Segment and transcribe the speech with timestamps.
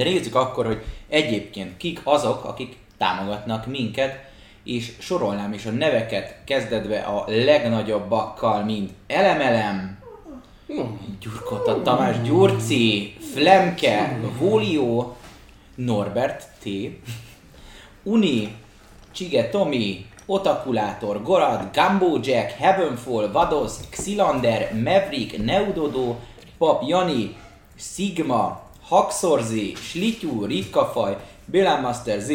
[0.00, 4.18] De nézzük akkor, hogy egyébként kik azok, akik támogatnak minket,
[4.64, 9.98] és sorolnám is a neveket kezdetve a legnagyobbakkal, mint Elemelem,
[11.20, 15.12] Gyurkota Tamás, Gyurci, Flemke, Volio,
[15.74, 16.68] Norbert T,
[18.02, 18.54] Uni,
[19.12, 26.16] Csige Tomi, Otakulátor, Gorad, Gumbo Jack, Heavenfall, Vados, Xilander, Maverick, Neudodo,
[26.58, 27.36] Pap Jani,
[27.76, 32.28] Sigma, Haxorzi, Slityú, Ritkafaj, Bilán Master Z,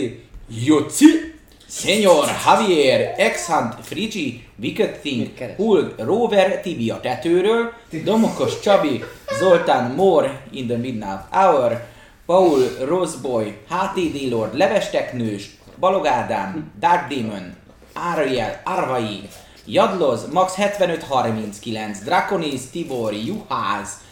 [0.48, 1.36] Joci,
[1.68, 7.74] Senyor, Javier, Exhunt, Frigi, Wicked Thing, Hulk, Rover, Tibi a tetőről,
[8.04, 9.04] Domokos Csabi,
[9.40, 11.86] Zoltán Moore in the Midnight Hour,
[12.26, 17.56] Paul Roseboy, HTD Lord, Levesteknős, Balog Ádám, Dark Demon,
[17.94, 19.30] Ariel, Arvai,
[19.66, 24.05] Jadloz, Max 7539, Draconis, Tibor, Juház,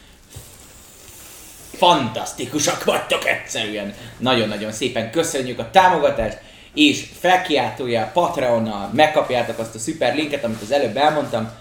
[1.73, 3.93] fantasztikusak vagytok egyszerűen.
[4.17, 6.37] Nagyon-nagyon szépen köszönjük a támogatást,
[6.73, 11.51] és felkiáltója Patreonnal megkapjátok azt a szuper linket, amit az előbb elmondtam.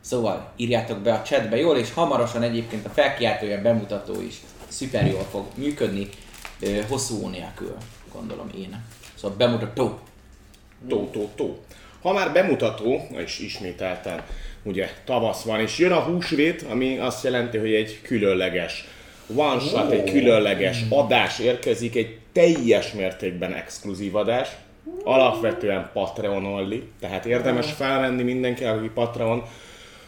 [0.00, 4.34] Szóval írjátok be a chatbe jól, és hamarosan egyébként a felkiáltója bemutató is
[4.68, 6.08] szuper jól fog működni,
[6.88, 7.76] hosszú nélkül,
[8.12, 8.84] gondolom én.
[9.14, 9.98] Szóval bemutató.
[10.88, 11.58] Tó, tó, tó.
[12.02, 14.22] Ha már bemutató, és ismételten
[14.62, 18.84] ugye tavasz van, és jön a húsvét, ami azt jelenti, hogy egy különleges
[19.34, 24.48] one shot, egy különleges adás érkezik, egy teljes mértékben exkluzív adás,
[25.04, 29.42] alapvetően Patreon only, tehát érdemes felmenni mindenki, aki Patreon,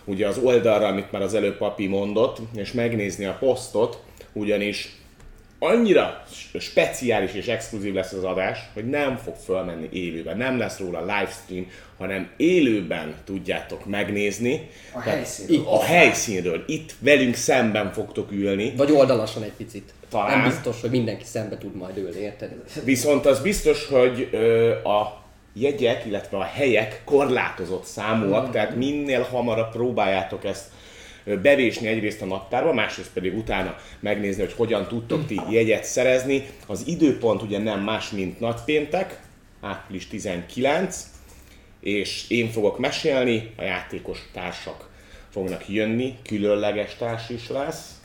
[0.05, 5.02] ugye az oldalra, amit már az előbb papi mondott, és megnézni a posztot, ugyanis
[5.63, 6.23] annyira
[6.59, 11.67] speciális és exkluzív lesz az adás, hogy nem fog fölmenni élőben, nem lesz róla livestream,
[11.99, 14.69] hanem élőben tudjátok megnézni.
[14.93, 15.57] A Tehát helyszínről.
[15.57, 16.65] itt- A helyszínről.
[16.67, 18.73] Itt velünk szemben fogtok ülni.
[18.77, 19.93] Vagy oldalasan egy picit.
[20.11, 20.39] Talán.
[20.39, 22.55] Nem biztos, hogy mindenki szembe tud majd ülni, érted?
[22.85, 25.21] Viszont az biztos, hogy ö, a
[25.55, 30.65] jegyek, illetve a helyek korlátozott számúak, tehát minél hamarabb próbáljátok ezt
[31.25, 36.47] bevésni egyrészt a naptárba, másrészt pedig utána megnézni, hogy hogyan tudtok ti jegyet szerezni.
[36.67, 39.21] Az időpont ugye nem más, mint nagypéntek,
[39.61, 41.07] április 19,
[41.81, 44.89] és én fogok mesélni, a játékos társak
[45.31, 48.01] fognak jönni, különleges társ is lesz,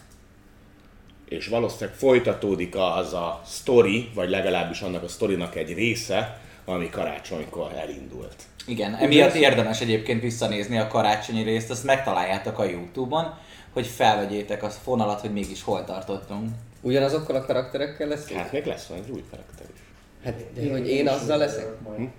[1.30, 7.72] és valószínűleg folytatódik az a story, vagy legalábbis annak a storynak egy része, ami karácsonykor
[7.76, 8.36] elindult.
[8.68, 13.34] Igen, emiatt érdemes egyébként visszanézni a karácsonyi részt, azt megtaláljátok a Youtube-on,
[13.74, 16.50] hogy felvegyétek a fonalat, hogy mégis hol tartottunk.
[16.82, 18.32] Ugyanazokkal a karakterekkel lesz?
[18.32, 19.80] Hát még lesz van egy új karakter is.
[20.24, 21.66] Hát, de hogy én azzal leszek?
[21.88, 22.10] Majd.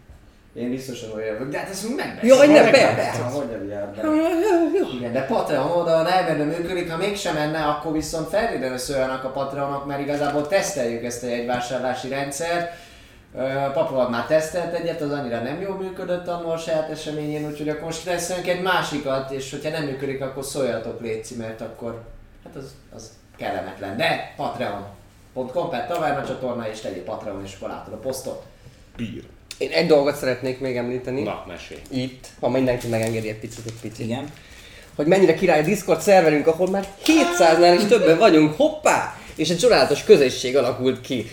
[0.55, 2.37] Én biztosan olyan vagyok, de hát ezt megbeszéljük.
[2.37, 3.13] Jaj, ne, Meg- be- be.
[4.99, 9.87] Igen, de Patreon oldalon elmenne működik, ha mégsem menne, akkor viszont feltétlenül szóljanak a Patreonok,
[9.87, 12.73] mert igazából teszteljük ezt a jegyvásárlási rendszert.
[13.35, 17.69] Ö, Papulag már tesztelt egyet, az annyira nem jól működött annól a saját eseményén, úgyhogy
[17.69, 22.03] akkor most tesztelünk egy másikat, és hogyha nem működik, akkor szóljatok Léci, mert akkor
[22.45, 23.97] hát az, az kellemetlen.
[23.97, 28.43] De Patreon.com per Taverna csatorna, és tegyél Patreon, és akkor látod a posztot.
[28.97, 29.23] Bír.
[29.59, 31.23] Én egy dolgot szeretnék még említeni.
[31.23, 31.81] Na, mesélj.
[31.91, 34.07] Itt, ha mindenki megengedi egy picit, egy picit.
[34.07, 34.31] Igen.
[34.95, 39.17] hogy mennyire király a Discord szerverünk, ahol már 200-nál is többen vagyunk, hoppá!
[39.35, 41.31] És egy csodálatos közösség alakult ki.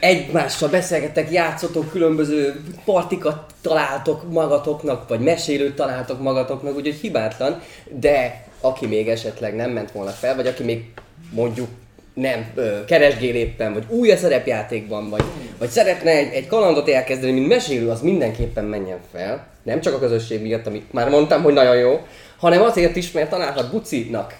[0.00, 7.62] Egymással beszélgettek, játszotok, különböző partikat találtok magatoknak, vagy mesélőt találtok magatoknak, úgyhogy hibátlan,
[8.00, 10.84] de aki még esetleg nem ment volna fel, vagy aki még
[11.30, 11.68] mondjuk
[12.14, 15.24] nem ö, keresgél éppen, vagy új a szerepjátékban, vagy,
[15.58, 19.46] vagy szeretne egy, egy kalandot elkezdeni, mint mesélő, az mindenképpen menjen fel.
[19.62, 22.06] Nem csak a közösség miatt, amit már mondtam, hogy nagyon jó,
[22.36, 24.36] hanem azért is, mert találhat bucinak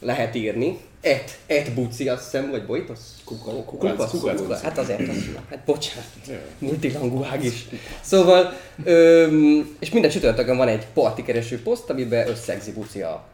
[0.00, 0.78] lehet írni.
[1.00, 3.14] Et, et buci, azt hiszem, vagy bojtosz?
[3.24, 4.60] Kukac, Kukac, kukac, kukac.
[4.62, 5.44] Hát azért mondom.
[5.50, 6.04] Hát bocsánat.
[6.58, 7.66] Multilanguág is.
[8.00, 8.52] Szóval,
[8.84, 13.24] öm, és minden csütörtökön van egy partikereső poszt, amiben összegzi buci a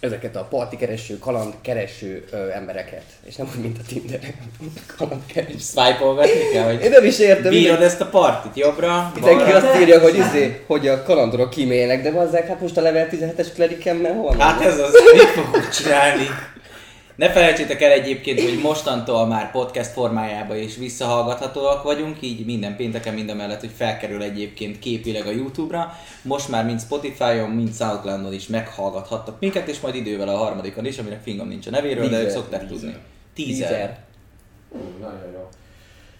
[0.00, 3.02] ezeket a partikereső, kalandkereső ö, embereket.
[3.24, 4.34] És nem úgy, mint a Tinderen.
[4.96, 5.58] kalandkereső.
[5.58, 7.50] Swipe-ol vetni kell, Én hogy nem is értem.
[7.50, 9.68] bírod ezt a partit jobbra, Mindenki balra.
[9.68, 13.46] azt írja, hogy, izé, hogy a kalandorok kímélnek, de bazzák, hát most a level 17-es
[13.54, 14.36] klerikemmel hol?
[14.38, 16.26] Hát ez az, mit fogunk csinálni?
[17.14, 23.14] Ne felejtsétek el egyébként, hogy mostantól már podcast formájában is visszahallgathatóak vagyunk, így minden pénteken
[23.14, 25.92] mind a mellett, hogy felkerül egyébként képileg a Youtube-ra.
[26.22, 30.98] Most már mind Spotify-on, mind Soundcloud-on is meghallgathattok minket, és majd idővel a harmadikon is,
[30.98, 32.94] aminek fingom nincs a nevéről, de ők szokták tudni.
[33.34, 33.98] Tízer.
[34.68, 35.48] Ú, Nagyon jó.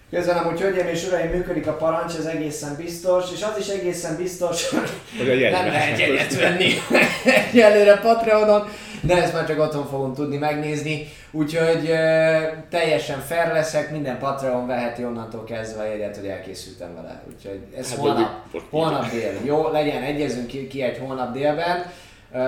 [0.09, 4.17] Közben amúgy, hölgyeim és uraim, működik a parancs, ez egészen biztos, és az is egészen
[4.17, 4.69] biztos,
[5.17, 6.73] Hogy a nem lehet jegyet venni
[7.51, 8.67] egyelőre Patreonon,
[9.01, 11.07] de ezt már csak otthon fogom tudni megnézni.
[11.31, 12.37] Úgyhogy ö,
[12.69, 17.23] teljesen fair leszek, minden Patreon veheti onnantól kezdve a jegyet, hogy elkészültem vele.
[17.27, 18.29] Úgyhogy ez Hát, holnap,
[18.69, 19.31] holnap dél.
[19.43, 21.85] Jó, legyen, egyezünk ki, ki egy holnap délben.
[22.33, 22.39] Ö,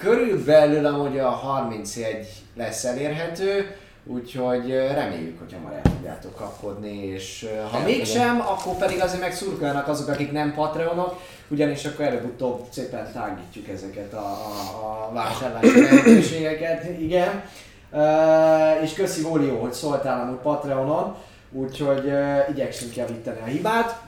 [0.00, 2.26] körülbelül amúgy a 31
[2.56, 3.76] lesz elérhető,
[4.06, 9.88] úgyhogy reméljük, hogy hamar el tudjátok kapkodni, és ha mégsem, akkor pedig azért meg szurkoljanak
[9.88, 17.00] azok, akik nem Patreonok, ugyanis akkor előbb-utóbb szépen tágítjuk ezeket a, a, a vásárlási lehetőségeket,
[17.00, 17.42] igen.
[17.90, 21.14] Uh, és köszi Volió, hogy szóltál amúgy Patreonon,
[21.52, 24.00] úgyhogy uh, igyekszünk javítani a hibát.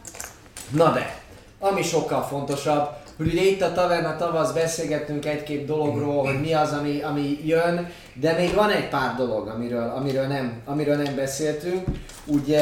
[0.71, 1.21] Na de,
[1.59, 6.73] ami sokkal fontosabb, hogy ugye itt a Taverna tavasz beszélgettünk egy-két dologról, hogy mi az,
[6.73, 11.85] ami, ami jön, de még van egy pár dolog, amiről, amiről, nem, amiről nem beszéltünk.
[12.25, 12.61] Ugye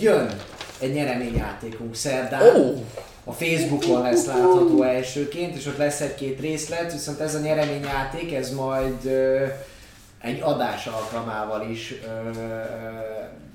[0.00, 0.30] jön
[0.80, 2.42] egy nyereményjátékunk szerdán.
[2.56, 2.84] Ó!
[3.30, 8.54] A Facebookon lesz látható elsőként, és ott lesz egy-két részlet, viszont ez a nyereményjáték, ez
[8.54, 9.06] majd
[10.20, 11.94] egy adás alkalmával is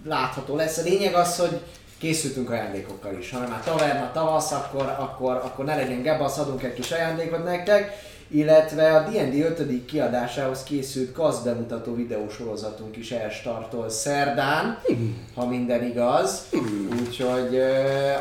[0.06, 0.78] látható lesz.
[0.78, 1.62] A lényeg az, hogy
[1.98, 3.32] készültünk ajándékokkal is.
[3.32, 7.92] Ha már taverna tavasz, akkor, akkor, akkor ne legyen gebasz, adunk egy kis ajándékot nektek.
[8.28, 9.86] Illetve a D&D 5.
[9.86, 14.80] kiadásához készült KASZ bemutató videósorozatunk is elstartol szerdán,
[15.36, 16.50] ha minden igaz.
[17.02, 17.62] Úgyhogy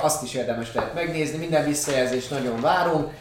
[0.01, 3.13] azt is érdemes lehet megnézni, minden visszajelzést nagyon várunk.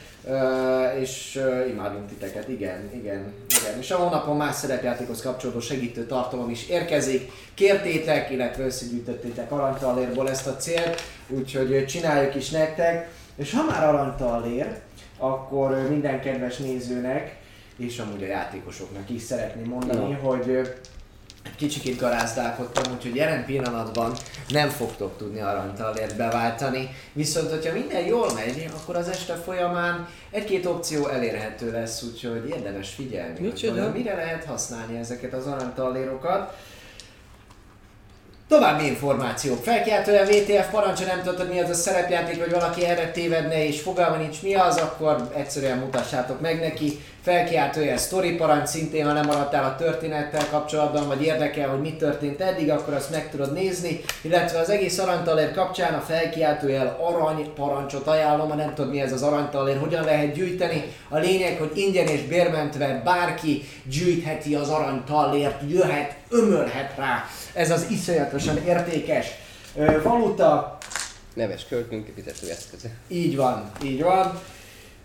[1.00, 3.80] És imádunk titeket, igen, igen, igen.
[3.80, 7.32] És a hónapon más szerepjátékhoz kapcsolódó segítő tartalom is érkezik.
[7.54, 13.10] Kértétek, illetve összegyűjtöttétek aranytallérból ezt a célt, úgyhogy csináljuk is nektek.
[13.36, 14.80] És ha már aranytallér,
[15.18, 17.38] akkor minden kedves nézőnek,
[17.78, 20.18] és amúgy a játékosoknak is szeretném mondani, Na.
[20.18, 20.50] hogy
[21.44, 24.14] egy kicsikét garázdálkodtam, úgyhogy jelen pillanatban
[24.50, 26.90] nem fogtok tudni aranytallért beváltani.
[27.14, 32.90] Viszont, hogyha minden jól megy, akkor az este folyamán egy-két opció elérhető lesz, úgyhogy érdemes
[32.90, 36.56] figyelni, hogy mire lehet használni ezeket az aranytallérokat.
[38.48, 39.64] További információk.
[39.64, 44.16] Felkiáltója VTF parancsa, nem tudod, mi az a szerepjáték, vagy valaki erre tévedne és fogalma
[44.16, 47.00] nincs mi az, akkor egyszerűen mutassátok meg neki.
[47.24, 52.42] Felkiáltója story parancs, szintén ha nem maradtál a történettel kapcsolatban, vagy érdekel, hogy mi történt
[52.42, 54.02] eddig, akkor azt meg tudod nézni.
[54.22, 59.12] Illetve az egész aranytalér kapcsán a felkiáltójel arany parancsot ajánlom, ha nem tudod mi ez
[59.12, 60.84] az aranytalér, hogyan lehet gyűjteni.
[61.10, 67.26] A lényeg, hogy ingyen és bérmentve bárki gyűjtheti az aranytallért, jöhet, ömölhet rá.
[67.54, 69.28] Ez az iszonyatosan értékes
[70.04, 70.78] valuta,
[71.34, 72.90] Neves költünk fizető eszköze.
[73.08, 74.40] így van, így van.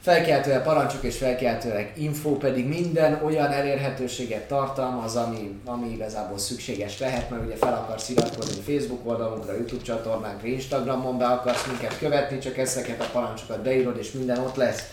[0.09, 7.31] Felkeltően parancsok és felkeltőek info pedig minden olyan elérhetőséget tartalmaz, ami, ami igazából szükséges lehet,
[7.31, 12.59] mert ugye fel akarsz iratkozni Facebook oldalunkra, YouTube csatornánkra, Instagramon be akarsz minket követni, csak
[12.59, 14.91] ezeket a parancsokat beírod és minden ott lesz.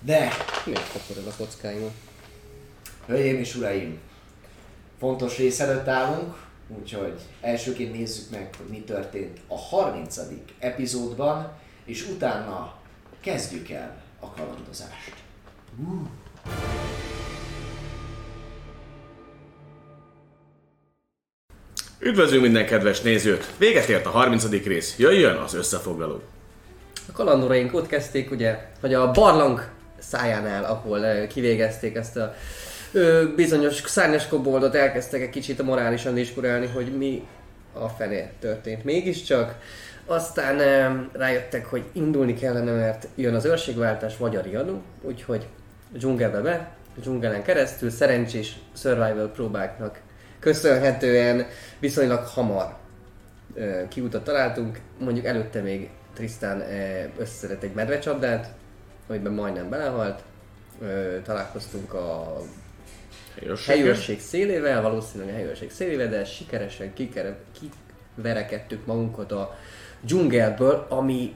[0.00, 0.28] De,
[0.64, 1.92] Miért kapod a kockáimat?
[3.06, 3.98] hölgyeim és uraim,
[4.98, 6.46] fontos rész előtt állunk,
[6.80, 10.18] úgyhogy elsőként nézzük meg, hogy mi történt a 30.
[10.58, 11.52] epizódban,
[11.84, 12.74] és utána
[13.20, 15.14] kezdjük el a kalandozást.
[22.00, 23.50] Üdvözlünk minden kedves nézőt!
[23.56, 24.50] Véget ért a 30.
[24.50, 26.20] rész, jöjjön az összefoglaló.
[27.08, 29.68] A kalandoraink ott kezdték, ugye, hogy a barlang
[29.98, 32.34] szájánál, ahol ö, kivégezték ezt a
[32.92, 37.26] ö, bizonyos szárnyas koboldot, elkezdtek egy kicsit morálisan diskurálni, hogy mi
[37.72, 39.54] a fené történt mégiscsak.
[40.10, 40.58] Aztán
[41.12, 45.46] rájöttek, hogy indulni kellene, mert jön az őrségváltás vagy a riadó, úgyhogy
[45.92, 50.00] dzsungelbe be, dzsungelen keresztül szerencsés survival próbáknak
[50.38, 51.46] köszönhetően
[51.78, 52.76] viszonylag hamar
[53.88, 56.62] kiutat találtunk, mondjuk előtte még Tristan
[57.18, 58.52] összeszedett egy medvecsapdát,
[59.08, 60.22] amiben majdnem belehalt,
[61.24, 62.36] találkoztunk a
[63.38, 63.76] Helyőrséggel.
[63.76, 67.36] helyőrség szélével, valószínűleg a helyőrség szélével, de sikeresen kikere,
[68.14, 69.58] kiverekedtük magunkat a
[70.00, 71.34] dzsungelből, ami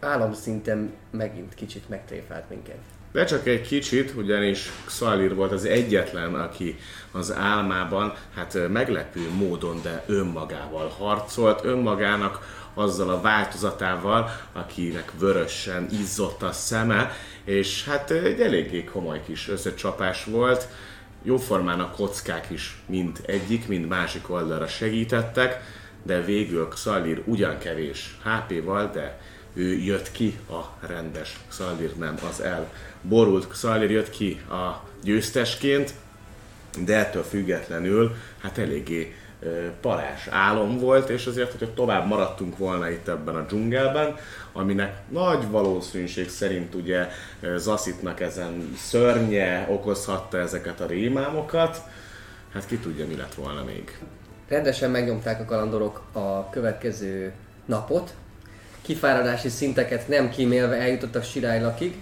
[0.00, 2.78] államszinten megint kicsit megtréfált minket.
[3.12, 6.78] De csak egy kicsit, ugyanis Xalir volt az egyetlen, aki
[7.12, 16.42] az álmában, hát meglepő módon, de önmagával harcolt, önmagának azzal a változatával, akinek vörösen izzott
[16.42, 17.12] a szeme,
[17.44, 20.68] és hát egy eléggé komoly kis összecsapás volt.
[21.22, 25.62] Jóformán a kockák is mind egyik, mind másik oldalra segítettek,
[26.06, 29.18] de végül Xalir ugyan kevés HP-val, de
[29.54, 32.72] ő jött ki a rendes Xalir, nem az el
[33.02, 35.94] borult Xalir jött ki a győztesként,
[36.84, 39.14] de ettől függetlenül hát eléggé
[39.80, 44.16] parás álom volt, és azért, hogyha tovább maradtunk volna itt ebben a dzsungelben,
[44.52, 47.08] aminek nagy valószínűség szerint ugye
[47.56, 51.82] Zaszitnak ezen szörnye okozhatta ezeket a rémámokat,
[52.52, 53.98] hát ki tudja, mi lett volna még.
[54.48, 57.32] Rendesen megnyomták a kalandorok a következő
[57.64, 58.14] napot.
[58.82, 61.96] Kifáradási szinteket nem kímélve eljutottak Sirálylakig,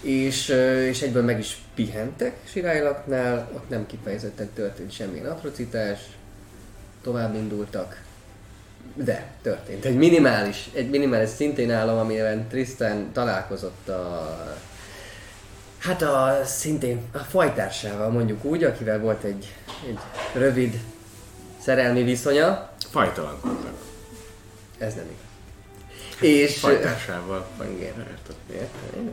[0.00, 0.48] és,
[0.88, 5.98] és egyből meg is pihentek Sirálylaknál, ott nem kifejezetten történt semmilyen atrocitás,
[7.02, 8.02] tovább indultak,
[8.94, 9.84] de történt.
[9.84, 14.56] Egy minimális, egy minimális szintén állam, amiben Tristan találkozott a
[15.78, 19.54] Hát a szintén a fajtársával mondjuk úgy, akivel volt egy,
[19.88, 19.98] egy
[20.34, 20.80] rövid
[21.66, 23.72] szerelmi viszonya, Fajtalan voltak.
[24.78, 26.30] ez nem igaz.
[26.30, 26.58] És...
[26.58, 27.46] Fajtársával.
[27.76, 28.06] Igen.
[28.52, 29.10] Érted?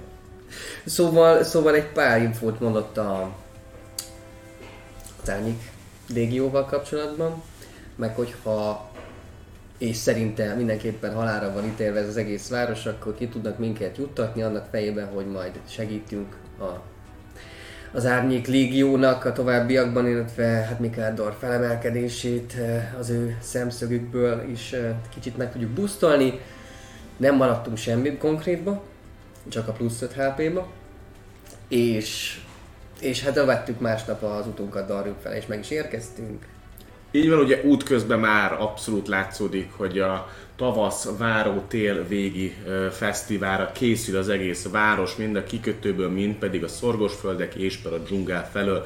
[0.86, 3.36] Szóval, szóval egy pár infót mondott a
[5.24, 5.72] Tárnyik
[6.13, 7.43] légióval kapcsolatban,
[7.95, 8.91] meg hogyha
[9.77, 14.41] és szerintem mindenképpen halára van ítélve ez az egész város, akkor ki tudnak minket juttatni
[14.41, 16.93] annak fejében, hogy majd segítünk a,
[17.94, 24.96] az Árnyék Légiónak a továbbiakban, illetve hát Mikádor felemelkedését eh, az ő szemszögükből is eh,
[25.14, 26.40] kicsit meg tudjuk busztolni.
[27.18, 28.84] Nem maradtunk semmi konkrétba,
[29.48, 30.68] csak a plusz 5 HP-ba.
[31.68, 32.40] És,
[33.00, 36.46] és hát vettük másnap az utunkat Darjuk fel, és meg is érkeztünk.
[37.12, 42.55] Így van, ugye útközben már abszolút látszódik, hogy a tavasz, váró, tél végi
[42.91, 47.98] fesztiválra készül az egész város, mind a kikötőből, mind pedig a szorgosföldek és per a
[47.98, 48.86] dzsungel felől.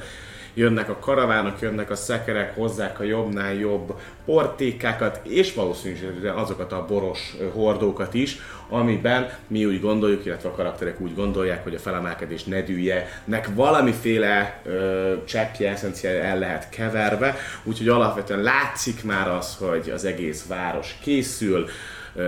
[0.58, 6.84] Jönnek a karavánok, jönnek a szekerek, hozzák a jobbnál jobb portékákat, és valószínűleg azokat a
[6.88, 8.36] boros hordókat is,
[8.68, 13.48] amiben mi úgy gondoljuk, illetve a karakterek úgy gondolják, hogy a felemelkedés ne dűlje, nek
[13.54, 20.46] valamiféle ö, cseppje, eszenciája el lehet keverve, úgyhogy alapvetően látszik már az, hogy az egész
[20.46, 21.66] város készül,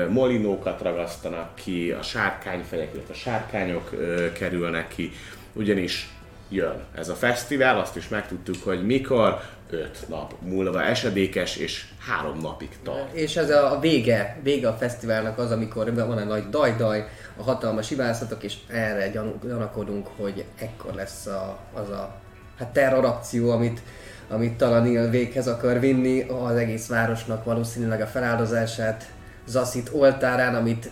[0.08, 5.12] molinókat ragasztanak ki, a sárkányfejek, illetve a sárkányok ö, kerülnek ki,
[5.52, 6.08] ugyanis
[6.50, 9.40] jön ez a fesztivál, azt is megtudtuk, hogy mikor,
[9.70, 13.14] 5 nap múlva esedékes, és három napig tart.
[13.14, 17.90] És ez a, vége, vége a fesztiválnak az, amikor van egy nagy daj-daj, a hatalmas
[17.90, 19.08] ibászatok, és erre
[19.42, 22.14] gyanakodunk, hogy ekkor lesz a, az a
[22.58, 23.80] hát terrorakció, amit,
[24.28, 29.10] amit Talanil véghez akar vinni az egész városnak valószínűleg a feláldozását
[29.46, 30.90] Zaszit oltárán, amit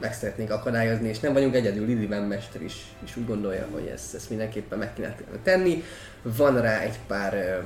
[0.00, 4.14] meg szeretnék akadályozni, és nem vagyunk egyedül, Liliven mester is, is úgy gondolja, hogy ezt,
[4.14, 5.82] ezt mindenképpen meg kéne tenni.
[6.22, 7.62] Van rá egy pár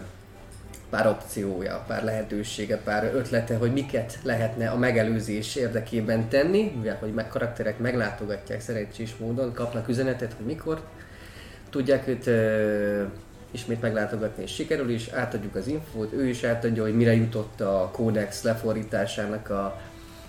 [0.90, 7.14] pár opciója, pár lehetősége, pár ötlete, hogy miket lehetne a megelőzés érdekében tenni, mivel hogy
[7.14, 10.82] meg karakterek meglátogatják szerencsés módon, kapnak üzenetet, hogy mikor
[11.70, 13.02] tudják őt ö,
[13.50, 17.90] ismét meglátogatni, és sikerül is, átadjuk az infót, ő is átadja, hogy mire jutott a
[17.92, 19.80] kódex lefordításának a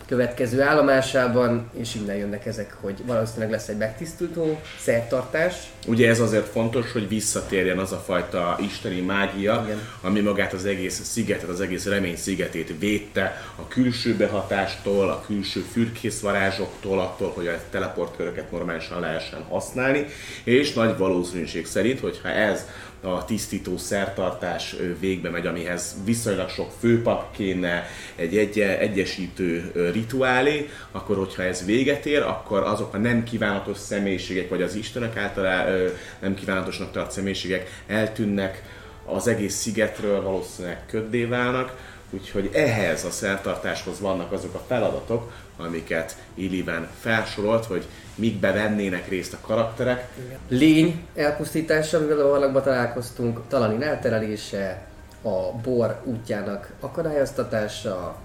[0.07, 5.53] következő állomásában, és innen jönnek ezek, hogy valószínűleg lesz egy megtisztító szertartás,
[5.87, 9.79] Ugye ez azért fontos, hogy visszatérjen az a fajta isteni mágia, Igen.
[10.01, 13.41] ami magát az egész szigetet, az egész remény szigetét védte.
[13.55, 20.05] A külső behatástól, a külső fürkészvarázsoktól, attól, hogy a teleportköröket normálisan lehessen használni,
[20.43, 22.65] és nagy valószínűség szerint, hogyha ez
[23.05, 31.17] a tisztító szertartás végbe megy, amihez viszonylag sok főpap kéne, egy egye, egyesítő rituálé, akkor
[31.17, 35.75] hogyha ez véget ér, akkor azok a nem kívánatos személyiségek, vagy az Istenek által
[36.19, 38.63] nem kívánatosnak tart személyiségek eltűnnek
[39.05, 46.17] az egész szigetről, valószínűleg köddé válnak, úgyhogy ehhez a szertartáshoz vannak azok a feladatok, amiket
[46.33, 47.85] Illiven felsorolt, hogy
[48.15, 50.09] mikbe vennének részt a karakterek,
[50.47, 54.85] lény elpusztítása, amivel a valakban találkoztunk, talanin elterelése,
[55.21, 58.15] a bor útjának akadályoztatása,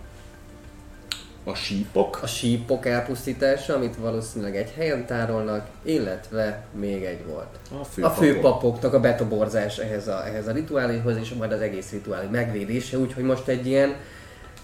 [1.44, 7.59] a sípok, a sípok elpusztítása, amit valószínűleg egy helyen tárolnak, illetve még egy volt.
[7.70, 8.16] a A főpapok.
[8.16, 13.25] főpapoknak a betoborzás ehhez a, ehhez a rituáléhoz, és majd az egész rituálé megvédése, úgyhogy
[13.25, 13.97] most egy ilyen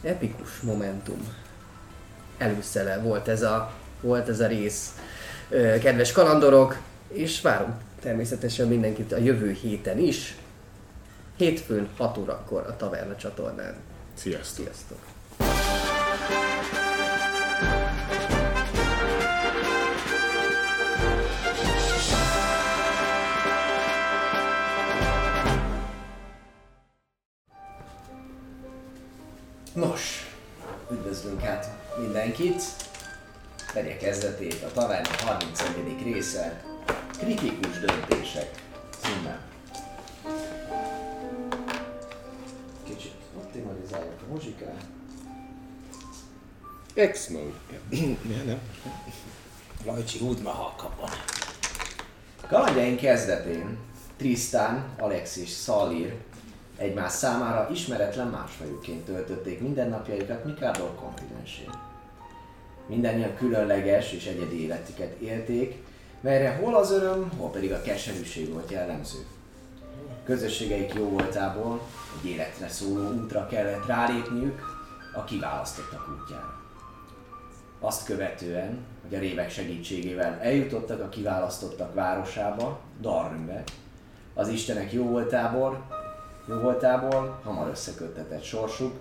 [0.02, 1.28] epikus momentum
[2.38, 4.90] előszele volt ez a, volt ez a rész.
[5.48, 10.36] Kedves kalandorok, és várunk természetesen mindenkit a jövő héten is.
[11.36, 13.74] Hétfőn 6 órakor a Taverna csatornán.
[14.14, 14.64] Sziasztok!
[14.64, 14.98] Sziasztok!
[29.74, 30.30] Nos,
[30.90, 32.62] üdvözlünk hát mindenkit.
[33.76, 36.02] Vegye kezdetét a Taverna 31.
[36.02, 36.64] része.
[37.18, 38.62] Kritikus döntések
[39.00, 39.40] címmel.
[42.84, 44.10] Kicsit optimalizálni.
[44.28, 44.76] Muzsikál.
[47.10, 47.52] X-Mode.
[47.90, 48.60] Ja, nem.
[49.84, 51.10] Lajcsi, húd már halkabban.
[52.48, 53.78] Kalandjaink kezdetén
[54.16, 56.14] Tristan, Alex és Szalir
[56.76, 61.94] egymás számára ismeretlen másfajúként töltötték mindennapjaikat Mikádor kontinensén.
[62.86, 65.82] Mindennyian különleges és egyedi életüket élték,
[66.20, 69.18] melyre hol az öröm, hol pedig a keserűség volt jellemző.
[70.24, 71.80] Közösségeik jó voltából
[72.18, 74.60] egy életre szóló útra kellett rálépniük
[75.14, 76.60] a kiválasztottak útjára.
[77.80, 83.62] Azt követően, hogy a révek segítségével eljutottak a kiválasztottak városába, Darnbe,
[84.34, 85.86] az istenek jó voltából,
[86.48, 88.92] jó voltából hamar összeköttetett sorsuk,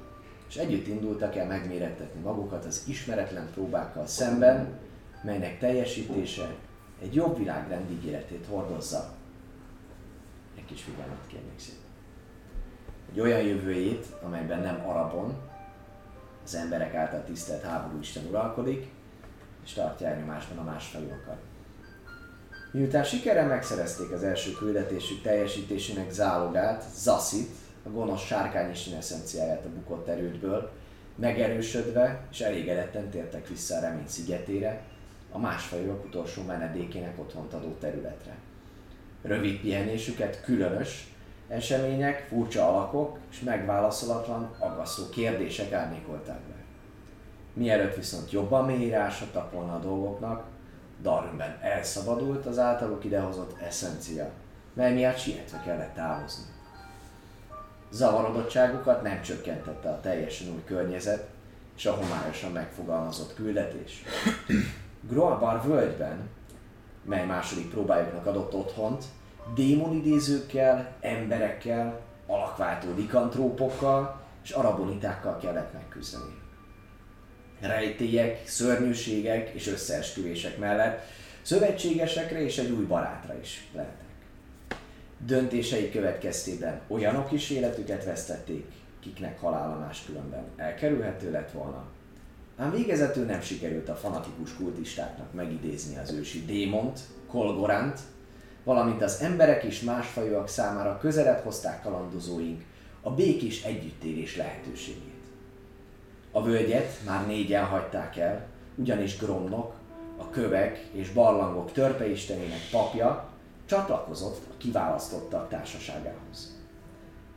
[0.56, 4.80] és együtt indultak el megmérettetni magukat az ismeretlen próbákkal szemben,
[5.24, 6.56] melynek teljesítése
[7.02, 9.14] egy jobb világrend ígéretét hordozza.
[10.58, 11.82] Egy kis figyelmet kérnék szépen.
[13.12, 15.38] Egy olyan jövőjét, amelyben nem Arabon,
[16.44, 18.88] az emberek által tisztelt háború Isten uralkodik,
[19.64, 21.38] és tartja elnyomásban a másfelúakat.
[22.72, 27.56] Miután sikerrel megszerezték az első küldetésük teljesítésének zálogát, Zassit,
[27.86, 30.72] a gonosz sárkányisten eszenciáját a bukott erődből,
[31.16, 34.82] megerősödve és elégedetten tértek vissza a remény szigetére,
[35.32, 38.36] a másfajúak utolsó menedékének otthont adó területre.
[39.22, 41.14] Rövid pihenésüket különös
[41.48, 46.56] események, furcsa alakok és megválaszolatlan, aggasztó kérdések árnyékolták be.
[47.54, 50.44] Mielőtt viszont jobban mélyírásodtak volna a dolgoknak,
[51.02, 54.30] Darwinben elszabadult az általuk idehozott eszencia,
[54.74, 56.55] mely miatt sietve kellett távozni.
[57.96, 61.28] Zavarodottságukat nem csökkentette a teljesen új környezet
[61.76, 64.04] és a homályosan megfogalmazott küldetés.
[65.10, 66.30] Groabar völgyben,
[67.04, 69.04] mely második próbájuknak adott otthont,
[69.56, 76.42] démonidézőkkel, emberekkel, alakváltó likantrópokkal és arabonitákkal kellett megküzdeni.
[77.60, 81.06] Rejtélyek, szörnyűségek és összeesküvések mellett
[81.42, 84.05] szövetségesekre és egy új barátra is lehettek.
[85.26, 88.66] Döntései következtében olyanok is életüket vesztették,
[89.00, 91.84] kiknek halála máskülönben elkerülhető lett volna.
[92.58, 98.00] Ám végezetül nem sikerült a fanatikus kultistáknak megidézni az ősi démont, Kolgorant,
[98.64, 102.64] valamint az emberek és másfajúak számára közelebb hozták kalandozóink
[103.02, 105.24] a békés együttélés lehetőségét.
[106.32, 109.74] A völgyet már négyen hagyták el, ugyanis Gromnok,
[110.18, 113.25] a kövek és barlangok törpeistenének papja
[113.66, 116.56] csatlakozott a kiválasztottak társaságához.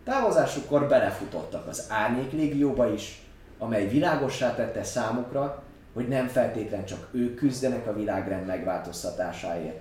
[0.04, 3.22] Távozásukkor belefutottak az Árnyék légióba is,
[3.58, 5.62] amely világossá tette számukra,
[5.94, 9.80] hogy nem feltétlen csak ők küzdenek a világrend megváltoztatásáért,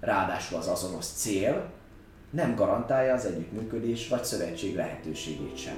[0.00, 1.70] ráadásul az azonos cél
[2.30, 5.76] nem garantálja az együttműködés vagy szövetség lehetőségét sem.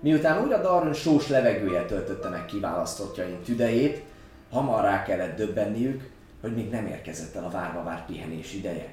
[0.00, 4.02] Miután újra Darren sós levegője töltötte meg kiválasztottjaink tüdejét,
[4.50, 6.10] hamar rá kellett döbbenniük,
[6.44, 8.88] hogy még nem érkezett el a várva várt pihenés ideje.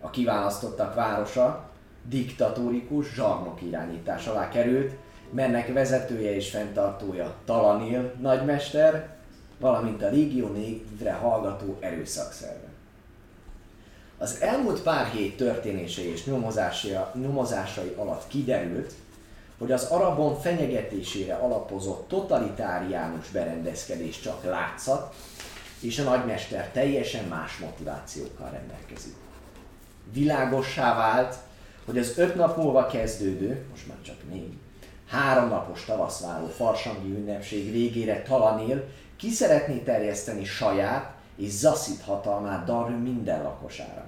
[0.00, 1.70] A kiválasztottak városa
[2.08, 4.94] diktatórikus zsarnok irányítás alá került,
[5.30, 9.16] mennek vezetője és fenntartója Talanil nagymester,
[9.58, 12.68] valamint a régió névre hallgató erőszakszerve.
[14.18, 16.24] Az elmúlt pár hét történései és
[17.14, 18.92] nyomozásai alatt kiderült,
[19.58, 25.14] hogy az arabon fenyegetésére alapozott totalitáriánus berendezkedés csak látszat,
[25.82, 29.14] és a nagymester teljesen más motivációkkal rendelkezik.
[30.12, 31.36] Világossá vált,
[31.84, 34.52] hogy az öt nap múlva kezdődő, most már csak négy,
[35.06, 42.96] három napos tavaszváló farsangi ünnepség végére Talanél ki szeretné terjeszteni saját és zaszít hatalmát Darü
[42.96, 44.04] minden lakosára.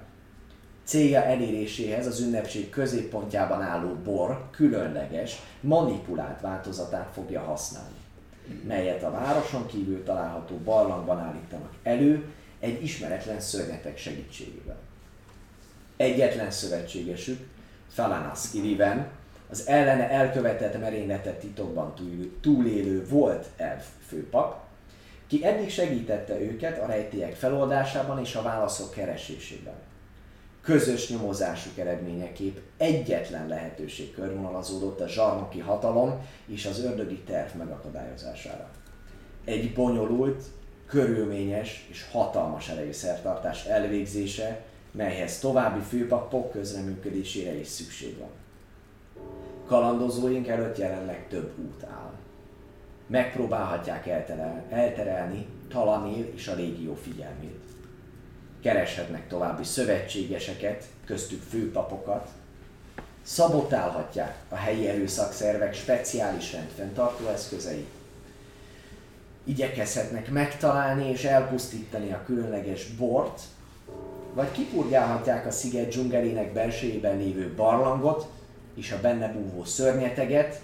[0.83, 7.94] Célja eléréséhez az ünnepség középpontjában álló bor különleges, manipulált változatát fogja használni,
[8.67, 12.23] melyet a városon kívül található barlangban állítanak elő
[12.59, 14.77] egy ismeretlen szörnyetek segítségével.
[15.97, 17.39] Egyetlen szövetségesük,
[17.89, 19.07] Falanas Iriven,
[19.49, 21.93] az ellene elkövetett merényletet titokban
[22.41, 24.63] túlélő volt elf főpap,
[25.27, 29.73] ki eddig segítette őket a rejtélyek feloldásában és a válaszok keresésében.
[30.65, 38.69] Közös nyomozásuk eredményeképp egyetlen lehetőség körvonalazódott a zsarnoki hatalom és az ördögi terv megakadályozására.
[39.43, 40.43] Egy bonyolult,
[40.87, 48.31] körülményes és hatalmas erejű szertartás elvégzése, melyhez további főpapok közreműködésére is szükség van.
[49.67, 52.13] Kalandozóink előtt jelenleg több út áll.
[53.07, 57.64] Megpróbálhatják elterel, elterelni Talanél és a légió figyelmét.
[58.65, 62.29] Kereshetnek további szövetségeseket, köztük főpapokat,
[63.21, 67.87] Szabotálhatják a helyi erőszakszervek speciális rendfenntartó eszközeit.
[69.43, 73.41] Igyekezhetnek megtalálni és elpusztítani a különleges bort,
[74.33, 78.27] vagy kipurgálhatják a sziget dzsungelének belsejében lévő barlangot
[78.75, 80.61] és a benne búvó szörnyeteget,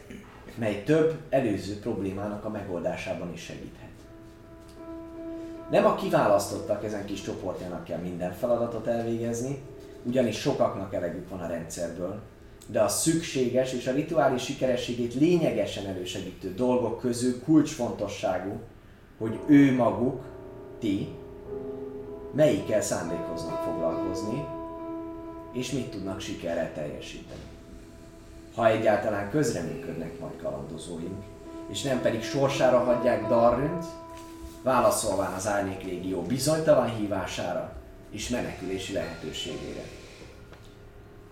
[0.55, 3.80] mely több előző problémának a megoldásában is segíthet.
[5.71, 9.61] Nem a kiválasztottak ezen kis csoportjának kell minden feladatot elvégezni,
[10.03, 12.19] ugyanis sokaknak elegük van a rendszerből,
[12.67, 18.59] de a szükséges és a rituális sikerességét lényegesen elősegítő dolgok közül kulcsfontosságú,
[19.17, 20.21] hogy ő maguk,
[20.79, 21.07] ti,
[22.33, 24.45] melyikkel szándékoznak foglalkozni,
[25.51, 27.41] és mit tudnak sikerrel teljesíteni.
[28.55, 31.23] Ha egyáltalán közreműködnek majd kalandozóink,
[31.69, 33.85] és nem pedig sorsára hagyják Darrönt,
[34.63, 37.73] válaszolván az Árnyék Légió bizonytalan hívására
[38.11, 39.83] és menekülési lehetőségére.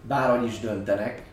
[0.02, 1.28] Bárhogy is döntenek,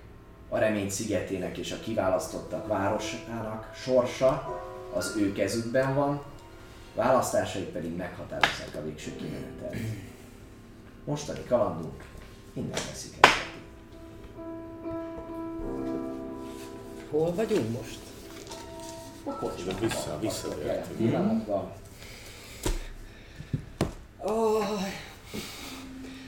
[0.49, 4.61] a remény szigetének és a kiválasztottak városának sorsa
[4.95, 6.23] az ő kezükben van,
[6.95, 9.77] választásaik pedig meghatározzák a végső kimenetelt.
[11.05, 12.05] Mostani kalandunk
[12.53, 13.31] innen veszik el.
[17.11, 17.99] Hol vagyunk most?
[19.25, 20.65] A kocsmában Vissza- visszatértünk.
[20.67, 21.73] jelen pillanatban.
[24.29, 24.65] Oh,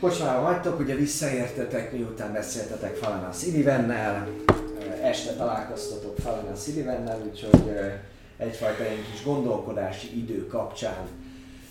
[0.00, 4.28] Kocsmában vagytok, ugye visszaértetek, miután beszéltetek Falana Szilivennel,
[5.02, 7.72] este találkoztatok Falana Szilivennel, úgyhogy
[8.36, 11.08] egyfajta ilyen kis gondolkodási idő kapcsán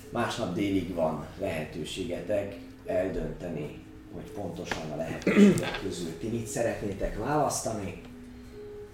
[0.10, 8.02] másnap délig van lehetőségetek eldönteni, hogy pontosan a lehetőségek közül ti mit szeretnétek választani,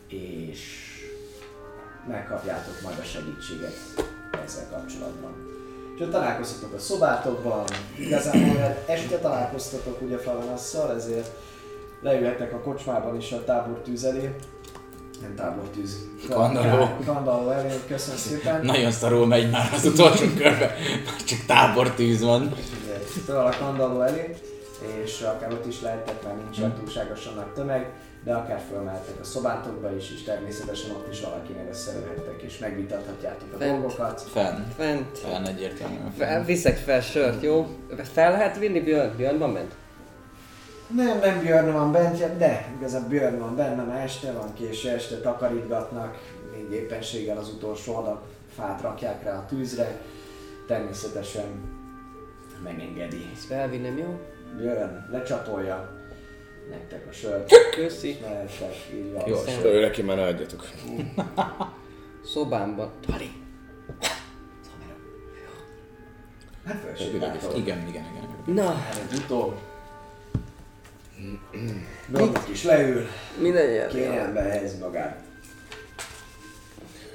[0.08, 0.62] és
[2.08, 3.76] megkapjátok majd a segítséget
[4.46, 5.43] ezzel kapcsolatban.
[5.96, 7.64] És ott találkoztatok a szobátokban,
[8.00, 11.30] igazából este találkoztatok ugye Falanasszal, ezért
[12.02, 14.36] leülhettek a kocsmában is a tábortűz elé.
[15.22, 16.08] Nem tábortűz.
[16.30, 16.88] Kandalló.
[17.06, 18.66] Kandalló elé, köszönöm szépen.
[18.66, 20.76] Nagyon szarul megy már az utolsó körbe,
[21.06, 22.56] már csak tábortűz van.
[23.26, 24.36] Föl a kandalló elé,
[25.04, 27.92] és akár ott is lehettek, mert nincs túlságosan nagy tömeg,
[28.24, 33.58] de akár fölmehettek a szobátokba is, és természetesen ott is valakinek összeülhettek, és megvitathatjátok a
[33.58, 33.72] Fent.
[33.72, 34.22] dolgokat.
[34.22, 34.64] Fenn.
[34.78, 35.18] fent.
[35.18, 36.12] Fenn egyértelműen.
[36.18, 37.68] Fel, viszek fel sört, jó?
[38.14, 39.16] Fel lehet vinni Björn?
[39.16, 39.74] Björn van bent?
[40.96, 45.16] Nem, nem Björn van bent, de igazán Björn van benne, már este van, késő este
[45.18, 46.18] takarítgatnak,
[46.52, 48.22] még éppenséggel az utolsó adag
[48.56, 50.02] fát rakják rá a tűzre.
[50.68, 51.46] Természetesen
[52.64, 53.30] megengedi.
[53.34, 54.20] Ezt felvinnem, jó?
[54.58, 56.03] Björn lecsapolja
[56.70, 58.18] nektek a sört, Köszi.
[58.22, 59.24] mehettek, így van.
[59.28, 60.68] Jó, Aztán Ő neki már ne adjatok.
[62.34, 62.92] Szobámban.
[63.08, 63.30] Tali.
[66.66, 67.00] Hát.
[67.56, 68.56] Igen, igen, igen.
[68.56, 68.76] Na,
[69.12, 69.54] Egy utó.
[72.10, 73.06] Dobnak is leül,
[73.42, 73.88] minden jel.
[73.88, 75.22] kényelme helyez magát.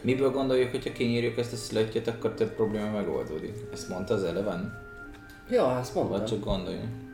[0.01, 3.55] Miből gondoljuk, hogyha kinyírjuk ezt a szlöttyet, akkor több probléma megoldódik?
[3.73, 4.87] Ezt mondta az eleven?
[5.51, 6.19] Ja, ezt mondtam.
[6.19, 7.08] Vagy csak gondoljunk?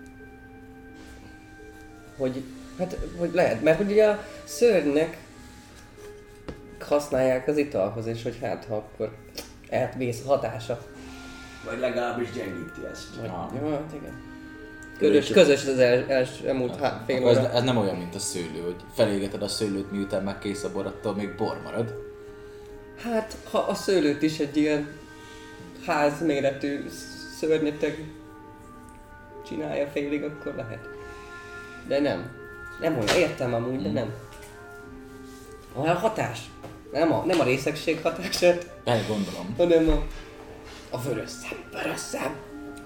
[2.16, 2.42] Hogy,
[2.79, 5.16] hát, hogy lehet, mert hogy ugye a szörnynek
[6.81, 9.12] használják az italhoz, és hogy hát ha akkor
[9.68, 10.81] elvész a hatása.
[11.64, 13.16] Vagy legalábbis gyengíti ezt.
[13.20, 13.53] Vagy, Ah.
[13.62, 14.22] jó, hát igen.
[14.98, 17.50] Közös, közös az el, első elmúlt há, fél Akkor ez, óra.
[17.50, 20.87] ez nem olyan, mint a szőlő, hogy felégeted a szőlőt, miután már kész a bor,
[20.87, 21.94] attól még bor marad.
[23.03, 24.88] Hát, ha a szőlőt is egy ilyen
[25.87, 26.85] házméretű
[27.38, 28.05] szörnyeteg
[29.48, 30.88] csinálja félig, akkor lehet.
[31.86, 32.30] De nem.
[32.80, 34.12] Nem olyan, értem amúgy, de nem.
[35.74, 36.50] A hatás.
[36.92, 39.54] Nem a, nem a részegség hatását, El gondolom.
[39.56, 40.02] hanem a,
[40.96, 42.36] a vörös szem, vörös szem.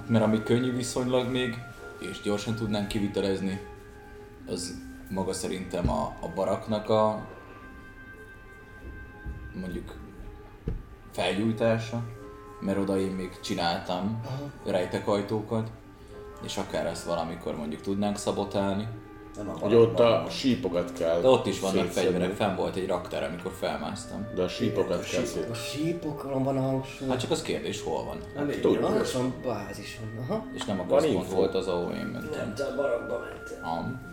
[0.06, 1.58] Mert ami könnyű viszonylag még,
[1.98, 3.61] és gyorsan tudnánk kivitelezni,
[4.46, 4.74] az
[5.11, 7.26] maga szerintem a, a baraknak a
[9.61, 9.94] mondjuk
[11.12, 12.02] felgyújtása,
[12.61, 14.22] mert oda én még csináltam
[14.66, 15.70] rejtekajtókat,
[16.42, 18.88] és akár ezt valamikor mondjuk tudnánk szabotálni.
[19.37, 22.11] Nem Hogy ott a sípokat kell De ott is vannak szétszedni.
[22.11, 24.27] fegyverek, fenn volt egy raktár, amikor felmásztam.
[24.35, 25.46] De a sípokat kell a szét.
[25.51, 27.09] A sípokon van a hangsúly.
[27.09, 28.18] Hát csak az kérdés, hol van.
[28.37, 28.88] Elég tudjuk.
[28.88, 28.96] jó.
[28.96, 30.44] Lassan bázison, aha.
[30.55, 32.55] És nem a Van központ volt az, ahol én mentem.
[32.55, 33.59] te a barakba mentél.
[33.62, 34.12] Am.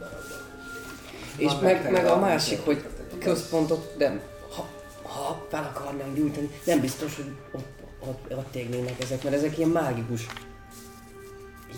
[1.38, 2.86] És Van meg, meg a másik, hogy
[3.20, 4.22] központot nem,
[4.56, 4.66] ha,
[5.04, 7.68] ha fel akarnánk gyújtani, nem biztos, hogy ott,
[8.08, 10.26] ott, ott égnének ezek, mert ezek ilyen mágikus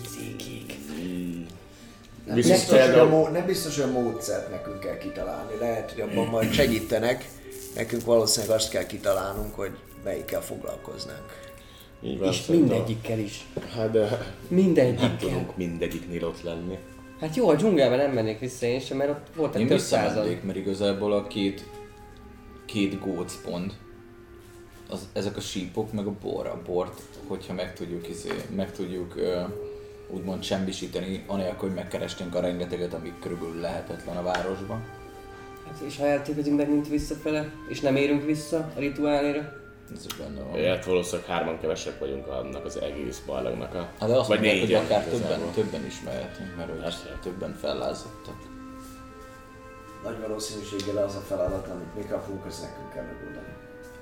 [0.04, 0.74] izékék.
[2.26, 5.52] Nem Viszont biztos, hogy a mó, nem biztos, hogy a módszert nekünk kell kitalálni.
[5.60, 7.28] Lehet, hogy abban majd segítenek.
[7.74, 9.70] Nekünk valószínűleg azt kell kitalálnunk, hogy
[10.04, 11.46] melyikkel foglalkoznánk.
[12.02, 13.46] Így van, És mindegyikkel is.
[13.74, 15.16] Hát de nem Mindegyikkel.
[15.18, 16.78] tudunk mindegyiknél ott lenni.
[17.20, 20.42] Hát jó, a dzsungelbe nem mennék vissza én sem, mert ott voltak Én több visszamennék,
[20.42, 21.64] mert igazából a két,
[22.66, 23.72] két gócpont,
[24.88, 29.16] az, ezek a sípok, meg a bor, a bort, hogyha meg tudjuk, izé, meg tudjuk
[29.16, 29.40] ö,
[30.10, 34.84] úgymond semmisíteni, anélkül, hogy megkerestünk a rengeteget, ami körülbelül lehetetlen a városban.
[35.66, 39.56] Hát, és ha eltévedünk megint visszafele, és nem érünk vissza a rituálére,
[39.94, 40.58] Ez is benne van.
[40.58, 43.88] Ilyet valószínűleg hárman kevesek vagyunk annak az egész ballagnak a...
[43.98, 47.18] Hát de azt vagy mondják, hogy akár többen, többen is mehetünk, mert hogy Persze.
[47.22, 48.36] többen fellázadtak.
[50.04, 53.52] Nagy valószínűséggel az a feladat, amit mi kapunk, az nekünk kell megoldani.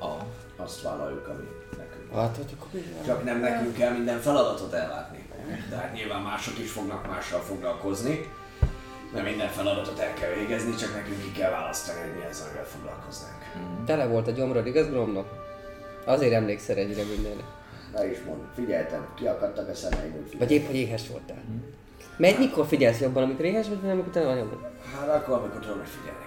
[0.00, 0.24] A,
[0.62, 1.44] Azt vállaljuk, ami
[1.78, 2.12] nekünk.
[2.14, 5.25] hát hogy akkor Csak nem nekünk kell minden feladatot ellátni.
[5.70, 8.30] De hát nyilván mások is fognak mással foglalkozni.
[9.12, 12.64] Mert minden feladatot el kell végezni, csak nekünk ki kell választani, hogy mi az, amivel
[12.64, 13.42] foglalkoznánk.
[13.86, 15.26] tele volt a gyomrod, igaz Gromnak?
[16.04, 17.42] Azért emlékszel egyre mindenre.
[17.92, 20.38] Ne is mond, figyeltem, kiakadtak a szemeim, figyeltem.
[20.38, 21.42] Vagy épp, hogy éhes voltál.
[22.16, 24.58] Mert mikor figyelsz jobban, amikor éhes vagy, vagy amikor van jobban?
[24.96, 26.25] Hát akkor, amikor tudom, hogy figyelni.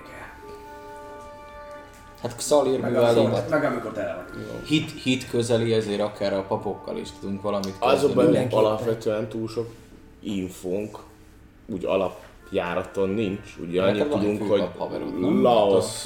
[2.22, 4.68] Hát Xalir, Meg, mivel amikor, meg amikor tele vagy.
[4.68, 8.64] hit, hit közeli, ezért akár a papokkal is tudunk valamit Azokban Mindenképpen.
[8.66, 9.68] alapvetően túl sok
[10.20, 10.98] infónk,
[11.66, 13.56] úgy alapjáraton nincs.
[13.68, 15.42] Ugye annyit van tudunk, hogy haverod?
[15.42, 16.06] Laos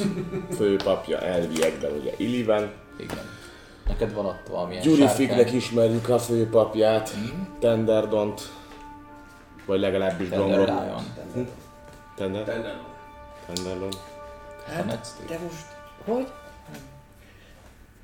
[0.56, 2.72] főpapja elviekben, ugye Iliven.
[3.00, 3.26] Igen.
[3.88, 5.56] Neked van ott valamilyen Gyurifiknek sárkány?
[5.56, 7.14] ismerjük a főpapját,
[7.60, 8.42] Tenderdont,
[9.66, 10.68] vagy legalábbis Tender Gomrot.
[10.68, 11.04] Lion.
[12.16, 12.44] Tender?
[12.44, 12.76] Tender.
[13.54, 13.90] Tenderdon.
[14.66, 15.66] Hát, de most,
[16.06, 16.28] hogy?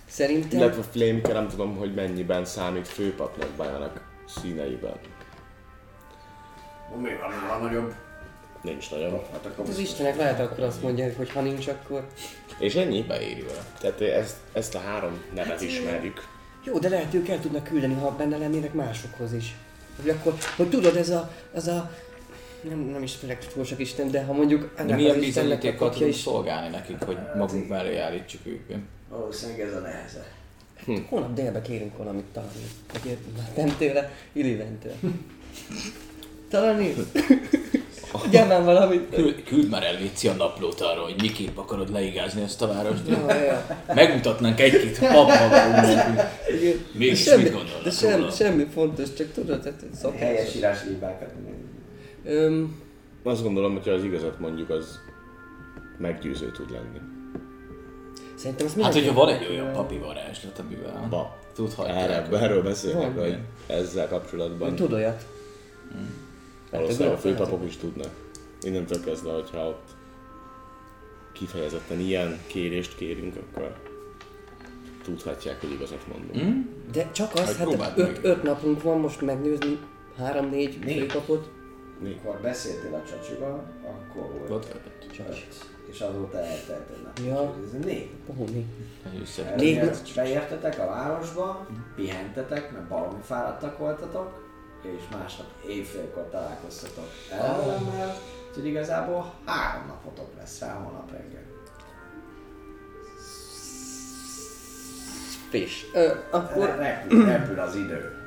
[0.07, 0.59] Szerintem...
[0.59, 4.95] Illetve Flameke, nem tudom, hogy mennyiben számít főpapnak Bajának színeiben.
[6.97, 7.93] Mi van, van nagyobb?
[8.61, 9.11] Nincs nagyon.
[9.31, 9.77] Hát akkor Hát az.
[9.77, 12.07] Istenek lehet akkor azt mondják, hogy ha nincs, akkor...
[12.59, 13.01] És ennyi?
[13.01, 13.63] Beéri vele.
[13.79, 16.27] Tehát ezt, ezt a három nevet ismerjük.
[16.63, 19.55] Jó, de lehet ők el tudnak küldeni, ha benne lennének másokhoz is.
[20.01, 21.91] Hogy akkor, hogy tudod, ez a, ez a
[22.61, 25.55] nem, nem ismerek túl sok Isten, de ha mondjuk De ennek milyen az Istennek a
[25.55, 28.79] bizonyítékkal tudunk is, szolgálni nekik, hogy magunk mellé állítsuk őket?
[29.09, 30.25] Valószínűleg ez a neheze.
[31.09, 32.53] holnap délbe kérünk valamit találni.
[32.93, 34.93] Vagy már nem tőle, Illiventől.
[36.49, 36.93] Találni?
[38.25, 39.13] Ugye már valamit?
[39.13, 43.07] Küld, küld már el Léci a naplót arra, hogy miképp akarod leigázni ezt a várost.
[43.07, 43.83] Ja, ja.
[43.93, 46.29] Megmutatnánk egy-két papmagunknak.
[46.93, 48.31] Mégis De semmi, mit gondolnak De sem, róla?
[48.31, 50.19] semmi fontos, csak tudod, hát szokás.
[50.19, 51.29] Helyes írás hibákat.
[52.29, 52.81] Öm,
[53.23, 54.99] Azt gondolom, hogy ha az igazat mondjuk, az
[55.97, 56.99] meggyőző tud lenni.
[58.35, 61.37] szerintem ez Hát, hogyha van egy olyan papi varázslat, amivel Ba.
[61.53, 61.97] tudhatják.
[61.97, 63.37] Erre, erről beszélnek, hogy
[63.67, 65.25] ezzel kapcsolatban Tud olyat.
[66.71, 68.09] valószínűleg a Hát, főpapok is tudnak.
[68.61, 69.87] Innentől kezdve, hogyha ott
[71.33, 73.73] kifejezetten ilyen kérést kérünk, akkor
[75.03, 76.39] tudhatják, hogy igazat mondunk.
[76.53, 76.59] Hm?
[76.91, 79.79] De csak az, Hát hát öt, öt napunk van most megnézni
[80.17, 81.11] három-négy Négy.
[81.99, 85.19] Amikor beszéltél a csacsival, akkor volt öt.
[85.19, 85.67] öt.
[85.91, 87.19] És azóta eltelt egy nap.
[87.25, 87.55] Ja.
[87.65, 88.09] Ez négy.
[88.39, 88.65] Ó, négy.
[89.55, 94.47] Négy beértetek a városba, pihentetek, mert baromi fáradtak voltatok,
[94.81, 98.15] és másnap éjfélkor találkoztatok ellenemmel,
[98.49, 101.47] úgyhogy igazából három napotok lesz rá holnap reggel.
[105.49, 105.85] Fish.
[105.93, 108.18] Ö, akkor, Repül, repül az idő.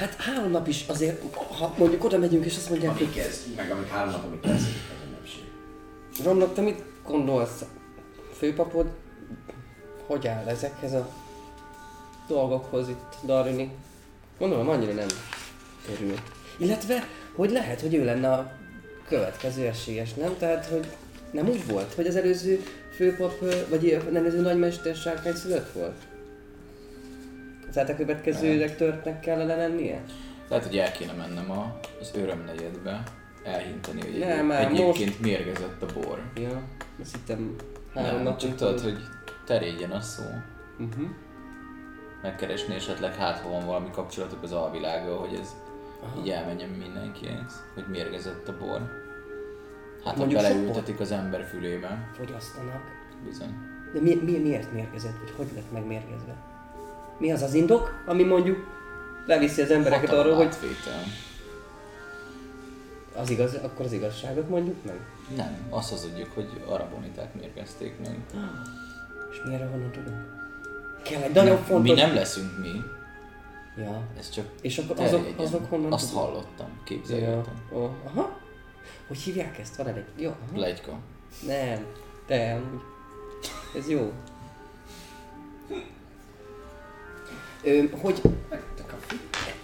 [0.00, 3.54] Hát három nap is azért, ha mondjuk oda megyünk és azt mondják, Ami hogy kezd,
[3.56, 5.44] meg amíg három nap, amíg kezdődik az ünnepség.
[6.24, 7.64] Romnak, te mit gondolsz?
[8.38, 8.86] Főpapod
[10.10, 11.08] hogy áll ezekhez a
[12.28, 13.70] dolgokhoz itt, Darini?
[14.38, 15.06] Gondolom annyira nem
[15.94, 16.14] örül.
[16.56, 18.52] Illetve, hogy lehet, hogy ő lenne a
[19.08, 20.36] következő esélyes, nem?
[20.38, 20.86] Tehát, hogy
[21.30, 22.62] nem úgy volt, hogy az előző
[22.94, 25.96] főpap, vagy az előző nagymester sárkány szülött volt?
[27.72, 30.02] Tehát a következőnek törtnek kellene lennie?
[30.48, 33.02] Lehet, hogy el kéne mennem a, az örömnegyedbe,
[33.44, 36.22] elhinteni, hogy egy, már egyébként mérgezett a bor.
[36.34, 36.62] Ja,
[37.00, 37.54] azt hittem
[37.94, 38.98] három Nem, csak tudod, hogy
[39.46, 40.22] terjedjen a szó.
[40.78, 41.08] Uh-huh.
[42.22, 45.48] Megkeresni esetleg hát, ha van valami kapcsolatok az alvilággal, hogy ez
[46.18, 48.80] így elmenjen mindenkihez, hogy mérgezett a bor.
[50.04, 52.82] Hát, ha Mondjuk beleültetik az ember fülébe, Fogyasztanak.
[53.24, 53.54] bizony.
[53.92, 56.49] De mi, mi, miért mérgezett, vagy hogy lett megmérgezve?
[57.20, 58.58] Mi az az indok, ami mondjuk
[59.26, 61.02] leviszi az embereket Hatalom arról, hogy átvétel.
[63.16, 65.00] az igaz, akkor az igazságot mondjuk meg?
[65.36, 68.18] Nem, azt hazudjuk, hogy araboniták mérgezték meg.
[69.30, 70.38] És mi erre honnan tudunk?
[71.02, 71.94] Kell egy nagyon Nem, fontos...
[71.94, 72.80] Mi nem leszünk mi,
[73.76, 74.02] Ja.
[74.18, 75.46] ez csak És akkor azok, terjedjen.
[75.46, 76.26] azok honnan Azt tudunk?
[76.26, 76.82] hallottam, Ja.
[76.84, 77.54] képzeljétek.
[77.72, 78.38] Oh, aha.
[79.08, 79.76] Hogy hívják ezt?
[79.76, 80.04] Van elég?
[80.16, 80.28] Jó.
[80.28, 80.52] Aha.
[80.52, 80.92] Plegyka.
[81.46, 81.86] Nem.
[82.26, 82.80] De amúgy.
[83.76, 84.12] Ez jó.
[88.00, 88.20] Hogy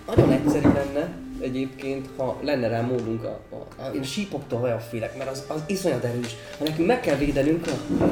[0.06, 4.62] nagyon egyszerű lenne egy egyébként, ha lenne rá módunk, a, a, a, én a sípoktól
[4.62, 6.37] olyan félek, mert az, az iszonyat erős.
[6.59, 8.04] Ha nekünk meg kell védenünk a,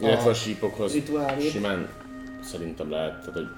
[0.00, 1.50] Illetve a sípokhoz rituálét.
[1.50, 1.88] simán
[2.42, 3.48] szerintem lehet, tehát hogy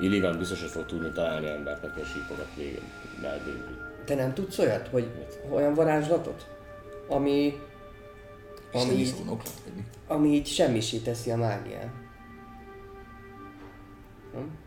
[0.00, 2.82] Illigan biztos, hogy fog tudni találni embert, neki a sípokat végén
[3.20, 3.74] belvégzi.
[4.04, 5.06] Te nem tudsz olyat, hogy
[5.50, 6.46] olyan varázslatot,
[7.08, 7.58] ami,
[8.72, 9.06] ami,
[10.06, 11.88] ami így semmisé teszi a mágiát.
[14.32, 14.58] Nem?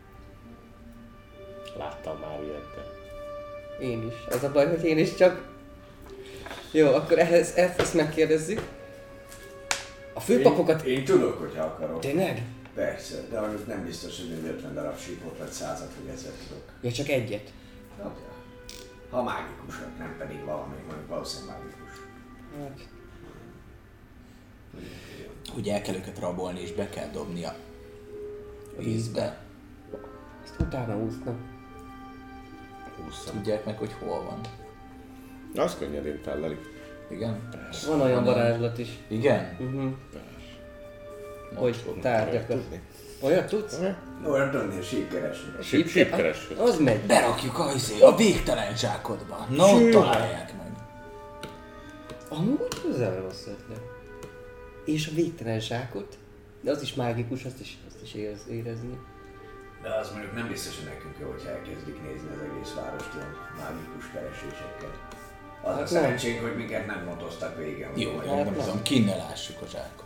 [1.76, 3.84] Láttam már ilyet, de...
[3.84, 4.34] Én is.
[4.34, 5.52] Az a baj, hogy én is csak...
[6.72, 8.60] Jó, akkor ehhez, ezt, ezt megkérdezzük.
[10.12, 10.82] A főpapokat...
[10.82, 12.00] Én, én tudok, hogyha akarok.
[12.00, 12.42] Tényleg?
[12.74, 16.62] Persze, de annak nem biztos, hogy én 50 darab sípot vagy százat vagy ezért tudok.
[16.80, 17.52] Ja, csak egyet.
[18.02, 18.32] Hát, ja.
[19.10, 21.90] Ha mágikusok, nem pedig valami, mondjuk valószínűleg mágikus.
[22.58, 22.88] Hát,
[25.54, 27.54] Hogy el kell őket rabolni és be kell dobni a
[28.78, 29.43] vízbe.
[30.44, 31.36] Ezt utána úsznak.
[33.04, 33.34] Húszszam.
[33.34, 34.40] Tudják meg, hogy hol van.
[35.64, 36.60] Az könnyedén fellelik.
[37.10, 37.48] Igen?
[37.86, 38.88] Van olyan varázslat is.
[39.08, 39.56] Igen?
[39.60, 39.92] Uh-huh.
[41.54, 42.62] Hogy tárgyakat.
[43.20, 43.80] Olyat tudsz?
[44.26, 45.50] Olyan tudni, a sípkeresni.
[45.62, 46.56] Síp, sípkereső.
[46.56, 47.00] Az megy.
[47.00, 49.46] Berakjuk a, izé, a végtelen zsákodba.
[49.50, 50.72] Na ott találják meg.
[52.28, 53.82] Amúgy közel rossz ötlet.
[54.84, 56.18] És a végtelen zsákot,
[56.60, 58.98] de az is mágikus, azt is, azt is érez, érezni.
[59.84, 63.32] De az mondjuk nem biztos, hogy nekünk jó, hogyha elkezdik nézni az egész várost ilyen
[63.60, 64.92] mágikus keresésekkel.
[65.62, 67.86] Az Hát a szerencsénk, hogy minket nem motoztak végig.
[67.94, 70.04] Jó, Vagy- nem, nem tudom, kinne lássuk a zsákot.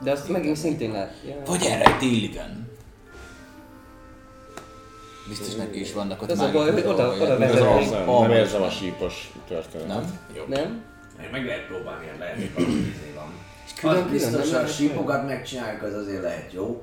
[0.00, 1.12] De azt megint szintén lát.
[1.26, 1.34] Ja.
[1.46, 2.72] Vagy elrejt Illigan.
[5.28, 7.54] Biztos neki is vannak ott Az a baj, hogy oda- oda Nem, vezet.
[7.56, 8.20] érzem, Vezetni.
[8.20, 9.88] nem, érzem a sípos történetet.
[9.88, 10.18] Nem?
[10.36, 10.44] Jó.
[10.48, 10.82] Nem?
[11.22, 13.32] Én meg lehet próbálni, ilyen lehet, hogy valami izé van.
[13.64, 16.82] Az külön biztos, a lehet sípokat megcsináljuk, az azért lehet jó.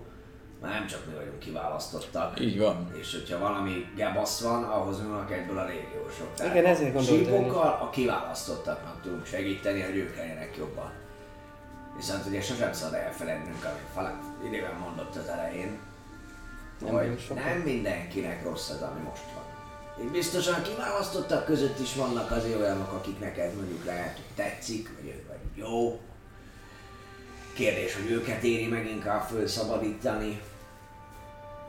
[0.61, 2.39] Már nem csak mi vagyunk kiválasztottak.
[2.39, 2.91] Így van.
[2.99, 6.33] És hogyha valami gebasz van, ahhoz vannak egyből a régiósok.
[6.35, 7.25] Tehát Igen, ezért gondoltam.
[7.25, 10.91] Sípokkal a kiválasztottaknak tudunk segíteni, hogy ők legyenek jobban.
[11.95, 15.79] Viszont ugye sosem szabad elfelednünk, amit Falak idében mondott az elején,
[16.79, 19.43] Nem hogy nem mindenkinek rossz az, ami most van.
[20.05, 24.89] Itt biztosan a kiválasztottak között is vannak azért olyanok, akik neked mondjuk lehet, hogy tetszik,
[24.95, 25.99] vagy, vagy jó.
[27.53, 30.41] Kérdés, hogy őket éri meg inkább felszabadítani.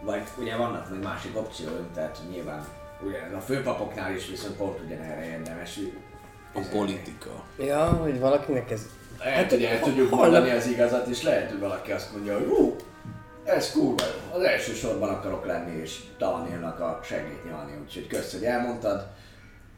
[0.05, 2.67] Vagy ugye vannak még másik opcióink, tehát nyilván
[3.05, 5.79] ugye a főpapoknál is viszont pont ugyanerre érdemes.
[6.55, 7.45] A politika.
[7.59, 8.87] Ja, hogy valakinek ez...
[9.19, 12.77] Hát hogy el tudjuk mondani az igazat, és lehet, hogy valaki azt mondja, hogy hú,
[13.45, 14.38] ez kurva jó.
[14.38, 19.07] Az első sorban akarok lenni, és Talanilnak a segít nyalni, úgyhogy kösz, hogy elmondtad,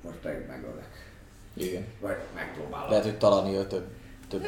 [0.03, 1.13] most pedig megölek.
[1.55, 1.85] Igen.
[2.01, 2.91] Vagy megpróbálom.
[2.91, 3.87] Lehet, hogy Talania több,
[4.29, 4.47] több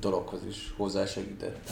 [0.00, 1.70] dologhoz is hozzásegített.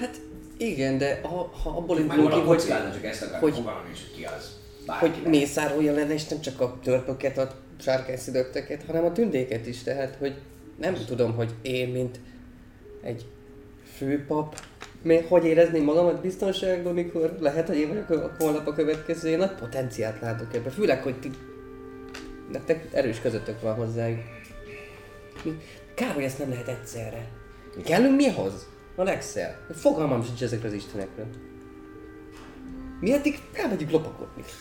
[0.00, 0.20] Hát
[0.58, 4.16] igen, de ha, ha abból indulunk ki, hogy, csak ezt akarom hogy- fogalmam is, hogy
[4.16, 4.56] ki az.
[4.86, 9.82] Bárki hogy mészárolja lenne, és nem csak a törpöket, a sárkányszidökteket, hanem a tündéket is,
[9.82, 10.34] tehát, hogy
[10.80, 12.20] nem tudom, hogy én, mint
[13.02, 13.26] egy
[13.96, 14.60] főpap,
[15.02, 19.38] mi, hogy érezném magamat biztonságban, mikor lehet, hogy én vagyok a holnap a következő, én
[19.38, 21.30] nagy potenciált látok ebbe, főleg, hogy ti,
[22.52, 24.20] nektek erős közöttök van hozzájuk.
[25.94, 27.28] Kár, hogy ezt nem lehet egyszerre.
[27.84, 28.66] Kellünk mi ahhoz?
[28.98, 29.58] A legszer.
[29.72, 31.26] Fogalmam sincs ezekről az istenekről.
[33.00, 34.42] Mi eddig elmegyünk lopakodni.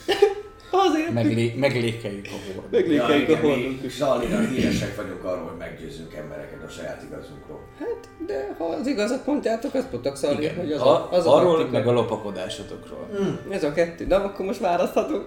[0.72, 1.14] Azért.
[1.14, 2.74] Meglé, meglékeljük a hord.
[2.74, 3.96] Ja, Meglékeljük a hordunk mi is.
[3.96, 7.60] Zallinan híresek vagyunk arról, hogy meggyőzünk embereket a saját igazunkról.
[7.80, 10.56] Hát, de ha az igazat mondjátok, azt szarni, Igen.
[10.56, 11.78] hogy az a, a, az a arról taktika.
[11.78, 13.10] meg a lopakodásotokról.
[13.50, 14.06] Ez a kettő.
[14.06, 15.26] Na, akkor most választhatunk.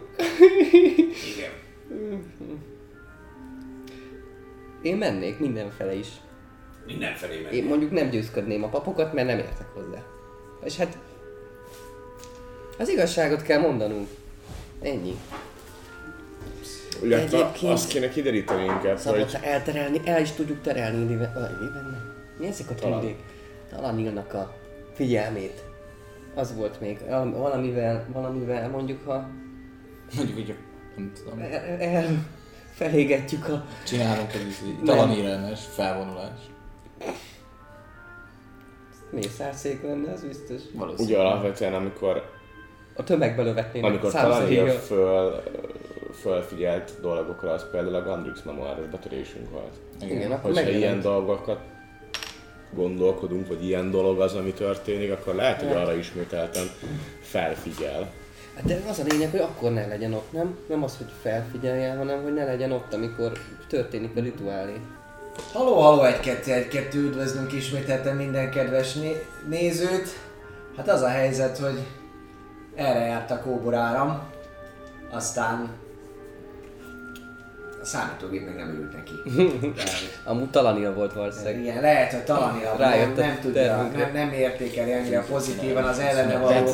[1.36, 1.52] Igen.
[4.82, 6.08] Én mennék mindenfele is.
[6.86, 7.60] Mindenfelé Én menni.
[7.60, 10.02] mondjuk nem győzködném a papokat, mert nem értek hozzá.
[10.64, 10.98] És hát...
[12.78, 14.08] Az igazságot kell mondanunk.
[14.82, 15.16] Ennyi.
[17.02, 22.46] Illetve Egyébként- azt kéne kideríteni inkább, Szabad hogy elterelni, el is tudjuk terelni Illiven Mi
[22.46, 23.00] ezek a Talán.
[23.00, 23.18] tündék?
[23.70, 24.56] Talanilnak a
[24.94, 25.62] figyelmét.
[26.34, 26.98] Az volt még.
[27.08, 29.28] Val- Valamivel, valamivel mondjuk, ha
[30.16, 30.54] Mondjuk, hogy
[30.96, 32.26] nem tudom, el, el
[32.74, 33.64] felégetjük a...
[33.86, 36.50] csinálunk egy talanírelmes felvonulást.
[39.10, 40.60] Mészárszék lenne, az biztos.
[40.74, 41.18] Valószínűleg.
[41.18, 42.30] ugye alapvetően amikor,
[42.96, 43.90] A tömegbe lövetnének.
[43.90, 45.42] amikor talán föl,
[46.20, 49.74] fölfigyelt dolgokra, az például a Gandrix memoáros betörésünk volt.
[50.00, 50.82] Igen, akkor Hogyha megjelent.
[50.82, 51.60] ilyen dolgokat
[52.74, 56.66] gondolkodunk, vagy ilyen dolog az, ami történik, akkor lehet, hogy arra ismételten
[57.20, 58.12] felfigyel.
[58.54, 60.58] Hát de az a lényeg, hogy akkor ne legyen ott, nem?
[60.68, 63.32] Nem az, hogy felfigyeljen, hanem hogy ne legyen ott, amikor
[63.68, 64.74] történik a rituálé.
[65.52, 70.08] Haló, haló, egy kettő, egy kettő, üdvözlünk ismételten minden kedves né- nézőt.
[70.76, 71.78] Hát az a helyzet, hogy
[72.74, 74.22] erre járt a kóboráram.
[75.10, 75.70] Aztán
[77.82, 79.12] a számítógép még nem ült neki.
[80.30, 81.58] Amúgy Talanil volt valószínűleg.
[81.60, 85.98] igen, lehet, hogy talán nem, Rájött a nem tudja, nem, nem értékeli annyira pozitívan az
[85.98, 86.70] ellene való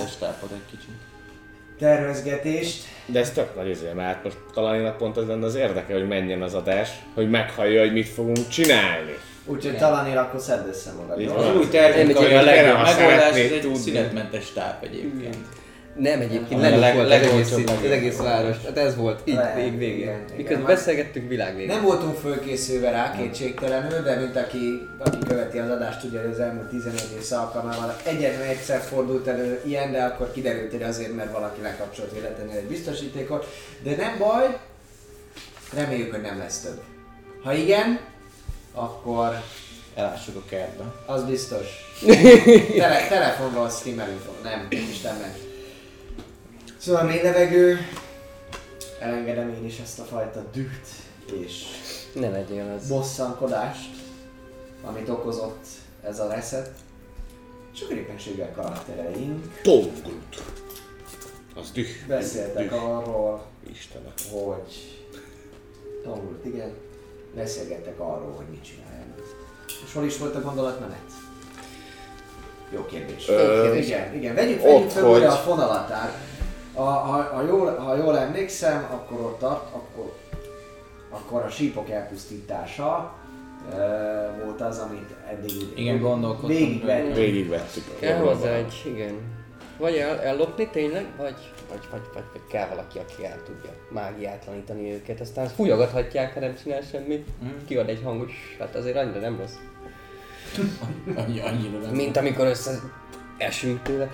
[1.78, 2.84] tervezgetést.
[3.06, 6.42] De ez tök nagy izé, mert most talán pont az lenne az érdeke, hogy menjen
[6.42, 9.16] az adás, hogy meghallja, hogy mit fogunk csinálni.
[9.44, 11.36] Úgyhogy talán akkor szedd össze magad.
[11.36, 13.76] Az új termék, ami a legjobb megoldás, ez egy tudni.
[13.76, 15.36] szünetmentes táp egyébként.
[15.98, 18.56] Nem egyébként, nem leg- volt az egész, legolcsóbb, az egész város.
[18.64, 19.96] Hát ez volt, Lehet, vég végén.
[19.98, 20.36] igen, igen.
[20.36, 21.74] Miközben Már- beszélgettünk világ végén.
[21.74, 26.40] Nem voltunk fölkészülve rá kétségtelenül, de mint aki, aki követi az adást, tudja, hogy az
[26.40, 31.32] elmúlt 11 év alkalmával egyetlen egyszer fordult elő ilyen, de akkor kiderült, hogy azért, mert
[31.32, 33.46] valaki lekapcsolt véletlenül egy biztosítékot.
[33.82, 34.56] De nem baj,
[35.74, 36.80] reméljük, hogy nem lesz több.
[37.42, 38.00] Ha igen,
[38.74, 39.40] akkor
[39.94, 40.84] Elássuk a kertbe.
[41.06, 41.66] az biztos.
[42.78, 45.34] Tele, telefonról streamelünk, nem, Isten meg.
[46.86, 47.78] Szóval mély levegő,
[49.00, 50.86] elengedem én is ezt a fajta düht
[51.42, 51.64] és
[52.14, 52.88] Ne legyél az.
[52.88, 53.90] bosszankodást,
[54.84, 55.64] amit okozott
[56.02, 56.70] ez a reset.
[57.74, 60.42] És akkor éppenséggel karaktereink Tógrut.
[61.54, 61.86] Az düh.
[62.08, 62.84] beszéltek düh.
[62.84, 64.12] arról, Istenem.
[64.30, 65.04] hogy...
[66.04, 66.72] Tanult, igen.
[67.34, 69.20] Beszélgettek arról, hogy mit csináljanak.
[69.86, 71.10] És hol is volt a gondolatmenet?
[72.70, 73.28] Jó kérdés.
[73.28, 74.34] Ö, igen, igen.
[74.34, 76.12] Vegyük, vegyük fel újra a hogy- fonalatát.
[76.76, 80.12] A, ha, ha, jól, ha jól emlékszem, akkor ott tart, akkor,
[81.10, 83.14] akkor a sípok elpusztítása
[83.68, 87.14] uh, volt az, amit eddig Igen, gondolkodtam végigvettünk.
[87.14, 87.98] Végigvettük.
[88.00, 89.14] Kell hozzá egy, igen.
[89.78, 91.34] Vagy el, ellopni tényleg, vagy,
[91.70, 95.20] vagy, vagy, vagy, vagy kell valaki, aki el tudja mágiátlanítani őket.
[95.20, 97.26] Aztán fújogathatják, ha nem csinál semmit.
[97.66, 99.54] Kiad egy hangot, hát azért annyira nem rossz.
[101.16, 101.94] Annyi, annyira nem.
[101.94, 102.80] Mint amikor össze
[103.38, 104.10] esünk tőle.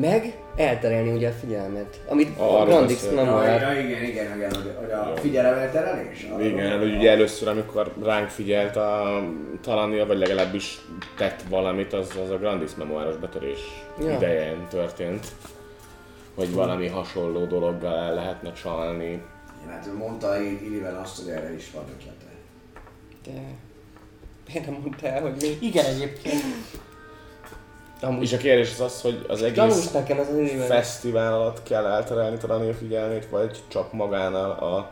[0.00, 2.00] Meg elterelni ugye a figyelmet.
[2.08, 6.26] Amit a Arról Grandix nem Ja, igen, igen, igen, hogy, hogy a figyelemelterelés.
[6.40, 9.22] Igen, hogy ugye először, amikor ránk figyelt a
[9.62, 10.80] Talania, vagy legalábbis
[11.16, 13.58] tett valamit, az, az a Grandis memoáros betörés
[14.00, 14.10] Ja.
[14.16, 15.26] idején történt.
[16.34, 19.22] Hogy valami hasonló dologgal el lehetne csalni.
[19.68, 22.32] Hát ő mondta Irivel azt, hogy erre is van ötlete.
[23.24, 23.40] De...
[24.46, 25.66] Miért nem mondta el, hogy mi?
[25.66, 26.42] Igen, egyébként.
[28.00, 31.62] Amúgy És a kérdés az az, hogy az gyanús egész nekem ez az fesztivál alatt
[31.62, 34.90] kell elterelni Talania figyelmét, vagy csak magánál a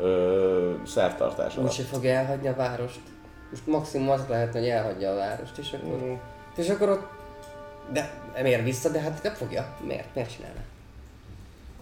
[0.00, 1.68] ö, szertartás alatt.
[1.70, 3.00] Úgyse fogja elhagyni a várost.
[3.50, 6.18] Most maximum az lehetne, hogy elhagyja a várost, és akkor...
[6.56, 7.06] És akkor ott...
[7.92, 8.10] De
[8.42, 8.88] miért vissza?
[8.88, 9.76] De hát nem fogja.
[9.86, 10.14] Miért?
[10.14, 10.60] Miért csinálna?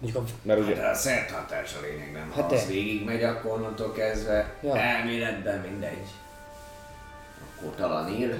[0.01, 0.27] Mondjuk a...
[0.41, 2.31] Mert ugye De a szertartás a lényeg, nem?
[2.35, 2.71] Ha Hát az de.
[2.71, 4.77] végigmegy, akkor onnantól kezdve Ja.
[4.77, 6.07] elméletben mindegy.
[7.59, 8.35] Akkor talán ír.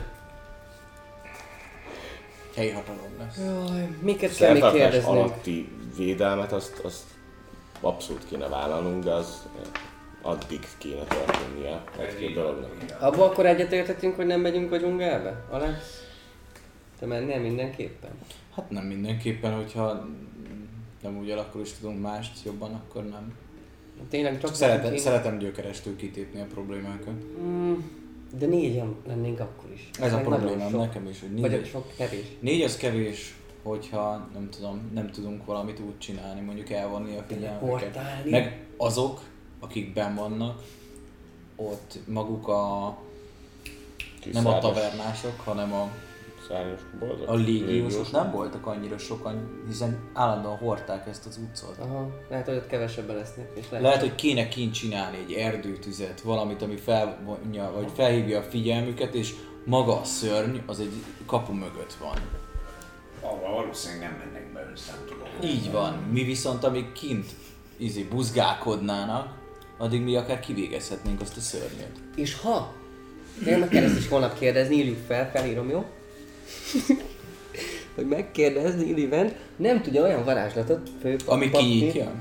[2.56, 3.38] Helyi hatalom lesz.
[3.38, 5.10] Jaj, miket kell még kérdezni?
[5.10, 7.04] alatti védelmet, azt, azt
[7.82, 9.48] abszolút kéne vállalnunk, de az
[10.22, 12.72] addig kéne történnie egy-két dolognak.
[13.00, 15.46] Abba akkor egyetértettünk, hogy nem megyünk a dzsungelbe?
[15.50, 16.04] Alex?
[17.00, 18.12] Te mennél mindenképpen?
[18.56, 20.08] Hát nem mindenképpen, hogyha
[21.02, 23.34] nem úgy akkor is tudunk mást jobban, akkor nem.
[24.10, 27.14] Tényleg csak Csak szeretem, szeretem gyökerestől kitépni a problémákat.
[27.42, 27.74] Mm,
[28.38, 29.90] de négyen lennénk akkor is.
[30.00, 30.80] Ez a Meg nagyon problémám sok.
[30.80, 32.26] nekem is, hogy Vagy négy, sok kevés.
[32.40, 38.00] négy az kevés, hogyha nem tudom, nem tudunk valamit úgy csinálni, mondjuk elvonni a figyelmüket.
[38.30, 39.22] Meg azok,
[39.60, 40.62] akik benn vannak,
[41.56, 42.98] ott maguk a,
[44.32, 45.90] nem a tavernások, hanem a,
[46.52, 47.30] Szárnyas boldog?
[47.30, 51.78] a légiósok nem voltak annyira sokan, hiszen állandóan hordták ezt az utcot.
[51.80, 53.52] Aha, lehet, hogy ott kevesebben lesznek.
[53.56, 58.44] És lehet, Lehet, hogy kéne kint csinálni egy erdőtüzet, valamit, ami felvonja, vagy felhívja a
[58.44, 59.34] figyelmüket, és
[59.66, 60.94] maga a szörny az egy
[61.26, 62.18] kapu mögött van.
[63.22, 65.52] Ahol valószínűleg nem mennek be össze, tudom.
[65.52, 65.94] Így van.
[65.94, 67.26] Mi viszont, amíg kint
[67.78, 69.40] izé, buzgálkodnának,
[69.78, 71.92] addig mi akár kivégezhetnénk azt a szörnyet.
[72.16, 72.74] És ha,
[73.48, 75.86] én meg kell ezt is holnap kérdezni, írjuk fel, felírom, jó?
[77.96, 82.12] hogy megkérdezni Illiven, nem tudja olyan varázslatot fő Ami papír- kinyitja?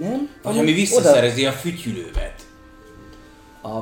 [0.00, 0.30] Nem?
[0.42, 2.46] Vagy ami visszaszerezi a fütyülővet.
[3.62, 3.76] A,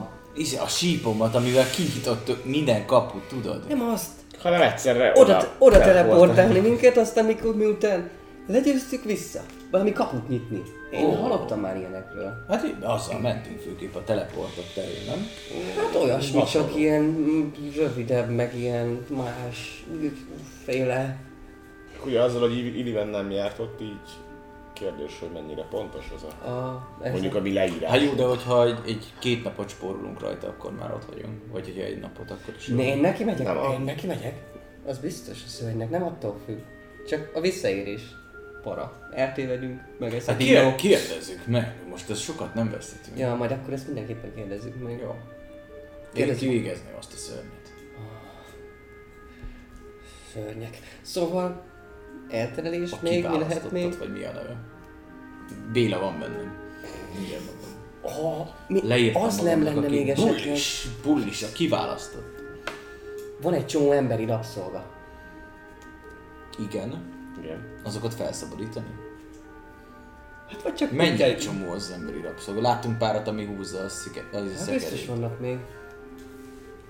[0.59, 3.65] a sípomat, amivel kinyitottuk minden kaput, tudod?
[3.69, 4.11] Nem azt.
[4.43, 5.85] Hanem egyszerre Oda, oda, oda teleportálni.
[5.85, 8.11] teleportálni minket, aztán mikor miután
[8.47, 9.41] legyőztük vissza.
[9.75, 10.63] Valami kaput nyitni.
[10.91, 11.11] Én Ó.
[11.13, 12.45] hallottam már ilyenekről.
[12.49, 15.27] Hát így, azzal mentünk főképp a teleportok terén, nem?
[15.77, 19.85] Hát olyasmi, csak ilyen rövidebb, meg ilyen más
[20.65, 21.17] féle.
[22.07, 24.11] Ugye azzal, hogy Iliven nem járt ott, így
[24.73, 27.91] kérdés, hogy mennyire pontos az a, A, mondjuk a mi leírás.
[27.91, 31.53] Hát jó, de hogyha egy, egy két napot spórolunk rajta, akkor már ott vagyunk.
[31.53, 32.67] Vagy hogyha egy napot, akkor is.
[32.67, 33.47] Ne, én neki megyek?
[33.47, 34.43] Nem, a- én neki megyek?
[34.87, 36.59] Az biztos a szörnynek, nem attól függ.
[37.09, 38.03] Csak a visszaérés.
[38.65, 39.09] Para.
[39.13, 43.19] Eltévedünk, meg ezt a Hát kér, kérdezzük meg, most ez sokat nem veszítünk.
[43.19, 44.99] Ja, majd akkor ezt mindenképpen kérdezzük meg.
[44.99, 45.15] Jó.
[46.15, 47.73] Én kivégezni azt a szörnyet.
[50.33, 50.79] Szörnyek.
[51.03, 51.65] Szóval,
[52.31, 53.99] elterelés A még, mi lehet még?
[53.99, 54.57] vagy mi a neve?
[55.73, 56.63] Béla van bennem.
[57.15, 57.73] Mondom.
[58.03, 60.35] Oh, mi, Leírtam az nem lenne még esetleg.
[60.43, 62.43] Bullis, bullis, a kiválasztott.
[63.43, 64.85] Van egy csomó emberi rabszolga.
[66.69, 67.14] Igen.
[67.43, 67.59] Igen.
[67.85, 68.87] Azokat felszabadítani?
[70.51, 72.61] Hát vagy csak Mennyi mindjárt- csomó az emberi rabszolga?
[72.61, 75.07] Láttunk párat, ami húzza a, szike, a Hát biztos szekerét.
[75.07, 75.59] vannak még.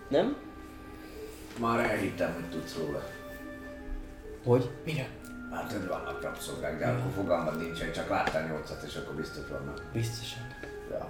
[0.09, 0.37] Nem?
[1.61, 3.03] Már elhittem, hogy tudsz róla.
[4.45, 4.71] Hogy?
[4.85, 5.09] Mire?
[5.53, 9.49] Hát, hogy vannak rabszolgák, de akkor fogalmad nincs, hogy csak láttál nyolcat, és akkor biztos
[9.51, 9.83] vannak.
[9.93, 10.43] Biztosan.
[10.91, 11.09] Ja.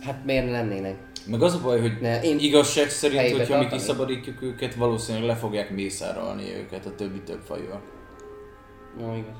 [0.00, 0.96] Hát miért ne lennének?
[1.26, 5.36] Meg az a baj, hogy Ne, én igazság szerint, hogyha mi kiszabadítjuk őket, valószínűleg le
[5.36, 7.82] fogják mészárolni őket a többi több fajúak.
[8.98, 9.36] No, igaz.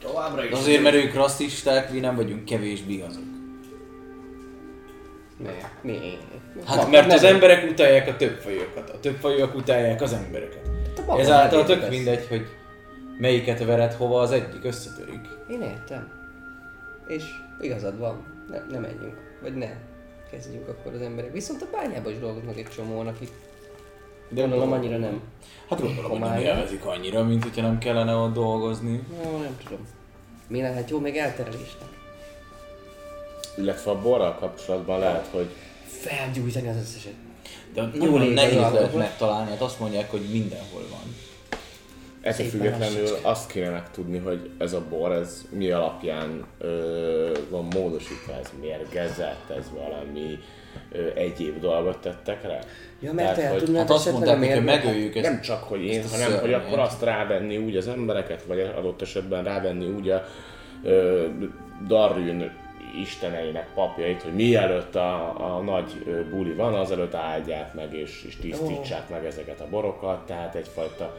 [0.00, 0.50] Továbbra is.
[0.50, 3.22] Azért, mert ők rasszisták, mi nem vagyunk kevésbé azok.
[5.38, 5.82] Miért?
[5.82, 6.22] Miért?
[6.66, 10.12] Hát Ha, mert az nem- emberek utálják a több fajokat, a több fajokat utálják az
[10.12, 10.62] embereket.
[10.94, 11.90] Te maga Ezáltal tök értesz.
[11.90, 12.46] mindegy, hogy
[13.18, 15.20] melyiket vered hova, az egyik összetörik.
[15.50, 16.08] Én értem.
[17.06, 17.24] És
[17.60, 18.24] igazad van.
[18.50, 19.16] Ne, ne menjünk.
[19.42, 19.68] Vagy ne.
[20.30, 21.32] Kezdjünk akkor az emberek.
[21.32, 23.30] Viszont a bányában is dolgoznak egy csomóan, akik
[24.28, 25.20] De gondolom annyira nem.
[25.68, 29.02] Hát gondolom, hogy nem élvezik annyira, mint hogyha nem kellene ott dolgozni.
[29.22, 29.86] No, nem tudom.
[30.48, 31.88] Mi lehet jó még elterelésnek?
[33.56, 35.48] Illetve a borral kapcsolatban lehet, hogy
[35.86, 37.12] Felgyújtani az összeset.
[37.74, 41.14] De Jó nagyon nehéz lehet megtalálni, hát azt mondják, hogy mindenhol van.
[42.20, 47.64] ettől Szépen függetlenül azt kéne megtudni, hogy ez a bor, ez mi alapján ö, van
[47.74, 50.38] módosítva, ez mérgezett, ez valami
[50.92, 52.58] ö, egyéb dolgot tettek rá.
[53.00, 55.30] Ja, mert te el hogy tudnád Hát azt mondták, a hogy megöljük ezt.
[55.30, 59.44] nem csak, hogy én, hanem hogy akkor azt rávenni úgy az embereket, vagy adott esetben
[59.44, 60.24] rávenni úgy a
[60.82, 61.24] ö,
[61.86, 62.50] Darwin
[63.02, 65.92] isteneinek papjait, hogy mielőtt a, a nagy
[66.30, 71.16] buli van, azelőtt áldják meg és, és tisztítsák meg ezeket a borokat, tehát egyfajta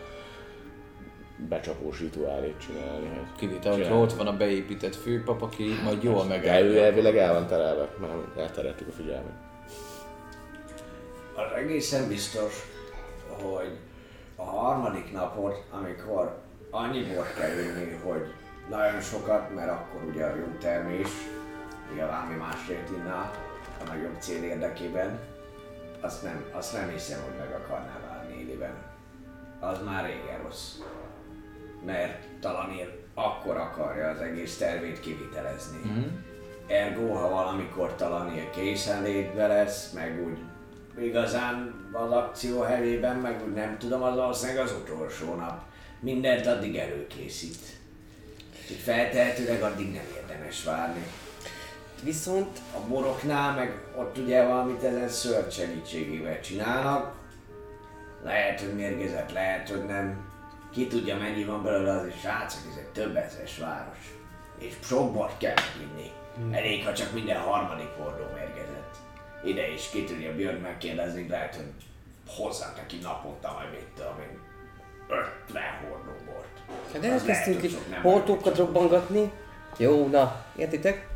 [1.50, 3.08] becsapós rituálét csinálni.
[3.08, 4.02] hogy Kivétel, csinálni.
[4.02, 6.84] ott van a beépített főpap, aki majd jól De ő megállja.
[6.84, 9.34] elvileg el van terelve, már eltereltük a figyelmet.
[11.38, 12.54] Az egészen biztos,
[13.28, 13.78] hogy
[14.36, 16.38] a harmadik napot, amikor
[16.70, 18.34] annyi bort kell inni, hogy
[18.70, 21.10] nagyon sokat, mert akkor ugye a jó termés,
[21.94, 23.32] nyilván mi másért inná
[23.80, 25.20] a nagyobb cél érdekében,
[26.02, 28.74] azt nem, azt nem hiszem, hogy meg akarná várni éliben.
[29.60, 30.76] Az már régen rossz.
[31.86, 35.78] Mert Talanir akkor akarja az egész tervét kivitelezni.
[35.84, 36.08] Mhm.
[36.68, 40.38] Ergo, ha valamikor Talanir készenlétbe lesz, meg úgy
[41.02, 45.62] igazán az akció helyében, meg úgy nem tudom, az valószínűleg az utolsó nap.
[46.00, 47.60] Mindent addig előkészít.
[48.62, 51.06] Úgyhogy feltehetőleg addig nem érdemes várni.
[52.04, 57.16] Viszont A boroknál meg ott ugye valamit ezen szörny segítségével csinálnak.
[58.24, 60.26] Lehet, hogy mérgezett, lehet, hogy nem.
[60.72, 63.98] Ki tudja mennyi van belőle az is srácok, ez egy több ezeres város.
[64.58, 66.12] És sok bort kell inni.
[66.56, 68.77] Elég, ha csak minden harmadik hordó mérgezett.
[69.44, 71.66] Ide is ki tudja Björn megkérdezni, lehet, hogy
[72.28, 74.40] hozzá neki naponta majd mit tudom én.
[75.48, 76.48] 50 hordó bort.
[76.94, 79.32] Hát lehet, elkezdtünk itt hortókat robbangatni.
[79.78, 81.08] Jó, na, értitek?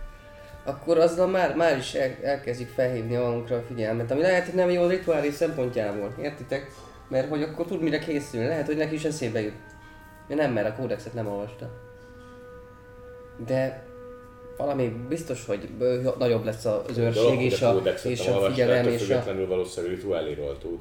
[0.63, 4.69] Akkor azzal már, már is el, elkezdjük felhívni magunkra a figyelmet, ami lehet, hogy nem
[4.69, 6.71] jó a rituális szempontjából, értitek?
[7.07, 9.55] Mert hogy akkor tud mire készülni, lehet, hogy neki is eszébe jut.
[10.27, 11.69] Ja nem, mert a kódexet nem olvasta.
[13.45, 13.83] De
[14.61, 15.69] valami biztos, hogy
[16.17, 18.97] nagyobb lesz az őrség és a, és a figyelem és a...
[18.97, 20.79] függetlenül valószínűleg rituáléról tud.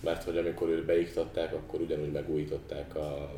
[0.00, 3.30] Mert hogy amikor őt beiktatták, akkor ugyanúgy megújították a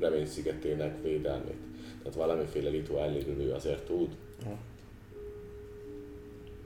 [0.00, 1.56] remény szigetének védelmét.
[2.02, 4.08] Tehát valamiféle rituáléről ő azért tud.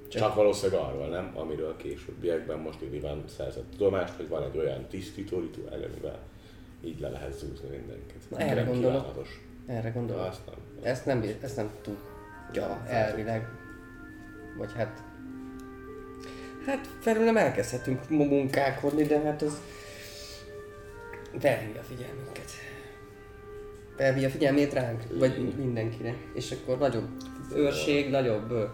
[0.09, 4.87] Csak, Csak valószínűleg arról nem, amiről későbbiekben most Iván szerzett tudomást, hogy van egy olyan
[4.87, 6.19] tisztító rituál, amivel
[6.85, 8.31] így le lehet zúzni mindenkit.
[8.31, 8.93] Na, erre gondolok.
[8.93, 9.41] kívánatos.
[9.67, 10.25] Erre gondolok.
[10.25, 10.55] azt nem.
[10.83, 11.71] Ezt nem, ezt nem
[12.49, 13.49] tudja elvileg.
[14.57, 15.03] Vagy hát...
[16.67, 19.61] Hát felül nem elkezdhetünk mu- munkálkodni, de hát az...
[21.39, 22.51] Felhívja a figyelmünket.
[23.97, 26.15] Felhívja a figyelmét ránk, vagy mindenkire.
[26.35, 27.09] És akkor nagyobb
[27.55, 28.51] őrség, nagyobb...
[28.51, 28.65] ö,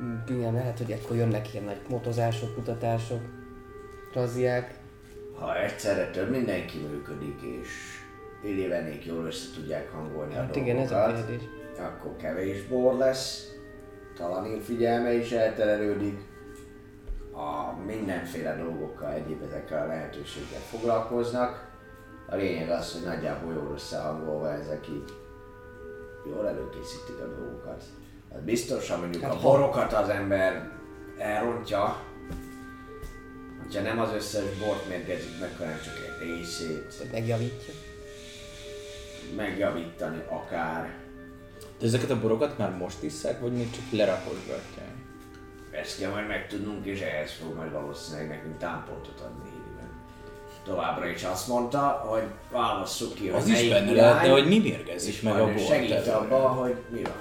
[0.00, 3.20] m, Igen, lehet, hogy akkor jönnek ilyen nagy motozások, kutatások,
[4.12, 4.74] razziák.
[5.38, 7.68] Ha egyszerre több mindenki működik, és
[8.44, 11.48] Illivenék jól össze tudják hangolni a Hát igen, ez a dolgokat, kérdés.
[11.82, 13.48] Akkor kevés bor lesz,
[14.16, 16.20] Talanin figyelme is elterelődik,
[17.32, 21.68] a mindenféle dolgokkal egyéb ezekkel a lehetőséggel foglalkoznak,
[22.26, 25.12] A lényeg az, hogy nagyjából jól összehangolva ezek így
[26.26, 27.82] jól előkészítik a dolgokat.
[28.32, 30.70] Hát biztos, ha mondjuk a borokat az ember
[31.18, 32.02] elrontja,
[33.62, 37.74] hogyha nem az összes bort mérgezik meg, hanem csak egy részét Megjavítja.
[39.36, 40.99] megjavítani akár.
[41.80, 44.94] De ezeket a borokat már most isszák, vagy még csak lerakosgatják?
[45.70, 49.50] Ezt kell majd megtudnunk, és ehhez fog majd valószínűleg nekünk támpontot adni.
[50.64, 52.22] Továbbra is azt mondta, hogy
[52.52, 55.44] válasszuk ki, hogy Az is melyik benne irány, lehetne, hogy mi mérgezzük és meg a
[55.44, 55.66] bort.
[55.66, 57.12] segít abba, hogy mi van.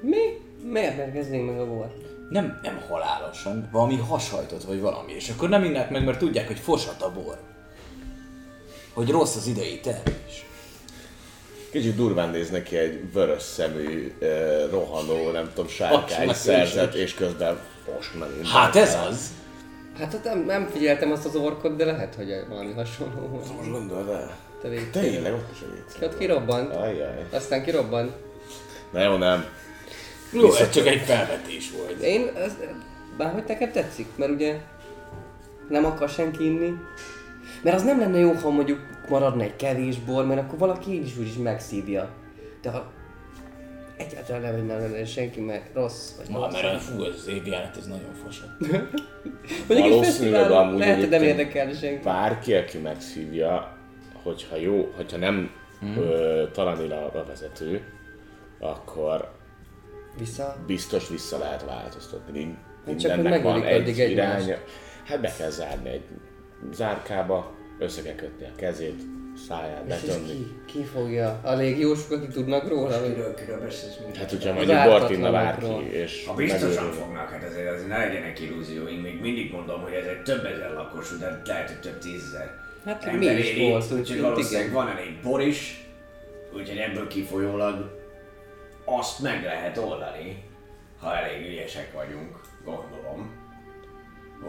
[0.00, 0.18] Mi?
[0.62, 1.94] Miért mérgeznénk meg a bort?
[2.30, 6.58] Nem, nem halálosan, valami hasajtot vagy valami, és akkor nem innak meg, mert tudják, hogy
[6.58, 7.38] fosat a bor.
[8.92, 10.44] Hogy rossz az idei termés.
[11.70, 14.28] Kicsit durván néz neki egy vörös szemű, eh,
[14.70, 17.58] rohanó, nem tudom, sárkány szerzet, és közben
[17.94, 19.30] most meg Hát ez az!
[19.98, 23.56] Hát ott nem, nem figyeltem azt az orkot, de lehet, hogy valami hasonló volt.
[23.56, 24.36] Most gondolod el?
[24.62, 24.68] Te.
[25.00, 26.76] Tényleg, ott is egy Ott kirobbant.
[26.76, 27.26] Ajjaj.
[27.32, 28.12] Aztán kirobbant.
[28.92, 29.44] Na jó, nem.
[30.32, 32.00] Jó, ez csak egy felvetés volt.
[32.02, 32.52] Én, ez,
[33.16, 34.56] bárhogy neked tetszik, mert ugye
[35.68, 36.72] nem akar senki inni.
[37.62, 41.06] Mert az nem lenne jó, ha mondjuk maradna egy kevés bor, mert akkor valaki így
[41.06, 42.08] is úgy is megszívja.
[42.62, 42.92] De ha
[43.96, 46.52] egyáltalán nem lenne lenne senki, mert rossz vagy rossz.
[46.52, 48.48] mert a fú, ez az évjárat, ez nagyon fosat.
[49.68, 52.04] Mondjuk egy valószínűleg fesztiválon amúgy lehet, hogy nem érdekel senki.
[52.04, 53.76] Bárki, aki megszívja,
[54.22, 55.50] hogyha jó, hogyha nem
[55.80, 55.98] Mhm.
[55.98, 57.82] ö, Talanila a vezető,
[58.58, 59.30] akkor
[60.18, 60.56] Vissza.
[60.66, 62.38] biztos vissza lehet változtatni.
[62.38, 62.56] Mind-
[62.86, 64.56] Hát csak, Mindennek van egy iránya.
[65.04, 66.02] Hát be kell zárni egy
[66.72, 67.50] zárkába,
[67.80, 69.00] össze kell kötni a kezét,
[69.48, 70.28] száját betömni.
[70.28, 71.40] ki, ki fogja?
[71.42, 73.00] A légiósok, akik tudnak róla?
[73.00, 73.12] Vagy?
[73.12, 74.14] Kiről, kiről beszélsz még?
[74.16, 75.80] Hát, hogyha mondjuk bort inna ártatlanokról.
[75.82, 76.92] bárki, és Ha biztosan megőrül.
[76.92, 79.02] fognak, hát azért, azért ne legyenek illúzióink.
[79.02, 82.50] Még mindig mondom, hogy ez egy több ezer lakosú, de lehet, hogy több tízezer.
[82.84, 84.74] Hát mi ember is él itt, voltunk, Úgyhogy valószínűleg igen.
[84.84, 85.86] van elég bor is,
[86.56, 87.98] úgyhogy ebből kifolyólag
[88.84, 90.42] azt meg lehet oldani,
[91.00, 93.30] ha elég ügyesek vagyunk, gondolom,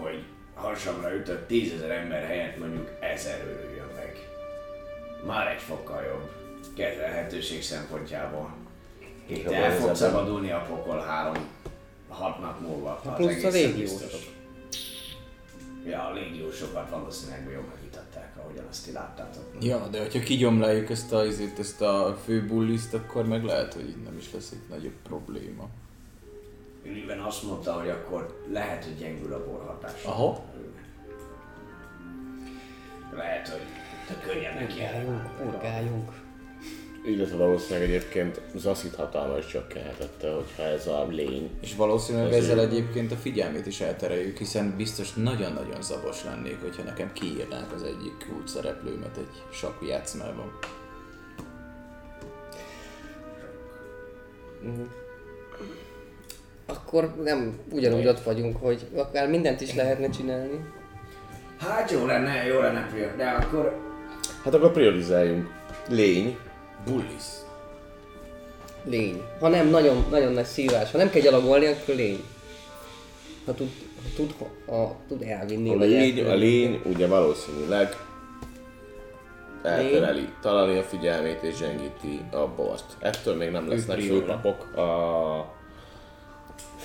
[0.01, 0.23] hogy
[0.61, 4.29] hasamra ütött tízezer ember helyett mondjuk ezer örüljön meg.
[5.25, 6.29] Már egy fokkal jobb
[6.75, 8.53] kezelhetőség szempontjából.
[9.27, 9.95] Itt Inkább el fog ebben.
[9.95, 11.43] szabadulni a pokol három,
[12.07, 13.01] hat nap múlva.
[13.05, 13.99] az plusz a egészen légiósok.
[13.99, 14.29] biztos.
[15.85, 19.43] Ja, a légiósokat valószínűleg jól megítatták, ahogyan azt ti láttátok.
[19.61, 23.95] Ja, de hogyha kigyomláljuk ezt a, ezért, ezt a fő bulliszt, akkor meg lehet, hogy
[24.03, 25.69] nem is lesz egy nagyobb probléma.
[26.85, 30.03] Ülliben azt mondta, hogy akkor lehet, hogy gyengül a borhatás.
[30.03, 30.43] Aha.
[33.15, 33.61] Lehet, hogy
[34.07, 34.81] tök könnyen neki
[35.45, 36.11] Urgáljunk.
[37.05, 41.49] Illetve valószínűleg egyébként Zaszit hatalma is csökkenhetette, hogyha ez a lény.
[41.61, 47.13] És valószínűleg ezzel egyébként a figyelmét is eltereljük, hiszen biztos nagyon-nagyon zabos lennék, hogyha nekem
[47.13, 50.59] kiírnák az egyik kult szereplőmet egy sakk játszmában.
[56.65, 60.65] Akkor nem ugyanúgy ott vagyunk, hogy akár mindent is lehetne csinálni.
[61.61, 63.79] Hát jó lenne, jó lenne, Priya, de akkor
[64.43, 65.49] Hát akkor priorizáljunk.
[65.89, 66.37] Lény.
[66.85, 67.23] Bullis.
[68.83, 69.21] Lény.
[69.39, 72.23] Ha nem nagyon, nagyon nagy szívás, ha nem kell gyalogolni, akkor lény.
[73.45, 74.33] Ha tud, ha tud,
[74.65, 76.39] ha tud elvinni, A lény, a elkülöníteni.
[76.39, 77.95] lény ugye valószínűleg
[79.63, 82.83] eltereli, találni a figyelmét és gyengíti a bort.
[82.99, 84.81] Ettől még nem lesznek főpapok a,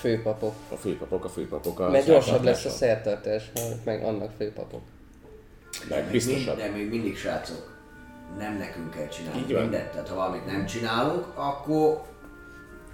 [0.01, 0.55] Főpapok.
[0.73, 4.81] a főpapok, a főpapok a Mert gyorsabb lesz a szertartás, ha meg annak főpapok.
[5.89, 6.57] Meg biztosabb.
[6.57, 7.75] de még mindig srácok,
[8.39, 9.63] nem nekünk kell csinálni Így van.
[9.63, 9.91] mindent.
[9.91, 12.03] Tehát ha valamit nem csinálunk, akkor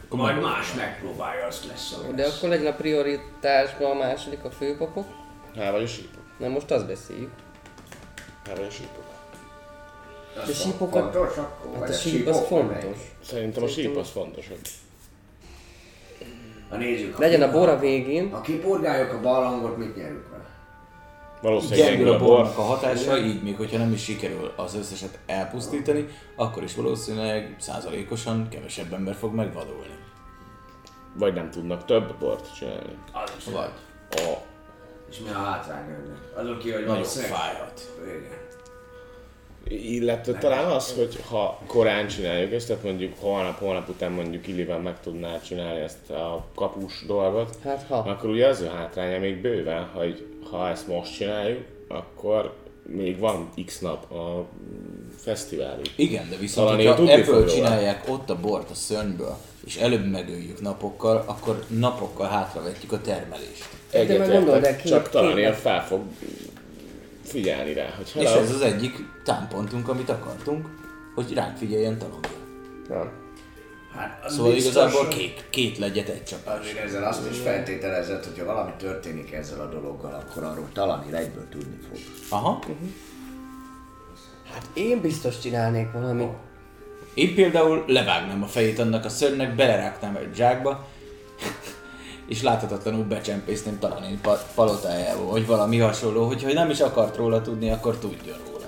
[0.08, 2.36] majd más megpróbálja, azt lesz, ami De lesz.
[2.36, 5.06] akkor legyen a prioritásban a második a főpapok.
[5.56, 6.22] Há vagy a sípok.
[6.38, 7.30] Na most azt beszéljük.
[8.46, 9.04] Há vagy a sípok.
[10.34, 11.78] De fon- sípokat- Fontos akkor?
[11.80, 12.96] Hát a síp az fontos.
[13.24, 14.58] Szerintem a síp az fontosabb.
[16.72, 18.30] Ha nézzük, ha Legyen a bor a végén.
[18.30, 20.44] Ha kipurgáljuk a barlangot, mit nyerünk vele?
[21.42, 22.28] Valószínűleg Gyengül a a bor.
[22.28, 26.06] bornak a hatása, így még hogyha nem is sikerül az összeset elpusztítani,
[26.36, 29.94] akkor is valószínűleg százalékosan kevesebb ember fog megvadulni.
[31.18, 32.98] Vagy nem tudnak több bort csinálni.
[33.12, 33.44] Az is.
[33.44, 33.70] Vagy
[34.10, 34.32] A,
[35.10, 36.18] És mi a hátrány ennek?
[36.36, 37.90] Azon ki, hogy valószínűleg- fájhat.
[38.04, 38.30] Igen.
[39.68, 44.78] Illetve talán az, hogy ha korán csináljuk ezt, tehát mondjuk holnap, holnap után mondjuk Illivel
[44.78, 47.96] meg tudná csinálni ezt a kapus dolgot, Hát ha.
[47.96, 52.54] akkor ugye az a hátránya még bőven, hogy ha ezt most csináljuk, akkor
[52.86, 54.46] még van x nap a
[55.18, 55.92] fesztiválig.
[55.96, 59.36] Igen, de viszont, Talán fog ebből csinálják ott a bort a szörnyből,
[59.66, 63.68] és előbb megöljük napokkal, akkor napokkal hátravetjük a termelést.
[63.90, 66.00] Egyetértek, két- csak talán ilyen fel fog
[67.32, 70.66] figyelni rá, hogy És ez az egyik támpontunk, amit akartunk,
[71.14, 71.96] hogy ránk figyeljen.
[72.88, 73.10] Na.
[73.96, 76.60] Hát az Szóval biztos, igazából két, két legyet egy csapás.
[76.60, 81.48] Azért ezzel azt is feltételezett, hogyha valami történik ezzel a dologgal, akkor arról talani egyből
[81.48, 81.98] tudni fog.
[82.28, 82.58] Aha.
[84.52, 86.28] Hát én biztos csinálnék valami.
[87.14, 90.88] Én például levágnám a fejét annak a szörnynek, belerágtám egy zsákba,
[92.32, 97.40] és láthatatlanul becsempészném talán egy pa- palotájába, vagy valami hasonló, hogyha nem is akart róla
[97.40, 98.66] tudni, akkor tudjon róla.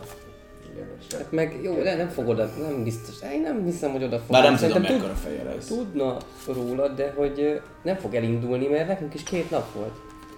[1.11, 3.15] Hát meg jó, de nem fog oda, nem biztos.
[3.33, 4.31] Én nem hiszem, hogy oda fog.
[4.31, 5.67] Bár nem tudom, mekkora feje lesz.
[5.67, 9.95] Tudna róla, de hogy nem fog elindulni, mert nekünk is két nap volt.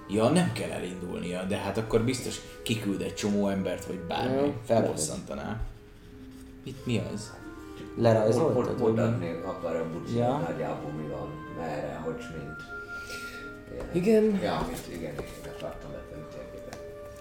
[0.09, 4.37] Ja, nem kell elindulnia, de hát akkor biztos kiküld egy csomó embert, vagy bármi.
[4.47, 5.61] Ja, Felbosszantaná.
[6.65, 7.33] Mit mi az?
[7.99, 8.79] Lerajzoltad?
[8.79, 8.87] mi?
[8.91, 10.25] mutatni akar a buci, Ja.
[10.25, 10.45] ja.
[10.49, 12.76] nagyjából mi van, merre, hogy mint.
[13.93, 15.15] Igen, Ja, amit igen, igen,
[15.57, 16.79] akartam betenni térképen.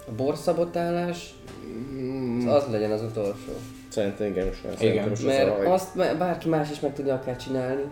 [0.08, 1.34] a borszabotálás,
[2.46, 3.52] az, az legyen az utolsó.
[3.88, 5.08] Szerintem igen, most már Igen.
[5.08, 7.82] most az Mert a- azt me- bárki más is meg tudja akár csinálni.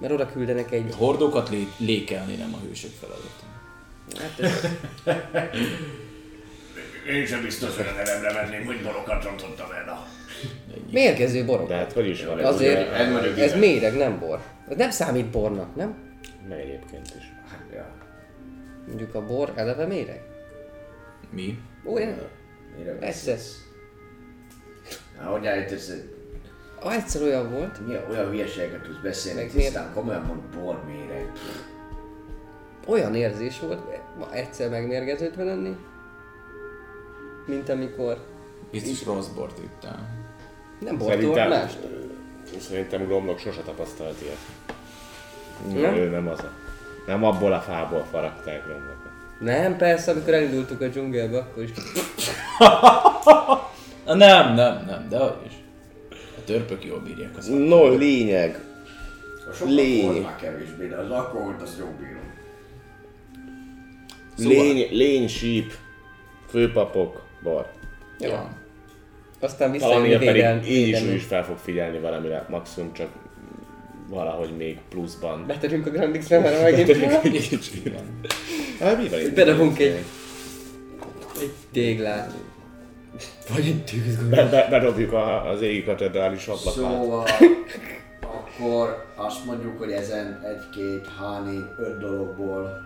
[0.00, 0.94] Mert oda küldenek egy...
[0.96, 3.44] Hordókat lé- lékelni nem a hősök feladata.
[4.18, 5.56] Hát ez,
[7.14, 9.84] Én sem biztos, hogy a nevemre menném, hogy borokat rontottam el.
[9.84, 10.06] Na.
[10.92, 11.68] mérgező borok.
[11.68, 12.38] De hát hogy is van?
[12.38, 14.40] Azért, ez ez méreg, nem bor.
[14.68, 15.94] Ez nem számít bornak, nem?
[16.48, 17.32] Meg egyébként is.
[18.86, 20.22] Mondjuk a bor eleve méreg.
[21.30, 21.58] Mi?
[21.84, 22.16] Ó, én...
[25.20, 26.14] Na, hogy állítasz, hogy
[26.82, 31.32] Ah, egyszer olyan volt, mi olyan hülyeségeket tudsz beszélni, Meg tisztán komolyan mond borméreg.
[32.86, 33.80] olyan érzés volt,
[34.18, 35.76] ma egyszer megmérgeződve lenni,
[37.46, 38.24] mint amikor
[38.70, 40.08] Biztos rossz bort ittál.
[40.80, 41.72] nem bortól, Szerintem, más.
[42.58, 44.36] szerintem Gromlok sose tapasztalt ilyet.
[45.68, 45.80] Nem?
[45.80, 45.94] Nem?
[45.94, 46.52] Ő nem az a...
[47.06, 49.10] Nem abból a fából faragták Gromlokot.
[49.40, 51.70] Nem, persze, amikor elindultuk a dzsungelbe, akkor is.
[54.06, 55.52] Nem, nem, nem, de hogy is.
[56.10, 58.60] A törpök jól bírják az No, lényeg.
[59.54, 60.22] Sokkal Lény.
[60.22, 62.32] már kevésbé, de az akkor volt, az jó bírom.
[64.36, 65.72] Szóval- Lény, lény, síp,
[66.48, 67.66] főpapok, bor.
[68.18, 68.30] Jó.
[69.40, 73.08] Aztán visszajön pedig védelm, így is, úgy is fel fog figyelni valamire, maximum csak
[74.08, 75.46] valahogy még pluszban.
[75.46, 76.88] Betörünk a Grand X-re, mert megint
[77.74, 78.22] Igen.
[78.80, 79.34] Hát mi van itt?
[79.34, 80.04] Bedobunk egy,
[81.40, 82.32] egy téglát.
[83.54, 84.36] Vagy egy tűzgömböt.
[84.36, 86.72] Be, be, bedobjuk a, az égi katedrális ablakát.
[86.72, 87.26] Szóval
[88.20, 92.80] akkor azt mondjuk, hogy ezen egy-két, hány, öt dologból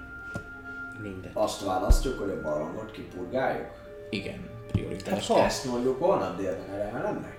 [1.03, 1.31] Minden.
[1.33, 3.69] azt választjuk, hogy a barangot kipurgáljuk?
[4.11, 5.27] Igen, prioritás.
[5.27, 5.45] Ha.
[5.45, 7.39] Ezt mondjuk holnap délben elemelemnek?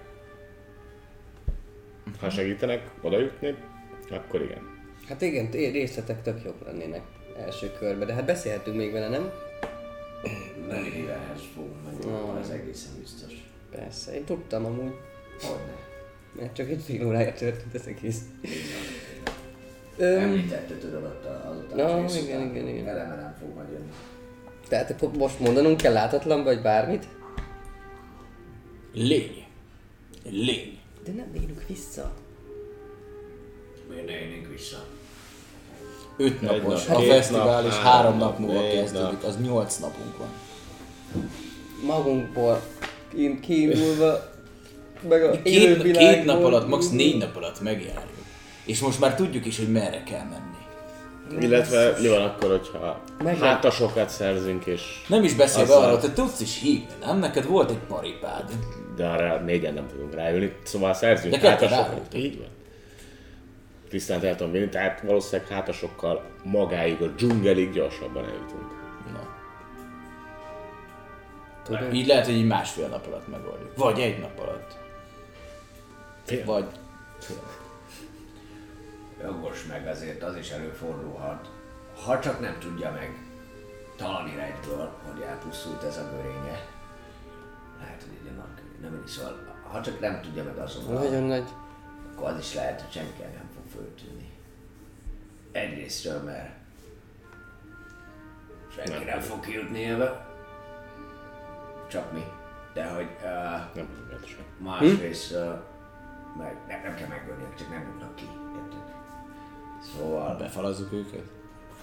[2.20, 3.56] Ha segítenek oda jutni,
[4.14, 4.62] akkor igen.
[5.08, 7.02] Hát igen, részletek tök jók lennének
[7.38, 9.32] első körbe, de hát beszélhetünk még vele, nem?
[10.68, 13.32] Nem Riverhez fogunk menni, az egészen biztos.
[13.72, 14.94] Persze, én tudtam amúgy,
[15.42, 15.76] Hogyne.
[16.40, 18.20] mert csak egy fél órája történt ez egész.
[20.00, 22.88] Említette tudod ott a- azután Na, rész igen, igen, igen.
[22.88, 23.92] Eleme nem fog majd jönni.
[24.68, 27.08] Tehát akkor most mondanunk kell látatlan vagy bármit?
[28.94, 29.46] Lény.
[30.30, 30.80] Lény.
[31.06, 32.14] De nem érünk vissza.
[33.92, 34.78] Miért ne jönnénk vissza?
[36.18, 40.18] Öt napos nap, a fesztivál, nap, és három nap nap, múlva kezdődik, az nyolc napunk
[40.18, 40.28] van.
[41.86, 42.62] Magunkból
[43.14, 44.20] ki- kiindulva,
[45.10, 46.90] meg a Két, két nap alatt, max.
[46.90, 48.10] négy nap alatt megjárjuk.
[48.66, 50.50] És most már tudjuk is, hogy merre kell menni.
[51.46, 55.84] Illetve mi van akkor, hogyha Meg- hátasokat szerzünk, és Nem is beszélve Azzal.
[55.86, 57.20] arról, te tudsz is hívni, nem?
[57.20, 58.44] Neked volt egy paripád.
[58.96, 62.14] de arra négyen nem tudunk ráülni, szóval szerzünk De hátasokat.
[62.16, 62.48] Így van.
[63.92, 68.66] Tisztán el tudom vinni, tehát valószínűleg hátasokkal magáig a dzsungelig gyorsabban eljutunk.
[69.14, 69.28] Na.
[71.64, 71.92] Tudom.
[71.92, 73.78] Így lehet, hogy így másfél nap alatt megoldjuk.
[73.78, 74.78] Vagy egy nap alatt.
[76.24, 76.46] Fél.
[76.46, 76.66] Vagy...
[79.22, 81.50] Jogos meg azért az is előfordulhat.
[82.06, 83.10] Ha csak nem tudja meg
[83.98, 86.66] talani rejtből, hogy elpusztult ez a görénye.
[87.80, 91.48] Lehet, hogy egy annak nem is szóval, ha csak nem tudja meg azonnal, Nagyon nagy.
[92.16, 93.24] akkor az is lehet, hogy senki
[93.82, 94.30] föltűnni.
[95.52, 96.50] Egyrésztről, mert
[98.76, 100.26] senki nem, nem fog kijutni élve.
[101.88, 102.24] Csak mi.
[102.74, 103.88] De hogy uh, Nem
[104.58, 105.38] másrészt uh,
[106.38, 108.28] meg, nem, nem kell megölni, csak nem jutnak ki.
[108.56, 108.94] Érted?
[109.96, 111.24] Szóval Befalazzuk őket?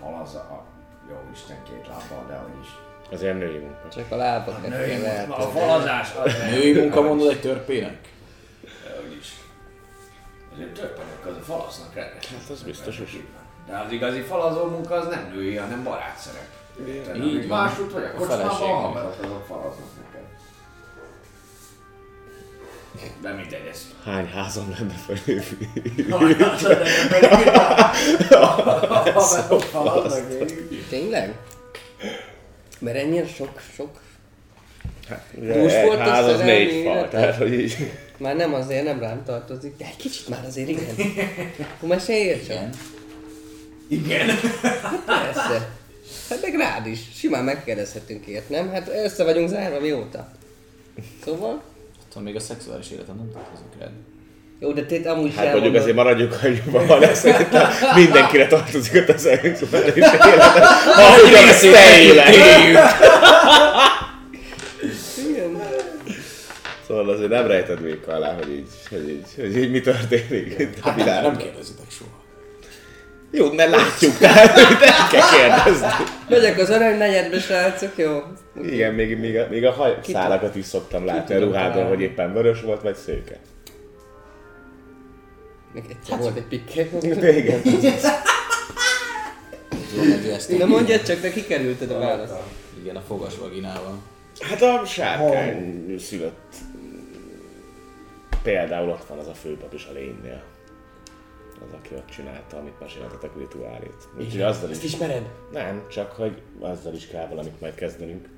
[0.00, 0.64] fal az a
[1.08, 2.68] jó Isten két lábbal, de hogy is.
[3.12, 3.88] Azért női munka.
[3.88, 5.50] Csak a lábakat kell Női, a eltenni.
[5.50, 8.12] falazás az Női munka mondod egy törpének?
[10.66, 12.26] Törpenek az a falaznak rendes.
[12.26, 13.16] Hát az biztos is.
[13.66, 16.48] De az igazi falazó munka az nem női, hanem barátszerep.
[16.86, 17.16] Érted?
[17.16, 17.58] Így van.
[17.58, 20.26] Másút vagy a A kocsmában, a haverok azok faraznak neked.
[23.20, 25.44] De mindegy, ez Hány házam lenne faraznak
[30.28, 30.86] végig.
[30.88, 31.38] Tényleg?
[32.78, 34.00] Mert ennyire sok, sok...
[35.08, 35.24] Hát,
[35.88, 37.90] a ház az négy fal, tehát hogy így...
[38.18, 40.94] Már nem azért, nem rám tartozik, de egy kicsit már azért igen.
[41.76, 42.56] Akkor meséljél csak.
[42.56, 42.70] Igen.
[43.88, 44.26] Igen.
[45.06, 45.68] Persze.
[46.28, 47.00] Hát meg rád is.
[47.14, 48.70] Simán megkérdezhetünk ilyet, nem?
[48.70, 50.28] Hát össze vagyunk zárva mióta.
[51.24, 51.62] Szóval?
[52.08, 53.90] Tudom, még a szexuális életem nem tartozik rád.
[54.60, 57.24] Jó, de te amúgy Hát mondjuk azért maradjuk annyiban, ha lesz,
[57.94, 60.20] mindenkire tartozik ott a szexuális élet.
[60.96, 62.34] Ahogy azt te élet.
[66.88, 70.78] Szóval azért nem rejted még alá, hogy így, hogy így, hogy így mi történik itt
[70.80, 71.30] a Hát nem, világban.
[71.32, 72.10] nem kérdezitek soha.
[73.30, 74.78] Jó, mert látjuk, tehát nem
[75.10, 75.86] kell kérdezni.
[76.28, 78.22] Megyek az arany negyedbe, srácok, jó?
[78.62, 82.60] Igen, még, még, a, még a hajszálakat is szoktam látni a ruhádon, hogy éppen vörös
[82.60, 83.38] volt, vagy szőke.
[85.74, 86.86] Meg egyszer volt egy pikke.
[87.02, 87.60] Igen.
[90.58, 92.34] Na mondjad csak, de kikerülted a választ.
[92.82, 93.98] Igen, a fogas vaginával.
[94.40, 96.54] Hát a sárkány szülött.
[98.42, 100.42] Például ott van az a főpap is a lénynél.
[101.66, 104.08] Az, aki ott csinálta, amit meséltetek a rituálét.
[104.18, 104.92] Úgyhogy azzal Ezt is...
[104.92, 105.22] ismered?
[105.52, 108.28] Nem, csak hogy azzal is kell valamit majd kezdenünk.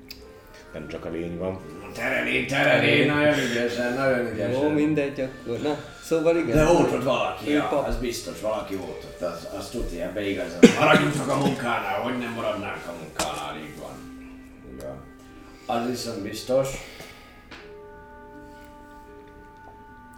[0.73, 1.59] Nem csak a lény van.
[1.93, 4.61] Terelé, terelé, nagyon ügyesen, nagyon ügyesen.
[4.61, 5.59] Jó, mindegy, akkor.
[5.59, 6.55] Na, szóval igen.
[6.55, 10.59] De volt ott valaki, ja, az biztos, valaki volt ott, az, az tudja, ebbe igazán.
[10.79, 13.91] Maradjunk csak a munkánál, hogy nem maradnánk a munkánál, így van.
[14.73, 15.01] Igen.
[15.65, 16.67] Az viszont biztos,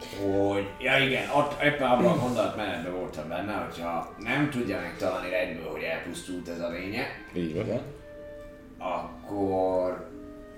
[0.05, 5.69] hogy, ja igen, ott éppen abban a gondolatmenetben voltam benne, hogyha nem tudja megtalálni egyből,
[5.71, 7.65] hogy elpusztult ez a lénye, Így van.
[7.65, 7.81] Igen?
[8.77, 10.11] akkor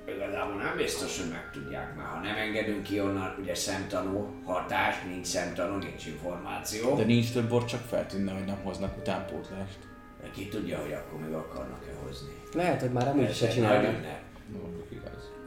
[0.08, 4.96] igazából nem biztos, hogy meg tudják, mert ha nem engedünk ki onnan, ugye szemtanú hatás,
[5.10, 6.96] nincs szemtanú, nincs információ.
[6.96, 9.78] De nincs több bor, csak feltűnne, hogy nem hoznak utánpótlást.
[10.22, 12.34] De ki tudja, hogy akkor még akarnak-e hozni.
[12.54, 13.98] Lehet, hogy már amúgy se egy nagy csinálnak.
[13.98, 14.24] ünnep.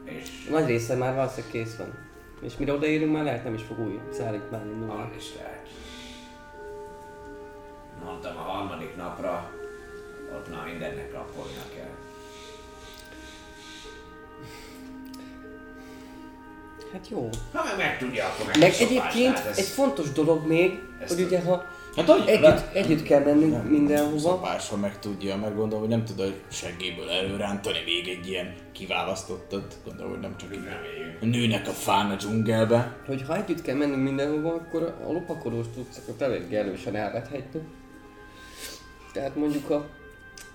[0.04, 2.07] És Nagy része már valószínűleg kész van.
[2.40, 4.86] És mire odaérünk már lehet nem is fog új szállítmány indulni.
[4.86, 5.68] van is lehet.
[8.04, 9.50] Mondtam a harmadik napra,
[10.34, 11.94] ott már mindennek rappolnia kell.
[16.92, 17.28] Hát jó.
[17.52, 21.64] Ha meg megtudja, akkor meg Meg egyébként egy fontos dolog még, Ezt hogy ugye ha
[21.98, 22.28] Hát hogy?
[22.28, 24.18] együtt, együtt kell mennünk mindenhova.
[24.18, 29.76] Szopás, ha megtudja, meg gondolom, hogy nem tud a seggéből előrántani még egy ilyen kiválasztottat.
[29.84, 30.60] Gondolom, hogy nem csak így
[31.20, 32.96] a nőnek a fán a dzsungelbe.
[33.06, 37.62] hogy ha együtt kell mennünk mindenhova, akkor a lopakodós cuccokat eléggé erősen elvethetjük.
[39.12, 39.86] Tehát mondjuk a,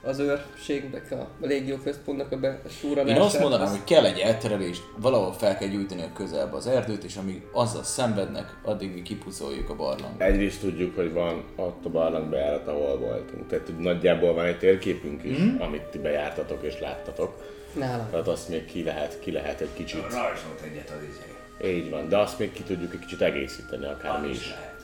[0.04, 3.18] az őrségnek, a, a légió központnak a besúranását.
[3.18, 7.04] Én azt mondanám, hogy kell egy elterelés, valahol fel kell gyújtani a közelbe az erdőt,
[7.04, 10.22] és amíg azzal szenvednek, addig mi kipucoljuk a barlang.
[10.22, 13.48] Egyrészt tudjuk, hogy van ott a barlang bejárat, ahol voltunk.
[13.48, 15.60] Tehát nagyjából van egy térképünk is, mm.
[15.60, 17.52] amit ti bejártatok és láttatok.
[17.74, 18.10] Nálam.
[18.10, 20.02] Tehát azt még ki lehet, ki lehet egy kicsit.
[20.02, 21.78] Rajzolt egyet az izé.
[21.78, 24.38] Így van, de azt még ki tudjuk egy kicsit egészíteni, akár mi is.
[24.38, 24.82] is lehet.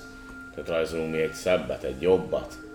[0.55, 2.67] Tehát rajzolunk mi egy szebbet, egy jobbat.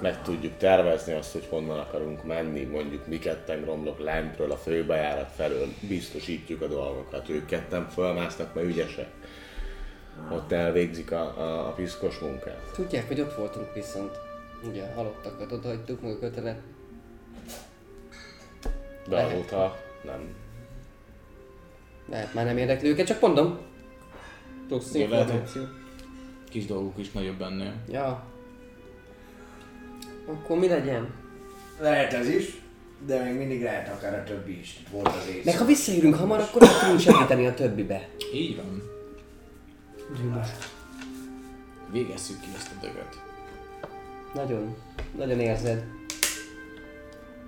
[0.00, 5.30] Meg tudjuk tervezni azt, hogy honnan akarunk menni, mondjuk mi ketten romlok lentről, a főbejárat
[5.34, 9.08] felől, biztosítjuk a dolgokat, ők ketten fölmásznak, mert ügyesek.
[10.32, 12.70] Ott elvégzik a, a, a piszkos munkát.
[12.74, 14.18] Tudják, hogy ott voltunk viszont.
[14.68, 16.60] Ugye halottakat odahagytuk meg a kötelet.
[19.08, 20.34] De azóta nem.
[22.08, 23.58] Lehet már nem érdekli őket, csak mondom.
[24.68, 25.62] Lehet, információ.
[26.50, 27.74] Kis dolgok is nagyobb ennél.
[27.88, 28.29] Ja.
[30.32, 31.08] Akkor mi legyen?
[31.80, 32.60] Lehet ez is,
[33.06, 34.76] de még mindig lehet akár a többi is.
[34.80, 35.42] Itt Volt az éjszaka.
[35.44, 38.08] Meg ha visszaérünk hamar, akkor meg tudunk segíteni a többibe.
[38.34, 38.82] Így van.
[41.92, 43.18] Végezzük ki ezt a dögöt.
[44.34, 44.76] Nagyon,
[45.16, 45.84] nagyon érzed.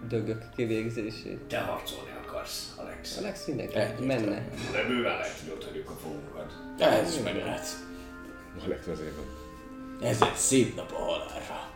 [0.09, 1.39] Dögök kivégzését.
[1.49, 3.17] Te harcolni akarsz, Alex.
[3.19, 4.07] Alex mindenki Egyértelmű.
[4.07, 4.45] menne.
[4.73, 6.53] De bőven lehet, hogy ott hagyjuk a fogunkat.
[6.79, 7.67] Ez is meg lehet.
[8.65, 9.27] Alex azért van.
[10.11, 11.71] Ez egy szép nap a halálra.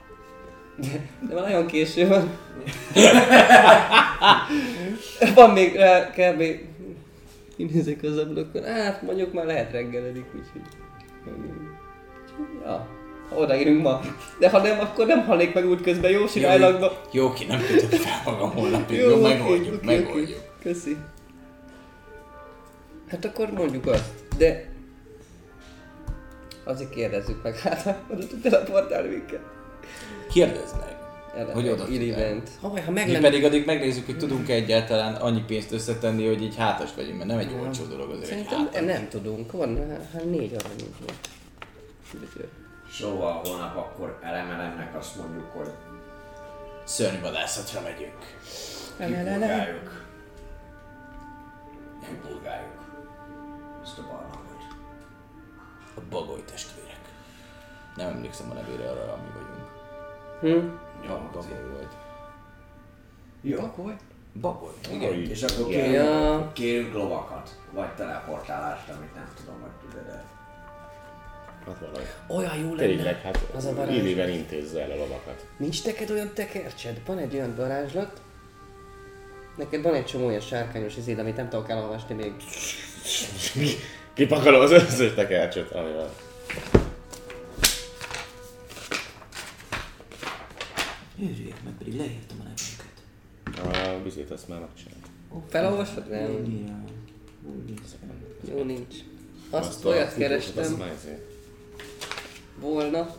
[1.21, 2.31] De már nagyon késő van.
[5.35, 6.43] van még rá kb.
[7.57, 8.65] Kinézek az ablakon.
[8.65, 10.63] Hát mondjuk már lehet reggeledik, úgyhogy...
[12.65, 12.89] Ja,
[13.29, 14.01] ha odaérünk ma.
[14.39, 17.01] De ha nem, akkor nem halnék meg útközben jó sirálylagba.
[17.13, 18.99] Jó, ki nem kötök fel magam holnapig.
[18.99, 20.39] Jó, megoldjuk, oké, oké, megoldjuk.
[20.39, 20.69] oké.
[20.69, 20.97] Köszi.
[23.09, 24.75] Hát akkor mondjuk azt, de...
[26.65, 29.41] Azért kérdezzük meg, hát oda tud teleportálni minket.
[30.37, 31.47] Kérdezd meg.
[31.47, 32.51] Hogy oda Irivent.
[32.61, 36.57] Ha, ha meg Mi pedig addig megnézzük, hogy tudunk egyáltalán annyi pénzt összetenni, hogy így
[36.57, 38.85] hátas legyünk, mert nem egy olcsó dolog azért egy Szerintem hátas.
[38.85, 39.53] nem tudunk.
[39.53, 39.79] Van,
[40.13, 41.17] hát négy aranyunk van.
[42.93, 45.71] Szóval holnap akkor elemelemnek azt mondjuk, hogy
[46.85, 48.19] Szörnyvadászatra megyünk.
[48.99, 50.05] kipurgáljuk.
[52.09, 52.81] Kipurgáljuk.
[53.83, 54.63] Ezt a barlangot.
[55.95, 57.01] A bagoly testvérek.
[57.97, 59.56] Nem emlékszem a nevére arra, ami vagyunk.
[60.41, 60.49] Hm?
[61.05, 61.93] Ja, bagoly volt.
[63.43, 63.61] Jó.
[63.61, 63.95] Bagoly?
[64.41, 65.31] Bagoly, igen.
[65.31, 66.51] És akkor kérünk, Ja.
[66.53, 67.51] kérünk lovakat.
[67.73, 70.25] Vagy teleportálást, amit nem tudom, hogy tudod de
[71.67, 72.07] Hát valahogy.
[72.29, 72.95] Olyan jó lenne.
[72.95, 73.97] Tényleg, hát Az a varázs.
[73.97, 75.47] Illivel intézze el a lovakat.
[75.57, 77.01] Nincs neked olyan tekercsed?
[77.07, 78.21] Van egy olyan varázslat.
[79.57, 82.33] Neked van egy csomó olyan sárkányos izéd, amit nem tudok elolvasni még.
[84.15, 86.09] Kipakolom az összes tekercsöt, ami van.
[91.19, 93.97] Jöjjék meg, pedig leírtam a nevünket.
[93.99, 95.07] A vizét azt már megcsinált.
[95.49, 96.11] Felolvasod?
[96.11, 96.31] Nem.
[98.55, 98.95] Jó, nincs.
[99.51, 101.19] Azt, olyat Azt kerestem már izé.
[102.61, 103.17] volna,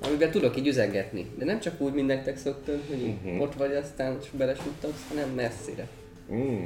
[0.00, 1.30] amiben tudok így üzengetni.
[1.38, 3.40] De nem csak úgy, mint nektek szoktam, hogy Mhm.
[3.40, 5.88] ott vagy aztán és belesuttatsz, hanem messzire.
[6.32, 6.64] Mm.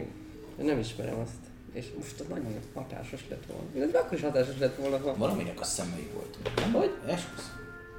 [0.56, 1.32] De nem ismerem azt.
[1.72, 3.86] És most az nagyon hatásos lett volna.
[3.88, 5.16] Ez akkor is hatásos lett volna, ha...
[5.16, 6.54] Valaminek a szemei voltunk.
[6.56, 6.90] Nem Hogy?
[7.06, 7.50] Esküsz.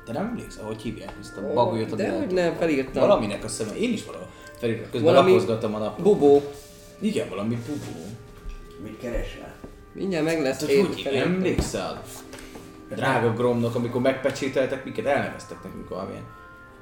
[0.06, 1.96] Te nem emlékszel, hogy hívják ezt a bagolyot?
[1.96, 3.02] de hogy nem, felírtam.
[3.08, 3.82] Valaminek a szemei.
[3.84, 4.28] Én is valahol
[4.60, 4.92] felírtam.
[4.92, 6.02] Közben Valami- lapozgatom a nap.
[6.02, 6.42] Bubó.
[7.00, 8.06] Igen, valami bubó.
[8.84, 9.54] Mit keresel?
[9.94, 10.60] Mindjárt meg lesz.
[10.60, 12.02] Hát, hogy emlékszel?
[12.96, 16.24] Drága Gromnak, amikor megpecsételtek minket, elneveztek nekünk valamilyen.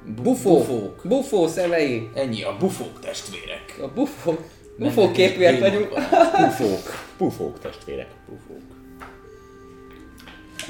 [0.06, 0.56] Bu- Bufó.
[0.58, 1.00] Bufók.
[1.04, 2.10] Bufó szemei.
[2.14, 3.78] Ennyi, a bufók testvérek.
[3.82, 4.38] A bufó.
[4.76, 5.90] Mennek Bufó és képűek vagyunk.
[5.90, 6.34] vannak.
[6.46, 6.90] Pufók.
[7.16, 8.08] Pufók testvérek.
[8.28, 8.69] Pufók.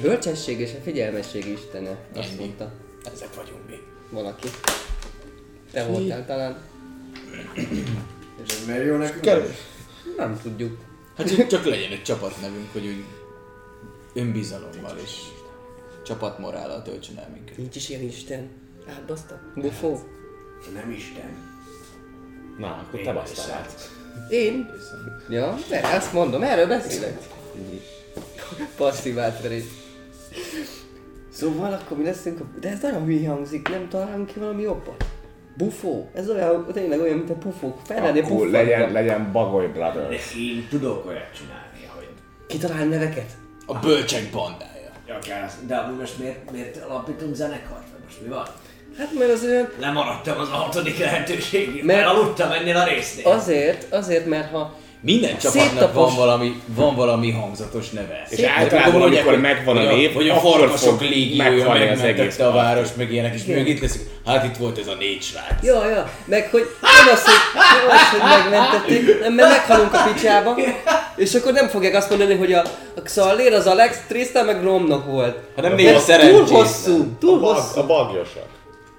[0.03, 1.97] Bölcsesség és a figyelmesség istene.
[2.17, 2.39] Azt Ennyi.
[2.39, 2.73] mondta
[3.15, 3.79] Ezek vagyunk mi.
[4.11, 4.49] valaki.
[5.73, 6.59] Te voltál talán.
[8.45, 9.55] És ez miért jó nekünk?
[10.17, 10.79] Nem tudjuk.
[11.17, 13.05] Hát csak, csak legyen egy csapatnevünk, hogy úgy
[14.15, 15.11] önbizalommal és
[16.05, 17.57] csapatmorállal töltsön el minket.
[17.57, 18.49] Nincs is ilyen isten.
[18.89, 19.41] Átbaszta.
[19.55, 20.01] Bufó.
[20.75, 21.49] Nem Isten.
[22.59, 23.91] Na, akkor Én te basztál át.
[24.31, 24.71] Én?
[25.29, 27.19] Ja, de azt mondom, erről beszélek.
[28.77, 29.65] Passzív átverés.
[31.33, 32.45] Szóval akkor mi leszünk, a...
[32.61, 35.05] de ez nagyon hülye hangzik, nem találunk ki valami jobbat?
[35.57, 36.11] Bufó?
[36.15, 37.79] Ez olyan, tényleg olyan, mint a pufók.
[37.85, 40.35] Felelni Akkor legyen, legyen Bagoly De Brothers.
[40.37, 42.09] én tudok olyat csinálni, hogy
[42.47, 43.31] Kitalál neveket?
[43.67, 44.91] A bölcsek bandája.
[45.23, 47.87] akár azt, de most miért, miért alapítunk zenekart?
[47.93, 48.47] Vagy most mi van?
[48.99, 49.69] Hát mert az olyan...
[49.81, 53.27] Lemaradtam az a hatodik lehetőségig, Mert- mert aludtam ennél a résznél.
[53.27, 58.27] Azért, azért, mert ha Minden csapatnak van valami, van valami hangzatos neve.
[58.29, 61.81] És általában, amikor hogy- megvan a hogy név, hogy a akkor farkasok fog légiója meghalni
[61.89, 64.05] az egész megmentette a város, meg ilyenek, és még itt leszünk.
[64.27, 65.63] Hát itt volt ez a négy srác.
[65.63, 70.03] Ja, ja, meg hogy nem az, hogy, nem az, hogy megmentették, nem, mert meghalunk a
[70.13, 70.57] picsába,
[71.17, 72.63] és akkor nem fogják azt mondani, hogy a,
[72.97, 75.37] a Xallér az Alex, Tristan meg Romnak volt.
[75.57, 76.51] Hanem négy túl szerencsés.
[76.51, 77.81] hosszú, túl A, bag, hosszú.
[77.81, 78.49] a bagyosak.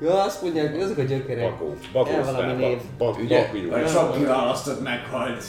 [0.02, 1.44] Ja, azt mondják, hogy azok a gyökerek.
[1.58, 1.70] Bagó.
[1.70, 2.32] El Bagó.
[2.32, 2.78] valami név.
[2.98, 3.48] Bag, Ugye?
[3.52, 3.70] bagó.
[3.70, 5.44] Vagy sok kiválasztott meghalt.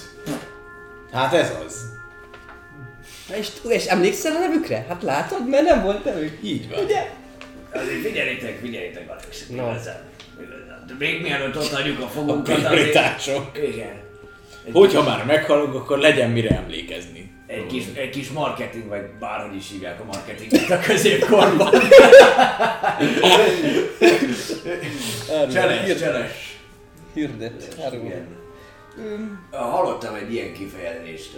[1.12, 1.91] Hát ez az.
[3.39, 4.87] És, és emlékszel a nevükre?
[4.89, 6.39] Hát látod, mert nem volt nevük.
[6.43, 6.85] Így van.
[6.85, 7.11] Ugye?
[7.73, 9.47] Azért figyeljétek, figyeljétek Alex.
[9.47, 9.70] No.
[9.70, 10.11] Igazán.
[10.87, 12.70] De még mielőtt ott adjuk a A fogunkat, azért...
[12.73, 13.51] prioritások.
[13.59, 14.01] Igen.
[14.66, 17.31] Egy, Hogyha már meghalunk, akkor legyen mire emlékezni.
[17.47, 21.70] egy, kis, egy kis marketing, vagy bárhogy is hívják a marketinget a középkorban.
[25.53, 26.57] Cseles, cseles.
[27.14, 27.77] Hirdet.
[27.85, 28.12] Árulj.
[29.51, 31.30] Hallottam egy ilyen kifejezést,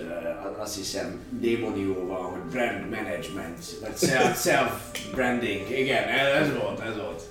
[0.58, 4.70] azt hiszem démonióval, hogy brand management, vagy self, self
[5.14, 5.70] branding.
[5.70, 7.22] Igen, ez volt, ez volt.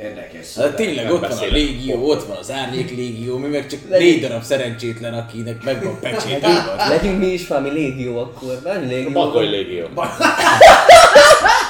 [0.00, 0.54] Érdekes.
[0.56, 3.88] Hát tényleg nem ott van a légió, ott van az árnyék légió, mi meg csak
[3.88, 6.88] négy darab szerencsétlen, akinek meg van pecsételve.
[6.88, 8.60] Legyünk mi is valami légió akkor.
[8.62, 9.10] Valami légió.
[9.10, 9.86] Bagoly légió.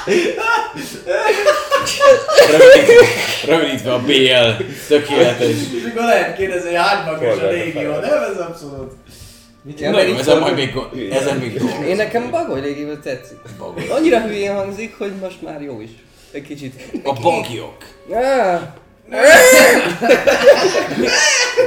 [2.51, 3.05] Rövidítve,
[3.45, 5.47] rövidítve a BL, tökéletes.
[5.49, 7.91] És akkor lehet kérdezni, hogy hány magas a légió.
[7.91, 8.91] Nem, ez abszolút.
[9.77, 10.73] Ja, Na jó, ezen majd még,
[11.11, 11.87] ezen még dolgozunk.
[11.87, 13.37] Én nekem bagoly légió tetszik.
[13.57, 13.87] Bagoly.
[13.89, 15.89] Annyira hülyén hangzik, hogy most már jó is.
[16.31, 16.73] Egy kicsit.
[17.03, 17.77] A bagyok.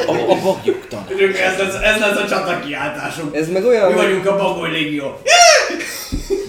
[0.07, 0.87] A, a bagyok.
[1.09, 3.37] Tudjuk, Ez lesz, ez lesz a csata kiáltásunk.
[3.37, 5.21] ez meg olyan, Mi vagyunk a Bagoly Légió.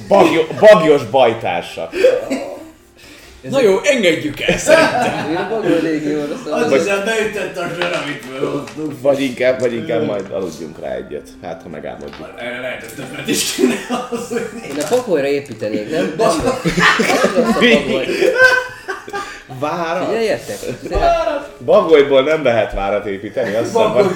[0.07, 1.93] Bagyo, bagyos bajtársak.
[3.49, 5.29] Na jó, engedjük el szerintem.
[5.31, 6.69] Én a bagoly légióra Azt szóval.
[6.69, 8.93] hiszem beütött a sör, amit fölhoztunk.
[9.01, 11.29] Vagy inkább, vagy inkább majd aludjunk rá egyet.
[11.41, 12.29] Hát, ha megálmodjuk.
[12.39, 14.61] Erre lehet, hogy többet is kéne aludni.
[14.69, 16.13] Én a bagolyra építenék, nem?
[16.17, 16.23] A
[17.63, 18.05] bagoly.
[19.59, 20.05] Várat?
[20.07, 20.57] Figyeljetek!
[20.89, 24.13] Tehát Bagolyból nem lehet várat építeni, azt hiszem van,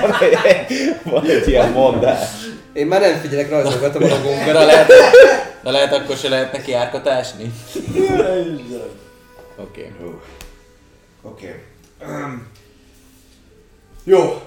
[0.00, 2.28] van, egy, van egy ilyen mondás.
[2.72, 4.52] Én már nem figyelek, rajzolgatom a De logónkat.
[4.52, 4.92] lehet,
[5.62, 7.52] de lehet akkor se lehet neki árkatásni.
[9.56, 9.92] Oké.
[11.22, 11.62] Oké.
[12.06, 12.46] Um,
[14.04, 14.42] jó.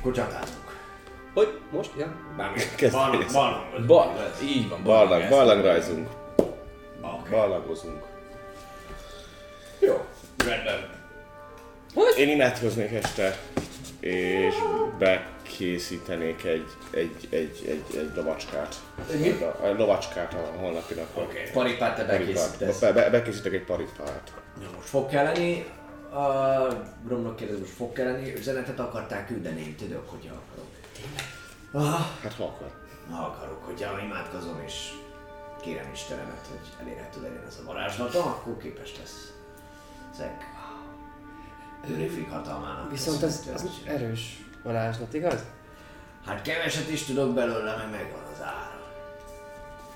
[0.00, 0.58] Akkor csatázunk.
[1.34, 1.58] Hogy?
[1.72, 1.90] Most?
[1.98, 2.06] Ja.
[2.36, 2.58] Bármi.
[2.76, 3.32] Kezd Van, nézni.
[3.32, 3.84] van.
[3.86, 4.06] Bar,
[4.44, 4.82] így van.
[4.84, 5.30] Barlang, ez.
[5.30, 6.08] barlangrajzunk.
[6.36, 7.30] Oké.
[7.30, 8.02] Barlangozunk.
[9.80, 10.04] Jó.
[10.46, 10.98] Rendben.
[12.18, 13.38] Én imádkoznék este,
[14.00, 14.54] és
[14.98, 18.74] bekészítenék egy, egy, egy, egy, egy lovacskát.
[19.10, 21.22] Egy A, a lovacskát a holnapi napra.
[21.22, 21.50] Oké.
[21.52, 22.78] Paripát te bekészítesz.
[22.80, 24.32] Be, be, bekészítek egy paripát.
[24.62, 25.64] Ja, most fog kelleni,
[26.12, 26.66] a
[27.04, 30.68] Bromnak kérdez, most fog kelleni, üzenetet akarták küldeni, én tudok, hogyha akarok.
[31.72, 32.70] Ah, Hát ha akar.
[33.10, 34.74] ha akarok, hogyha imádkozom és
[35.62, 39.29] kérem Istenemet, hogy elérhető legyen ez a varázslatom, akkor képes lesz
[40.12, 40.44] ezek
[41.88, 42.90] őrifik hatalmának.
[42.90, 43.70] Viszont ez, csinálni.
[43.84, 45.44] erős varázslat, igaz?
[46.26, 48.80] Hát keveset is tudok belőle, meg megvan az ára.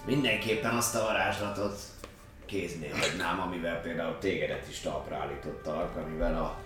[0.05, 1.79] Mindenképpen azt a varázslatot
[2.47, 6.59] kéznél hagynám, amivel például tégedet is talpra állítottalak, amivel a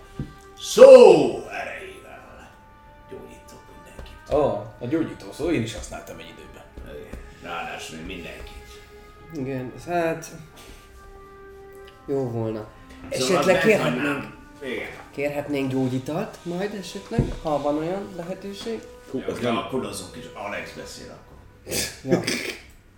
[0.57, 0.83] szó
[1.49, 2.51] erejével
[3.09, 4.33] gyógyítok mindenkit.
[4.33, 6.63] Ó, oh, a gyógyító szó, én is használtam egy időben.
[6.83, 7.19] Igen.
[7.43, 8.81] Ráadásul mindenkit.
[9.33, 10.27] Igen, hát...
[12.07, 12.67] Jó volna.
[13.11, 14.23] Szóval Esetleg kérhetnénk,
[15.15, 18.79] kérhetnénk gyógyitalt majd esetleg, ha van olyan lehetőség.
[19.11, 19.57] Hú, ja, nem...
[19.57, 20.23] akkor azok is.
[20.47, 21.37] Alex beszél akkor.
[22.11, 22.19] Ja.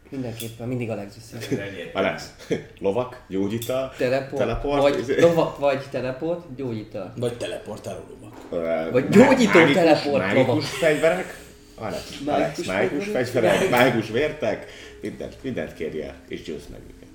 [0.09, 1.89] Mindenképpen, mindig Alex beszél.
[1.93, 2.33] Alex,
[2.79, 7.13] lovak, gyógyita, Teleport, teleport, vagy izé- lovak, vagy teleport, gyógyítal.
[7.17, 8.91] Vagy teleportáló lovak.
[8.91, 10.63] Vagy gyógyító mágikus- teleport Mágikus lovak.
[10.63, 11.39] fegyverek?
[11.75, 13.69] Alex, Alex, Mágikus fegyverek?
[13.69, 14.65] mágikus vértek,
[15.01, 17.09] mindent, mindent kérje, és győzd meg őket.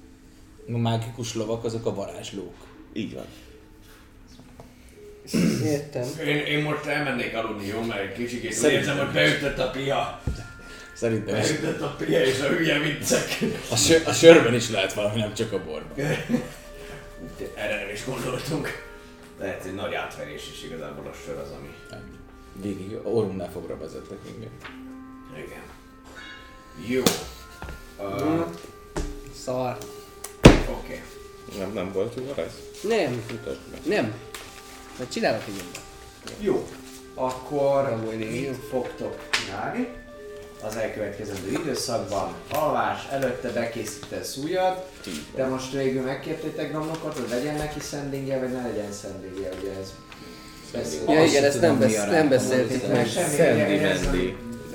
[0.74, 2.54] A mágikus lovak azok a varázslók.
[2.96, 3.26] Így van.
[5.64, 6.04] Értem.
[6.26, 7.82] Én, én most elmennék aludni, jó?
[7.82, 10.22] Mert egy kicsikét Szerintem érzem, hogy beütött a pia.
[10.94, 11.52] Szerintem is.
[11.52, 13.38] Beütött a pia és a hülye viccek.
[13.70, 15.98] A, sör, a sörben is lehet valami, nem csak a borban.
[17.54, 18.84] Erre nem is gondoltunk.
[19.38, 21.68] Lehet, hogy nagy átverés is igazából a sör az, ami...
[22.62, 24.50] Végig orrunknál fogra vezettek minket.
[25.36, 25.62] Igen.
[26.88, 27.02] Jó.
[27.98, 28.46] Uh,
[29.44, 29.78] Szar.
[30.70, 31.02] Oké.
[31.58, 32.52] Nem, nem volt ez?
[32.80, 33.80] Nem, Mutasd meg.
[33.84, 34.14] nem.
[34.98, 35.80] Majd csinálok egy ilyet.
[36.40, 36.68] Jó.
[37.14, 39.88] Akkor mit fogtok csinálni?
[40.64, 44.86] Az elkövetkezendő időszakban alvás, előtte bekészítesz újat,
[45.34, 49.92] de most végül megkértétek Gramnokot, hogy legyen neki szendingje, vagy ne legyen szendingje, ugye ez
[50.72, 51.00] beszél.
[51.08, 53.06] Ja igen, ezt nem, besz- nem beszéltük meg.
[53.34, 53.98] Igen,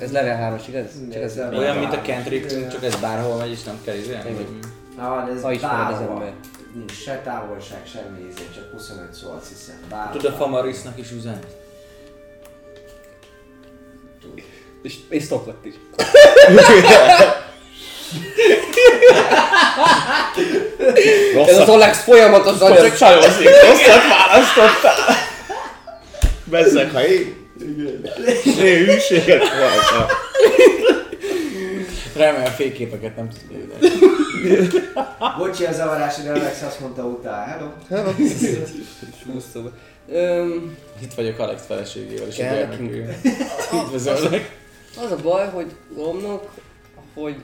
[0.00, 0.84] ez level 3 igaz?
[1.12, 4.46] Csak ez Olyan, mint a cantrip, csak ez bárhol megy és nem kell izélni?
[4.96, 6.32] Ah, de ez Ha ismered az ember.
[6.74, 9.74] Nincs se távolság, semmi ízé, csak 25 szó azt hiszem.
[9.90, 11.46] Bár, Tud a Famarisnak is üzenni?
[14.82, 15.74] És, és szokott is.
[21.46, 25.16] Ez az Alex folyamatosan csak csajozik, rosszat választottál.
[26.44, 27.50] Bezzeg, ha én...
[28.44, 29.42] Én hűséget.
[32.16, 33.58] Remélem a fényképeket nem tudja
[34.44, 34.68] ide.
[35.38, 38.12] Bocsi a zavarás, de Alex azt mondta utána, hello.
[39.32, 39.70] Húszszóba.
[40.08, 43.14] Öm, Itt vagyok Alex feleségével és a Kell gyermekővel.
[43.84, 44.56] Üdvözöllek.
[45.04, 46.50] az a baj, hogy Gomnok,
[47.14, 47.36] hogy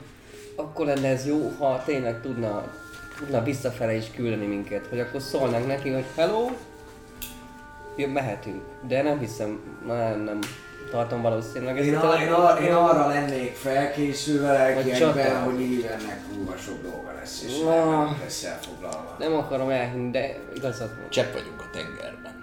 [0.55, 2.63] akkor lenne ez jó, ha tényleg tudna,
[3.17, 6.49] tudna visszafele is küldeni minket, hogy akkor szólnánk neki, hogy hello,
[7.95, 8.61] jön, mehetünk.
[8.87, 10.39] De nem hiszem, nem, nem
[10.91, 16.19] tartom valószínűleg ezt Én, a a, én, a, én arra lennék felkészülve lelkiekben, hogy Ivennek
[16.33, 17.85] kurva sok dolga lesz, és Ah.
[18.05, 19.15] nem lesz elfoglalva.
[19.19, 21.09] Nem akarom elhinni, de igazad van.
[21.09, 22.37] Csepp vagyunk a tengerben.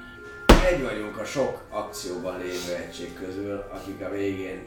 [0.70, 4.62] Egy vagyunk a sok akcióban lévő egység közül, akik a végén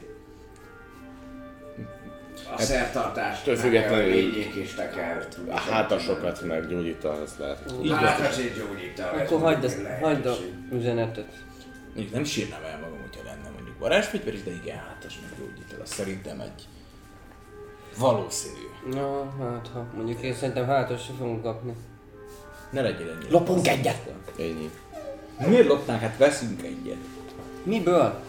[2.57, 5.51] a szertartást meg kell, függetlenül- védjék és le kell tudni.
[5.51, 7.73] A hátasokat meg gyógyítta, az lehet.
[7.81, 7.97] Így van.
[7.97, 9.11] Hátas egy gyógyítja.
[9.13, 10.35] ez Akkor hagyd, hagyd a
[10.71, 11.29] üzenetet.
[11.93, 13.23] Mondjuk nem sírnám el magam, hogyha
[13.79, 15.79] varázsfegyver is, de igen, hátas meg gyógyítól.
[15.81, 16.67] Az szerintem egy
[17.97, 18.67] valószínű.
[18.91, 21.73] Na, hát ha mondjuk én szerintem hátas se fogunk kapni.
[22.71, 23.29] Ne legyél ennyire.
[23.29, 24.13] Lopunk egyet!
[24.39, 24.69] Ennyi.
[25.47, 26.01] Miért lopnánk?
[26.01, 26.97] Hát veszünk egyet.
[27.63, 28.19] Miből?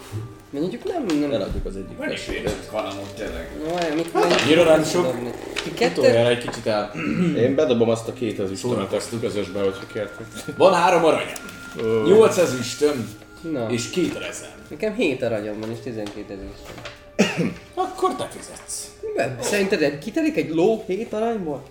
[0.50, 1.32] Mondjuk nem, nem.
[1.32, 2.42] Eladjuk az egyik Van is festőt.
[2.42, 3.50] pénzünk kalamot tényleg.
[3.64, 5.32] No, olyan, mit Annyira nem tudok sok.
[5.62, 6.02] Ti kettő?
[6.04, 6.92] Egy kicsit el.
[7.44, 10.26] Én bedobom azt a két ezüstömet ezt közösbe, hogyha kértek.
[10.56, 14.59] Van három aranyam, nyolc ezüstöm Na, és két rezem.
[14.70, 16.82] Nekem 7 aranyom van és 12 ezüstöm.
[17.84, 18.98] Akkor te fizetsz.
[19.02, 19.36] Miben?
[19.42, 21.62] Szerinted egy kitelik egy ló 7 aranyból?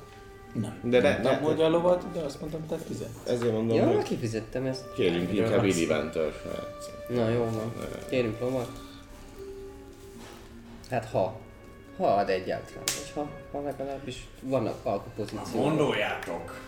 [0.54, 0.80] Nem.
[0.84, 3.10] De ne- Mondtam, ne- hogy a lovat, de azt mondtam, te fizet.
[3.28, 4.94] Ezért mondom, Ja, hogy kifizettem ezt.
[4.94, 5.66] kérjünk inkább?
[5.66, 7.18] Illiventől srác.
[7.20, 7.74] Na jó van.
[8.10, 8.70] Kérünk lovat.
[10.90, 11.40] Hát ha.
[11.98, 12.84] Ha ad egyáltalán.
[12.86, 15.64] És ha, ha legalábbis vannak alkupozíciók.
[15.64, 16.60] Gondoljátok.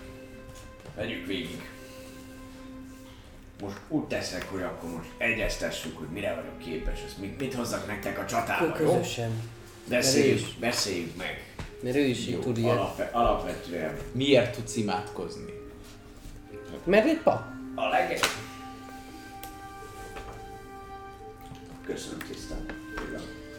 [0.96, 1.70] Vegyük végig.
[3.62, 7.88] Most úgy teszek, hogy akkor most egyeztessük, hogy mire vagyok képes, ezt mit, mit hozzak
[7.88, 8.92] nektek a csatába, jó?
[8.92, 9.32] Közösen.
[9.88, 11.54] Beszéljük, beszéljük meg.
[11.84, 12.72] Mert ő is így tud ilyet.
[12.72, 15.54] Alap, alapvetően Miért tudsz imádkozni?
[16.84, 17.42] Mert egy pap.
[17.76, 18.20] a leg...
[21.86, 22.66] Köszönöm tisztán.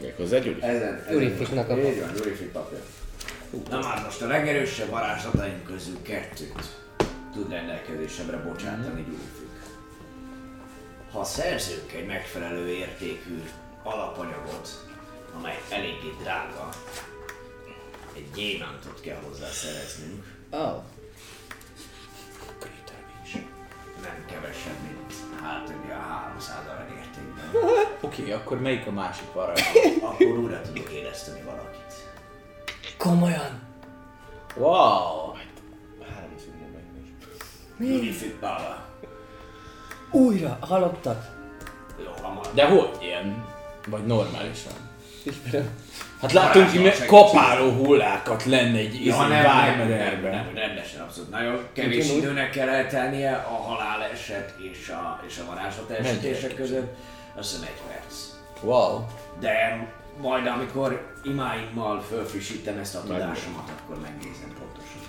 [0.00, 0.62] Méghozzá Gyuri.
[0.62, 2.78] Ezen, ezen a Így van, Jurifik papja.
[3.70, 6.80] Na már most a legerősebb varázslataink közül kettőt
[7.34, 9.41] tud rendelkezésemre bocsátani Jurifik.
[11.12, 13.42] Ha szerzünk egy megfelelő értékű
[13.82, 14.68] alapanyagot,
[15.38, 16.68] amely eléggé drága,
[18.16, 20.82] egy gyémántot kell hozzá szereznünk, Oh.
[24.02, 27.62] nem kevesebb, mint hát ugye a 300 arany értékben.
[28.00, 29.60] Oké, okay, akkor melyik a másik varázs?
[30.02, 31.94] Akkor újra tudok éleszteni valakit.
[32.98, 33.62] Komolyan.
[34.56, 35.32] Wow!
[36.00, 37.10] Három színben megnéz.
[37.78, 38.91] Jurifik Bala.
[40.12, 40.58] Újra.
[42.22, 42.46] Hamar.
[42.54, 43.44] De hogy ilyen?
[43.86, 44.72] Vagy normálisan?
[45.22, 45.68] Ismerem.
[46.20, 47.06] Hát látunk hogy segítség.
[47.06, 49.28] kapáló hullákat lenne egy izé Ja, nem,
[49.78, 51.30] nem, nem, nem, rendesen, abszolút.
[51.30, 52.22] Nagyon kevés Ugyanúgy.
[52.22, 56.54] időnek kell eltelnie a halál eset és a, és a varázslat elsütése Mennyi?
[56.54, 56.94] között.
[57.36, 58.14] Azt hiszem egy perc.
[58.60, 59.00] Wow.
[59.40, 59.86] De
[60.20, 65.00] majd amikor imáimmal fölfrissítem ezt a tudásomat, akkor megnézem pontosan.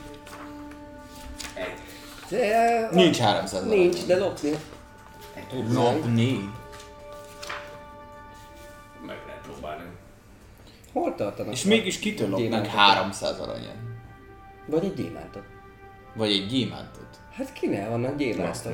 [1.54, 1.74] Egy.
[2.30, 4.52] De, Nincs 300 Nincs, de lopni.
[5.74, 6.52] Lopni.
[9.06, 9.84] Meg lehet próbálni.
[10.94, 11.54] Hol tartanak?
[11.54, 12.72] És mégis kitől Gyémántot.
[12.72, 13.76] 300 aranyat?
[14.66, 15.44] Vagy egy gyémántot.
[16.16, 17.08] Vagy egy gyémántot?
[17.32, 18.74] Hát kinél vannak gyémántok?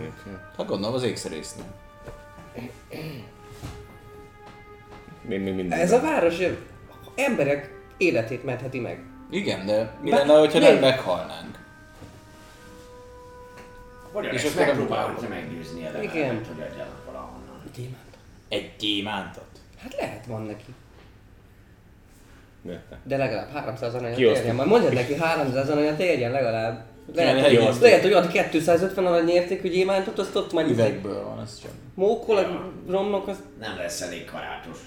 [0.58, 1.66] Hát gondolom az ékszerésznél.
[5.22, 5.72] Még, még mindig.
[5.72, 6.38] Ez a város
[7.16, 9.04] emberek életét mentheti meg.
[9.32, 11.59] Igen, de mi Be- lenne, hogyha nem meghalnánk?
[14.12, 16.36] Hogyan És ezt akkor nem megpróbálhatja meggyőzni elemet, Igen.
[16.36, 17.62] hogy adjanak valahonnan.
[17.76, 18.18] Gyémánt.
[18.50, 19.44] Egy gyémántot?
[19.78, 20.64] Hát lehet van neki.
[22.62, 22.78] Ne.
[23.04, 24.56] De legalább 300 aranyat érjen.
[24.56, 26.84] Majd mondjad neki 300 aranyat érjen legalább.
[27.16, 27.82] Lehet, Igen, hogy, kiosztjuk.
[27.84, 31.72] lehet, hogy ad 250 arany értékű gyémántot, azt ott majd Üvegből van, az csak.
[31.94, 34.78] mókol a romlok, azt Nem lesz elég karátos.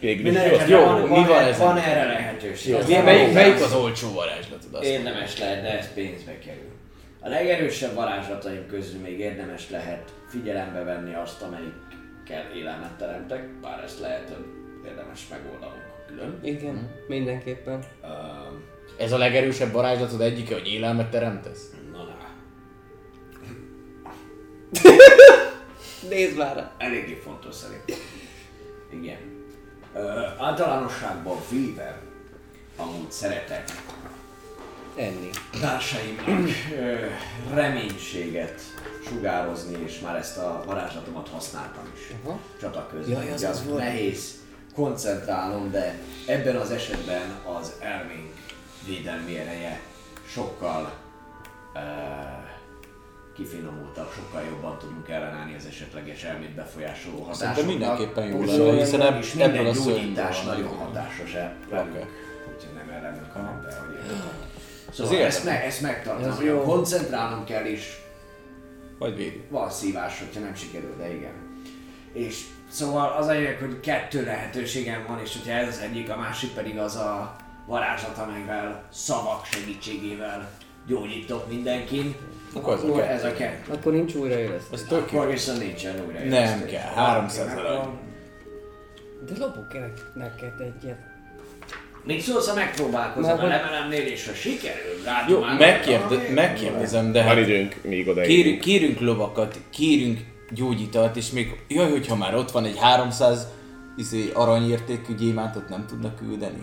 [0.00, 0.56] Végül jó.
[0.68, 2.74] jó, van, mi van, van van, erre lehetőség.
[2.74, 4.84] Az melyik, a- melyik az olcsó varázslatod?
[4.84, 6.69] Érdemes lehet, de ez pénzbe kerül.
[7.22, 14.00] A legerősebb varázslataim közül még érdemes lehet figyelembe venni azt, amelyikkel élelmet teremtek, bár ezt
[14.00, 14.44] lehet, hogy
[14.86, 16.38] érdemes megoldanunk külön.
[16.42, 17.84] igen, mindenképpen.
[18.02, 18.62] Um,
[18.98, 21.70] Ez a legerősebb varázslatod egyike, hogy élelmet teremtesz?
[21.92, 22.18] na, na.
[26.08, 26.70] Nézd már rá.
[26.78, 27.96] Eléggé fontos szerintem.
[28.92, 29.18] Igen.
[29.94, 32.00] Ö, általánosságban véve,
[32.76, 33.64] amúgy szeretek
[35.00, 35.30] Enni.
[35.60, 36.50] társaimnak
[37.54, 38.60] reménységet
[39.08, 42.00] sugározni, és már ezt a varázslatomat használtam is.
[42.24, 42.38] Aha.
[42.60, 43.22] Csata közben.
[43.22, 43.78] Jaj, az az volt.
[43.78, 44.38] Nehéz
[44.74, 45.94] koncentrálnom, de
[46.26, 47.22] ebben az esetben
[47.58, 48.32] az elménk
[48.86, 49.80] védelmi ereje
[50.26, 50.92] sokkal
[51.74, 51.78] ö,
[53.36, 57.54] kifinomultabb, sokkal jobban tudunk ellenállni az esetleges elmét befolyásoló hatásoknak.
[57.54, 61.56] Szerintem mindenképpen jó lenne, hiszen ebb- és ebből minden a szörnyből gyógyítás nagyon hatásos el.
[61.70, 62.04] Oké.
[62.54, 63.96] Úgyhogy nem ellenünk, hanem be, hogy
[64.92, 65.60] Szóval ezt, érdemes.
[65.60, 66.60] me, ezt megtartom, Ez hogy jó.
[66.62, 68.00] koncentrálnom kell is,
[68.98, 69.42] Vagy védi.
[69.48, 71.32] van szívás, hogyha nem sikerül, de igen.
[72.12, 76.16] És szóval az a lényeg, hogy kettő lehetőségem van, és hogyha ez az egyik, a
[76.16, 77.36] másik pedig az a
[77.66, 80.50] varázslat, amelyvel szavak segítségével
[80.86, 82.14] gyógyítok mindenkin.
[82.54, 83.12] Akkor ez a Akkor kettő.
[83.12, 83.72] ez a kettő.
[83.72, 84.80] Akkor nincs újraélesztés.
[84.80, 85.18] Ez tök jó.
[85.18, 86.24] Akkor viszont nincsen újra.
[86.24, 87.88] Nem kell, 300 arany.
[89.26, 89.72] De lopok
[90.14, 90.98] neked egyet.
[92.04, 97.12] Mit szólsz, ha megpróbálkozom Már a hogy- levelemnél, és ha sikerül, rád Jó, megkérde, megkérdezem,
[97.12, 98.26] de Van hát időnk még odaig.
[98.26, 100.18] kérünk, kérünk lovakat, kérünk
[100.50, 103.46] gyógyítalt, és még jaj, hogyha már ott van egy 300
[103.96, 106.62] izé, aranyértékű gyémántot nem tudnak küldeni.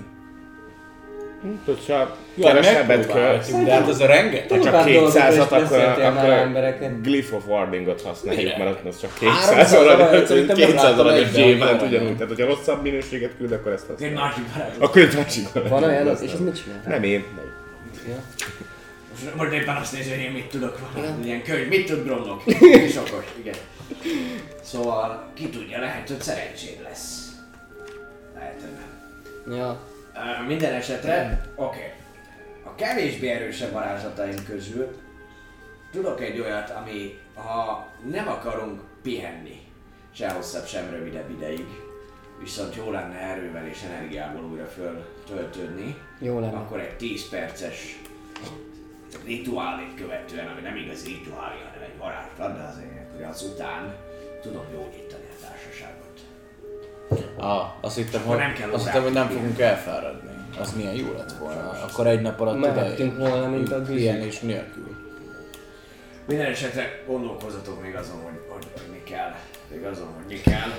[1.65, 4.49] Hogyha Ja, kevesebbet megpróbálhatjuk, de hát az a rengeteg.
[4.49, 7.01] ha csak Durvább dolgokról 200-at, is akkor, akkor embereket.
[7.01, 10.83] Glyph of Wardingot használjuk, mert ott az csak 300 200 aranyat arany, szerintem nem 200
[10.83, 12.07] láttam aranyos egyben, gyémánt ugyanúgy.
[12.07, 12.17] van.
[12.17, 14.19] Tehát, hogyha rosszabb minőséget küld, akkor ezt Egy használjuk.
[14.19, 14.83] másik varázslat.
[14.83, 15.63] Akkor egy másik van.
[15.67, 16.81] Van olyan, és ez mit csinál?
[16.87, 17.23] Nem én.
[19.35, 22.41] Most, éppen azt nézi, hogy én mit tudok valami ilyen könyv, mit tud Gromlok?
[22.59, 23.55] És okos, igen.
[24.63, 27.27] Szóval, ki tudja, lehet, hogy szerencséd lesz.
[28.35, 29.57] Lehet, hogy nem.
[29.57, 29.79] Ja.
[30.17, 31.93] Ö, Minden esetre, oké.
[32.63, 34.95] A kevésbé erősebb varázslataim közül
[35.91, 39.61] tudok egy olyat, ami ha nem akarunk pihenni,
[40.13, 41.65] se hosszabb, sem rövidebb ideig,
[42.39, 46.57] viszont jó lenne erővel és energiából újra föltöltődni, Jó lenne.
[46.57, 47.99] akkor egy 10 perces
[49.25, 53.95] rituálét követően, ami nem igazi rituálé, hanem egy varázslat, de azért hogy azután
[54.41, 55.06] tudom gyógyítani.
[57.37, 60.29] Ah, azt hittem, hogy, nem kell azt hittem, hogy nem fogunk elfáradni.
[60.59, 61.69] Az milyen jó lett volna.
[61.89, 63.99] Akkor egy nap alatt Mehettünk volna, mint a bűzök.
[63.99, 64.95] Ilyen és nélkül.
[66.27, 69.35] Minden esetre gondolkozzatok még azon, hogy, hogy, hogy mi kell.
[69.71, 70.69] Még azon, hogy mi kell.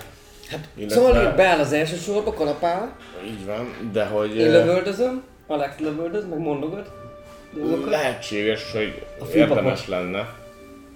[0.75, 2.97] Illetve, Szóval így beáll az első sorba, kalapál,
[3.27, 6.93] Így van, de hogy én lövöldözöm, Alex lövöldöz, meg mondogat.
[7.55, 7.91] dolgokat.
[7.91, 10.35] lehetséges, hogy A érdemes lenne.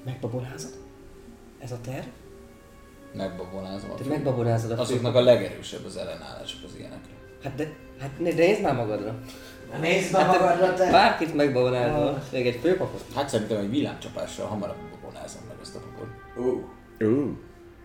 [0.05, 0.71] Megbabonázod?
[1.59, 2.05] Ez a terv?
[3.15, 7.13] Megbabonázom Te megbabonázod a Azoknak a legerősebb az ellenállásuk az ilyenekre.
[7.43, 9.15] Hát de, hát de nézd már magadra.
[9.81, 10.91] Nézd be magadra te!
[10.91, 13.05] Bárkit megbabonázol, még egy főpapot.
[13.15, 16.09] Hát szerintem egy villámcsapással hamarabb babonázom meg ezt a papot.
[16.37, 16.71] Ú,
[17.07, 17.39] Ú,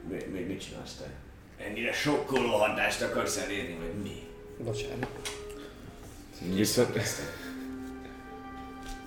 [0.10, 1.06] mi, mi, mit csinálsz te?
[1.66, 4.28] Ennyire sokkoló hatást akarsz elérni, vagy mi?
[4.64, 5.10] Bocsánat.
[6.56, 7.00] viszont,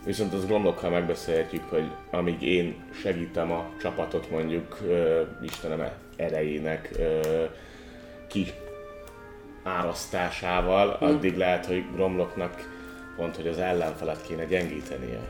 [0.04, 5.80] viszont az Gromlokkal megbeszélhetjük, hogy amíg én segítem a csapatot mondjuk ö, Istenem
[6.20, 7.44] erejének ö,
[8.28, 8.46] ki
[9.64, 12.78] árasztásával, addig lehet, hogy Gromloknak
[13.16, 15.20] pont, hogy az ellenfelet kéne gyengítenie.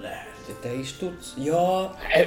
[0.00, 0.26] Lehet.
[0.46, 1.34] De te is tudsz?
[1.44, 1.80] Ja,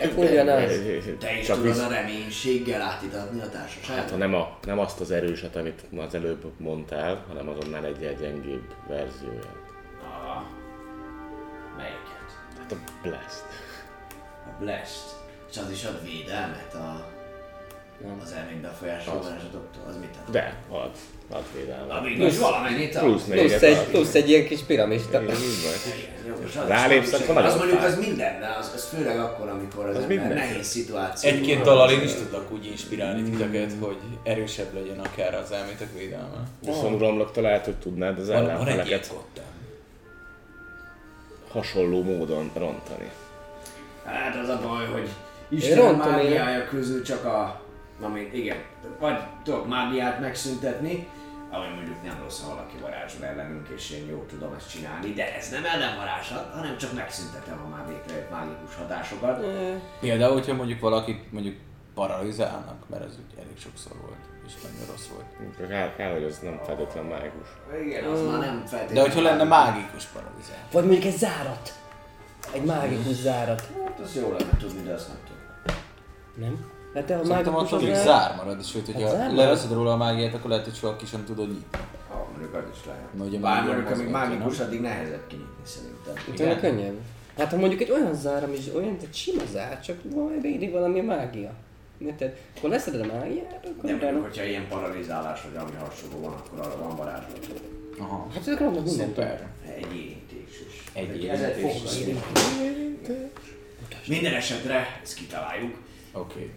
[0.03, 0.72] akkor ugyanaz.
[1.19, 4.01] Te is Csak tudod visz- a reménységgel átítatni a társaságot?
[4.01, 8.03] Hát ha nem, a, nem azt az erőset, amit az előbb mondtál, hanem azonnal egy
[8.03, 9.55] egy gyengébb verzióját.
[10.03, 10.41] Ah,
[11.77, 12.38] melyiket?
[12.59, 13.45] Hát a Blast.
[14.45, 15.03] A Blast.
[15.51, 17.05] És az is ad védelmet a,
[18.23, 19.95] az elmény befolyásoló Az.
[19.99, 20.32] mit ad?
[20.34, 20.90] De, ad,
[21.30, 21.98] ad védelmet.
[21.98, 23.02] Amíg is valamennyit ad.
[23.03, 24.60] Plusz Plusz négyet egy, plusz egy ilyen kis
[26.45, 29.95] és az- Rálépsz, akkor Az mondjuk az minden, de az, az főleg akkor, amikor az,
[29.98, 30.34] Az minden.
[30.34, 31.30] nehéz szituáció.
[31.30, 36.44] Egy-két dallal én is tudok úgy inspirálni titeket, hogy erősebb legyen akár az elmétek védelme.
[36.65, 39.11] Viszont Gromloktól lehet, hogy tudnád az ellenfeleket
[41.52, 43.11] hasonló módon rontani.
[44.06, 45.10] Hát az a baj, hogy
[45.49, 47.61] Isten mágiája közül csak a...
[48.02, 48.57] Ami, igen,
[48.99, 51.07] vagy tudok mágiát megszüntetni,
[51.52, 55.36] ami mondjuk nem rossz, ha valaki varázsol ellenünk, és én jól tudom ezt csinálni, de
[55.36, 59.45] ez nem ellenvarázslat, hanem csak megszüntetem a már létrejött mágikus hatásokat.
[59.99, 61.56] Például, hogyha mondjuk valakit mondjuk
[61.94, 65.69] paralizálnak, mert ez úgy elég sokszor volt, és nagyon rossz volt.
[65.69, 67.48] Kár, kár hogy az nem feltétlenül mágus.
[67.86, 68.94] Igen, az már nem feltétlenül.
[68.94, 70.68] De hogyha lenne mágikus paralizál.
[70.72, 71.73] Vagy mondjuk egy zárat.
[72.53, 73.69] Egy mágikus zárat.
[73.86, 75.41] Hát az jó lenne tudni, de azt nem tudom.
[76.36, 76.80] Nem?
[76.93, 79.35] Hát te a Szerintem még az zár marad, és sőt, Hát hogyha marad?
[79.35, 81.80] leveszed róla a mágiát, akkor lehet, hogy soha ki sem tudod nyitni.
[82.09, 83.13] Ha, mondjuk az is lehet.
[83.13, 86.13] Na, ugye Bár mondjuk, amíg mágikus, addig nehezebb kinyitni szerintem.
[86.34, 86.97] Utána könnyebb.
[87.38, 91.01] Hát ha mondjuk egy olyan zár, ami olyan, egy sima zár, csak majd védi valami
[91.01, 91.51] mágia.
[91.97, 92.38] Érted?
[92.57, 96.59] Akkor leszeded a mágiát, akkor De mondjuk, hogyha ilyen paralizálás vagy ami hasonló van, akkor
[96.59, 97.47] arra van varázslat.
[97.99, 98.27] Aha.
[98.34, 99.07] Hát ezek romlok mindent.
[99.09, 99.47] Szuper.
[99.76, 100.84] Egy érintés is.
[100.93, 101.23] Egy
[102.63, 103.18] érintés.
[104.07, 105.76] Minden esetre ezt kitaláljuk.
[106.13, 106.51] Oké.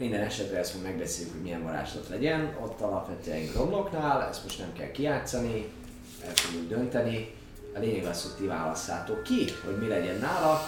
[0.00, 2.56] Minden esetre ezt majd megbeszéljük, hogy milyen varázslat legyen.
[2.62, 5.68] Ott alapvetően Gromloknál, ezt most nem kell kijátszani,
[6.26, 7.34] el fogjuk dönteni.
[7.74, 10.60] A lényeg az, hogy ti válasszátok ki, hogy mi legyen nála.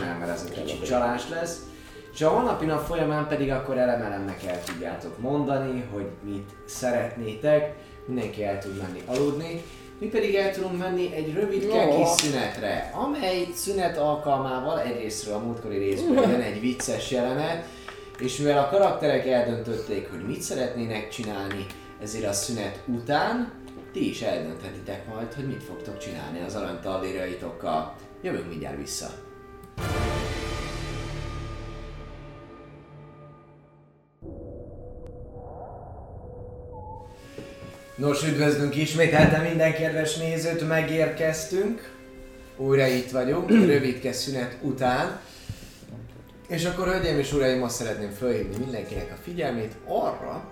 [0.00, 1.60] Nem, mert ez egy kicsit csalás lesz.
[2.14, 7.74] És a holnapi nap folyamán pedig akkor elemelemnek el tudjátok mondani, hogy mit szeretnétek.
[8.06, 9.62] Mindenki el tud menni aludni.
[9.98, 11.96] Mi pedig el tudunk menni egy rövidke Jó.
[11.96, 17.64] kis szünetre, amely szünet alkalmával egyrésztről a múltkori részből jön egy vicces jelenet,
[18.18, 21.66] és mivel a karakterek eldöntötték, hogy mit szeretnének csinálni,
[22.02, 23.52] ezért a szünet után
[23.92, 27.94] ti is eldönthetitek majd, hogy mit fogtok csinálni az aranytallérjaitokkal.
[28.22, 29.06] Jövünk mindjárt vissza.
[37.96, 41.94] Nos, üdvözlünk ismételten minden kedves nézőt, megérkeztünk.
[42.56, 45.20] Újra itt vagyunk, rövidke szünet után.
[46.46, 50.50] És akkor, hölgyeim és uraim, azt szeretném felhívni mindenkinek a figyelmét arra,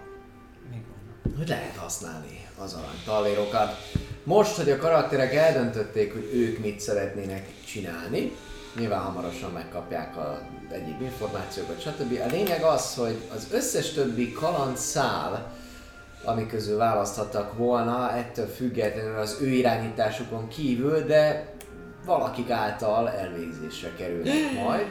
[1.37, 3.77] hogy lehet használni az arany tallérokat.
[4.25, 8.33] Most, hogy a karakterek eldöntötték, hogy ők mit szeretnének csinálni,
[8.79, 10.41] nyilván hamarosan megkapják a
[10.71, 12.21] egyéb információkat, stb.
[12.25, 15.53] A lényeg az, hogy az összes többi kalandszál,
[16.25, 21.53] ami közül választhattak volna, ettől függetlenül az ő irányításukon kívül, de
[22.05, 24.87] valakik által elvégzésre kerülnek majd.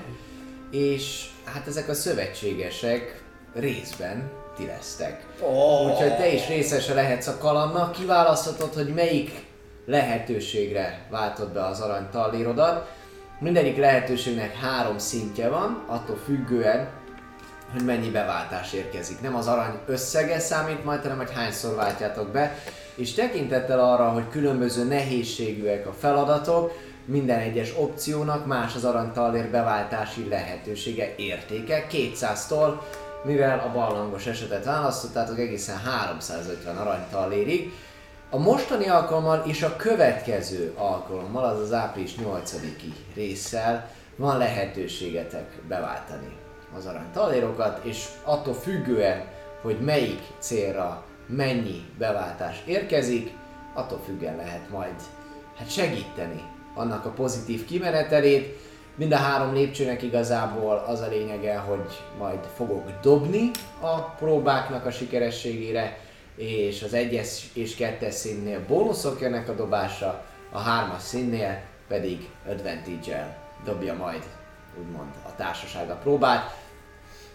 [0.73, 3.23] És hát ezek a szövetségesek
[3.53, 5.25] részben ti lesztek.
[5.39, 5.91] Oh.
[5.91, 9.45] Úgyhogy te is részese lehetsz a kalannak, kiválaszthatod, hogy melyik
[9.85, 12.91] lehetőségre váltod be az arany tallérodat.
[13.39, 16.89] Mindegyik lehetőségnek három szintje van, attól függően,
[17.71, 19.21] hogy mennyi beváltás érkezik.
[19.21, 22.55] Nem az arany összege számít majd, hanem hogy hányszor váltjátok be,
[22.95, 26.71] és tekintettel arra, hogy különböző nehézségűek a feladatok,
[27.05, 32.79] minden egyes opciónak más az aranytallér beváltási lehetősége, értéke 200-tól,
[33.23, 37.71] mivel a ballangos esetet választottátok egészen 350 aranytallérig.
[38.29, 46.37] A mostani alkalommal és a következő alkalommal, az az április 8-i résszel van lehetőségetek beváltani
[46.77, 49.23] az aranytalérokat, és attól függően,
[49.61, 53.31] hogy melyik célra mennyi beváltás érkezik,
[53.73, 54.95] attól függően lehet majd
[55.57, 58.61] hát segíteni annak a pozitív kimenetelét.
[58.95, 64.91] Mind a három lépcsőnek igazából az a lényege, hogy majd fogok dobni a próbáknak a
[64.91, 65.97] sikerességére,
[66.35, 73.37] és az egyes és kettes színnél bónuszok jönnek a dobásra, a hármas színnél pedig advantage
[73.65, 74.23] dobja majd
[74.79, 76.55] úgymond a társaság a próbát.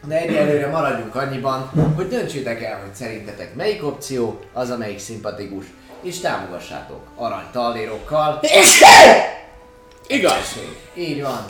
[0.06, 5.64] De egyelőre maradjunk annyiban, hogy döntsétek el, hogy szerintetek melyik opció az, amelyik szimpatikus,
[6.02, 8.40] és támogassátok arany tallérokkal.
[10.06, 10.58] Igaz!
[10.94, 11.44] Így van.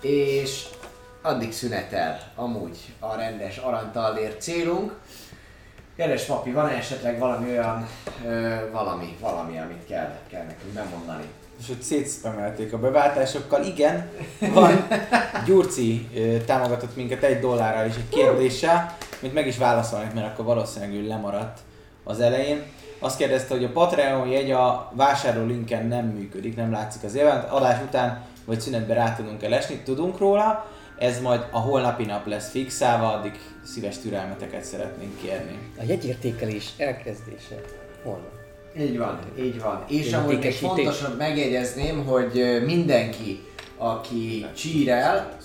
[0.00, 0.64] És
[1.22, 4.92] addig szünetel amúgy a rendes aranytallér célunk.
[5.96, 7.88] Kedves papi, van -e esetleg valami olyan,
[8.26, 11.24] ö, valami, valami, amit kell, kell nekünk bemondani?
[11.60, 13.64] És hogy szétszpemelték a beváltásokkal.
[13.64, 14.86] Igen, van.
[15.46, 20.44] Gyurci ö, támogatott minket egy dollárral és egy kérdéssel, amit meg is válaszolnék, mert akkor
[20.44, 21.58] valószínűleg ő lemaradt
[22.04, 22.62] az elején.
[23.04, 27.50] Azt kérdezte, hogy a Patreon jegy a vásárló linken nem működik, nem látszik az évet.
[27.50, 30.66] Adás után vagy szünetben rá tudunk el esni, tudunk róla.
[30.98, 33.32] Ez majd a holnapi nap lesz fixálva, addig
[33.64, 35.58] szíves türelmeteket szeretnénk kérni.
[35.78, 37.60] A jegyértékelés elkezdése.
[38.02, 38.32] Holnap.
[38.78, 39.84] Így van, így van.
[39.88, 43.42] És amúgy még fontosan megjegyezném, hogy mindenki,
[43.78, 45.36] aki csírel,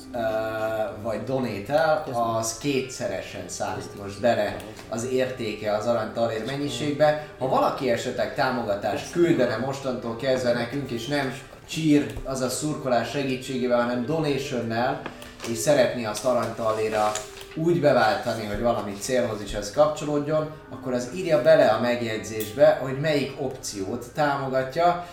[1.02, 4.56] vagy donétel, az kétszeresen számít most bele
[4.90, 7.27] az értéke az aranytalér mennyiségbe.
[7.38, 11.34] Ha valaki esetleg támogatást küldene mostantól kezdve nekünk, és nem
[11.69, 15.02] csír, az a szurkolás segítségével, hanem donationnel,
[15.48, 17.11] és szeretné azt aranytaléra
[17.56, 22.99] úgy beváltani, hogy valami célhoz is ez kapcsolódjon, akkor az írja bele a megjegyzésbe, hogy
[22.99, 25.07] melyik opciót támogatja,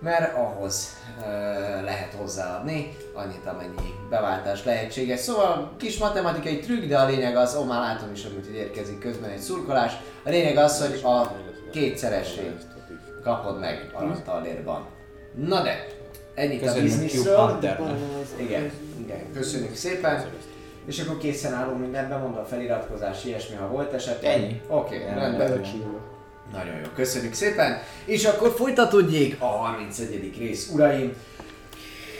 [0.00, 0.96] mert ahhoz
[1.84, 5.20] lehet hozzáadni annyit, amennyi beváltás lehetséges.
[5.20, 9.30] Szóval kis matematikai trükk, de a lényeg az, ó már látom is, amit érkezik közben
[9.30, 9.92] egy szurkolás,
[10.24, 11.36] a lényeg az, hogy a
[11.72, 12.66] kétszeresét
[13.22, 14.86] kapod meg aranytalérban.
[15.34, 15.86] Na de,
[16.34, 17.58] ennyit a bizniszről.
[18.36, 18.70] Igen,
[19.00, 20.24] igen, köszönjük szépen.
[20.86, 24.32] És akkor készen állunk mindenben, mondom feliratkozás, ilyesmi, ha volt esetleg.
[24.32, 24.60] Ennyi.
[24.68, 25.62] Oké, okay, rendben.
[26.52, 27.82] Nagyon jó, köszönjük szépen.
[28.04, 30.34] És akkor folytatódjék a 31.
[30.38, 31.16] rész, uraim.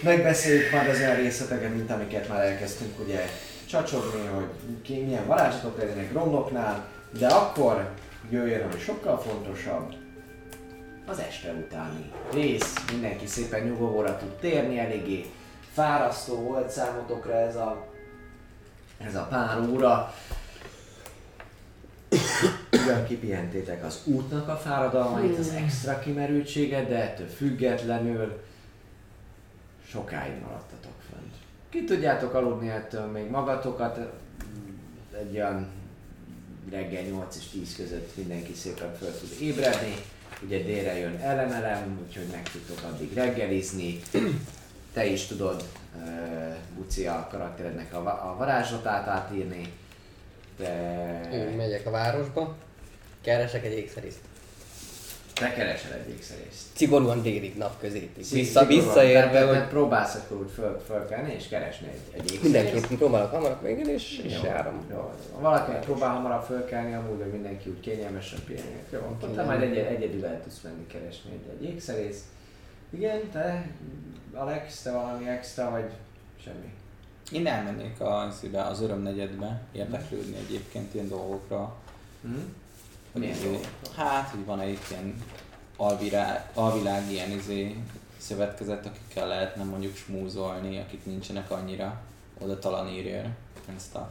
[0.03, 3.27] Megbeszéljük majd az olyan részleteket, mint amiket már elkezdtünk ugye
[3.67, 4.49] csacsogni, hogy
[4.83, 6.89] ki, milyen varázslatok legyenek romloknál,
[7.19, 7.91] de akkor
[8.31, 9.95] jöjjön, ami sokkal fontosabb,
[11.07, 12.75] az este utáni rész.
[12.93, 15.25] Mindenki szépen nyugovóra tud térni, eléggé
[15.73, 17.87] fárasztó volt számotokra ez a,
[19.07, 20.15] ez a pár óra.
[22.73, 28.43] Ugyan kipihentétek az útnak a fáradalmait, az extra kimerültséget, de ettől függetlenül
[29.87, 31.35] sokáig maradtatok fönt.
[31.69, 33.99] Ki tudjátok aludni ettől még magatokat,
[35.19, 35.67] egy olyan
[36.71, 39.95] reggel 8 és 10 között mindenki szépen föl tud ébredni.
[40.45, 44.01] Ugye délre jön elemelem, úgyhogy meg tudtok addig reggelizni.
[44.93, 45.65] Te is tudod,
[45.97, 49.73] uh, Buci, a karakterednek a, a varázslatát átírni.
[50.61, 52.57] De Én megyek a városba,
[53.21, 54.19] keresek egy ékszerészt.
[55.35, 56.63] te keresel egy ékszerészt.
[56.75, 58.27] Szigorúan délig napközétig.
[58.31, 58.85] Vissza, Szigorúan.
[58.85, 62.43] visszaérve, hogy próbálsz akkor úgy föl, fölkelni és keresni egy, egy ékszerészt.
[62.43, 64.85] mindenképpen próbálok hamarabb végül, és, és Jó, járom.
[64.91, 65.13] Jó.
[65.35, 68.79] Ha valaki próbál hamarabb fölkelni, amúgy hogy mindenki úgy kényelmesen pihenjen.
[68.93, 72.23] Jó, akkor te majd egy, egyedül el tudsz menni keresni egy, egy ékszerész.
[72.91, 73.67] Igen, te,
[74.35, 75.91] Alex, te valami extra, vagy
[76.45, 76.73] semmi?
[77.33, 81.77] Én elmennék a, szíve, az örömnegyedbe érdeklődni egyébként ilyen dolgokra.
[82.23, 82.29] Hm?
[83.13, 83.93] Hogy Milyen izé- dolgokra?
[83.97, 85.23] Hát, hogy van egy ilyen
[85.77, 87.77] alvilág, alvilág ilyen izé,
[88.17, 92.01] szövetkezet, akikkel lehetne mondjuk smúzolni, akik nincsenek annyira
[92.39, 93.23] oda talanírja
[93.77, 94.11] ezt a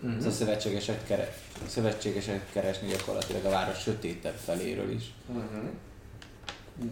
[0.00, 0.16] Mhm.
[0.16, 1.34] Ez a szövetségeset, kere,
[1.66, 5.66] szövetségeset keresni gyakorlatilag a város sötétebb feléről is, Mhm.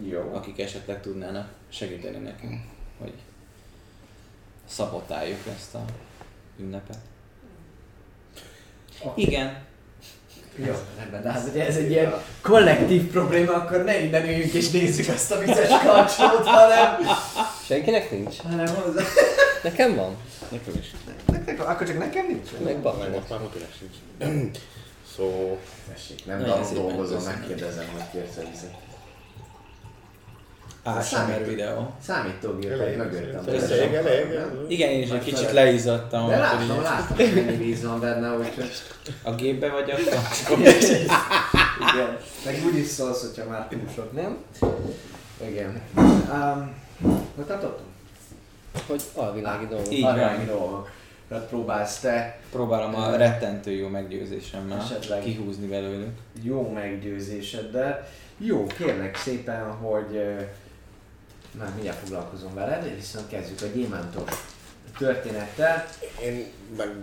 [0.07, 0.31] Jó.
[0.33, 2.61] akik esetleg tudnának segíteni nekünk,
[2.97, 3.13] hogy
[4.69, 5.85] szabotáljuk ezt a
[6.59, 6.97] ünnepet.
[9.03, 9.21] Oké.
[9.21, 9.63] Igen,
[10.55, 14.69] Jó, rendben, de hát, hogyha ez egy ilyen kollektív probléma, akkor ne innen üljünk és
[14.71, 16.95] nézzük azt a vizes kancsót, hanem,
[17.65, 18.37] Senkinek nincs?
[18.37, 19.03] hanem hozzá.
[19.63, 20.15] Nekem van.
[20.51, 20.91] Nekem is.
[21.25, 22.51] Nektek van, akkor csak nekem nincs?
[22.51, 23.27] Meg Meg baknak.
[23.29, 24.57] hokinek sincs.
[25.15, 25.57] Szó...
[25.93, 26.43] Tessék, nem
[26.73, 28.75] dolgozom, megkérdezem, hogy kérsz vizet.
[30.87, 31.93] ASMR videó.
[32.01, 33.43] Számítógép Elég, mögöttem.
[33.47, 34.25] elég, elég.
[34.67, 36.27] Igen, én is egy kicsit leizzadtam.
[36.27, 38.71] De láttam, láttam, hogy mennyi víz van benne, úgyhogy
[39.23, 40.59] A gépbe vagy akkor?
[41.93, 42.17] igen.
[42.45, 44.37] Meg úgy is szólsz, hogyha már túl sok, nem?
[45.49, 45.81] Igen.
[46.31, 46.73] Um,
[47.35, 47.89] hogy tartottunk?
[48.87, 49.93] Hogy alvilági dolgok.
[49.93, 50.03] Így.
[50.03, 50.89] Arányi dolgok.
[51.29, 55.21] Tehát próbálsz te Próbálom a rettentő jó meggyőzésemmel Esetleg.
[55.21, 56.17] kihúzni belőlük.
[56.43, 58.07] jó meggyőzéseddel.
[58.37, 60.35] Jó, kérlek szépen, hogy
[61.57, 64.29] már mindjárt foglalkozom veled, viszont kezdjük a gyémántos
[64.97, 65.85] történettel.
[66.23, 66.45] Én
[66.77, 66.95] meg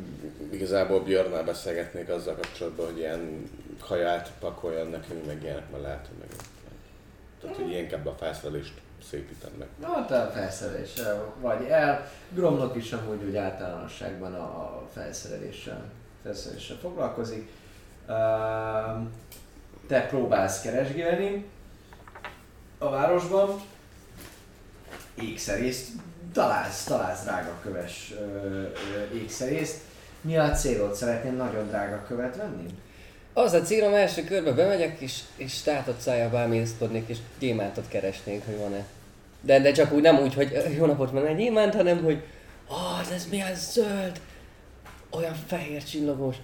[0.51, 3.51] igazából Björnnel beszélgetnék azzal kapcsolatban, hogy ilyen
[3.81, 6.29] kaját pakoljon nekünk, meg ilyenek, mert hogy meg...
[7.41, 8.73] Tehát, hogy inkább a felszerelést
[9.11, 9.69] szépítem meg.
[9.81, 12.11] Na, te a felszereléssel vagy el.
[12.31, 15.85] Gromnak is amúgy úgy általánosságban a, felszereléssel,
[16.23, 17.51] felszereléssel foglalkozik.
[19.87, 21.47] Te próbálsz keresgélni
[22.79, 23.61] a városban,
[25.15, 25.89] ékszerészt,
[26.33, 28.25] találsz, találsz drága köves ö,
[28.63, 29.81] ö, ékszerészt.
[30.21, 30.95] Mi a célod?
[30.95, 32.67] Szeretnél nagyon drága követ venni?
[33.33, 38.59] Az a célom első körbe bemegyek és, és státot szájába emészkodnék és gyémántot keresnék, hogy
[38.59, 38.85] van-e.
[39.41, 42.23] De, de csak úgy nem úgy, hogy jó napot van egy gyémánt, hanem hogy
[42.67, 44.21] ah, de ez milyen zöld,
[45.11, 46.37] olyan fehér csillagos.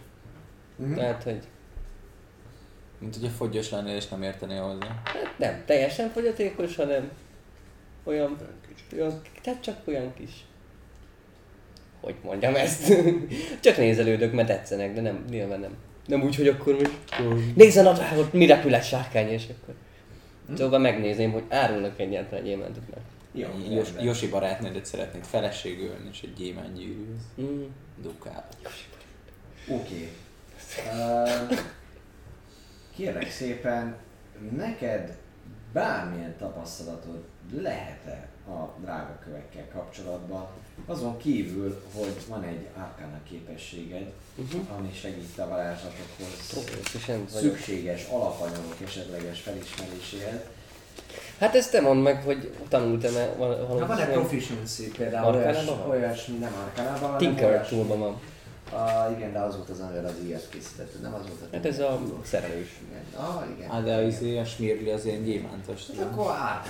[0.77, 0.95] Mhm.
[0.95, 1.43] Tehát, hogy
[2.99, 4.87] Mint hogy a fogyos lennél és nem értenél hozzá.
[5.05, 7.11] hát nem teljesen fogyatékos, hanem
[8.09, 8.37] olyan,
[8.95, 10.31] olyan tehát csak olyan kis
[12.01, 12.93] hogy mondjam ezt?
[13.61, 15.77] Csak nézelődök, mert tetszenek, de nem, nyilván nem.
[16.07, 16.93] Nem úgy, hogy akkor most
[17.55, 19.75] nézzen a drágot, mi repül egy sárkány, és akkor...
[20.57, 23.01] Szóval megnézném, hogy árulnak egyáltalán gyémántot meg.
[23.33, 23.89] Jó, Jos.
[24.01, 27.23] Josi barátnődet szeretnéd feleségül venni, és egy gyémán gyűrűz.
[27.41, 27.65] Mm.
[28.03, 28.49] Dukál.
[29.69, 30.09] Oké.
[30.93, 31.59] Uh,
[32.97, 33.97] kérlek szépen,
[34.57, 35.17] neked
[35.73, 37.25] bármilyen tapasztalatod
[37.63, 40.47] lehet-e a drága kövekkel kapcsolatban,
[40.87, 44.13] azon kívül, hogy van egy arcana képességed,
[44.45, 44.61] Uh-huh.
[44.79, 46.59] ami segít a varázslatokhoz
[47.41, 50.41] szükséges alapanyagok esetleges felismeréséhez.
[51.39, 53.87] Hát ezt te mondd meg, hogy tanultam-e val- Ha valamit.
[53.89, 55.57] van egy proficiency például olyas,
[55.89, 58.21] olyasmi, nem arkanában, hanem Tinker túlban van.
[58.71, 61.67] Ah, igen, de az volt az, amivel az ilyet készített, nem az volt a Hát
[61.67, 62.81] ez a szerelős.
[62.89, 63.25] Igen.
[63.25, 63.71] Ah, igen.
[63.71, 65.87] Hát de az izé, a smirli az ilyen gyémántos.
[65.97, 66.69] Hát akkor Arc,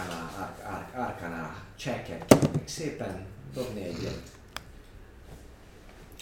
[0.96, 4.22] Arcana checket kérnék szépen dobni egyet.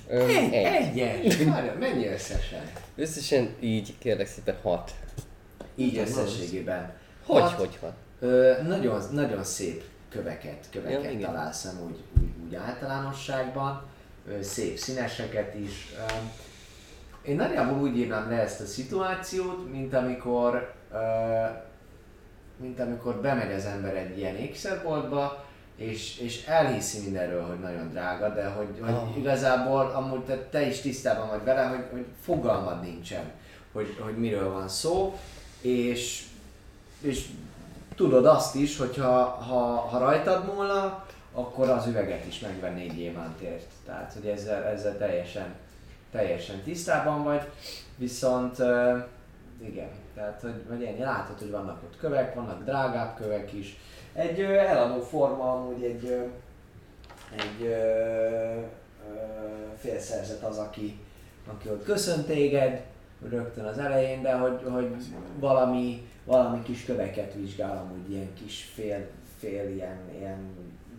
[0.08, 0.98] Öm, egy.
[0.98, 1.36] Egyes!
[1.36, 2.70] Várjál, mennyi összesen?
[2.96, 4.94] Összesen így kérlek szépen hat.
[5.74, 6.92] Így összességében.
[7.26, 7.52] Hogy, Hat.
[7.52, 7.94] hogy hat?
[8.20, 13.82] Ö, nagyon, nagyon szép köveket, köveket Ja, találsz úgy, úgy, úgy általánosságban,
[14.42, 15.94] szép színeseket is.
[17.22, 20.74] Én nagyjából úgy írnám le ezt a szituációt, mint amikor,
[22.56, 25.44] mint amikor bemegy az ember egy ilyen ékszerboltba,
[25.76, 29.18] és, és elhiszi mindenről, hogy nagyon drága, de hogy, hogy Ah.
[29.18, 33.30] igazából amúgy te, te is tisztában vagy vele, hogy, hogy fogalmad nincsen,
[33.72, 35.18] hogy, hogy miről van szó,
[35.60, 36.24] és,
[37.00, 37.26] és
[37.94, 41.05] tudod azt is, hogy ha, ha, ha rajtad múlna,
[41.36, 43.66] akkor az üveget is megvennéd gyémántért.
[43.84, 45.54] Tehát, hogy ezzel, ezzel teljesen,
[46.10, 47.42] teljesen tisztában vagy.
[47.96, 48.98] Viszont ö,
[49.64, 53.76] igen, tehát, hogy, hogy ennyi, látod, hogy vannak ott kövek, vannak drágább kövek is.
[54.12, 56.22] Egy ö, eladó forma amúgy egy, ö,
[57.36, 58.60] egy ö, ö,
[59.78, 60.98] félszerzet az, aki,
[61.46, 62.82] aki ott köszönt téged,
[63.28, 64.96] rögtön az elején, de hogy, hogy
[65.38, 69.06] valami, valami kis köveket vizsgál, amúgy ilyen kis fél,
[69.38, 70.38] fél ilyen, ilyen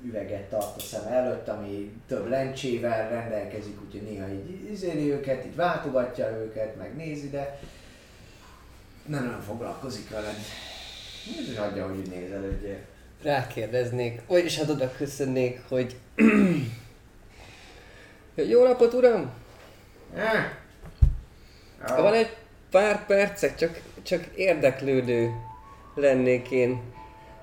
[0.08, 5.56] üveget tart a szem előtt, ami több lencsével rendelkezik, úgyhogy néha így izéli őket, így
[5.56, 7.60] váltogatja őket, megnézi, de
[9.06, 10.36] nem nagyon foglalkozik veled.
[11.38, 12.80] Úgy hagyja, hogy nézelődjél.
[13.22, 15.96] Rákérdeznék, vagyis hát oda köszönnék, hogy...
[18.36, 19.32] Jó napot, uram!
[20.16, 20.52] Eh?
[21.88, 22.36] Van egy
[22.72, 25.32] pár percek, csak, csak érdeklődő
[25.96, 26.82] lennék én.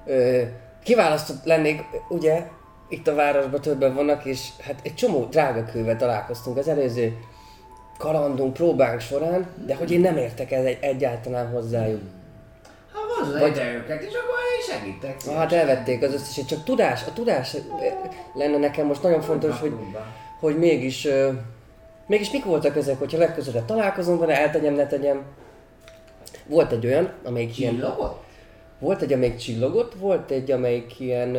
[0.07, 0.43] Ö,
[0.83, 2.47] kiválasztott lennék, ugye,
[2.89, 7.19] itt a városban többen vannak, és hát egy csomó drága kővel találkoztunk az előző
[7.99, 12.01] kalandunk, próbánk során, de hogy én nem értek ez egy, egyáltalán hozzájuk.
[12.93, 15.17] Ha hozzá Vagy- ide őket, és akkor én segítek.
[15.27, 17.57] Ah, hát elvették az összeset, csak tudás, a tudás
[18.35, 19.75] lenne nekem most nagyon fontos, hogy,
[20.41, 21.09] hogy mégis,
[22.07, 25.23] mégis mik voltak ezek, hogyha legközelebb találkozom vele, eltegyem, ne tegyem.
[26.47, 27.75] Volt egy olyan, amelyik ilyen...
[27.75, 28.23] Csillogott?
[28.79, 31.37] Volt egy, amelyik csillogott, volt egy, amelyik ilyen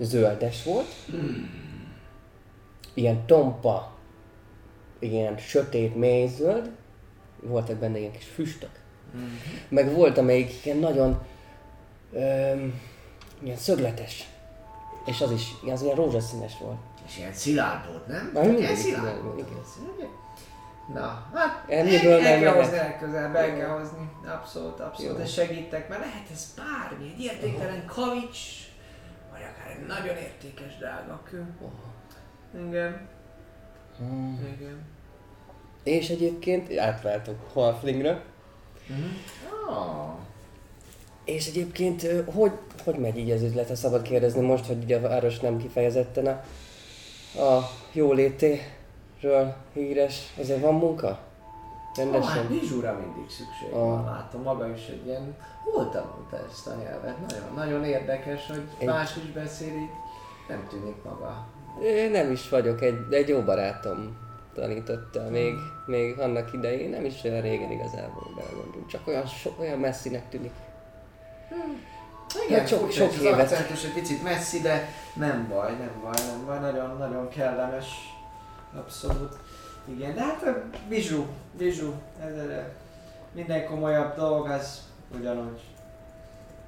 [0.00, 0.94] zöldes volt.
[2.94, 3.92] Ilyen tompa,
[4.98, 6.70] ilyen sötét, mély zöld.
[7.42, 8.80] Voltak benne ilyen kis füstök.
[9.68, 11.22] Meg volt, amelyik ilyen nagyon
[12.12, 12.54] ö,
[13.42, 14.28] ilyen szögletes.
[15.06, 16.78] És az is, az ilyen rózsaszínes volt.
[17.06, 18.30] És ilyen szilárd volt, nem?
[18.34, 19.38] Na, Ilyen szilárd volt.
[19.38, 20.08] Igen.
[20.94, 24.10] Na, hát Ennyből el, el kell hozni legközelebb, el kell hozni.
[24.26, 25.16] Abszolút, abszolút.
[25.18, 25.24] Jó.
[25.24, 28.69] És segítek, mert lehet ez bármi, egy értéktelen kavics,
[29.40, 31.46] vagy akár egy nagyon értékes drága kő.
[32.68, 33.08] Igen.
[34.54, 34.84] Igen.
[35.82, 38.22] És egyébként átváltok Halflingre.
[39.68, 40.18] Ah.
[41.24, 42.52] És egyébként hogy,
[42.84, 46.26] hogy megy így az üzlet, ha szabad kérdezni most, hogy ugye a város nem kifejezetten
[46.26, 46.42] a,
[47.40, 51.29] a jólétéről híres, azért van munka?
[52.04, 52.48] Hát Rendesen?
[52.48, 53.78] bizsúra mindig szükség Ah.
[53.78, 57.16] van, látom maga is egy ilyen, hol tanulta ezt a nyelvet?
[57.28, 59.90] Nagyon, nagyon érdekes, hogy Egy- más is beszél így,
[60.48, 61.46] nem tűnik maga.
[61.82, 64.16] Én nem is vagyok, egy, egy jó barátom
[64.54, 65.54] tanította még,
[65.86, 70.52] még annak idején, nem is olyan régen igazából belegondolunk, csak olyan, so, olyan messzinek tűnik.
[72.46, 73.40] Igen, Hát sok- sok, az évet.
[73.40, 77.86] akcentus egy picit messzi, de nem baj, nem baj, nem baj, nagyon, nagyon kellemes,
[78.76, 79.36] abszolút.
[79.94, 81.26] Igen, de hát a bizsú,
[81.58, 82.64] bizsú, ez a
[83.32, 84.80] minden komolyabb dolog, az
[85.18, 85.60] ugyanúgy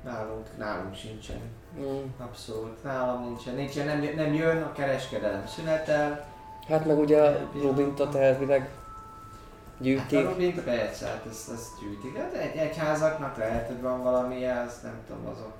[0.04, 1.40] nálunk, nálunk sincsen.
[1.78, 2.04] Mm.
[2.18, 6.26] Abszolút, nálam nincsen, nincsen, nem, nem jön, a kereskedelem szünetel.
[6.68, 10.28] Hát meg ugye a Rubintot elvileg Hát a gyűjtik.
[10.28, 12.16] Rubint persze, hát ezt, ezt gyűjtik.
[12.16, 15.52] Hát egy, egyházaknak lehet, hogy van valami, az nem tudom, azok.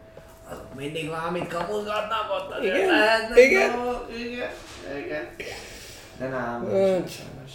[0.51, 3.76] Azok mindig valamit kapozgatnak ott, azért Igen, lehetnek igen.
[3.76, 4.51] dolgok, igen,
[5.05, 5.26] igen.
[6.18, 6.64] De nálam
[7.06, 7.52] sajnos.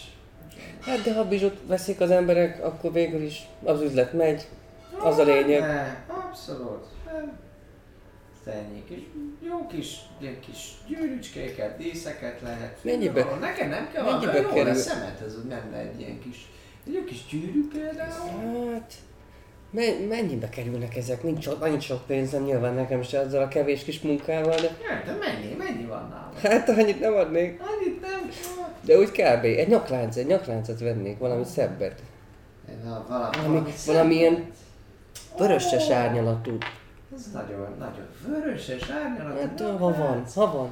[0.81, 4.47] Hát de ha bizsut veszik az emberek, akkor végül is az üzlet megy.
[4.99, 5.59] Az a lényeg.
[5.61, 6.85] Ne, abszolút.
[7.05, 7.38] Nem.
[8.45, 8.99] Ez Ennyi kis,
[9.49, 12.77] jó kis, ilyen kis gyűrűcskéket, díszeket lehet.
[12.84, 14.63] Mennyibe- Jó, Nekem nem kell, mennyibe jó kerül?
[14.63, 16.49] lesz szemet, ez úgy menne egy ilyen kis,
[16.88, 18.73] egy jó kis gyűrű például.
[18.73, 18.93] Hát,
[20.09, 21.23] mennyibe kerülnek ezek?
[21.23, 25.03] Nincs so- annyit sok pénzem nyilván nekem se ezzel a kevés kis munkával, de Nem,
[25.05, 26.31] de mennyi, mennyi van nálam?
[26.57, 27.61] hát annyit nem adnék.
[27.61, 28.29] Annyit nem.
[28.81, 29.43] De úgy kb.
[29.43, 32.01] Egy nyaklánc, egy nyakláncot vennék, valami szebbet.
[32.83, 34.51] Na, valami, Valami, valami ilyen
[35.37, 36.57] vöröses árnyalatú.
[37.15, 39.39] Ez nagyon, nagyon vöröses, árnyalat.
[39.41, 40.71] Hát ha van, ha van.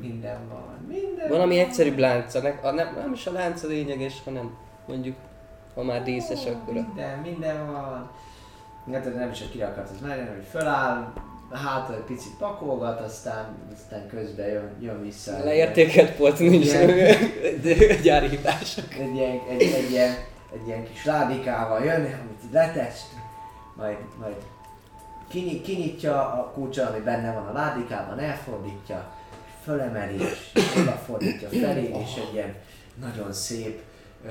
[0.00, 1.64] Minden van, minden Valami van.
[1.64, 5.16] egyszerűbb lánca, ne, a, nem, nem is a lánc a lényeges, hanem mondjuk,
[5.74, 6.74] ha már díszes, akkor.
[6.74, 8.10] Minden, minden van.
[8.92, 11.12] Hát nem is a az nagyon, hogy föláll,
[11.52, 15.44] hátra egy picit pakolgat, aztán, aztán közben jön, jön vissza.
[15.44, 16.72] Leértékelt polc nincs,
[18.02, 18.94] gyári hibások.
[18.94, 20.14] Egy ilyen, egy, egy, ilyen,
[20.52, 23.06] egy ilyen kis ládikával jön, amit így letesz,
[23.76, 24.36] majd, majd
[25.28, 29.12] kinyit, kinyitja a kulcsal, ami benne van a ládikában, elfordítja,
[29.62, 30.20] fölemeli,
[30.54, 32.54] és odafordítja felé, és egy ilyen
[33.00, 33.80] nagyon szép
[34.26, 34.30] ö,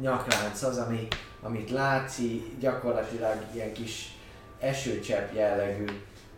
[0.00, 1.08] nyaklánc az, ami,
[1.42, 4.16] amit látszi, gyakorlatilag ilyen kis
[4.60, 5.84] esőcsepp jellegű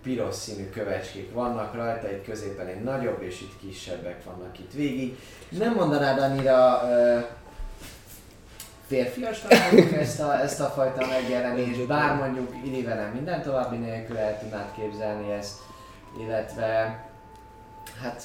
[0.03, 5.19] piros színű kövecskék vannak rajta, egy középen egy nagyobb, és itt kisebbek vannak itt végig.
[5.49, 6.81] Nem mondanád annyira
[8.87, 9.53] férfiasnak
[9.93, 15.33] ezt a, ezt a fajta megjelenést, bár mondjuk Irivelem minden további nélkül el tudnád képzelni
[15.33, 15.59] ezt,
[16.21, 16.99] illetve
[18.03, 18.23] hát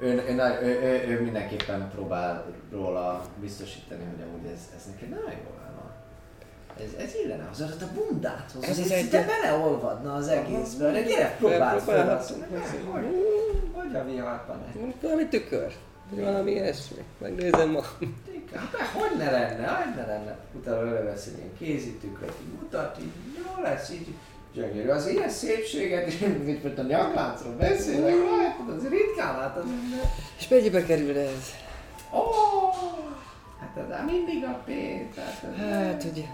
[0.00, 5.30] ő, ő, ő, ő, ő, mindenképpen próbál róla biztosítani, hogy amúgy ez, ez neki nagyon
[5.30, 5.90] jól van.
[6.86, 11.36] Ez, ez illene az a bundáthoz, Ez ez egy- szinte beleolvadna az egészbe, de gyere,
[11.38, 12.44] próbál fel azt, hogy,
[13.72, 14.62] hogy a viharban
[15.02, 15.72] Valami tükör.
[16.14, 17.04] Valami ilyesmi.
[17.18, 17.80] Megnézem ma.
[18.54, 20.36] Hát hogy ne lenne, hogy ne lenne.
[20.54, 24.06] Utána elővesz egy ilyen kézitükröt, így mutat, így jó lesz, így
[24.54, 24.88] gyönyörű.
[24.88, 29.64] Az ilyen szépséget, mint mint a nyakláncról beszélek, látod, az ritkán látod.
[30.38, 31.50] És mennyibe kerül ez?
[32.14, 32.18] Ó,
[33.60, 35.16] hát már mindig a pénz.
[35.16, 36.24] Hát, Hát ugye,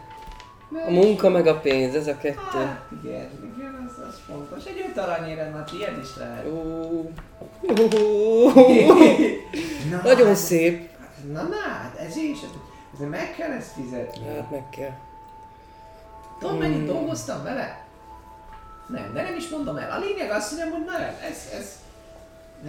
[0.87, 2.59] a munka meg a pénz, ez a kettő.
[2.59, 4.65] Hát igen, igen, az, az fontos.
[4.65, 6.47] Egy öt aranyére, na tiéd is lehet.
[6.47, 7.11] Ó.
[9.91, 10.89] Na, Nagyon hát- szép.
[11.33, 12.39] Na, na, hát ez is,
[12.95, 14.27] ez meg kell ezt fizetni.
[14.37, 14.91] Hát meg kell.
[16.39, 17.85] Tudod, mennyit dolgoztam vele?
[18.87, 19.91] Nem, de nem is mondom el.
[19.91, 21.79] A lényeg az, hogy amúgy nem, ez, ez,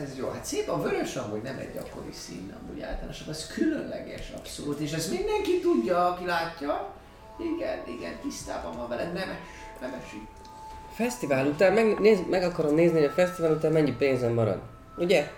[0.02, 0.30] ez jó.
[0.30, 4.91] Hát szép, a vörös amúgy nem egy gyakori szín, amúgy általánosabb, ez különleges abszolút, és
[4.91, 6.94] ezt mindenki tudja, aki látja.
[7.39, 9.38] Igen, igen, tisztában van veled, nemes,
[9.81, 10.27] nemes így.
[10.94, 14.60] Fesztivál után meg, néz, meg akarom nézni, hogy a fesztivál után mennyi pénzem marad.
[14.98, 15.31] Ugye?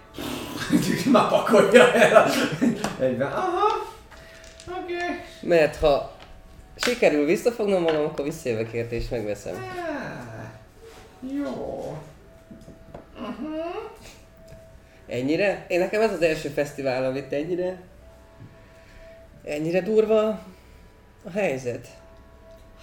[1.11, 2.29] Már pakolja el.
[2.99, 3.67] Egyben, aha,
[4.81, 5.15] oké, okay.
[5.41, 6.11] Mert ha
[6.75, 9.55] sikerül visszafognom magam, akkor visszajövök érte és megveszem.
[9.55, 10.18] Á,
[11.21, 11.97] Jó.
[15.07, 15.65] Ennyire?
[15.67, 17.81] Én nekem ez az első fesztivál, amit ennyire...
[19.43, 20.27] Ennyire durva
[21.23, 21.87] a helyzet.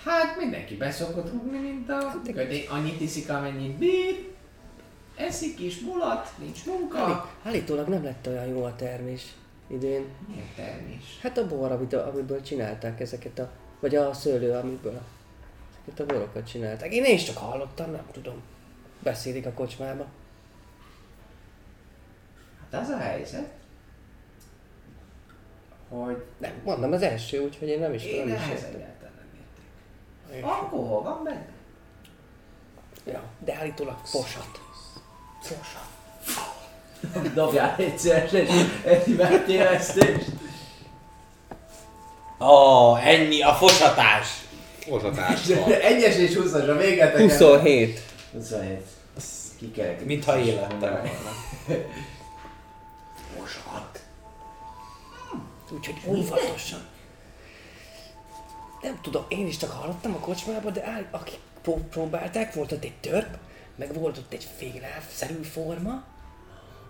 [0.05, 2.67] Hát mindenki beszokott rúgni, mint a gödény.
[2.69, 4.29] Annyit iszik, amennyit bír.
[5.17, 6.99] Eszik is, mulat, nincs munka.
[6.99, 9.35] Állí- Állítólag nem lett olyan jó a termés
[9.71, 10.05] idén.
[10.29, 11.19] Milyen termés?
[11.23, 13.51] Hát a bor, amit, amiből csinálták ezeket a...
[13.81, 15.01] Vagy a szőlő, amiből
[15.87, 16.93] ezeket a borokat csinálták.
[16.93, 18.43] Én, én is csak hallottam, nem tudom.
[19.03, 20.07] Beszélik a kocsmába.
[22.71, 23.53] Hát az a helyzet,
[25.89, 28.37] hogy Nem, mondom, az első, úgyhogy én nem is én tudom.
[28.37, 30.51] is ehhez egyáltalán nem értek.
[30.51, 31.49] Alkohol van benne?
[33.07, 34.61] Ja, de állítólag posat.
[35.41, 35.95] Fosat.
[37.35, 38.51] Dobjál egyszer egy,
[38.85, 40.31] egy megtévesztést.
[42.41, 44.45] Ó, oh, ennyi a fosatás.
[44.89, 45.73] Hozatás van.
[45.73, 47.17] Egyes és 20-as a véget.
[47.17, 48.01] 27.
[48.33, 48.81] 27.
[49.59, 51.33] Ki kell Mintha élettem volna.
[53.37, 54.01] Fosat.
[55.71, 56.81] Úgyhogy óvatosan.
[58.83, 62.85] Nem tudom, én is csak hallottam a kocsmában, de áll, akik pró- próbálták, volt ott
[62.85, 63.37] egy törp,
[63.77, 66.05] meg volt ott egy félávszerű forma,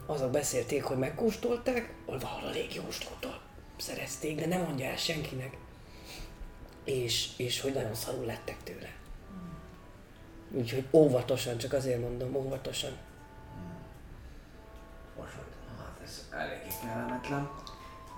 [0.07, 3.41] azok beszélték, hogy megkóstolták, valahol a légióstótól
[3.77, 5.57] szerezték, de nem mondja el senkinek.
[6.87, 8.89] És, és hogy nagyon szarul lettek tőle.
[10.51, 12.97] Úgyhogy óvatosan, csak azért mondom, óvatosan.
[15.17, 15.47] Fosat.
[15.79, 17.49] Hát ez eléggé kellemetlen.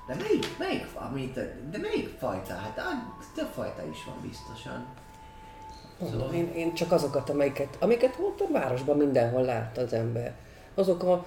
[0.06, 1.34] De melyik, melyik, amit,
[1.70, 2.54] de melyik fajta?
[2.54, 2.92] Hát ah,
[3.34, 4.86] több fajta is van biztosan.
[5.98, 10.34] Mondom, én, én csak azokat, amiket, amiket ott a városban mindenhol látta az ember.
[10.74, 11.26] Azok a,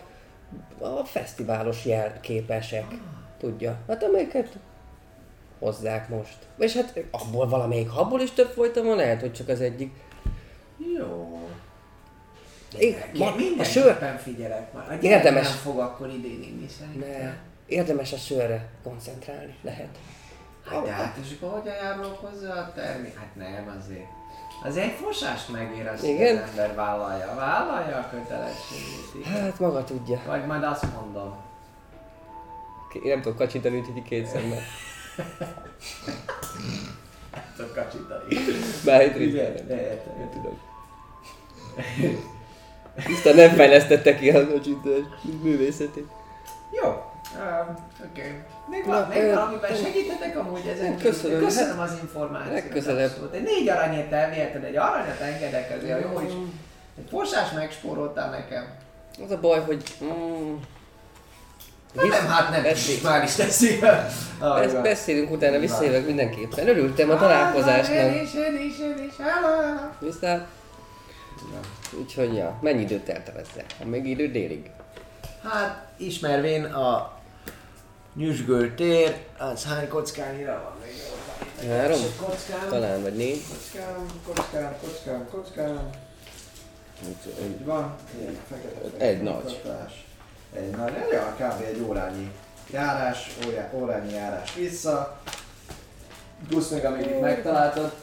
[0.80, 2.86] a fesztiválos jelképesek,
[3.38, 3.78] tudja.
[3.88, 4.58] Hát amiket
[5.62, 6.38] hozzák most.
[6.58, 9.94] És hát abból valamelyik, abból is több folyta van, lehet, hogy csak az egyik.
[10.98, 11.40] Jó.
[12.80, 14.92] Én, ma, a sör, Mindenképpen figyelek már.
[14.92, 15.48] A Érdemes.
[15.48, 17.10] Nem fog akkor idén inni szerintem.
[17.24, 17.34] ne,
[17.66, 19.98] érdemes a sörre koncentrálni, lehet.
[20.66, 23.18] Hát, de hát és akkor hogyan járulok hozzá a termék?
[23.18, 24.08] Hát nem azért.
[24.64, 26.38] Azért egy fosást megér hogy Igen?
[26.38, 27.34] az ember vállalja.
[27.36, 29.26] Vállalja a kötelességét.
[29.26, 29.42] igen.
[29.42, 30.22] Hát maga tudja.
[30.26, 31.36] Vagy majd azt mondom.
[32.94, 34.60] Én nem tudok kacsintani, úgyhogy két szemmel.
[37.56, 38.36] Tudok kacsintani.
[38.86, 40.30] Bár itt Igen, ritkán de nem értem.
[40.32, 40.60] tudom.
[43.06, 45.02] Tisztán nem fejlesztette ki a kacsintás
[45.42, 46.08] művészetét.
[46.72, 46.88] Jó.
[46.88, 47.76] Um,
[48.10, 48.22] Oké.
[48.22, 48.32] Okay.
[48.70, 51.12] Még, Na, van, még valamiben segítetek amúgy ezen kívül?
[51.12, 51.40] Köszönöm.
[51.40, 52.54] Köszönöm az információt.
[52.54, 53.30] Legközelebb.
[53.34, 56.32] Egy négy aranyért elviheted, egy aranyat engedek, azért jó is.
[56.98, 58.66] Egy fosás megspóroltál nekem.
[59.24, 59.84] Az a baj, hogy...
[60.04, 60.56] Mm,
[61.98, 63.80] Hát nem, hát nem, Beszél- már is teszik.
[64.40, 66.68] Besz- beszélünk utána, visszajövök mindenképpen.
[66.68, 67.96] Örültem a találkozásnak.
[67.96, 69.14] Én is, én is, én is.
[72.00, 73.66] Úgyhogy ja, mennyi időt telt el ezzel?
[73.80, 74.70] Ha még idő délig.
[75.44, 77.12] Hát, ismervén a
[78.16, 81.70] nyüzsgő tér, az hány kockányira van még?
[81.72, 82.00] Három?
[82.20, 83.42] Kockám, Talán, vagy négy.
[83.48, 85.90] kockám, kockám, kockám, kockám.
[87.44, 87.96] Így van,
[88.28, 89.44] egy fekete Egy fekete nagy.
[89.44, 90.06] mutatás.
[90.54, 91.62] Egy nagy, ja, kb.
[91.62, 92.32] egy órányi
[92.72, 95.20] járás, órá, órányi járás vissza.
[96.48, 97.94] Plusz még amíg itt megtaláltad.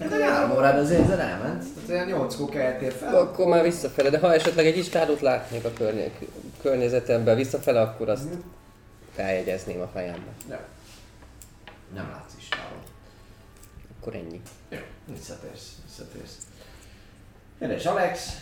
[0.00, 1.64] Hát egy három órád azért ezzel elment.
[1.74, 3.14] Tehát olyan nyolckor keltél fel.
[3.14, 6.28] Akkor már visszafele, de ha esetleg egy istálót látnék a környék,
[6.62, 8.28] környezetemben visszafele, akkor azt
[9.14, 10.30] feljegyezném a fejembe.
[10.48, 10.60] Nem.
[11.94, 12.82] Nem látsz is távol.
[14.00, 14.40] Akkor ennyi.
[14.68, 16.36] Jó, visszatérsz, visszatérsz.
[17.58, 18.40] Kedves Alex,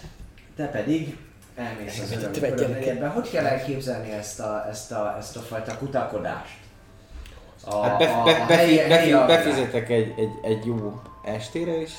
[0.56, 1.18] te pedig
[1.56, 2.78] elmész az Megvetett öröm egy gyereket.
[2.78, 3.10] negyedben.
[3.10, 6.54] Hogy kell elképzelni ezt a, ezt a, ezt a fajta kutakodást?
[7.64, 11.00] A, Hát be, a- be, a be, helyi- be, helyi befizetek egy, egy, egy jó
[11.24, 11.92] estére, és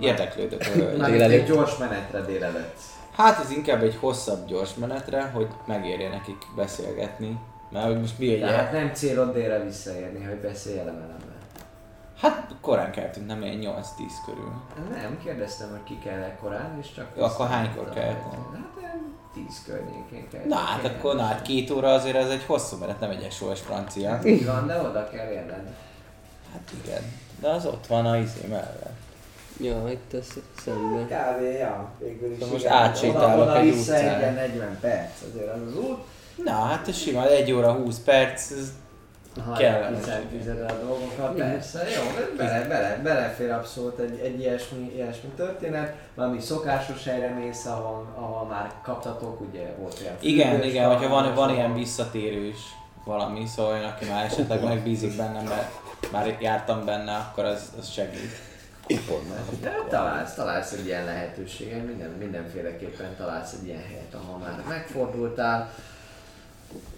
[0.00, 0.64] érdeklődök.
[0.64, 2.76] egy gyors menetre délelőtt.
[3.16, 7.38] Hát ez inkább egy hosszabb gyors menetre, hogy megérje nekik beszélgetni.
[7.70, 11.27] Mert hogy most mi egy Tehát nem célod délre visszaérni, hogy beszélj elemelemben.
[12.20, 13.82] Hát korán keltünk, nem ilyen 8-10
[14.26, 14.52] körül.
[14.90, 17.06] Nem, kérdeztem, hogy ki kell korán, és csak...
[17.16, 18.46] Jó, akkor hánykor keltem?
[18.52, 20.44] Hát olyan 10 környékén kell.
[20.46, 23.60] Na hát akkor na, hát két óra azért ez egy hosszú menet, nem egy SOS
[23.60, 24.20] francia.
[24.24, 25.74] Így van, de oda kell érned.
[26.52, 27.02] Hát igen.
[27.40, 28.96] De az ott van a izé mellett.
[29.60, 30.28] Ja, itt ez
[30.64, 31.04] szemben.
[31.04, 31.42] Kb.
[31.58, 32.38] ja, végül is.
[32.38, 34.20] De most átsétálok egy utcán.
[34.20, 35.98] egy 40 perc, azért az az út.
[36.44, 38.72] Na hát ez simán 1 óra 20 perc, ez
[39.44, 39.98] Ha Kellemes.
[39.98, 42.02] kiszerkized a dolgokat, persze, jó,
[42.36, 48.46] bele, bele, belefér abszolút egy, egy ilyesmi, ilyesmi történet, valami szokásos helyre mész, ahol, ahol
[48.46, 52.58] már kaptatok, ugye volt olyan igen, fürdős igen, hogyha van, van, ilyen visszatérős
[53.04, 55.70] valami, szóval olyan, aki már esetleg megbízik bennem, mert
[56.12, 58.46] már jártam benne, akkor az, az segít.
[59.60, 65.70] De találsz, találsz egy ilyen lehetőséget, minden, mindenféleképpen találsz egy ilyen helyet, ahol már megfordultál,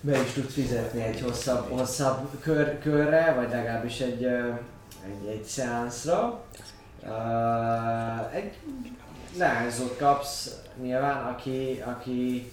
[0.01, 4.25] be is tudsz fizetni egy hosszabb, hosszabb kör, körre, vagy legalábbis egy,
[5.05, 6.45] egy, egy szeánszra.
[7.03, 8.59] Uh, egy
[9.37, 12.51] leányzót kapsz nyilván, aki, aki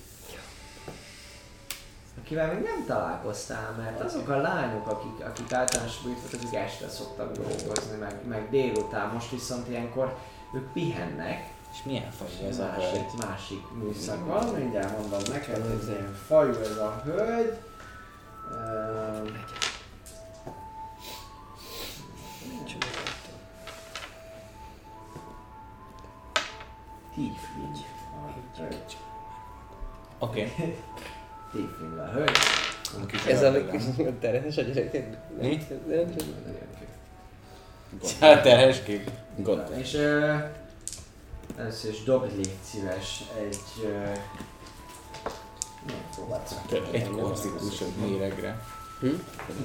[2.28, 6.90] akivel még nem találkoztál, mert azok a lányok, akik, akik általánosban itt voltak, azok este
[6.90, 10.18] szoktak dolgozni, meg, meg délután, most viszont ilyenkor
[10.56, 12.84] ők pihennek, És milyen faj ez a hölgy?
[12.84, 17.58] másik, másik műszak van, mindjárt mondom neked, hogy ez ilyen fajú ez a hölgy.
[27.16, 27.76] Tiefling.
[28.56, 28.98] a hölgy.
[30.20, 30.54] Oké.
[31.52, 32.38] Tiefling a hölgy.
[33.28, 33.82] Ez a kis
[34.20, 35.18] terhes a gyereket.
[35.42, 35.60] Mi?
[38.20, 39.12] Hát terhes kép.
[39.76, 39.98] És
[41.58, 43.88] először is dobd légy szíves egy...
[46.16, 46.82] Próbálsz meg.
[46.92, 48.64] Egy konstitúciós méregre.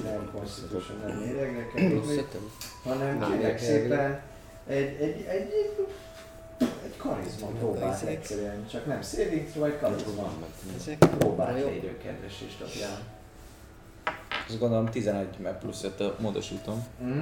[0.03, 2.51] Nem konstitúciós, nem méregre kell dobni, Összetem.
[2.83, 4.21] hanem kérlek szépen
[4.67, 5.87] egy, egy, egy, egy,
[6.59, 8.09] egy karizma próbált Ezek.
[8.09, 10.31] egyszerűen, csak nem saving throw, egy karizma
[11.17, 11.67] próbált Jó.
[11.67, 12.99] lényőkedvesést dobjál.
[14.47, 16.85] Azt gondolom 11, mert plusz 5 a módosítom.
[17.03, 17.19] Mm.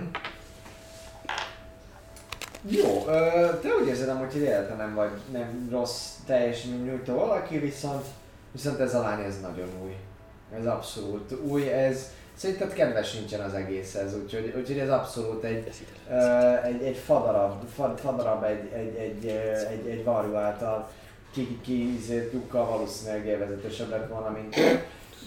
[2.70, 8.06] Jó, ö, te úgy érzed hogy életben nem vagy nem rossz teljesítmény nyújtó valaki, viszont,
[8.52, 9.96] viszont ez a lány ez nagyon új.
[10.60, 15.72] Ez abszolút új, ez szerinted kedves nincsen az egészhez, úgyhogy, úgyhogy ez abszolút egy,
[16.10, 16.16] ö,
[16.64, 19.26] egy, egy fadarab, fad, fadarab egy, egy, egy,
[19.72, 20.90] egy, egy varjú által
[21.34, 22.00] ki, ki
[22.34, 24.56] lyukkal valószínűleg élvezetesebb lett volna, mint.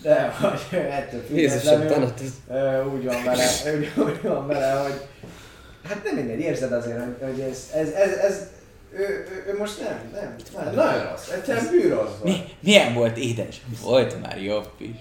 [0.02, 2.12] De hogy ettől függetlenül
[2.92, 3.46] úgy van vele,
[3.76, 5.00] úgy, úgy van vele, hogy
[5.88, 8.48] hát nem mindegy, érzed azért, hogy, ez, ez, ez, ez
[8.92, 13.60] ő, ő, ő, most nem, nem, nem, nagyon rossz, egyszerűen bűrossz Mi, milyen volt édes?
[13.82, 14.96] Volt már jobb is.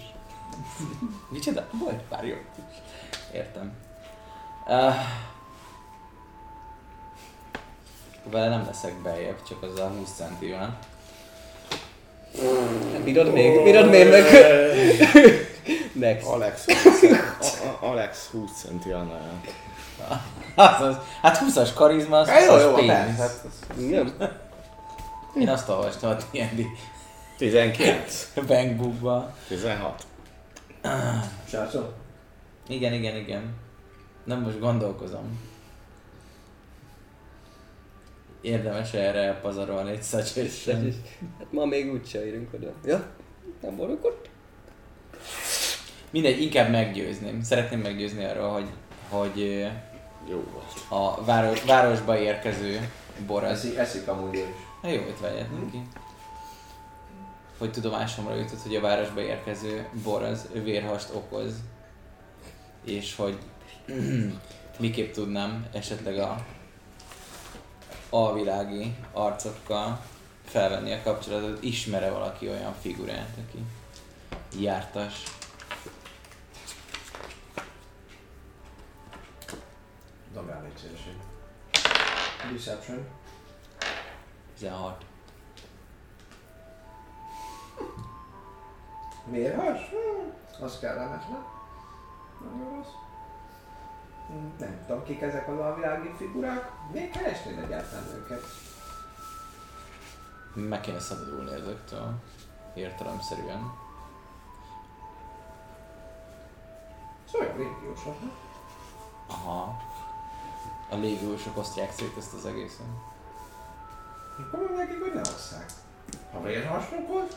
[1.29, 1.67] Micsoda?
[1.79, 2.77] Volt már jobb is.
[3.33, 3.71] Értem.
[4.67, 4.93] Uh,
[8.31, 10.77] vele nem leszek beljebb, csak az a 20 centi van.
[13.03, 13.63] Bírod még?
[13.63, 14.23] Bírod még meg?
[15.93, 16.27] Next.
[16.27, 17.15] Alex 20 centi.
[17.79, 19.41] Alex 20 centi annál.
[20.55, 22.89] Az, az, hát 20-as karizma, az, Hát jó, az jó, pénz.
[22.89, 23.41] persze.
[23.77, 24.13] Nem?
[25.39, 26.65] Én azt olvastam a D&D
[27.37, 28.31] 19.
[28.47, 29.35] Bankbookba.
[29.47, 30.05] 16.
[31.47, 31.93] Srácok?
[32.67, 33.53] Igen, igen, igen.
[34.23, 35.39] Nem most gondolkozom.
[38.41, 40.93] Érdemes erre elpazarolni egy suggestion.
[41.39, 42.71] Hát ma még úgyse érünk oda.
[42.85, 43.03] Ja?
[43.61, 44.29] Nem volunk ott?
[46.09, 47.41] Mindegy, inkább meggyőzném.
[47.41, 48.69] Szeretném meggyőzni arról, hogy,
[49.09, 49.67] hogy
[50.27, 50.73] Jó volt.
[50.87, 52.89] a város, városba érkező
[53.25, 53.57] bor az...
[53.57, 54.43] Eszik, eszik amúgy is.
[54.81, 55.81] Hát jó, itt vegyetek ki.
[57.57, 61.53] Hogy tudomásomra jutott, hogy a városba érkező bor az vérhast okoz.
[62.85, 63.37] És hogy
[64.79, 66.45] miképp tudnám esetleg a
[68.09, 69.99] alvilági arcokkal
[70.45, 73.63] felvenni a kapcsolatot, ismere valaki olyan figurát, aki
[74.61, 75.23] jártas.
[82.51, 83.07] Deception.
[84.57, 85.05] 16.
[89.25, 89.89] Vérhas?
[89.89, 91.45] Hmm, az kellemetlen.
[92.41, 92.93] Nagyon rossz.
[94.27, 96.71] Hmm, Nem tudom, kik ezek az alvilági figurák.
[96.91, 98.41] Még keresnéd egyáltalán őket.
[100.53, 102.13] Meg kéne szabadulni ezektől.
[102.73, 103.73] Értelemszerűen.
[107.31, 108.31] Szóval olyan régiósok, nem?
[109.27, 109.81] Aha.
[110.93, 112.85] A légiósok osztják szét ezt az egészet.
[114.39, 115.65] Akkor mondják nekik, hogy ne osszák.
[116.31, 117.35] Ha vérhasnok volt,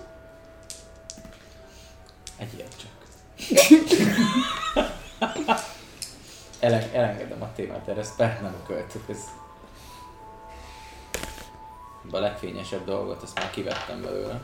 [2.37, 2.91] Egy ilyet csak.
[6.61, 9.19] Ele- elengedem a témát, erre ezt nem költök, ez...
[12.11, 14.41] A legfényesebb dolgot, azt már kivettem belőle.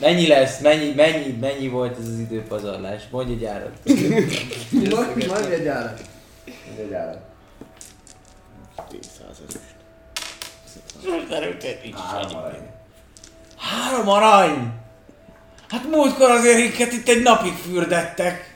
[0.00, 0.60] Mennyi lesz?
[0.60, 3.02] Mennyi, mennyi, mennyi volt ez az időpazarlás?
[3.10, 3.72] Mondj egy árat.
[4.70, 6.00] Majd, majd egy állat.
[6.66, 7.18] Majd egy állat.
[8.90, 9.00] 10
[9.30, 9.58] ezüst.
[12.10, 12.68] Három arany.
[13.56, 14.72] Három arany!
[15.68, 18.52] Hát múltkor azért minket itt egy napig fürdettek.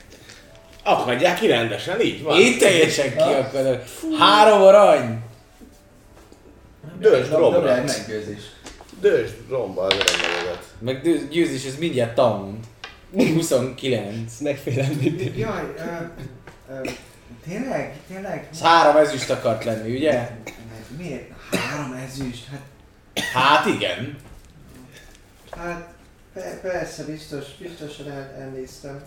[0.83, 2.39] Akadják ki rendesen, így van.
[2.39, 3.83] Én teljesen kiakadok.
[4.19, 5.19] Három arany!
[6.99, 7.75] Dős Dob- Dobjál rombra.
[7.75, 8.41] egy meggyőzés.
[8.99, 9.93] Dős romba az
[10.83, 12.57] Meg győ- győzés, ez mindjárt taund.
[13.13, 14.39] 29.
[14.39, 15.35] Megfélemlítés.
[15.37, 16.03] Jaj, ö,
[16.73, 16.89] ö,
[17.47, 17.97] tényleg?
[18.07, 18.47] Tényleg?
[18.51, 20.29] Ez három ezüst akart lenni, ugye?
[20.97, 21.31] Miért?
[21.51, 22.47] Három ezüst?
[22.47, 22.61] Hát,
[23.33, 24.17] Hát igen.
[25.51, 25.87] hát
[26.33, 29.03] pe- persze, biztos, biztosan el, elnéztem.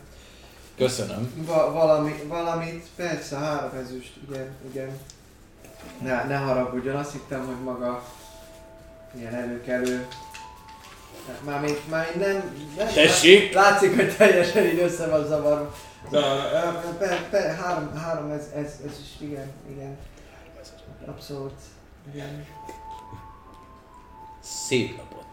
[0.77, 1.32] Köszönöm.
[1.47, 4.98] Va- valami, valamit, persze, három ezüst, igen, igen.
[6.03, 8.05] Ne, ne haragudjon, azt hittem, hogy maga
[9.19, 10.07] ilyen előkelő.
[11.44, 12.86] Mármint, mármint nem, nem...
[12.86, 13.55] Tessék?
[13.55, 15.74] Látszik, hogy teljesen így össze van zavarva.
[16.11, 16.82] Zavarva.
[16.89, 19.98] Ö, Pe, pe, három, három ez, ez, ez is, igen, igen.
[21.07, 21.55] Abszolút,
[22.15, 22.47] igen.
[24.43, 25.27] Szép napot.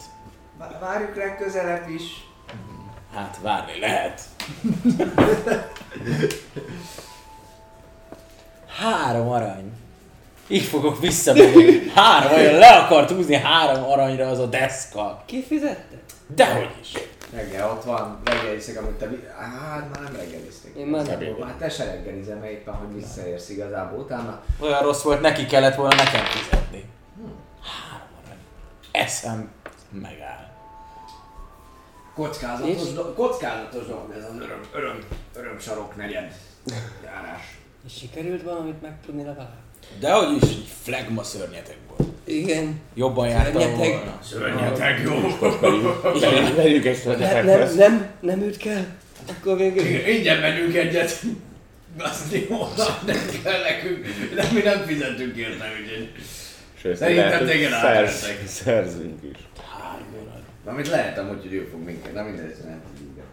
[0.58, 2.04] Vá- Várjuk legközelebb is.
[3.14, 4.22] Hát várni lehet.
[8.80, 9.72] Három arany.
[10.48, 11.90] Így fogok visszamenni.
[11.96, 15.24] Három olyan le akart húzni három aranyra az a deszka.
[15.26, 15.96] Ki fizette?
[16.28, 16.92] Dehogy is.
[17.34, 19.10] Reggel ott van, reggeliszek, amit te...
[19.40, 20.76] Hát már nem reggeliztek.
[20.76, 21.42] Én már nem.
[21.42, 24.42] Hát te se reggelizem, mert éppen, hogy visszaérsz igazából utána.
[24.60, 26.86] Olyan rossz volt, neki kellett volna nekem fizetni.
[27.62, 28.38] Három arany.
[28.92, 29.52] Eszem
[29.90, 30.52] megáll.
[32.16, 35.00] Kockázatos, do- kockázatos dolog ez az öröm, öröm,
[35.36, 36.34] öröm sarok negyed
[37.04, 37.58] járás.
[37.86, 39.62] És sikerült valamit megtudni legalább?
[40.00, 42.10] Dehogy is, így flagma szörnyetek volt.
[42.24, 42.80] Igen.
[42.96, 43.90] Jobban jártam Szörnyeteg.
[43.90, 44.20] volna.
[44.24, 45.12] Szörnyetek jó.
[46.20, 47.76] Vegyük- Vegyük egy Nem, nem, szörnyetekhez.
[47.76, 48.84] nem, nem őt kell?
[49.30, 49.86] Akkor végül.
[49.86, 51.22] Ingyen megyünk egyet.
[52.00, 52.58] Azt jó,
[53.06, 54.06] nem kell nekünk,
[54.36, 56.12] de mi nem fizetünk érte, úgyhogy...
[56.82, 58.48] Sőt, Szerintem lehet, hogy téged szerz- átvertek.
[58.48, 59.38] Szerzünk is.
[59.80, 60.74] Három arany.
[60.76, 63.26] Amit lehet amúgy, hogy ő fog minket, nem mindegy, nem tudjuk.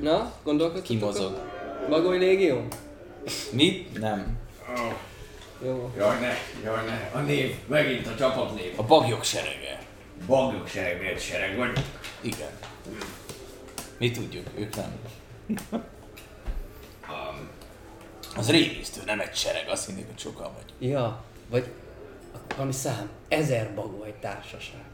[0.00, 0.84] Na, gondolkodtok?
[0.84, 1.38] Ki mozog?
[1.88, 2.66] Bagoly Légió?
[3.52, 3.98] Mit?
[3.98, 4.38] Nem.
[5.64, 5.92] Jó.
[5.96, 6.32] Jaj ne,
[6.64, 8.72] jaj ne, a név, megint a csapatnév.
[8.76, 9.78] A bagyok serege.
[10.26, 11.84] Bagyok sereg, miért sereg vagy?
[12.20, 12.50] Igen.
[13.98, 14.98] Mi tudjuk, ők nem.
[18.36, 20.90] Az rémisztő, nem egy sereg, azt hinnék, hogy sokan vagy.
[20.90, 21.66] Ja, vagy
[22.56, 23.08] valami szám.
[23.28, 24.84] Ezer bagoly társaság.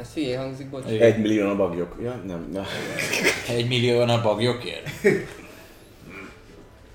[0.00, 0.84] Ez hülyé hangzik, bocs.
[0.84, 1.96] Egy millió a bagyok.
[2.02, 2.64] Ja, nem, nem.
[3.48, 4.90] Egy millió a bagyokért?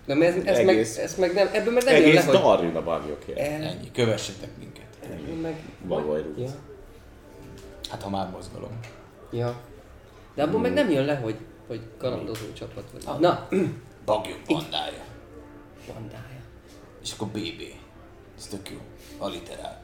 [0.06, 2.36] De ez, ez, meg, Egész- ez meg nem, ebből meg nem jön le, Egész hogy...
[2.38, 3.38] dar jön a bagyokért.
[3.40, 4.86] El, Ennyi, kövessetek minket.
[5.03, 5.56] ebből meg...
[5.88, 6.23] Bagoly.
[6.38, 6.49] Ja,
[7.90, 8.80] Hát ha már mozgalom.
[9.32, 9.61] ja.
[10.36, 11.36] De abból meg nem jön le, hogy,
[11.68, 13.19] hogy kalandozó csapat vagy.
[13.19, 13.48] Na,
[14.06, 15.03] Bagyok bandája.
[15.94, 16.40] bandája.
[17.03, 17.61] És akkor BB.
[18.38, 18.77] Ez tök jó.
[19.18, 19.82] Alliterál.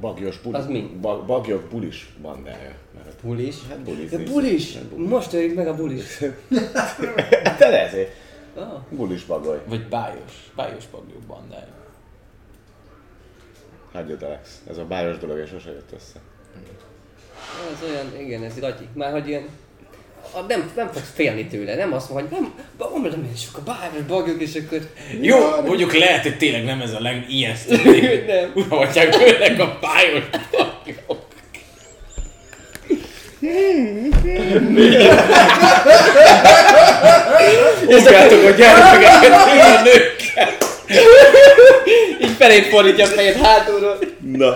[0.00, 0.56] Bagyos buli.
[0.56, 0.90] Az mi?
[1.00, 2.74] Ba- bagyok bulis bandája.
[2.94, 3.56] Mert Bulis.
[3.68, 4.10] Hát bulis.
[4.10, 4.78] De bulis!
[4.96, 6.18] Most öljük meg a bulis.
[7.44, 8.10] Hát de ezért.
[8.56, 9.60] Ah, Bulis bagoly.
[9.66, 10.50] Vagy bájos.
[10.56, 11.82] Bájos bagyok bandája.
[13.92, 14.60] Hagyjad Alex.
[14.70, 16.20] Ez a bájos dolog és sose jött össze.
[17.72, 18.88] ez olyan, igen, ez ragyi.
[18.94, 19.48] Már hogy ilyen...
[20.32, 22.46] A, nem, nem fogsz félni tőle, nem azt mondja, hogy
[22.78, 24.80] nem, mondom, hogy sok a bájos bagyok, és akkor...
[25.20, 27.84] Jó, mondjuk lehet, hogy tényleg nem ez a legijesztőbb.
[28.26, 28.52] Nem.
[28.54, 31.23] Uramhatják főleg a bájos bagyok.
[37.88, 40.22] Fogjátok a gyermekeket, ilyen nők.
[42.22, 43.98] Így felét fordítja a fejét hátulról.
[44.20, 44.54] Na.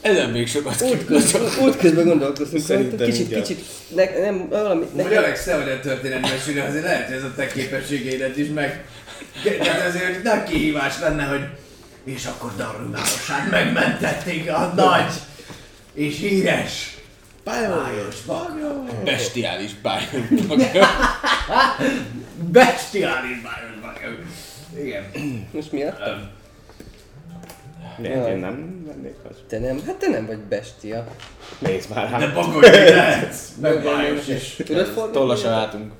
[0.00, 2.62] Ezen még sokat Útközben, útközben gondolkoztunk.
[2.62, 3.42] Szerintem kicsit, igen.
[3.42, 3.64] kicsit,
[3.94, 7.32] ne, nem, valami, Hogy nekem, Alex, te vagy a történetmesélő, azért lehet, hogy ez a
[7.36, 8.84] te képességeidet is meg...
[9.42, 11.40] Tehát azért nagy kihívás lenne, hogy...
[12.04, 15.12] És akkor Darunálosát megmentették a nagy
[15.92, 16.92] és híres
[17.44, 19.02] Bájos bagyok.
[19.04, 20.86] bestiális bájos bagyok.
[22.36, 24.18] Bestiális bájos.
[24.78, 25.04] Igen.
[25.52, 25.98] most miatt?
[27.98, 29.38] Miért én nem vennék azt?
[29.48, 31.06] Te nem, hát te nem vagy bestia.
[31.58, 32.34] Nézd már De hát.
[32.34, 33.34] bagoly lehet.
[33.60, 34.54] Meg bájos is.
[34.64, 35.12] Tudod fordítani?
[35.12, 35.92] Tollas a hátunk.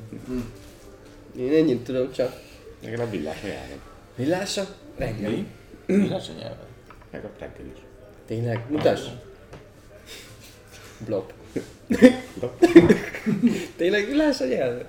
[1.39, 2.41] Én ennyit tudom csak.
[2.85, 3.79] Meg a villás ajánlom.
[4.17, 4.67] Villása?
[4.99, 5.31] Reggel.
[5.31, 5.47] Mi?
[5.87, 6.67] Lesz a nyelven?
[7.11, 7.79] Meg a reggel is.
[8.27, 8.61] Tényleg?
[8.69, 9.01] Mutass.
[10.99, 11.33] Blop.
[13.77, 14.85] Tényleg villás a nyelve?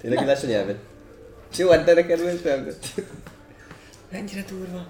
[0.00, 0.76] Tényleg villás a nyelve?
[1.56, 2.68] Jó, hát de neked most nem.
[4.10, 4.86] Mennyire durva.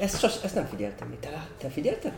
[0.00, 1.08] Ezt, sos, ezt nem figyeltem.
[1.08, 1.16] Mi?
[1.20, 2.12] Te, te figyelted?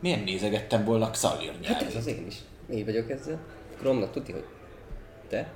[0.00, 1.88] Miért nézegettem volna Xalir Hát nyelvét?
[1.88, 2.36] ez az én is.
[2.72, 3.38] Így vagyok ezzel.
[3.78, 4.44] Kromnak tudti, hogy
[5.28, 5.52] te?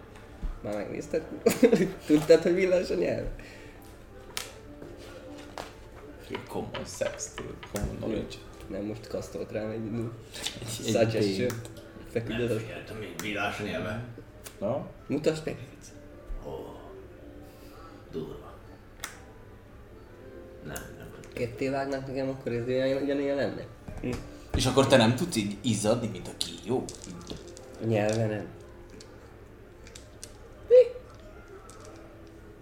[0.62, 1.22] Már megnézted?
[2.06, 3.26] Tudtad, hogy villás a nyelv?
[6.48, 8.36] Common sex, tudod, common knowledge.
[8.66, 10.10] Nem, most kasztolt rám egy idő.
[10.60, 11.50] Egy Suggestion.
[12.10, 12.60] Feküdöd az.
[12.60, 14.04] Figyeltem még villás nyelve.
[14.60, 14.86] Na?
[15.06, 15.66] Mutasd meg.
[18.12, 18.52] Durva.
[20.64, 21.08] Nem, nem.
[21.32, 23.66] ketté vágnák nekem, akkor ez ilyen, ugyanilyen lenne.
[24.54, 26.84] És akkor te nem tudsz így izzadni, mint a kígyó?
[27.86, 28.46] Nyelve nem.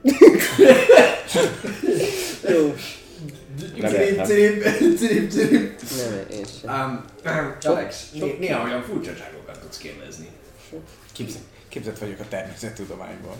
[2.48, 2.74] Jó, Nem
[3.74, 4.24] Cirip, értem.
[4.24, 4.62] cirip,
[4.97, 5.80] cirip, cirip.
[5.97, 6.74] nem, én sem.
[6.74, 7.05] Um,
[7.72, 10.28] Alex, né- néha olyan furcsaságokat tudsz kérdezni.
[11.12, 13.36] Képzett, képzett vagyok a természettudományból.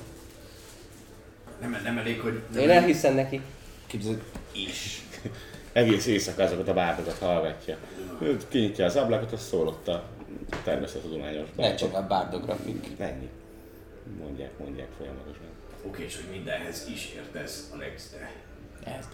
[1.61, 2.43] Nem, nem elég, hogy...
[2.53, 3.41] Nem Én elhiszem neki.
[3.87, 4.23] Képzett
[4.53, 5.03] is.
[5.73, 7.77] Egész éjszaka azokat a bárdokat hallgatja.
[8.49, 10.09] Kinyitja az ablakot, az szól ott a
[10.65, 12.87] természettudományos Lehet csak a bárdografik.
[12.99, 13.29] Ennyi.
[14.19, 15.47] Mondják, mondják folyamatosan.
[15.83, 18.33] Oké, és hogy mindenhez is értesz, Alex, de...
[18.85, 19.09] Ez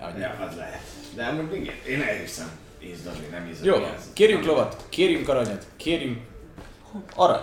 [0.00, 0.20] Annyi.
[0.20, 0.80] Ja, az lehet.
[1.14, 2.50] De amúgy igen, én elhiszem.
[2.78, 3.66] Izzadni, nem izzadni.
[3.68, 6.18] Jó, ez- kérjünk lovat, kérjünk aranyat, kérjünk
[7.14, 7.42] arany.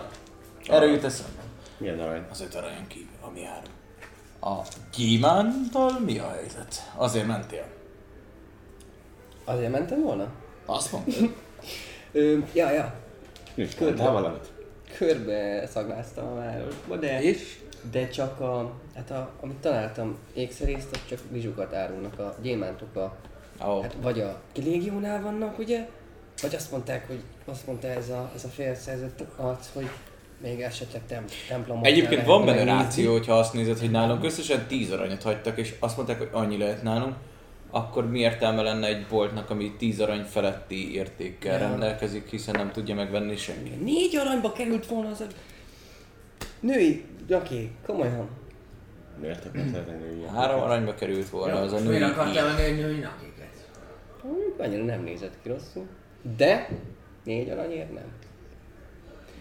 [0.67, 1.41] Erre jut eszembe.
[1.77, 2.25] Milyen arany?
[2.31, 3.61] Az öt aranyon kívül, ami jár.
[4.41, 4.65] A
[4.97, 6.91] gyémántal mi a helyzet?
[6.95, 7.65] Azért mentél?
[9.45, 10.27] Azért mentem volna?
[10.65, 11.33] Azt mondtad?
[12.11, 12.93] Ö, ja, ja.
[13.77, 14.09] Körbe.
[14.09, 14.51] valamit?
[14.97, 17.21] Körbe szagláztam a városba, de...
[17.21, 17.59] És?
[17.91, 23.15] De csak a, hát a, amit találtam ékszerészt, az csak vizsukat árulnak, a gyémántok a,
[23.67, 25.87] Ó, hát vagy a légiónál vannak, ugye?
[26.41, 29.89] Vagy azt mondták, hogy azt mondta ez a, ez a félszerzett arc, hogy
[30.41, 34.91] még esetleg tem, templomot Egyébként van benne ráció, hogyha azt nézed, hogy nálunk összesen 10
[34.91, 37.15] aranyat hagytak, és azt mondták, hogy annyi lehet nálunk,
[37.71, 41.67] akkor mi értelme lenne egy boltnak, ami 10 arany feletti értékkel Ja.
[41.67, 43.69] rendelkezik, hiszen nem tudja megvenni senki.
[43.69, 45.25] Négy aranyba került volna az a...
[46.59, 47.05] Női,
[47.35, 48.29] oké, komolyan.
[49.21, 49.85] Miért akartál
[50.15, 50.29] ilyen?
[50.29, 53.69] Három aranyba került volna az a női Miért akartál egy női nakiket?
[54.57, 55.87] Annyira nem nézett ki rosszul.
[56.37, 56.69] De
[57.23, 58.11] négy aranyért nem.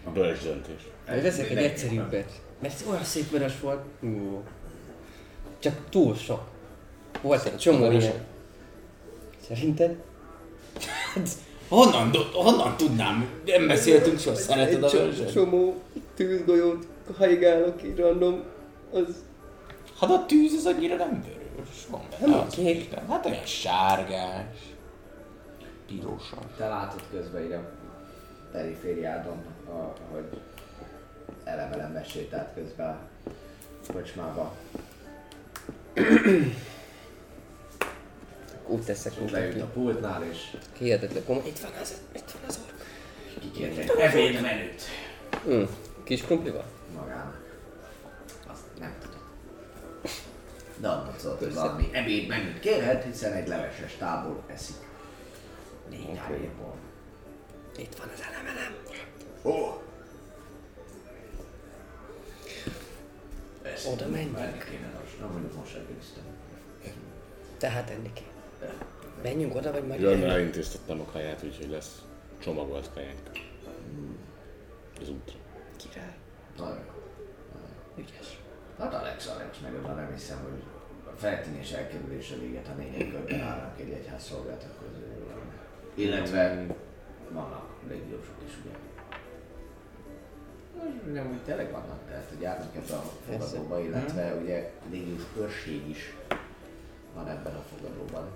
[0.03, 0.87] A bölcs döntés.
[1.07, 2.41] Majd veszek egy egyszerűbbet.
[2.61, 3.85] Mert ez olyan szép vörös volt.
[4.01, 4.41] Ú.
[5.59, 6.41] Csak túl sok.
[7.21, 8.13] Volt egy csomó ilyen.
[9.47, 9.95] Szerinted?
[11.67, 13.29] Honnan, do- honnan tudnám?
[13.45, 15.31] Nem beszéltünk soha, szereted a vöröset?
[15.31, 15.81] csomó
[16.15, 18.43] tűzgolyót haigálok így random.
[18.93, 19.25] Az
[19.99, 21.85] Hát a tűz az annyira nem vörös.
[21.89, 22.77] Van benne Nem az kék.
[22.77, 23.07] Isten.
[23.07, 24.45] Hát olyan sárgás.
[25.87, 26.39] Pirosan.
[26.57, 27.69] Te látod közben így a
[28.51, 30.41] perifériádon, a- ahogy
[31.43, 34.55] elemelem besétált közben a kocsmába.
[38.67, 40.37] úgy teszek, És leült a pultnál és
[40.77, 41.43] hihetetlen komoly.
[41.47, 42.85] Itt van az, itt van az ork.
[43.39, 44.81] Kikért egy ebédmenüt.
[45.49, 45.63] Mm.
[46.03, 46.65] Kis krumplival?
[48.79, 49.19] Nem tudom.
[50.77, 54.75] De annak szólt, hogy valami ebédmenüt kérhet, hiszen egy leveses tábor eszik.
[55.89, 56.49] Négy okay.
[57.77, 58.75] Itt van az elemelem.
[59.43, 59.81] Ó,
[63.85, 64.35] Oda menjünk.
[64.69, 65.19] kéne most.
[65.19, 66.23] Nem mondjuk most segítem.
[67.57, 68.73] Tehát enni kell.
[69.23, 70.01] Menjünk oda, vagy meg...
[70.01, 72.01] Mert elintéztettem a kaját, úgyhogy lesz
[72.39, 73.29] csomagolt kajánk.
[75.01, 75.35] Az útra.
[75.75, 76.15] Király.
[76.57, 76.85] Nagyon.
[77.97, 78.36] Ügyes.
[78.79, 80.61] Hát Alex, Alex, meg oda nem hiszem, hogy
[81.13, 85.05] a feltűnés elkerülése véget, ha négy körben állnak egy egyház szolgáltak közül.
[85.93, 86.65] Illetve
[87.31, 88.75] vannak légiósok is, ugye?
[91.13, 96.15] Nem úgy tényleg vannak, tehát hogy járnak ebbe a fogadóba, illetve ugye légiós őrség is
[97.15, 98.29] van ebben a fogadóban.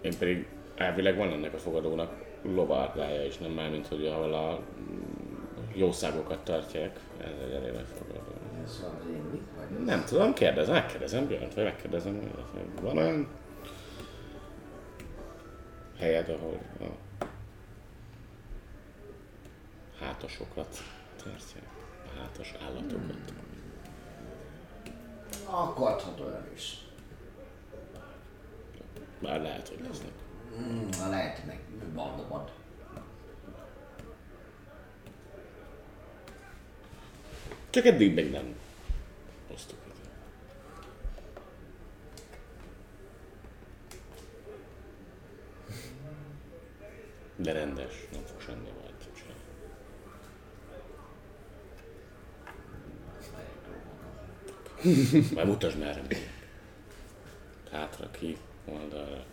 [0.00, 4.60] Én pedig elvileg van ennek a fogadónak lovárdája is, nem már, mint hogy ahol a
[5.74, 6.98] jószágokat tartják.
[7.20, 8.25] Ez egy elég nagy fogadó.
[8.66, 9.84] Ez van, hogy én mit vagy?
[9.84, 12.20] Nem tudom, kérdezem, megkérdezem Björnt, vagy megkérdezem,
[12.52, 13.28] hogy van olyan
[15.98, 16.84] helyed, ahol a
[20.00, 20.82] hátasokat
[21.16, 21.64] tartják,
[22.14, 23.32] a hátas állatokat.
[25.44, 26.84] Akkor adhat olyan is.
[29.22, 30.12] Bár lehet, hogy lesznek.
[30.60, 31.60] Mm, ha lehet meg
[31.94, 32.52] bandobad.
[37.76, 38.56] Csak eddig még nem
[39.48, 39.94] hoztuk ide.
[47.36, 49.44] De rendes, nem fog semmi bajt csinálni.
[55.34, 56.30] Majd mutasd merre megyek.
[57.70, 59.24] Hátra, ki, oldalra.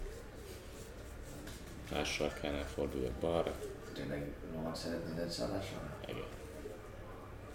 [1.92, 3.60] Más sarkánál forduljak balra.
[3.94, 5.98] Tényleg rohadt szeretnéd egy szállásra?
[6.08, 6.28] Igen.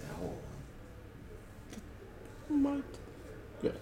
[0.00, 0.47] De hol?
[2.48, 2.82] Majd.
[3.60, 3.74] Jön.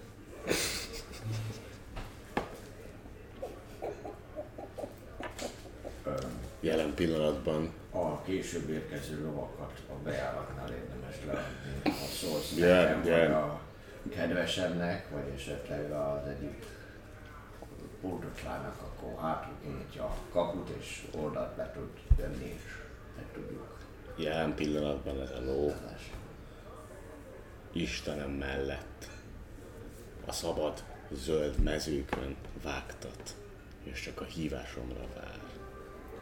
[6.59, 11.81] Jelen pillanatban A később érkező lovakat a bejáratnál érdemes leadni.
[11.83, 13.31] Ha nekem, igen.
[13.31, 13.61] vagy a
[14.09, 16.65] kedvesemnek, vagy esetleg az egyik
[18.01, 22.61] Burdotlának, akkor hátul kinyitja a kaput és oldalt be tud jönni és
[23.15, 23.77] meg tudjuk
[24.15, 26.16] Jelen pillanatban ez a ló adásra.
[27.71, 29.09] Istenem mellett
[30.25, 33.35] a szabad zöld mezőkön vágtat,
[33.83, 35.39] és csak a hívásomra vár.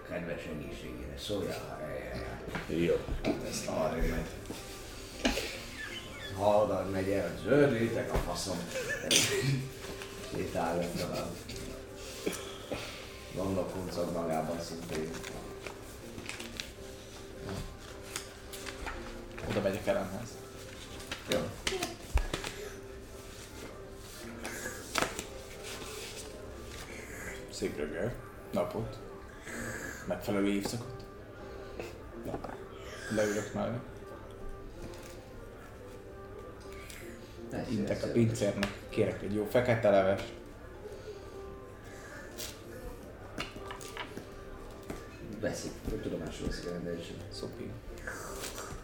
[0.10, 2.74] Kedves egészségére, szóljál, ha.
[2.74, 2.96] Jó.
[3.50, 4.26] Ezt arra megy.
[6.38, 8.58] Hallod, megy el, zöld réteg a faszom.
[10.34, 11.36] Sétál le tovább.
[13.36, 15.10] Gondolkuncog magában szintén.
[19.50, 20.30] Oda megyek elemhez.
[21.30, 21.40] Jó.
[27.50, 28.14] Szép reggel.
[28.52, 28.98] Napot.
[30.08, 31.06] Megfelelő évszakot.
[33.16, 33.76] Leülök mellé.
[37.70, 38.72] Intek a pincérnek.
[38.90, 40.34] Kérek egy jó fekete levest.
[45.40, 45.72] Veszik,
[46.02, 47.24] tudomásul veszik a rendelését.
[47.32, 47.72] Szopi.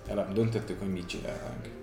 [0.07, 1.80] Elem döntöttük, hogy mit csinálnánk.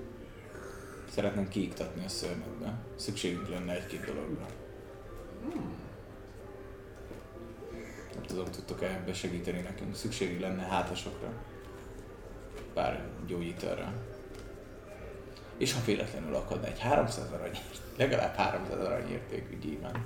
[1.19, 2.75] Szeretném kiiktatni a szörnyedbe.
[2.97, 4.47] Szükségünk lenne egy-két dologra.
[8.15, 9.95] Nem tudom, tudtok-e ebbe segíteni nekünk.
[9.95, 11.33] Szükségünk lenne hátasokra.
[12.75, 13.93] Pár gyógyítóra.
[15.57, 17.59] És ha véletlenül akadna egy 300 arany,
[17.97, 20.05] legalább 300 arany értékű gyémán.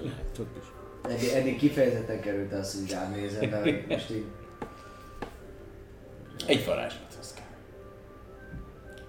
[0.00, 0.64] Lehet több is.
[1.12, 4.26] Eddig, eddig kifejezetten került az, hogy rám nézem, de most így
[6.46, 7.11] Egy varázslat.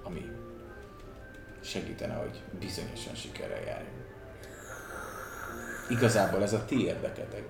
[0.03, 0.25] Ami
[1.63, 4.03] segítene, hogy bizonyosan sikerrel járjunk.
[5.89, 7.43] Igazából ez a ti érdeketek.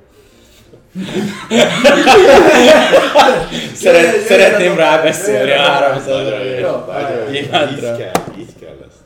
[3.74, 6.08] Szeret, szeretném rábeszélni a 300
[6.60, 6.86] Jó,
[7.32, 7.74] Nyilván.
[7.74, 9.02] Így kell, így kell lesz.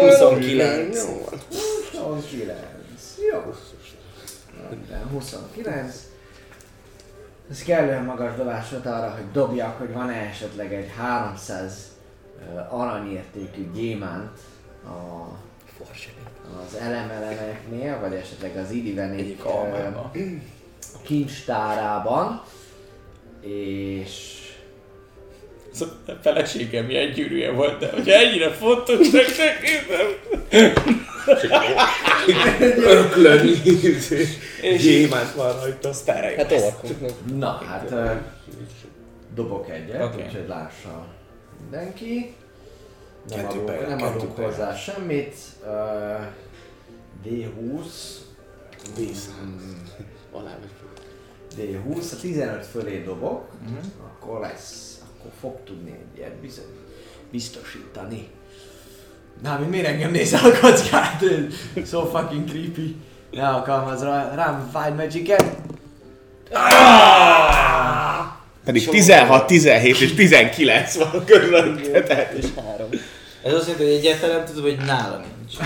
[0.00, 1.04] 29.
[1.94, 2.56] 29.
[3.32, 3.54] Jó.
[4.70, 6.09] Minden 29.
[7.50, 11.90] Ez kellően magas dobás volt arra, hogy dobjak, hogy van-e esetleg egy 300
[12.54, 14.38] ö, aranyértékű gyémánt
[14.84, 15.28] a,
[16.66, 19.42] az elemelemeknél, vagy esetleg az idivenék
[21.02, 22.42] kincstárában.
[23.40, 24.38] És
[25.72, 29.62] Szóval a feleségem ilyen gyűrűje volt, de hogyha ennyire fontos nektek,
[32.76, 33.46] Öklön
[34.62, 35.88] és Gyémánt van rajta.
[35.88, 37.36] azt erre Hát orkoknak.
[37.36, 37.92] Na, hát
[39.34, 40.24] dobok egyet, Oké.
[40.26, 41.06] úgyhogy lássa
[41.60, 42.34] mindenki.
[43.28, 44.44] Nem Kettő adunk, per- nem adunk per.
[44.44, 45.36] hozzá semmit.
[45.64, 46.14] Ö,
[47.24, 47.84] D20.
[48.96, 49.30] Víz.
[50.32, 50.88] Alá vagy föl.
[51.66, 53.74] D20, a 15 fölé dobok, Mhm.
[54.04, 56.64] akkor lesz, akkor fog tudni egy ilyet bizony,
[57.30, 58.28] biztosítani.
[59.42, 61.22] Na, mi miért engem nézel a kockát?
[61.86, 62.96] So fucking creepy.
[63.30, 65.44] Ne alkalmaz rá, rám Find Magic-et.
[68.64, 72.02] Pedig 16, 17 és 19 van körülötte.
[72.02, 72.88] tehát- És három.
[73.42, 75.56] Ez azt jelenti, hogy egyáltalán nem tudom, hogy nála nincs.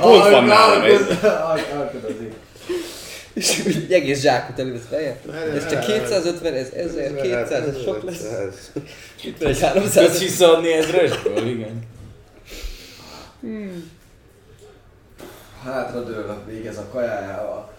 [0.00, 0.82] Pont van nálam.
[1.78, 2.32] Alkodozik.
[3.34, 5.16] És egy egész zsákot elővesz feje.
[5.56, 8.22] Ez csak 250, ez 1200, ez sok lesz.
[9.22, 10.06] Itt van egy 300.
[10.06, 11.82] Tudsz visszaadni ezresből, igen.
[13.40, 14.01] Hátra
[16.04, 17.72] dől, végez a kajájával.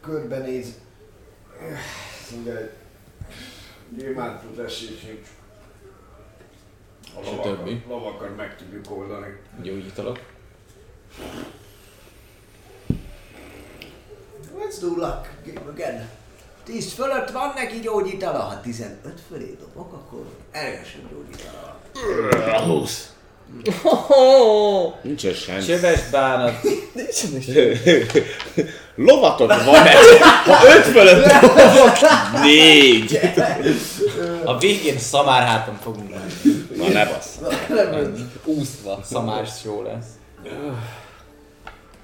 [0.00, 0.74] Körbenéz.
[2.20, 2.70] Azt mondja, hogy
[3.96, 5.26] gyémánt tud esés nincs.
[7.14, 7.84] A És a többi?
[7.88, 9.40] Lovakat meg tudjuk oldani.
[9.62, 10.34] Gyógyítalak.
[14.58, 16.08] Let's do luck game again.
[16.64, 22.78] 10 fölött van neki gyógyítala, ha 15 fölé dobok, akkor erősen gyógyítala van.
[22.78, 23.15] 20.
[23.82, 25.62] Oh, Nincsen semmi.
[25.62, 26.54] Csöves bánat.
[28.94, 30.18] Lovatok van ez?
[30.44, 31.98] Ha 5 fölött lovak,
[32.42, 33.20] 4.
[34.44, 36.66] A végén szamárháton fogunk lenni.
[36.76, 37.36] Na ne bassz.
[38.44, 39.00] úszva.
[39.04, 40.06] Szamár jó lesz.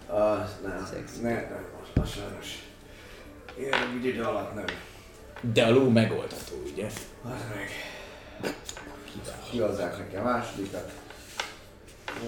[0.06, 0.88] Ah, nem,
[1.22, 1.34] ne, ne,
[1.78, 2.46] most, most sajnos.
[3.58, 4.64] Ilyen úgy idő alatt nem.
[5.52, 6.86] De a ló megoldható, ugye?
[7.24, 7.70] Az meg.
[9.50, 10.90] Kihozzák neki a másodikat.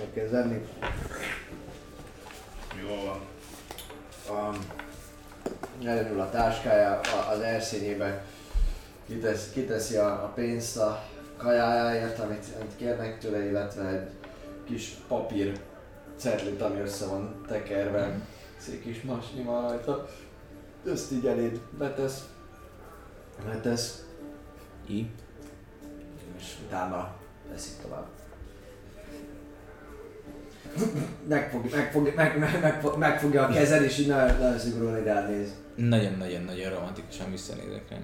[0.00, 0.66] Elkezd enni.
[2.82, 3.20] Jó van.
[4.30, 4.58] Um,
[5.86, 8.24] elindul a táskája a- az erszényébe.
[9.06, 11.02] Kitesz, kiteszi a, a pénzt a
[11.36, 14.08] kajájáért, amit, amit kérnek tőle, illetve egy
[14.64, 15.60] kis papír
[16.16, 18.20] cetlit, ami össze van tekerve.
[18.56, 20.08] Szép kis masnyi van rajta.
[20.86, 22.24] Ezt így eléd betesz.
[23.46, 24.04] Betesz.
[24.86, 25.10] I.
[26.38, 27.14] És utána
[27.50, 28.06] veszik tovább.
[31.28, 35.48] Megfog, megfog, meg, meg, meg, megfogja a kezed, és így nagyon, nagyon szigorúan ide néz.
[35.74, 37.96] Nagyon-nagyon-nagyon romantikusan visszanézek rá.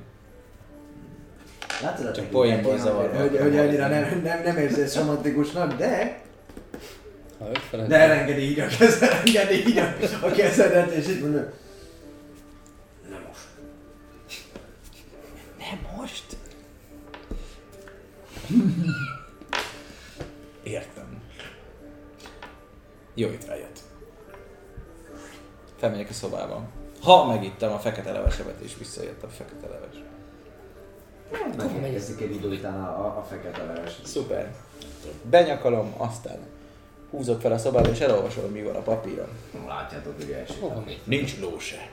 [1.83, 6.21] Látod a Csak poénból zavarba hogy, hogy annyira nem, nem, nem érzi ezt romantikusnak, de,
[7.89, 9.95] de elengedi így a kezed, elengedi így a,
[10.27, 11.53] a kezedet, és így mondja,
[13.11, 13.47] nem most.
[15.59, 16.37] Nem most?
[23.21, 23.79] Jó itt rájött.
[25.79, 26.63] Felmegyek a szobába.
[27.03, 29.95] Ha megittem a fekete levesemet és visszajött a fekete leves.
[31.81, 33.93] Megegyezik egy idő után a, a, fekete leves.
[34.05, 34.55] Szuper.
[35.23, 36.39] Benyakalom, aztán
[37.11, 39.29] húzok fel a szobába és elolvasom, hogy mi van a papíron.
[39.69, 40.55] Látjátok, hogy első.
[41.05, 41.89] Nincs ló se.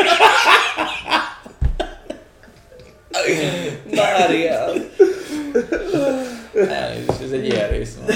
[3.96, 4.66] Mária!
[6.54, 8.16] Elnézést, ez egy ilyen rész van.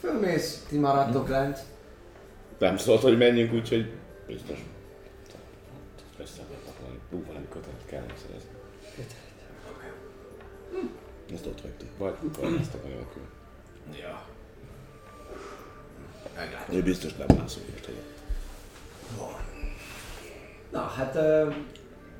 [0.00, 1.58] Fölmész, ti maradtok lent.
[2.58, 3.92] Nem szólt, hogy menjünk, úgyhogy
[4.26, 4.58] biztos.
[6.18, 8.50] Összeadnak valami, hú, valami kötelet kell szerezni.
[11.32, 13.22] Ezt ott hagytuk, vagy korláztak a nélkül.
[14.00, 14.26] Ja.
[16.36, 16.76] Meglátjuk.
[16.76, 18.02] Ő biztos nem mászol, hogy
[20.70, 21.50] Na, hát ö,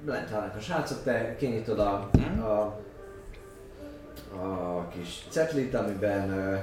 [0.05, 2.11] lent vannak a srácok, te kinyitod a,
[2.41, 2.81] a,
[4.33, 6.57] a kis cetlit, amiben ö,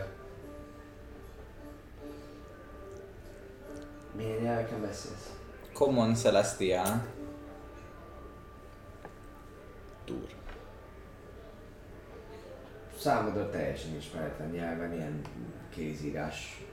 [4.15, 5.29] milyen nyelveken beszélsz?
[5.73, 7.05] Common Celestial.
[10.05, 10.27] Túr.
[12.99, 15.21] Számodra teljesen ismeretlen nyelven, ilyen
[15.69, 16.65] kézírás.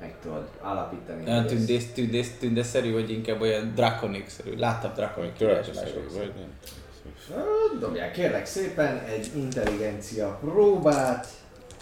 [0.00, 1.26] Meg tudod állapítani.
[1.26, 4.56] Olyan tündész, tündész, tündészerű, hogy inkább olyan drakonik-szerű.
[4.56, 7.78] Láttam drakonik vagy, nem?
[7.80, 11.26] Dobják kérlek szépen egy intelligencia próbát.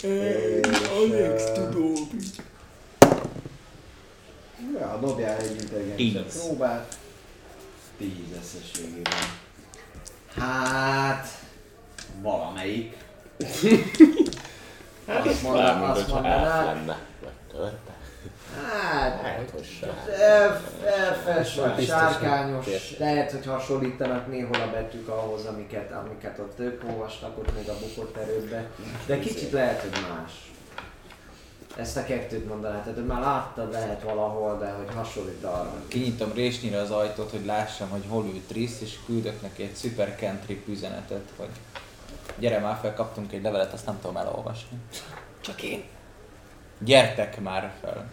[0.03, 0.61] És, ö,
[4.81, 6.43] Ja, dobjál egy intelligencia Tíz.
[6.47, 6.99] próbát.
[7.99, 8.11] Tíz
[8.41, 9.13] összességében.
[10.37, 11.27] Hát...
[12.21, 12.97] Valamelyik.
[15.07, 16.99] azt mondanám, azt elf lenne,
[17.53, 17.73] vagy.
[18.61, 19.21] Hát...
[19.21, 19.91] Hát, hogy sem.
[20.21, 26.59] Elf, elfes, vagy Biztos sárkányos, lehet, hogy hasonlítanak néhol a betűk ahhoz, amiket, amiket ott
[26.59, 28.71] ők olvastak ott még a bukott erődbe,
[29.07, 30.33] de kicsit lehet, hogy más.
[31.77, 35.75] Ezt a kettőt mondaná, tehát hogy már láttad lehet valahol, de hogy hasonlít arra.
[35.89, 40.15] Kinyitom résnyire az ajtót, hogy lássam, hogy hol ül Trisz, és küldök neki egy super
[40.19, 41.51] cantrip üzenetet, hogy
[42.39, 44.79] gyere már fel, kaptunk egy levelet, azt nem tudom elolvasni.
[45.41, 45.85] Csak én.
[46.79, 48.11] Gyertek már fel.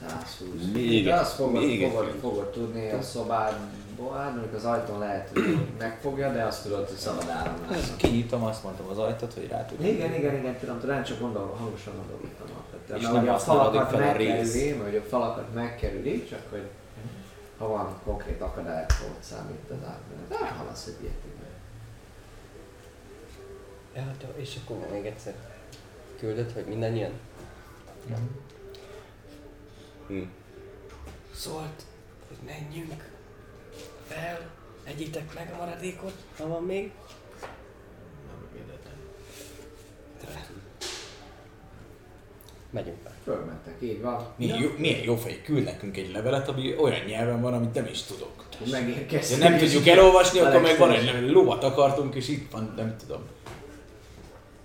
[0.00, 0.48] 120.
[0.72, 4.64] Még De egy- azt fogod, még egy fogod, fogod tudni a szobádból, hát mondjuk az
[4.64, 7.78] ajtón lehet, hogy megfogja, de azt tudod, hogy szabad áramlás.
[7.96, 9.86] Kinyitom, azt mondtam az ajtót, hogy rá tudok.
[9.86, 12.46] Igen, igen, igen, tudom, tudom, csak gondol, hangosan gondoltam.
[12.86, 16.62] Tehát, És mert nem a falakat megkerüli, mert ugye a falakat megkerüli, csak hogy
[17.58, 20.46] ha van konkrét akadály, akkor ott számít az átmenet.
[20.46, 21.44] Hát halasz egy ilyet, igen.
[23.94, 25.34] Ja, hát, és akkor még egyszer
[26.18, 27.10] küldött, hogy mindannyian?
[30.08, 30.22] Hm.
[31.34, 31.82] Szólt,
[32.28, 33.10] hogy menjünk
[34.08, 34.50] fel,
[34.84, 36.90] egyitek meg a maradékot, ha van még.
[40.20, 40.46] De-
[42.70, 43.12] Megyünk fel.
[43.24, 44.26] Fölmentek, így van.
[44.36, 47.86] Milyen jó, milyen jó fej, küld nekünk egy levelet, ami olyan nyelven van, amit nem
[47.86, 48.44] is tudok.
[48.58, 49.42] Ha Megérkeztünk.
[49.42, 53.22] nem tudjuk elolvasni, akkor meg van egy levél, lovat akartunk, és itt van, nem tudom.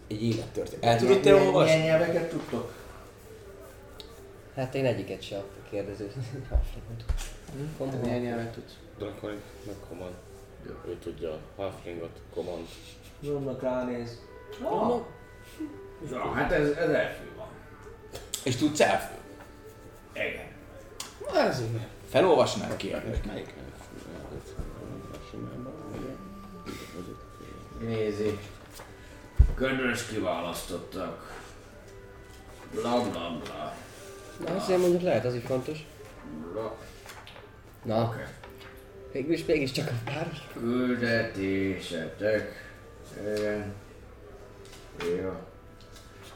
[0.07, 0.83] Egy élettörténet.
[0.85, 1.75] El tudod te olvasni?
[1.77, 2.73] Milyen nyelveket tudtok?
[4.55, 6.11] Hát én egyiket se a kérdező.
[7.77, 8.77] Te milyen nyelvet tudsz?
[8.97, 10.13] Draconic, meg Command.
[10.87, 12.67] Ő tudja a Halflingot, Command.
[13.23, 14.19] Zsomnak ránéz.
[14.63, 15.01] Ah.
[16.11, 17.47] Ja, hát ez, ez elfű van.
[18.43, 19.15] És tudsz elfő?
[20.13, 20.47] Igen.
[21.33, 21.87] Ez igen.
[22.09, 23.25] Felolvasnál kérlek.
[23.25, 23.53] Melyik?
[27.79, 28.39] Nézi.
[29.57, 31.43] Kedves kiválasztottak.
[32.71, 33.75] Bla bla bla.
[34.45, 35.85] Na, azért mondjuk lehet, az is fontos.
[37.83, 38.23] Na, Oké.
[39.11, 40.47] végülis mégiscsak a páros.
[40.53, 42.69] Küldetésetek.
[43.37, 43.73] Igen.
[45.21, 45.31] Jó.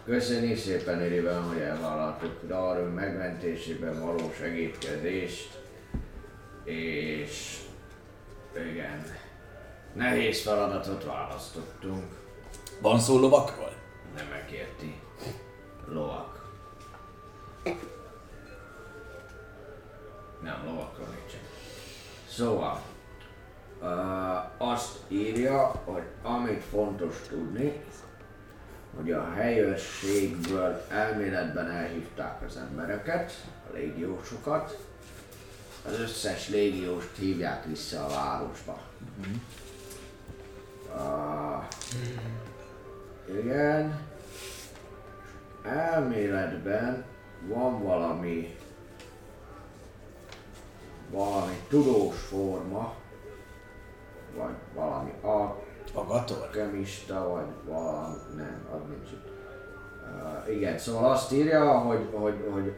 [0.06, 5.60] Köszönjük szépen Iriben, hogy elvállaltuk Darwin megmentésében való segítkezést.
[6.64, 7.60] És...
[8.72, 9.04] Igen.
[9.94, 12.04] Nehéz feladatot választottunk.
[12.82, 13.74] Van szó lovakról?
[14.16, 14.96] Nem megérti.
[15.88, 16.35] Lovak.
[22.36, 22.82] Szóval,
[23.82, 27.84] uh, azt írja, hogy amit fontos tudni,
[28.96, 33.32] hogy a helyőrségből elméletben elhívták az embereket,
[33.70, 34.78] a légiósokat,
[35.86, 38.80] az összes légióst hívják vissza a városba.
[40.96, 41.64] Uh,
[43.40, 44.00] igen.
[45.64, 47.06] Elméletben
[47.48, 48.56] van valami
[51.12, 52.94] valami tudós forma,
[54.38, 55.14] vagy valami
[55.94, 56.38] Agator?
[56.42, 59.34] alkemista, vagy valami, nem, az nincs itt.
[60.48, 62.74] Uh, igen, szóval azt írja, hogy, hogy, hogy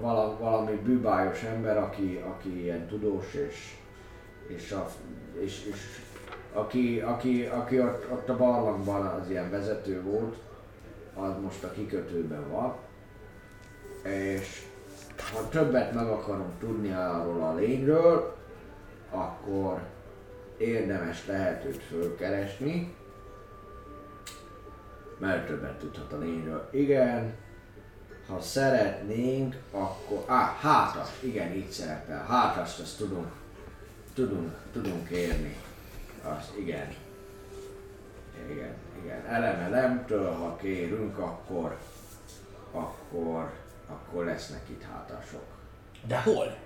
[0.00, 3.76] vala, valami bűbájos ember, aki, aki ilyen tudós, és,
[4.46, 4.88] és, a,
[5.40, 6.00] és, és
[6.52, 10.36] aki, aki, aki ott, ott a barlangban az ilyen vezető volt,
[11.14, 12.76] az most a kikötőben van,
[14.02, 14.69] és
[15.20, 18.36] ha többet meg akarunk tudni arról a lényről,
[19.10, 19.80] akkor
[20.56, 22.94] érdemes lehet őt fölkeresni,
[25.18, 26.68] mert többet tudhat a lényről.
[26.72, 27.34] Igen,
[28.28, 30.24] ha szeretnénk, akkor...
[30.26, 32.24] Á, hátas, igen, így szerepel.
[32.28, 33.32] Hátast, azt tudunk,
[34.14, 35.56] tudunk, tudunk érni.
[36.22, 36.88] Az, igen.
[38.50, 39.26] Igen, igen.
[39.26, 41.76] Elemelemtől, ha kérünk, akkor,
[42.72, 43.52] akkor,
[43.90, 45.44] akkor lesznek itt hátasok
[46.06, 46.56] De hol?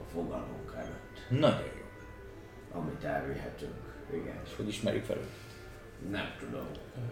[0.00, 1.84] a fogalmunk előtt, Nagyon jó.
[2.80, 3.94] amit elvihetünk.
[4.12, 4.40] Igen.
[4.44, 5.30] És hogy ismerjük fel őt?
[6.10, 6.66] Nem tudom.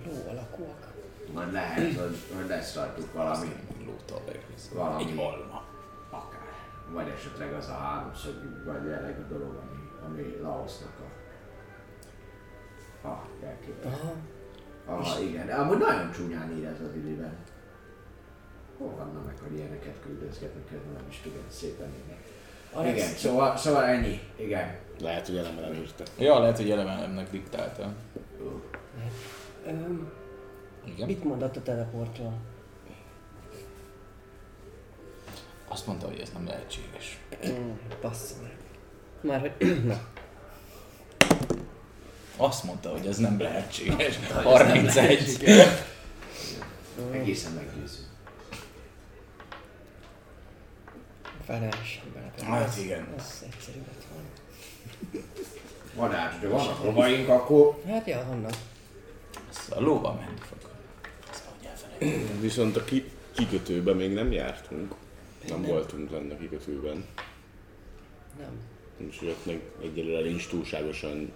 [0.06, 0.92] Ló alakúak.
[1.32, 3.48] Majd lehet, hogy, hogy lesz rajtuk valami,
[3.86, 4.22] Lótól.
[4.74, 5.02] Valami.
[5.02, 5.64] Egy alma.
[6.10, 6.40] akár.
[6.92, 10.92] Vagy esetleg az a háromszög, vagy jelenleg a dolog, ami, ami Laosznak
[13.02, 13.88] a, a jelképe.
[13.88, 14.12] Aha.
[14.86, 15.46] Aha, igen.
[15.46, 17.36] De amúgy nagyon csúnyán ír ez az időben.
[18.78, 22.16] Hol vannak hogy ilyeneket küldözgetnek, ez nem is tudom, szépen írni.
[22.90, 24.20] Igen, szóval, szóval ennyi.
[24.36, 24.76] Igen.
[25.00, 26.04] Lehet, hogy elemelem írta.
[26.18, 27.94] Ja, lehet, hogy elemelemnek diktálta.
[29.66, 30.10] Öm,
[30.84, 31.06] Igen.
[31.06, 32.32] mit mondott a teleportról?
[35.68, 37.18] Azt mondta, hogy ez nem lehetséges.
[38.00, 38.56] Bassza meg.
[39.20, 39.52] Már hogy...
[39.84, 40.00] Na,
[42.36, 44.18] Azt mondta, hogy ez nem lehetséges.
[44.42, 45.44] 31.
[47.12, 48.02] Egészen meggyőző.
[51.44, 52.40] Feles emberek.
[52.40, 53.06] Hát igen.
[53.16, 54.28] Ez egyszerű lett volna.
[55.94, 58.54] Van hát, de vannak lovaink, akkor Hát ja, vannak.
[59.68, 60.58] A lóval menni fog.
[61.66, 62.40] Elfelejtettem.
[62.40, 64.94] Viszont a ki, kikötőben még nem jártunk.
[65.48, 67.04] Nem voltunk lenne a kikötőben.
[68.38, 68.60] Nem.
[69.06, 71.32] Úgyhogy ott még egyelőre nincs túlságosan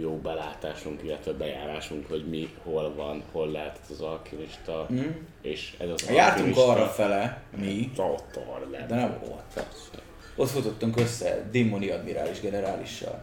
[0.00, 5.00] jó belátásunk, illetve bejárásunk, hogy mi, hol van, hol lehet az alkimista, mm.
[5.42, 8.86] és ez az Jártunk alkimista- arra fele, mi, Ott arra nem.
[8.86, 9.42] de nem volt.
[9.54, 9.88] Persze.
[10.36, 13.22] Ott futottunk össze Dimoni admirállis generálissal.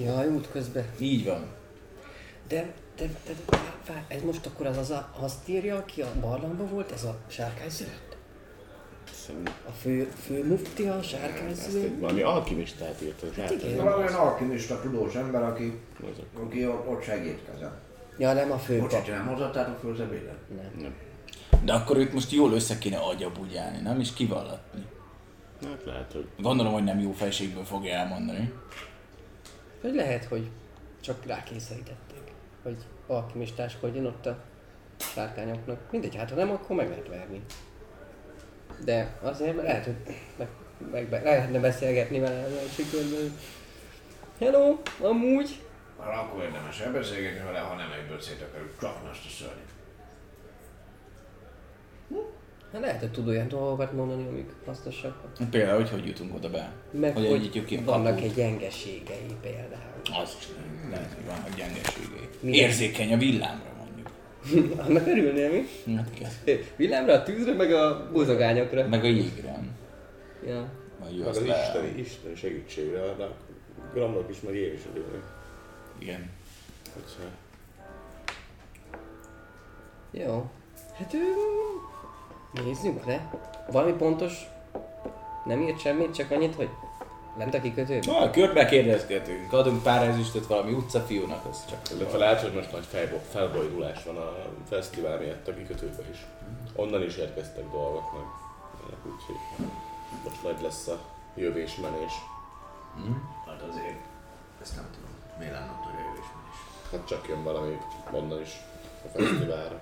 [0.00, 0.84] Jaj, útközben.
[0.98, 1.46] Így van.
[2.48, 3.32] De, de, de,
[3.86, 8.13] de ez most akkor az, az azt írja, aki a barlangban volt, ez a sárkányszület?
[9.26, 13.26] Szerintem A fő, fő mufti a egy valami alkimistát írta.
[13.42, 13.84] Hát igen.
[13.84, 15.80] valamilyen alkimista tudós ember, aki,
[16.42, 17.80] aki ott, segítkezel.
[18.18, 19.14] Ja, nem a fő Bocsát, pap.
[19.14, 20.36] nem hozattátok föl az ebédet?
[20.48, 20.82] Nem.
[20.82, 20.94] Nem.
[21.64, 24.00] De akkor őt most jól össze kéne agyabugyálni, nem?
[24.00, 24.84] És kivallatni.
[25.62, 28.52] Hát lehet, hogy Gondolom, hogy nem jó fejségből fogja elmondani.
[29.82, 30.50] Vagy lehet, hogy
[31.00, 32.32] csak rákényszerítették,
[32.62, 32.76] hogy
[33.06, 34.36] alkimistáskodjon ott a
[34.96, 35.78] sárkányoknak.
[35.90, 37.42] Mindegy, hát ha nem, akkor meg lehet verni.
[38.84, 39.94] De azért lehet, hogy
[40.38, 40.48] meg,
[40.92, 43.36] meg, meg lehetne beszélgetni vele az első körben.
[44.38, 45.62] Hello, amúgy?
[45.98, 49.72] Már akkor érdemes elbeszélgetni vele, ha nem egyből szét akarjuk csapni azt a szörnyet.
[52.72, 55.24] Hát lehet, hogy tud olyan dolgokat mondani, amik hasznosak.
[55.50, 56.72] Például, hogy hogy jutunk oda be.
[56.90, 60.22] Meg hogy hogy, ki a vannak egy gyengeségei például.
[60.22, 60.48] Az is
[60.90, 62.28] lehet, hogy vannak gyengeségei.
[62.40, 62.68] Milyen?
[62.68, 63.73] Érzékeny a villámra.
[64.86, 65.94] Annak örülnél mi?
[65.96, 66.10] Hát
[66.44, 66.60] igen.
[66.76, 68.88] Villámra, a tűzre, meg a buzogányokra.
[68.88, 69.58] Meg a jégre.
[70.46, 70.68] Ja.
[71.00, 71.62] Meg az le...
[71.62, 73.28] isteni, isteni segítségre, de
[73.92, 75.24] Gramnak is meg én is örülök.
[75.98, 76.30] Igen.
[76.94, 77.30] Hogyha
[80.10, 80.50] Jó.
[80.94, 81.18] Hát ő...
[82.64, 83.30] Nézzünk le.
[83.70, 84.42] Valami pontos...
[85.44, 86.68] Nem írt semmit, csak annyit, hogy
[87.36, 88.14] lent a kikötőben.
[88.20, 91.78] Na, körbe kérdezgetünk, adunk pár ezüstöt valami utcafiúnak, az csak...
[91.98, 94.32] Illetve lehet, hogy most nagy felbo- felbojdulás van a
[94.68, 96.26] fesztivál miatt a kikötőben is.
[96.76, 98.22] Onnan is érkeztek dolgok meg.
[99.14, 99.66] Úgyhogy
[100.24, 100.98] most nagy lesz a
[101.34, 102.12] jövés-menés.
[103.46, 103.98] Hát azért,
[104.62, 105.10] ezt nem tudom.
[105.38, 106.56] Mi lenne ott a jövésmenés?
[106.92, 107.78] Hát csak jön valami
[108.12, 108.50] onnan is
[109.04, 109.80] a fesztiválra.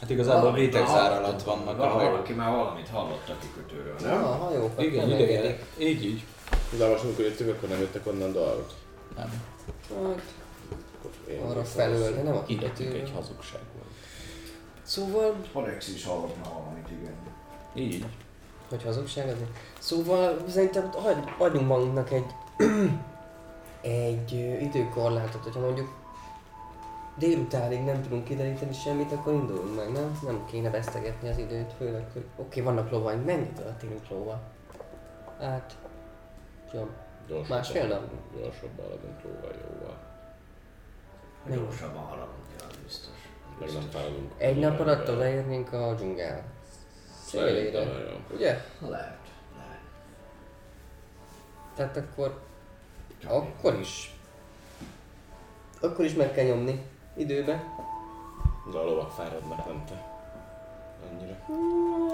[0.00, 1.76] Hát igazából Valamit rétegzár alatt vannak.
[1.76, 4.24] Valaki már valamit hallott a kikötőről, Ja, nem?
[4.24, 5.64] a hajókat Igen, idegenek.
[5.78, 6.24] Így, így.
[6.78, 8.70] De most amikor jöttünk, akkor nem jöttek onnan dolgok.
[9.16, 9.42] Nem.
[9.88, 10.22] Hát,
[11.48, 13.00] arra felől, de nem a kikötőről.
[13.00, 13.88] egy hazugság volt.
[14.82, 17.14] Szóval, Alex is hallgatna valamit, igen.
[17.74, 18.04] Így.
[18.68, 19.50] hogy hazugság azért.
[19.78, 22.26] Szóval szerintem hagy, adjunk magunknak egy,
[24.02, 25.96] egy időkorlátot, hogyha mondjuk
[27.18, 30.18] délutánig nem tudunk kideríteni semmit, akkor induljunk meg, nem?
[30.24, 34.40] Nem kéne vesztegetni az időt, főleg, hogy oké, vannak lovaink, mennyit alatt élünk lóval?
[35.40, 35.76] Hát,
[36.72, 36.88] jó,
[37.26, 38.02] Gyorsabban- Másfél nap?
[38.36, 39.96] Gyorsabban haladunk jóval.
[41.42, 41.60] Ha Mennyi?
[41.60, 43.12] gyorsabban haladunk, ja, biztos.
[43.60, 44.32] Meg nem fáradunk.
[44.36, 46.42] egy nap alatt odaérnénk a dzsungel.
[47.24, 47.86] Szélére.
[48.34, 48.64] Ugye?
[48.78, 49.18] Lehet,
[49.56, 49.80] lehet.
[51.74, 52.40] Tehát akkor,
[53.26, 54.14] akkor is,
[55.80, 56.86] akkor is meg kell nyomni
[57.16, 57.64] időbe.
[58.72, 60.06] De a lovak fáradnak, nem te.
[61.10, 61.36] Annyira.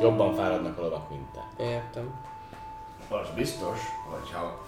[0.01, 1.65] Jobban fáradnak a lovak, mint te.
[1.65, 2.21] Értem.
[3.09, 3.79] Az biztos,
[4.11, 4.67] hogyha...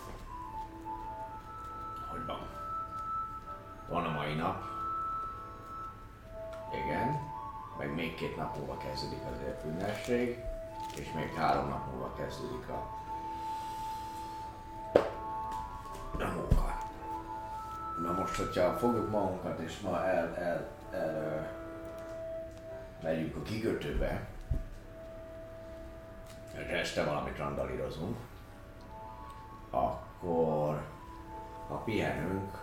[2.10, 2.40] Hogy van?
[3.88, 4.62] Van a mai nap.
[6.84, 7.20] Igen.
[7.78, 10.44] Meg még két nap múlva kezdődik az ünnepség.
[10.96, 12.94] És még három nap múlva kezdődik a...
[16.18, 16.78] A munka.
[18.02, 21.52] Na most, hogyha fogjuk magunkat és ma el, el, el, el
[23.02, 24.26] megyünk a kikötőbe,
[26.58, 28.16] és este valamit randalírozunk,
[29.76, 30.82] akkor
[31.68, 32.58] ha pihenünk,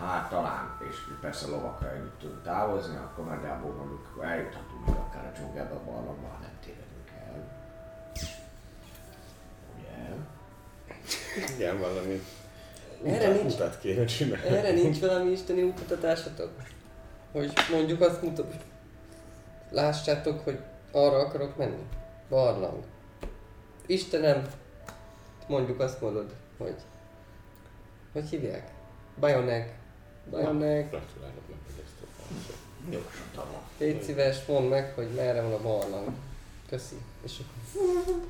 [0.00, 5.30] hát talán, és persze lovakkal együtt tudunk távozni, akkor nagyjából mondjuk eljuthatunk még akár a
[5.38, 7.48] dzsungelbe, a barlangba, ha nem tévedünk el.
[9.76, 10.14] Ugye?
[11.54, 12.22] Igen, valami
[13.04, 14.46] Erre utat, nincs- utat kéne csinálni.
[14.48, 16.50] Erre nincs valami isteni útmutatásatok?
[17.32, 18.64] Hogy mondjuk azt mutat, hogy
[19.70, 20.58] lássátok, hogy
[20.92, 21.86] arra akarok menni.
[22.28, 22.84] Barlang.
[23.86, 24.46] Istenem,
[25.46, 26.76] mondjuk azt mondod, hogy...
[28.12, 28.72] Hogy hívják?
[29.20, 29.78] Bajonek.
[30.30, 30.96] Bajonek.
[33.78, 36.08] Légy szíves, mondd meg, hogy merre van a barlang.
[36.68, 36.96] Köszi.
[37.22, 38.22] És akkor...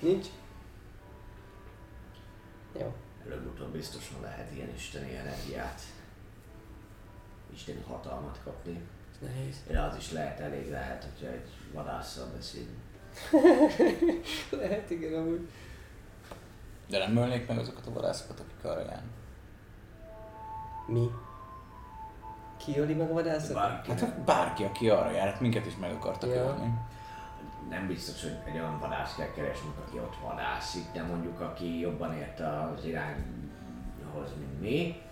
[0.00, 0.26] Nincs?
[2.78, 2.94] Jó.
[3.26, 5.80] Előbb-utóbb biztosan lehet ilyen isteni energiát,
[7.52, 8.80] isteni hatalmat kapni.
[9.18, 9.56] Nehéz.
[9.66, 12.78] De az is lehet, elég lehet, hogyha egy vadásszal beszélünk.
[14.62, 15.48] Lehet igen, amúgy.
[16.88, 19.12] De nem ölnék meg azokat a vadászokat, akik arra járnak.
[20.86, 21.10] Mi?
[22.56, 23.54] Ki öli meg a vadászatot?
[23.56, 26.36] Bárki Hát bárki, aki arra jár, hát minket is meg akartak Ja.
[26.42, 26.72] ölni.
[27.68, 32.14] nem biztos, hogy egy olyan vadász kell keresnünk, aki ott vadászik, de mondjuk aki jobban
[32.14, 35.02] ért az irányhoz, mint mi,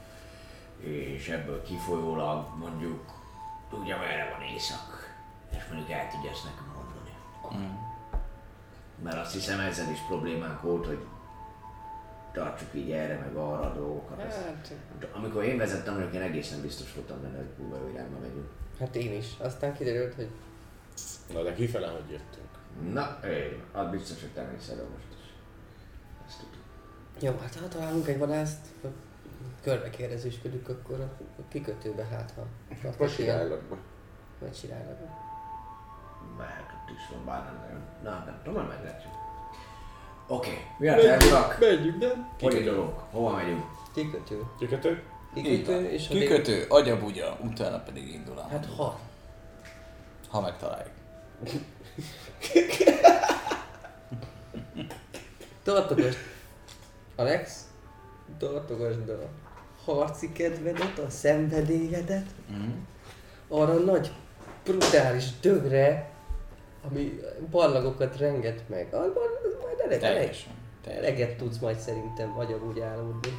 [0.81, 3.05] és ebből kifolyólag mondjuk
[3.71, 5.15] tudja merre van éjszak,
[5.57, 7.65] és mondjuk el tudja ezt nekünk mondani.
[7.67, 7.75] Mm.
[9.03, 11.07] Mert azt hiszem ezzel is problémánk volt, hogy
[12.37, 14.21] tartsuk így erre meg arra a dolgokat.
[14.21, 14.75] Hát,
[15.13, 18.49] Amikor én vezettem, mondjuk én egészen biztos voltam benne, hogy kurva jó irányba megyünk.
[18.79, 19.27] hát én is.
[19.39, 20.29] Aztán kiderült, hogy
[21.33, 22.49] Na de kifele, hogy jöttünk.
[22.93, 25.33] Na, én, az biztos, hogy te mész elő most is.
[26.27, 27.35] Ezt tudom.
[27.35, 28.67] jó, hát ha találunk egy vadászt,
[29.63, 31.11] körbe kérdezősködünk akkor a,
[31.49, 32.47] kikötőbe, hát ha.
[33.19, 33.77] ilyen- iránylakba.
[34.39, 34.99] Vagy csinálnak.
[36.39, 37.83] Mehet ott is van, bár nem nagyon.
[38.03, 39.26] Na, nem tudom, meglátjuk.
[40.29, 40.61] Oké, okay.
[40.79, 41.59] mi a terv, urak?
[41.61, 42.05] Menjünk?
[42.41, 42.99] Hogy indulunk?
[43.11, 43.65] Hova megyünk?
[43.95, 44.43] Kikötő.
[44.59, 45.03] Kikötő?
[45.35, 48.99] Kikötő, és a Kikötő, agyabugya, utána pedig indul a Hát ha.
[50.29, 50.93] ha megtaláljuk.
[55.63, 56.17] Tartogasd.
[57.17, 57.61] Alex,
[58.39, 59.29] tartogasd a
[59.85, 62.71] harci kedvedet, a szenvedélyedet, Mm.
[63.49, 64.13] arra a nagy,
[64.65, 66.11] brutális dögre,
[66.91, 67.21] ami
[67.51, 68.95] barlangokat renget meg.
[68.95, 69.11] Az
[69.87, 70.53] eleg, Teljesen.
[70.83, 71.05] Teljesen.
[71.05, 73.39] eleget tudsz majd szerintem vagyok úgy álmodni.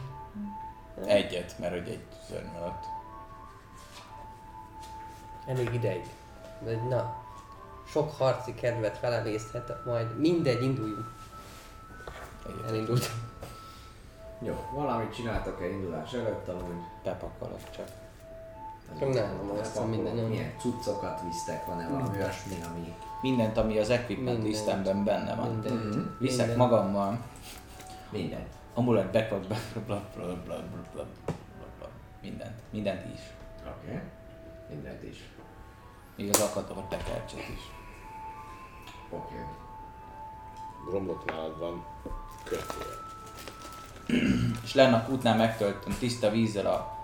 [1.05, 2.83] Egyet, mert hogy egy szörny alatt.
[5.47, 6.05] Elég ideig.
[6.59, 7.23] De na,
[7.87, 11.13] sok harci kedvet felemészhet, majd mindegy, induljunk.
[12.45, 12.69] Egyet.
[12.69, 13.25] Elindultam.
[14.41, 16.83] Jó, valamit csináltak-e indulás előtt, amúgy?
[17.03, 17.87] Bepakolok csak.
[18.99, 20.15] Nem, nem, azt hiszem minden.
[20.15, 20.25] Nem.
[20.25, 22.93] Milyen cuccokat visztek, van-e valami olyasmi, ami...
[23.21, 25.49] Mindent, ami az equipment listemben benne van.
[25.49, 25.85] Mindent.
[25.85, 26.05] Mm-hmm.
[26.19, 26.57] Viszek mindent.
[26.57, 27.19] magammal.
[28.09, 28.47] Mindent.
[28.73, 31.05] Amulet, backlog, backlog, bla, bla, bla, bla, bla,
[31.77, 31.87] bla,
[32.21, 32.55] Mindent.
[32.69, 33.19] Mindent is.
[33.59, 33.87] Oké.
[33.87, 34.01] Okay.
[34.69, 35.29] Mindent is.
[36.15, 37.71] Még az akadó tekercset is.
[39.09, 39.33] Oké.
[39.33, 39.45] Okay.
[40.89, 41.85] Gromlok nálad van.
[42.43, 42.95] Kötője.
[44.63, 46.96] És lenne a kútnál megtöltöm tiszta vízzel a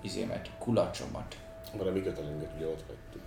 [0.00, 1.36] izémet, kulacsomat.
[1.76, 3.22] Van a mi kötelünket, ugye ott hagytuk.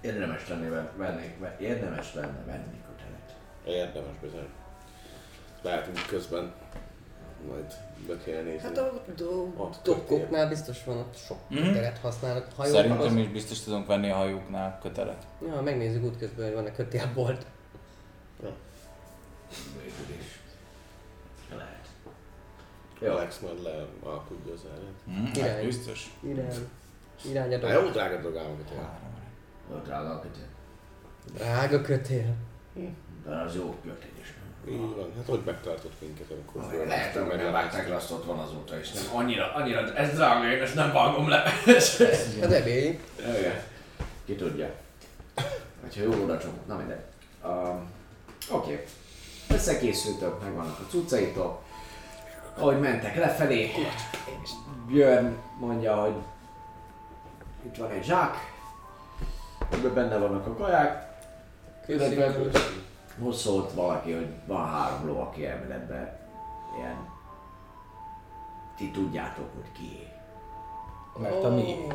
[0.00, 3.34] Érdemes lenne venni, érdemes lenne venni kötelet.
[3.64, 4.48] Érdemes bizony.
[5.90, 6.52] úgy közben
[7.48, 7.74] majd
[8.06, 8.58] be kéne nézni.
[8.68, 9.02] Hát a
[9.82, 11.62] dokkoknál biztos van, ott sok Mhm.
[11.66, 12.52] kötelet használnak.
[12.56, 12.80] Hajókhoz.
[12.82, 15.26] Szerintem is biztos tudunk venni a hajóknál kötelet.
[15.46, 17.46] Ja, megnézzük útközben, hogy van-e kötélbolt.
[19.82, 20.35] Végül is.
[22.98, 23.14] Lehet.
[23.14, 23.20] Jó.
[23.20, 24.94] Alex majd le alkudja az ellen.
[25.04, 25.64] Hm, hát Irány.
[25.64, 26.10] biztos.
[26.20, 26.68] Irány.
[27.30, 28.98] Irány a Hát jó drága drogálmokat jel.
[29.70, 30.46] Jó drága a kötél.
[31.34, 32.34] Drága kötél.
[33.24, 34.34] De az jó kötél is.
[34.68, 38.24] Így van, hát hogy megtartott minket, amikor Lehet, fölmásztunk, hogy nem vágták le, azt ott
[38.24, 38.92] van azóta is.
[38.92, 41.42] Nem, annyira, annyira, ez drága, én ezt nem vágom le.
[42.40, 42.66] Hát.
[42.66, 43.62] Igen.
[44.24, 44.70] Ki tudja.
[45.80, 46.54] Hogyha jól oda csomó.
[46.66, 47.00] Na mindegy.
[47.44, 47.90] Um,
[48.50, 48.72] Oké.
[48.72, 48.84] Okay.
[49.48, 51.62] Összekészültök, megvannak a cuccaitok.
[52.58, 53.70] Ahogy mentek lefelé,
[54.86, 56.14] Björn mondja, hogy
[57.62, 58.36] itt van egy zsák,
[59.72, 61.20] ebben benne vannak a kaják,
[61.86, 62.50] illetve
[63.18, 66.18] most szólt valaki, hogy van három ló, aki elméletben
[66.76, 67.14] ilyen...
[68.76, 70.08] Ti tudjátok, hogy ki.
[71.18, 71.94] Mert a miénk.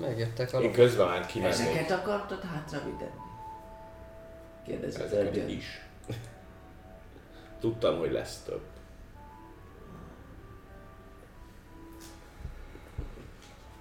[0.00, 1.54] Megjöttek a Én közben már kimennék.
[1.54, 3.20] Ezeket akartad hátravitetni?
[4.64, 5.86] Kérdezett Ezeket is.
[7.60, 8.71] Tudtam, hogy lesz több.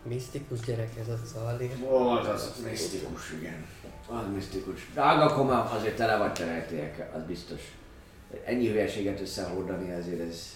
[0.04, 1.72] Misztikus gyerek ez a Zali.
[1.90, 3.66] Volt az misztikus, igen.
[4.08, 4.92] Az misztikus.
[4.94, 7.62] Drága koma, azért tele vagy tereltéek, az biztos.
[8.46, 10.56] Ennyi hülyeséget összehordani, azért ez,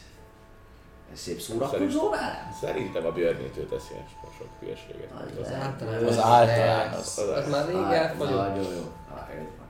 [1.13, 2.53] ez szép szórakozó velem.
[2.61, 3.93] Szerintem a Björnétől teszi
[4.23, 5.11] a sok hülyeséget.
[5.11, 5.51] Az Az.
[5.51, 6.09] Általános.
[6.09, 6.97] Az általános.
[6.97, 8.35] Az, az már rég elfogyott.
[8.35, 8.91] Nagyon jó.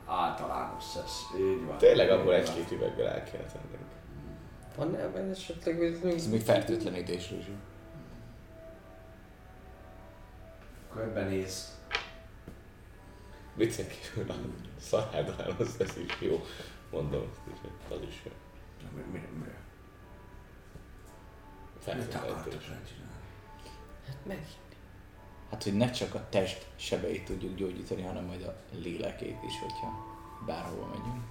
[0.08, 1.40] Általános ez.
[1.40, 1.78] Így van.
[1.78, 2.34] Tényleg van.
[2.34, 3.86] egy-két üveggel el kéne tennünk.
[4.76, 6.14] Van ebben esetleg bizony?
[6.14, 7.46] Ez még fertőtlenítésről is.
[10.96, 11.78] Körbenéz.
[13.54, 14.36] Viccen kívül a
[14.80, 16.42] szarhádalános ez is jó.
[16.92, 17.32] Mondom
[17.90, 18.32] az is jó.
[18.96, 19.46] Mi, mi, mi?
[21.80, 22.64] Fertőtlenítés.
[22.64, 22.90] csinálni?
[24.08, 24.46] Hát meg.
[25.52, 30.06] Hát, hogy ne csak a test sebeit tudjuk gyógyítani, hanem majd a lélekét is, hogyha
[30.46, 31.24] bárhova megyünk.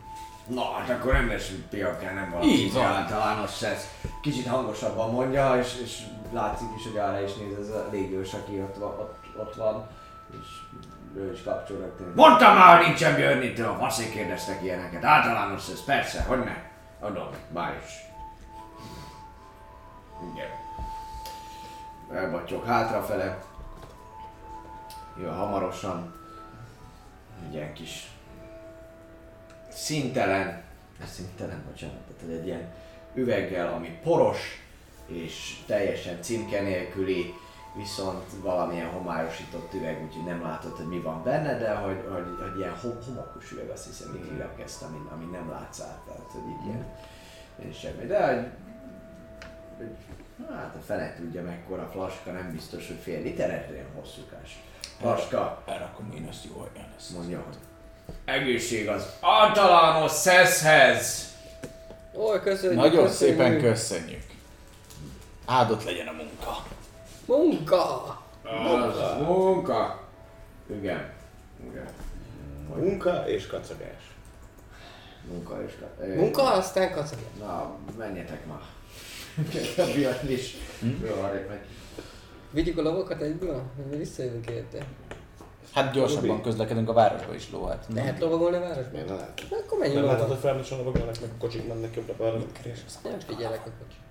[0.48, 2.84] Na, hát akkor nem veszünk piakán, nem valami Így van.
[2.84, 3.88] általános ez.
[4.20, 6.02] Kicsit hangosabban mondja, és, és
[6.32, 9.86] látszik is, hogy arra is néz ez a légős, aki ott ott, ott van
[10.40, 10.46] és
[11.16, 12.12] ő is kapcsol rögtön.
[12.14, 15.04] Mondtam már, hogy nincsen Björnitől, faszék kérdeztek ilyeneket.
[15.04, 16.56] Általános ez, persze, hogy ne?
[17.00, 17.92] Adom, már is.
[20.32, 20.48] Igen.
[22.12, 23.42] Elbattyog hátrafele.
[25.20, 26.14] Jön hamarosan.
[27.46, 28.08] Egy ilyen kis
[29.68, 30.62] szintelen,
[31.04, 32.72] szintelen, bocsánat, tehát egy ilyen
[33.14, 34.62] üveggel, ami poros,
[35.06, 37.34] és teljesen címke nélküli,
[37.76, 42.58] viszont valamilyen homályosított üveg, úgyhogy nem látod, hogy mi van benne, de hogy, hogy, hogy
[42.58, 46.30] ilyen hom- homokos üveg, azt hiszem, így hívják ezt, ami, ami nem látsz át, tehát
[46.32, 46.84] hogy így ilyen,
[47.60, 48.06] ilyen semmi.
[48.06, 48.46] De hogy,
[49.76, 49.96] hogy
[50.54, 54.62] hát a fene tudja mekkora flaska, nem biztos, hogy fél literes, de ilyen hosszúkás.
[55.00, 57.10] Flaska, Elrakom én ezt jó helyen ezt.
[57.10, 57.56] mondja, hogy
[58.24, 61.32] egészség az általános szeszhez!
[62.16, 63.36] Ó, köszönjük, Nagyon köszönjük.
[63.38, 64.22] szépen köszönjük.
[65.46, 66.62] Áldott legyen a munka.
[67.26, 68.22] Munka!
[68.42, 70.08] Az munka!
[70.70, 71.12] Igen.
[71.70, 71.88] Igen.
[72.76, 74.16] Munka és kacagás.
[75.28, 75.72] Munka is.
[76.00, 77.26] Ö, Munka, aztán kacagja.
[77.38, 78.62] Na, menjetek már.
[79.86, 80.56] A Björn is.
[81.02, 81.66] Jó, arrébb megy.
[82.50, 83.62] Vigyük a lovakat egyből?
[83.90, 84.86] Visszajövünk érte?
[85.72, 87.86] Hát gyorsabban közlekedünk a városba is lóhat.
[87.94, 88.90] Lehet lovagolni a városban?
[88.92, 89.42] Miért ne lehet?
[89.50, 92.38] Na, akkor menjünk Nem látod, hogy felmosson a vagolnak, meg a kocsik mennek jobbra-balra?
[93.02, 94.02] Nem figyelek a kocsik.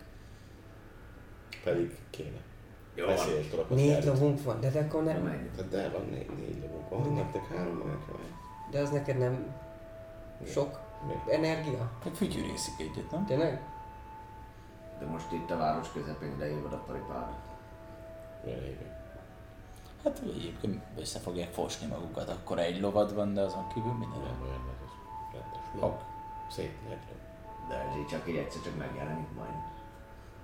[1.63, 2.37] Pedig kéne.
[2.95, 3.65] Jó, Veszélyes dolog.
[3.71, 5.49] azt Négy lovunk van, de de akkor nem nem.
[5.55, 6.89] Hát De van négy, négy lovunk.
[6.89, 8.15] Van nektek három, meg nekem.
[8.71, 9.53] De az neked nem
[10.47, 11.33] sok Mi?
[11.33, 11.91] energia?
[12.03, 13.25] Meg fütyűrészik egyet, nem?
[13.25, 13.61] Tényleg?
[14.99, 16.83] De most itt a város közepén leírod a
[18.45, 19.01] éve?
[20.03, 24.37] Hát egyébként össze fogják fosni magukat, akkor egy lovad van, de azon kívül minden Nem
[24.39, 24.47] van.
[24.47, 24.91] olyan, mert az
[25.33, 25.79] rendes ló.
[25.81, 26.01] Hak.
[26.51, 26.97] Szép nagy.
[27.69, 29.53] De ez így csak így egyszer csak megjelenik majd.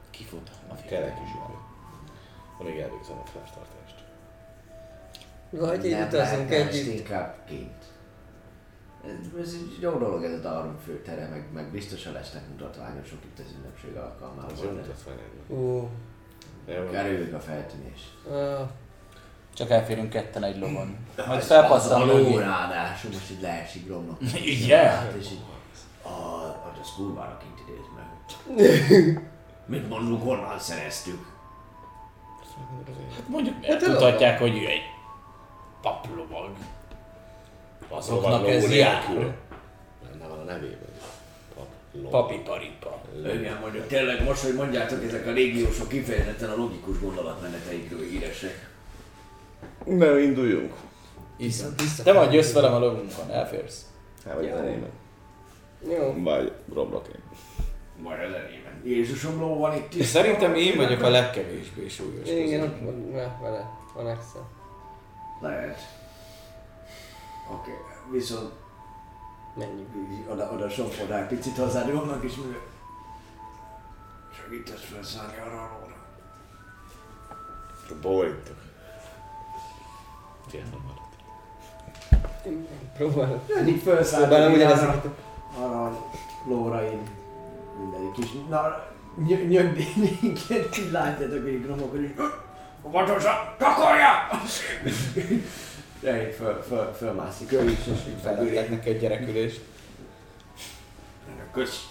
[0.10, 1.58] Kifut a Kerek félre is idő.
[2.60, 4.04] Amíg elvégzem a feltartást.
[5.50, 6.94] Vagy így Nem utazunk együtt.
[7.00, 7.84] inkább kint.
[9.06, 13.40] Ez, ez egy jó dolog ez a Darwin főtere, meg, meg biztosan lesznek mutatványosok itt
[13.40, 14.54] az ünnepség Az alkalmával.
[14.62, 15.60] de mutatvány ennek.
[15.60, 15.90] Ó,
[16.68, 18.14] Jó, Kerüljük a feltűnés.
[19.54, 20.98] Csak elférünk ketten egy lovon.
[21.18, 22.38] Majd Az felpattan a ló mögé.
[22.38, 23.92] ráadásul most így leesik.
[24.64, 24.78] Ugye?
[24.78, 25.42] Hát és így,
[26.04, 26.10] a,
[26.82, 28.08] az kurvára kint idéz meg.
[29.66, 31.38] Mit mondunk, honnan szereztük?
[33.16, 34.82] Hát mondjuk Hát tudhatják, hogy ő egy
[35.82, 36.50] paplovag.
[37.90, 39.04] Azoknak ez jár.
[40.04, 40.90] Benne van a nevében.
[41.56, 43.02] Pap, Papiparipa.
[43.34, 48.70] Igen, mondjuk tényleg most, hogy mondjátok, ezek a légiósok kifejezetten a logikus gondolatmeneteikről híresek.
[49.86, 50.74] Na, induljunk.
[52.04, 53.86] Te vagy jössz velem a lovunkon, elférsz.
[54.26, 54.90] Hát, vagy enyémben.
[55.90, 56.14] Jó.
[56.24, 57.22] Vagy romlok én.
[58.02, 58.82] Majd az enyémben.
[58.84, 60.06] Jézusom ló van itt is.
[60.06, 62.30] Szerintem én vagyok a legkevésbé súlyos.
[62.30, 63.12] Igen, ott van
[63.42, 63.70] vele.
[63.94, 64.48] Van Excel.
[65.42, 65.80] Lehet.
[67.52, 67.72] Oké,
[68.12, 68.52] viszont
[69.56, 69.90] Menjünk.
[70.12, 72.62] így oda, oda sopodál picit hozzád Jónak is, mivel
[74.42, 75.98] segítesz felszállni arra a lóra.
[78.02, 78.58] Bólintok.
[80.52, 81.08] Ilyen nem maradt.
[82.98, 83.46] Próbálok.
[83.84, 84.84] Próbálom ugyanezt.
[84.84, 85.16] arra,
[85.58, 86.10] arra a
[86.48, 87.19] lóra én
[87.80, 88.30] mindegyik is.
[88.50, 92.14] Na, ny- nyögdénénket így látjátok, hogy gromok, hogy
[92.84, 94.30] Óvatosan, takarja!
[96.00, 98.22] De így föl, föl, fölmászik ő is, és így.
[98.22, 99.62] Felettek neki egy gyerekülést.
[101.52, 101.88] Kösz.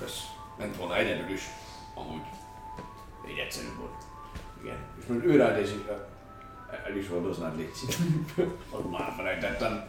[0.00, 0.20] Kösz.
[0.58, 1.42] Ment volna egyedül is.
[1.94, 2.22] Amúgy.
[3.30, 4.02] Így egyszerű volt.
[4.62, 4.76] Igen.
[5.00, 5.70] És most ő rád és
[6.86, 7.70] el is hordoznád, légy
[8.70, 9.84] Ott már felejtettem.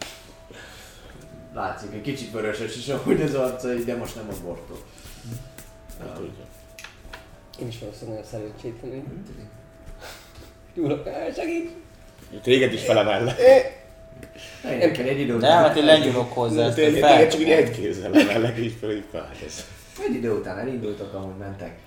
[1.53, 4.77] Látszik, egy kicsit vöröses is ahogy az arca, így, de most nem a bortól.
[5.99, 6.45] Nem tudja.
[7.59, 9.25] Én is valószínűleg nagyon szerencsétlen.
[10.73, 11.69] Gyúrok, segíts!
[12.41, 13.35] Téged is felemelle.
[14.63, 17.27] Nem kell egy idő Nem, hát én lenyúlok hozzá, ezt Téged fel.
[17.27, 19.03] csak egy kézzel emellek, így föl, így.
[20.07, 21.79] Egy idő után elindultok, ahogy mentek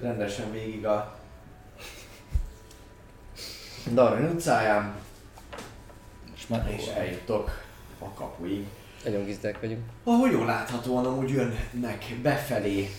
[0.00, 1.18] rendesen végig a
[3.92, 4.94] Darwin utcáján,
[6.36, 7.62] És már és eljuttok
[7.98, 8.64] a kapuig.
[9.04, 9.80] Nagyon gizdák vagyunk.
[10.04, 12.90] Ahogy jól láthatóan amúgy jönnek befelé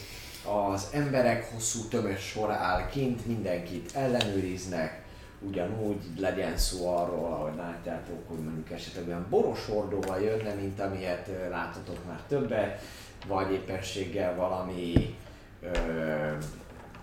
[0.45, 5.03] az emberek, hosszú tömös sor áll kint, mindenkit ellenőriznek,
[5.39, 11.27] ugyanúgy legyen szó arról, ahogy látjátok, hogy mondjuk esetleg olyan boros hordóval jönne, mint amilyet
[11.27, 12.81] ö, láttatok már többet,
[13.27, 15.15] vagy éppenséggel valami
[15.61, 15.69] ö,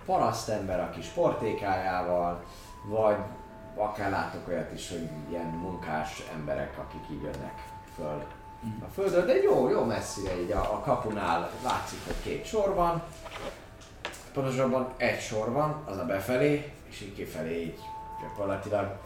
[0.05, 2.45] parasztember a kis portékájával,
[2.85, 3.17] vagy
[3.75, 7.63] akár látok olyat is, hogy ilyen munkás emberek, akik így jönnek
[7.97, 8.25] föl
[8.63, 13.03] a földről, de jó, jó messzire így a, a kapunál látszik, hogy két sor van.
[14.33, 17.79] Pontosabban egy sor van, az a befelé, és így kifelé így
[18.23, 18.97] gyakorlatilag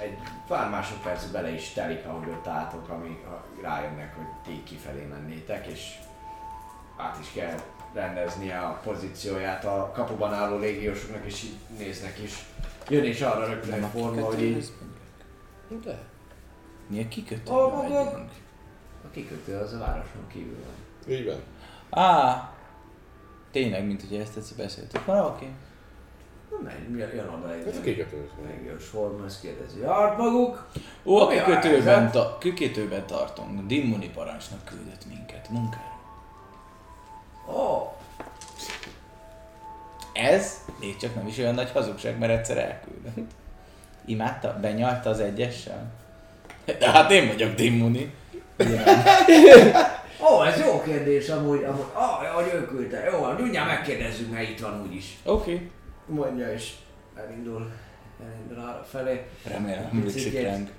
[0.00, 3.24] egy pár másodperc bele is telik, ahogy ott álltok, ami
[3.62, 5.98] rájönnek, hogy ti kifelé mennétek, és
[6.96, 7.58] át is kell
[7.92, 12.44] rendeznie a pozícióját a kapuban álló légiósoknak, és így néznek is.
[12.88, 14.72] Jön is arra rögtön egy forma, hogy így
[15.84, 15.98] De?
[16.86, 17.50] Mi a kikötő?
[17.50, 18.20] Hol vagyok?
[19.04, 21.14] a kikötő az a városon kívül van.
[21.14, 21.40] Így van.
[22.04, 22.52] Á,
[23.52, 25.06] tényleg, mint hogy ezt egyszer beszéltük.
[25.06, 25.46] Na, oké.
[26.50, 28.28] Na, megy, jön- jön oda egy Ez a kikötő.
[28.46, 29.80] légiós forma, ezt kérdezi.
[29.80, 30.68] Járt maguk?
[31.04, 33.66] Ó, a a kikötőben, ta, kikötőben tartunk.
[33.66, 35.96] Dimmoni parancsnak küldött minket munkára.
[37.56, 37.92] Ó,
[40.12, 43.30] Ez még csak nem is olyan nagy hazugság, mert egyszer elküldött.
[44.04, 44.58] Imádta?
[44.60, 45.92] Benyalta az egyessel?
[46.78, 48.14] De hát én vagyok Dimmoni.
[50.20, 53.10] Ó, ez jó kérdés amúgy, amúgy, ah, hogy ő küldte.
[53.10, 55.18] Jó, mindjárt megkérdezzük, mert itt van úgyis.
[55.24, 55.54] Oké.
[55.54, 55.70] Okay.
[56.06, 56.72] Mondja és
[57.14, 57.70] elindul,
[58.24, 59.26] elindul arra felé.
[59.44, 60.70] Remélem, hogy sikreng.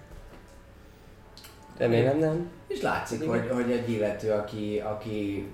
[1.77, 2.49] Remélem nem.
[2.67, 5.47] És látszik, hogy, hogy egy illető, aki, aki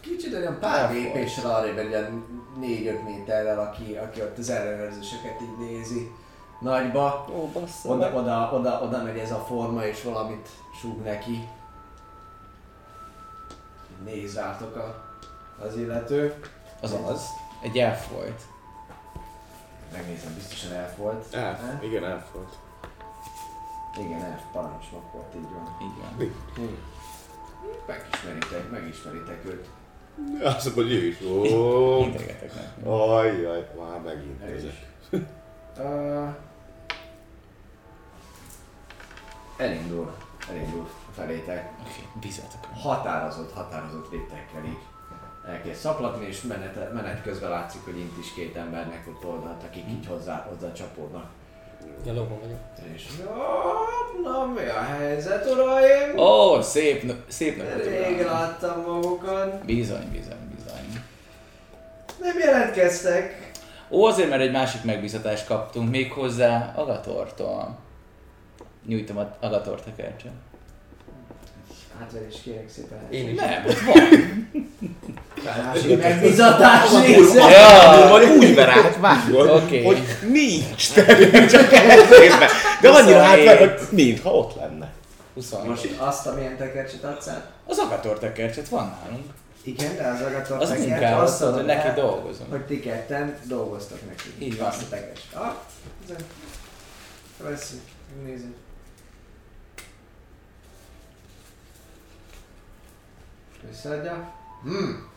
[0.00, 2.24] kicsit olyan pár lépéssel arrébb, egy ilyen
[2.60, 6.10] 4-5 méterrel, aki, aki ott az ellenőrzéseket így nézi
[6.60, 7.26] nagyba.
[7.36, 7.88] Ó, bassza.
[7.88, 10.48] Oda, oda, oda, oda megy ez a forma, és valamit
[10.80, 11.48] súg neki.
[14.04, 15.04] Néz rátok a,
[15.64, 16.34] az illető.
[16.80, 17.26] Az az.
[17.62, 18.40] Egy elfolyt.
[19.92, 21.34] Megnézem, biztosan elfolt.
[21.34, 21.60] Elf.
[21.60, 21.86] Ne?
[21.86, 22.52] Igen, elf volt.
[23.98, 25.76] Igen, elf parancsnok volt, így van.
[25.82, 26.36] Így van.
[27.86, 29.68] Megismeritek, megismeritek őt.
[30.42, 31.20] Azt mondod, hogy ő is.
[31.22, 32.88] Ó, Integetek neki.
[32.88, 34.90] Ajjaj, már megint ezek.
[35.78, 36.28] Uh,
[39.56, 40.12] elindul,
[40.48, 41.70] elindul felétek.
[41.80, 42.60] Oké, bízatok.
[42.82, 44.78] Határozott, határozott léptekkel így
[45.48, 49.84] elkezd szaplatni, és menet, menet közben látszik, hogy int is két embernek ott oldalt, akik
[49.88, 51.24] így hozzá, hozzá csapódnak.
[52.06, 52.58] Ja, vagyok.
[52.94, 56.18] És na, na, mi a helyzet, uraim?
[56.18, 58.32] Ó, szép, nap- szép napot, Rég uram.
[58.32, 59.64] láttam magukat.
[59.64, 61.02] Bizony, bizony, bizony.
[62.20, 63.50] Nem jelentkeztek.
[63.90, 67.78] Ó, azért, mert egy másik megbízatást kaptunk még hozzá Agatortól.
[68.86, 70.32] Nyújtom a Agatort a kercsön.
[72.00, 72.98] Átverés kérek szépen.
[73.10, 73.40] Én is.
[73.40, 74.48] Nem, ott van.
[75.64, 77.50] Másik megbízatás része.
[77.50, 79.84] Ja, Vagy úgy ver át, vágod, Oké.
[79.84, 82.48] hogy nincs, tehát csak elszépben.
[82.80, 83.48] De annyira 27.
[83.48, 84.92] átver, hogy mintha ott lenne.
[85.34, 85.54] 20.
[85.66, 87.50] Most azt, amilyen tekercset adsz át?
[87.66, 89.24] Az Agator tekercset van nálunk.
[89.64, 92.46] Igen, de az agator Az munkához, azt tudod, hogy neki dolgozom.
[92.50, 94.22] Hogy ti ketten dolgoztak neki.
[94.38, 94.68] Így van.
[94.68, 95.18] Azt a teges.
[95.34, 95.52] Ah,
[96.08, 96.16] ez
[97.50, 97.80] Veszünk,
[98.24, 98.54] nézzük.
[103.68, 104.32] Visszaadja.
[104.62, 105.10] Hmm.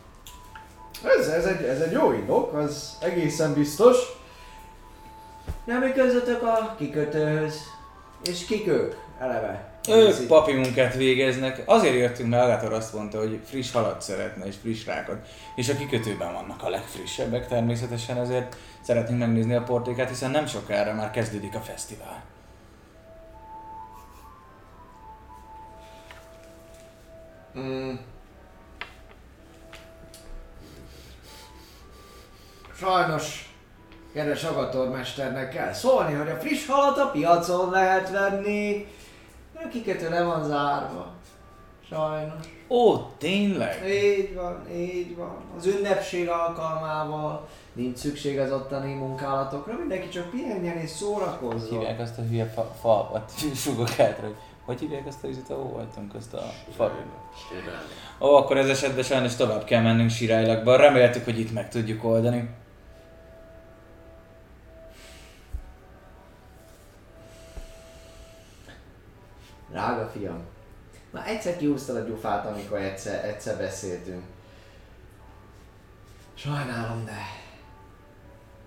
[1.18, 3.96] Ez, ez, egy, ez egy jó indok, az egészen biztos.
[5.64, 7.60] Nem igazodok a kikötőhöz.
[8.24, 8.94] És kik ők?
[9.18, 9.74] Eleve.
[9.88, 11.62] Ők papi munkát végeznek.
[11.64, 15.28] Azért jöttünk, mert Agator azt mondta, hogy friss halat szeretne, és friss rákot.
[15.54, 20.94] És a kikötőben vannak a legfrissebbek természetesen, ezért szeretnénk megnézni a portékát, hiszen nem sokára
[20.94, 22.24] már kezdődik a fesztivál.
[27.58, 27.94] Mm.
[32.78, 33.54] Sajnos,
[34.12, 38.86] kedves agatormesternek kell szólni, hogy a friss halat a piacon lehet venni.
[39.54, 41.14] A kikötő le van zárva.
[41.88, 42.46] Sajnos.
[42.68, 43.88] Ó, tényleg?
[43.88, 45.36] Így van, így van.
[45.56, 51.78] Az ünnepség alkalmával nincs szükség az ottani munkálatokra, mindenki csak pihenjen és szórakozzon.
[51.78, 53.32] Hívják azt a hülye fa- falvat,
[53.64, 56.42] sugokátra, hogy hogy hívják azt a vizet, ahol voltunk, azt a
[56.76, 56.96] falut?
[58.20, 60.76] Ó, akkor ez esetben sajnos tovább kell mennünk Sirálylakba.
[60.76, 62.48] Reméltük, hogy itt meg tudjuk oldani.
[69.76, 70.44] Drága fiam,
[71.10, 74.22] már egyszer kiúztad a gyufát, amikor egyszer, egyszer beszéltünk.
[76.34, 77.18] Sajnálom, de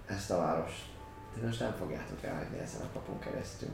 [0.06, 0.86] ezt a várost
[1.34, 3.70] ti most nem fogjátok elhagyni ezen a kapun keresztül.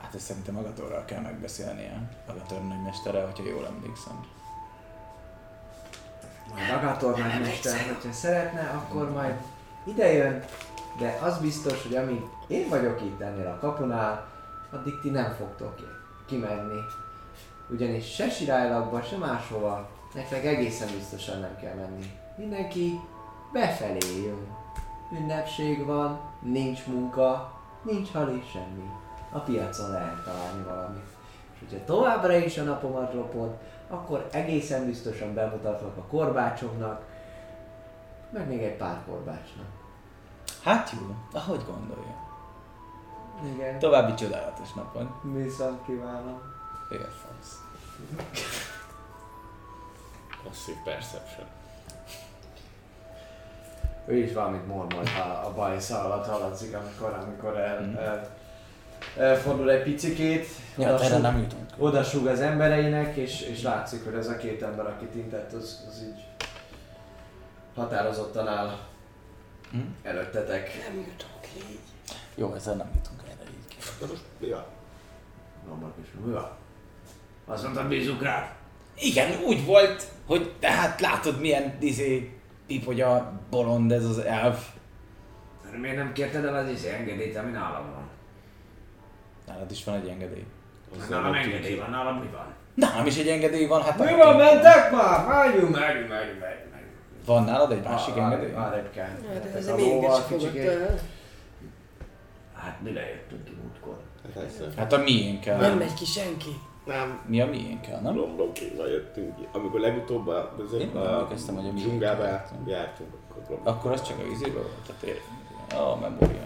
[0.00, 2.10] Hát ezt szerintem Agatorral kell megbeszélnie.
[2.26, 4.26] Agator nagymestere, hogyha jól emlékszem.
[6.50, 9.34] Majd Agator nagymester, hogyha szeretne, akkor majd
[9.86, 10.44] idejön,
[10.98, 14.28] de az biztos, hogy amíg én vagyok itt ennél a kapunál,
[14.70, 15.93] addig ti nem fogtok ki-
[16.34, 16.80] kimenni.
[17.70, 22.12] Ugyanis se Sirálylakba, se máshova, nektek egészen biztosan nem kell menni.
[22.36, 23.00] Mindenki
[23.52, 24.46] befelé jön.
[25.12, 28.90] Ünnepség van, nincs munka, nincs hal és semmi.
[29.32, 31.08] A piacon lehet találni valamit.
[31.54, 33.56] És hogyha továbbra is a napomat lopod,
[33.88, 37.02] akkor egészen biztosan bemutatlak a korbácsoknak,
[38.30, 39.66] meg még egy pár korbácsnak.
[40.62, 42.23] Hát jó, ahogy gondolja.
[43.54, 43.78] Igen.
[43.78, 45.14] További csodálatos napon.
[45.22, 46.40] Viszont kívánom.
[46.88, 47.60] Félfasz.
[50.44, 51.46] Passive perception.
[54.06, 57.96] Ő is valamit mormol, ha a bajsza alatt hallatszik, amikor, amikor el, Mhm.
[57.96, 58.36] el,
[59.18, 61.70] elfordul egy picikét, Ja, hát erre odasúg, nem jutunk.
[61.78, 66.02] odasúg az embereinek, és, és látszik, hogy ez a két ember, akit intett, az, az
[66.02, 66.24] így
[67.74, 68.76] határozottan áll
[69.70, 69.78] Hm?
[70.02, 70.70] előttetek.
[70.88, 71.78] Nem jutok így.
[72.34, 73.13] Jó, ezzel nem jutunk.
[74.00, 74.66] De most mi a?
[75.68, 76.50] Nomar is, mi van?
[77.46, 78.52] Azt mondtad, bízunk rá.
[78.94, 84.66] Igen, úgy volt, hogy tehát látod milyen izé, pipogya bolond ez az elf.
[85.70, 88.08] De miért nem kérted el az izé engedélyt, ami nálam van?
[89.46, 90.44] Nálad is van egy engedély.
[90.92, 92.54] Hozzá Nálam engedély van, nálam mi van?
[92.74, 93.98] Nálam is egy engedély van, hát...
[93.98, 95.26] Mi van, mentek már?
[95.26, 96.64] Megyünk, megyünk, megyünk, megyünk.
[97.24, 98.50] Van nálad egy másik engedély?
[98.52, 99.08] Várj egy kell.
[99.28, 100.70] Mentek ez a lóval kicsikét.
[102.64, 103.96] Hát mi lejöttünk ki múltkor.
[104.34, 104.64] Persze.
[104.76, 105.60] Hát a miénkkel.
[105.60, 106.50] Nem megy ki senki.
[106.84, 108.16] Nem, Mi a miénkkel, nem?
[108.16, 109.48] Romlókéval jöttünk ki.
[109.52, 112.68] Amikor legutóbb a, Én a, nem a emlékeztem, hogy a dzsungába jártunk.
[112.68, 113.60] jártunk, akkor.
[113.62, 115.20] Akkor az csak a izébe volt, tehát ér...
[115.78, 116.42] A memória.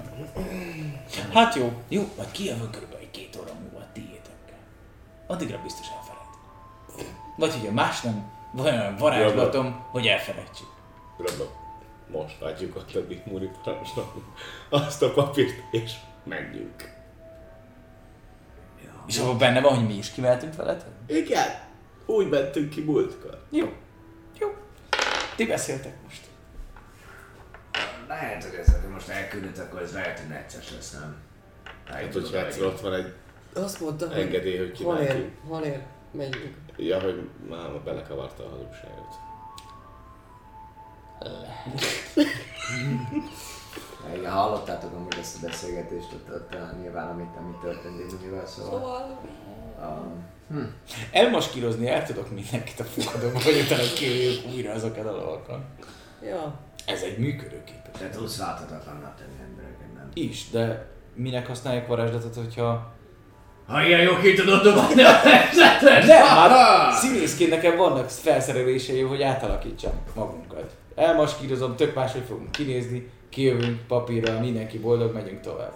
[1.33, 4.59] Hát jó, jó, majd kijövök körülbelül egy két óra múlva a tiétekkel.
[5.27, 7.17] Addigra biztos elfelejt.
[7.37, 10.69] Vagy ugye más nem, van olyan varázslatom, hogy elfelejtsük.
[11.17, 11.53] Romlók.
[12.13, 14.25] Most adjuk ott a Bigmúri parancsnoknak
[14.69, 15.93] azt a papírt, és
[16.29, 16.97] menjünk.
[19.07, 20.89] És abban benne van, hogy mi is kimehetünk veletek?
[21.07, 21.47] Igen,
[22.07, 23.43] úgy mentünk ki múltkor.
[23.51, 23.73] Jó,
[24.39, 24.55] jó.
[25.37, 26.27] Ti beszéltek most.
[28.09, 31.17] Lehet, hogy ez, hogy most elküldött, akkor ez lehet, hogy necces lesz, nem?
[31.85, 33.13] Hát, hogyha egyszer ott van egy
[33.53, 35.35] Azt mondta, hogy engedély, hogy hal ér, kimentünk.
[35.49, 36.55] hal ér, megyünk.
[36.77, 39.15] Ja, hogy máma belekavarta a hazugságot.
[44.17, 48.71] Igen, hallottátok amúgy ezt a beszélgetést, ott, ott uh, nyilván amit, amit történt Démunivel, szóval...
[48.71, 49.19] Szóval...
[50.51, 50.75] Um,
[51.13, 55.65] Elmaskírozni el tudok mindenkit a fogadóba, hogy utána kijöjjük újra azokat a lovakon.
[56.23, 56.55] Ja.
[56.87, 57.99] Ez egy működőképes.
[57.99, 60.11] Te tudsz láthatatlanná tenni embereket, nem?
[60.15, 62.93] Is, de minek használják varázslatot, hogyha...
[63.67, 66.07] Ha ilyen jó ki tudod dobálni a helyzetet!
[66.07, 70.77] De, hát színészként nekem vannak felszerelései, hogy átalakítsam magunkat.
[70.95, 75.73] Elmaskírozom, tök máshogy fogunk kinézni, kijövünk papírra, mindenki boldog, megyünk tovább.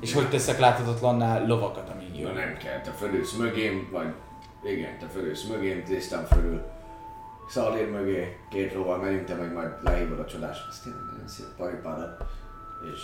[0.00, 2.34] És hogy teszek láthatatlanná lovakat, amíg jön.
[2.34, 4.12] nem kell, te fölülsz mögém, vagy
[4.64, 6.62] igen, te fölülsz mögém, tisztán fölül.
[7.48, 10.58] Szalír mögé két lóval megyünk, te meg majd lehívod a csodás.
[10.68, 12.24] Ez tényleg nagyon szép paripárat.
[12.94, 13.00] És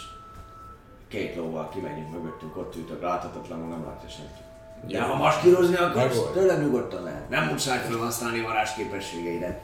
[1.08, 4.40] két lóval kimegyünk mögöttünk, ott ültök, láthatatlanul nem látja senki.
[4.86, 7.28] De ha maskírozni akarsz, tőlem nyugodtan lehet.
[7.28, 9.60] Nem muszáj felhasználni varázsképességeidet.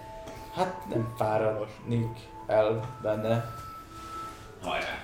[0.54, 2.12] Hát nem fáradni
[2.50, 3.44] el benne.
[4.62, 4.98] Hajrá!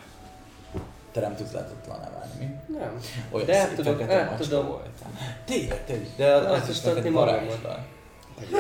[1.13, 2.77] Te nem tudsz láthatatlan válni, mi?
[2.79, 2.99] Nem.
[3.31, 4.67] Olyan De szép tudom, fekete macska tudom.
[4.67, 5.11] voltál.
[5.45, 6.09] Tényleg, tényleg.
[6.17, 7.63] De az, az is tudom neked tenni varázs magamat.
[7.63, 7.87] van.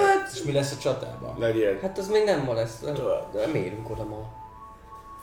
[0.00, 1.38] Hát, és mi lesz a csatában?
[1.38, 1.78] Legyél.
[1.82, 2.80] Hát az még nem ma lesz.
[2.80, 2.92] De
[3.46, 4.32] nem érünk oda ma.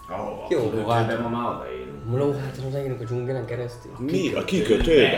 [0.09, 0.45] Ahova?
[0.49, 2.05] Jó, kikötőbe ma már odaérünk.
[2.05, 3.95] Muló hátra odaérünk a dzsungelen keresztül.
[3.99, 4.33] Mi?
[4.33, 5.11] A kikötőbe?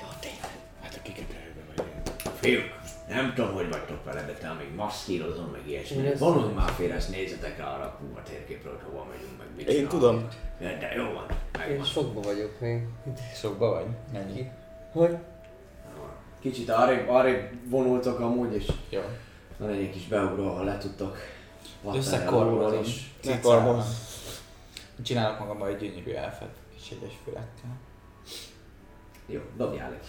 [0.00, 0.50] Ja, tényleg.
[0.82, 2.10] Hát a kikötőbe megyünk.
[2.40, 2.64] Fiúk,
[3.14, 6.02] nem tudom, hogy vagytok vele, de te még maszkírozom, meg ilyesmi.
[6.02, 9.68] Én Vonuljunk már félre, ezt nézzetek rá, rakunk a térképről, hogy hova megyünk, meg mit
[9.68, 10.26] Én tudom.
[10.60, 11.84] Ja, De jó van, Én megvan.
[11.84, 12.82] sokba vagyok még.
[13.34, 13.86] Sokba vagy?
[14.12, 14.48] Mennyi?
[14.92, 15.16] Hogy?
[16.40, 19.00] Kicsit arrébb, arrébb vonultok amúgy, és Jó.
[19.58, 21.16] van egy kis beugró, ahol le tudtok
[21.84, 21.90] a
[22.30, 23.14] lóról is.
[23.20, 23.82] Cicálom.
[25.02, 26.50] Csinálok magamban egy gyönyörű elfet.
[26.76, 27.76] Kis egyes fülekkel.
[29.26, 30.06] Jó, dobjál egy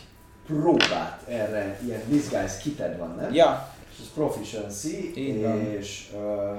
[0.48, 3.34] próbát erre, ilyen disguise kited van, nem?
[3.34, 5.48] Ja, És ez proficiency, Így
[5.80, 6.58] és uh,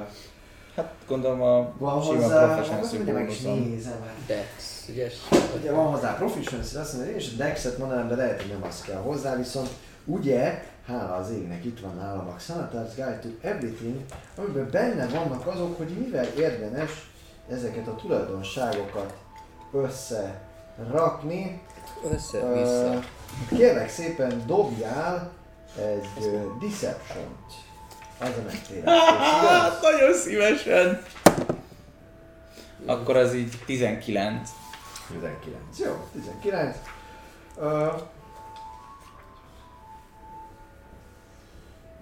[0.77, 4.05] hát gondolom a van sima hozzá, proficiency hogy meg is nézem.
[4.27, 5.15] Dex, ügyes.
[5.59, 9.01] Ugye van hozzá proficiency, azt mondja, a dexet mondanám, de lehet, hogy nem az kell
[9.01, 9.69] hozzá, viszont
[10.05, 14.01] ugye, hála az égnek, itt van nálam a Xanatar's Guide to Everything,
[14.37, 16.91] amiben benne vannak azok, hogy mivel érdemes
[17.51, 19.15] ezeket a tulajdonságokat
[19.73, 21.61] összerakni.
[22.13, 22.95] Össze-vissza.
[22.95, 22.99] Ö,
[23.57, 25.33] Kérlek szépen dobjál
[25.79, 27.53] egy ö, Deception-t.
[28.19, 28.85] Az a megtérés.
[29.83, 31.03] Nagyon szívesen!
[32.87, 34.51] Akkor az így 19.
[35.09, 35.79] 19.
[35.79, 36.77] Jó, 19.
[37.59, 37.87] Ö,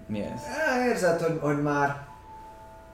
[0.07, 0.41] Mi ez?
[0.87, 2.07] Érzed, hogy, hogy már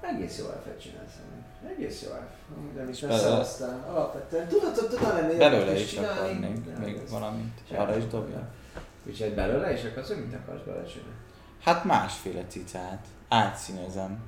[0.01, 1.13] egész jó elfet csinálsz.
[1.29, 1.43] amúgy.
[1.67, 2.29] Egész jó elf.
[2.57, 4.47] Amúgy Nem is messze Belőle- aztán alapvetően.
[4.47, 7.53] Tudod, hogy tudod lenni Belőle is Nem, még ez- valamit.
[7.69, 7.79] Semmi.
[7.81, 8.47] Arra is dobja.
[9.05, 11.13] Úgyhogy belőle is akarsz, hogy mit akarsz belecsinálni?
[11.63, 13.05] Hát másféle cicát.
[13.29, 14.19] Átszínezem.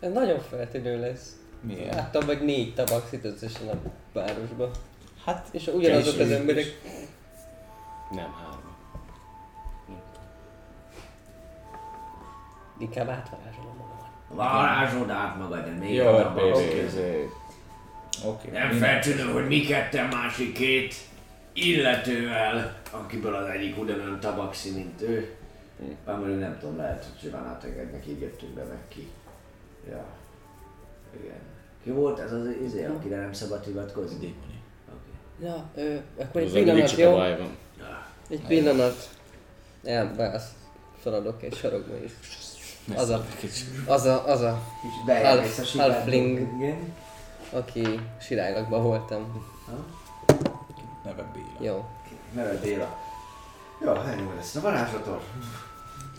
[0.00, 1.36] Ez nagyon feltűnő lesz.
[1.60, 1.94] Miért?
[1.94, 3.74] Láttam vagy négy tabaxit összesen a
[4.12, 4.70] városba.
[5.24, 6.64] Hát És ugyanazok az És- emberek.
[8.10, 8.56] Nem, három.
[12.78, 13.57] Inkább átvarázsolom
[14.28, 17.28] Varázsod át magad, de még jó, oda oké.
[18.24, 18.50] Oké.
[18.50, 20.94] Nem feltűnő, hogy mi ketten másik két
[21.52, 25.34] illetővel, akiből az egyik ugyanolyan tabaxi, mint ő.
[26.04, 29.08] Bár mondjuk nem tudom, lehet, hogy simán átegednek, így jöttünk be meg ki.
[29.88, 30.04] Ja.
[31.22, 31.38] Igen.
[31.82, 34.18] Ki volt ez az izé, akire nem szabad hivatkozni?
[34.18, 34.60] Démoni.
[34.88, 35.46] Oké.
[35.46, 37.20] Ja, ö, akkor egy pillanat, jó?
[38.30, 39.08] Egy pillanat.
[39.84, 40.52] Elbász.
[41.00, 42.12] Feladok egy sarokba is.
[42.96, 43.24] Az a,
[43.86, 45.92] az a, az a, Kicsit bejelmész a Half- sipádba.
[45.94, 46.38] halfling.
[46.56, 46.94] Igen.
[47.52, 49.46] aki sirágakban voltam.
[51.04, 51.72] Neve Béla.
[51.72, 51.84] Jó.
[52.32, 52.96] Neve Béla.
[53.84, 55.20] Jó, ennyi lesz a varázslator.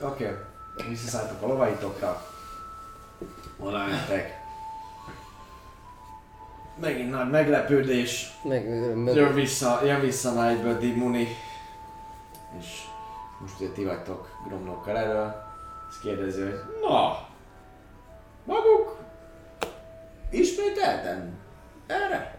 [0.02, 0.24] Oké.
[0.24, 0.88] Okay.
[0.90, 2.26] Visszaszálltok a lovaitokra.
[3.60, 4.38] Oda mentek.
[6.82, 8.32] Megint nagy meglepődés.
[8.44, 9.34] Meg Jön mögött.
[9.34, 11.28] vissza, jön vissza Nightbird Dimuni.
[12.60, 12.84] És
[13.40, 15.48] most ugye ti vagytok gromnokkal elől.
[15.90, 17.28] Ezt kérdezi, hogy na,
[18.46, 18.98] maguk
[20.30, 21.38] ismételten
[21.88, 22.38] erre?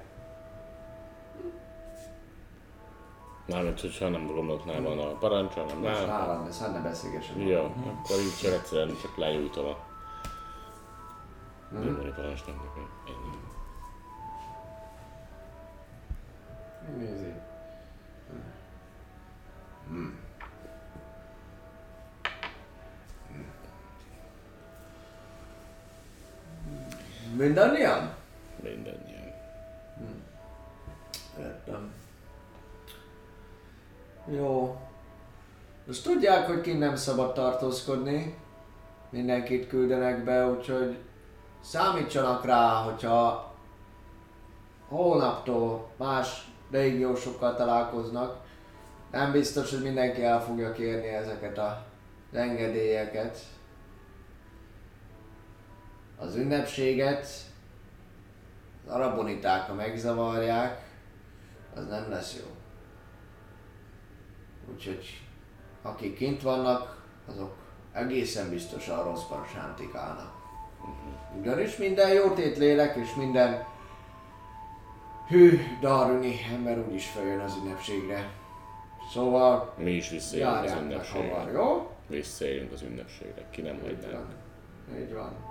[3.48, 6.08] Mármint, hogyha nem romloknál van a parancsol, nem Most nálam.
[6.08, 7.48] nálam lesz, hát ne beszélgessünk.
[7.48, 9.76] Jó, akkor így csak egyszerűen csak lenyújtom a
[11.70, 12.74] Démoni parancsnoknak.
[12.74, 13.38] hogy Ennyi.
[17.04, 17.32] Így?
[19.88, 20.18] Hmm.
[27.36, 28.14] Mindannyian?
[28.62, 29.32] Mindannyian.
[31.38, 31.92] Értem.
[34.26, 34.80] Jó.
[35.86, 38.38] Most tudják, hogy kint nem szabad tartózkodni.
[39.10, 40.98] Mindenkit küldenek be, úgyhogy
[41.60, 43.54] számítsanak rá, hogyha
[44.88, 48.36] holnaptól más régiósokkal találkoznak.
[49.10, 51.84] Nem biztos, hogy mindenki el fogja kérni ezeket a
[52.32, 53.38] engedélyeket.
[56.20, 57.26] Az ünnepséget
[58.86, 60.82] az araboniták, ha megzavarják,
[61.74, 62.46] az nem lesz jó.
[64.72, 65.20] Úgyhogy
[65.82, 67.54] akik kint vannak, azok
[67.92, 70.32] egészen biztosan rosszban sántikálnak.
[71.38, 73.64] Ugyanis minden jótét lélek és minden
[75.28, 78.30] hű, darüni ember úgyis feljön az ünnepségre.
[79.12, 81.50] Szóval Mi is visszaélünk az ünnepségre.
[81.52, 81.90] jó?
[82.06, 83.50] Visszaélünk az ünnepségre.
[83.50, 84.26] Ki nem hagynánk.
[84.98, 85.49] Így van.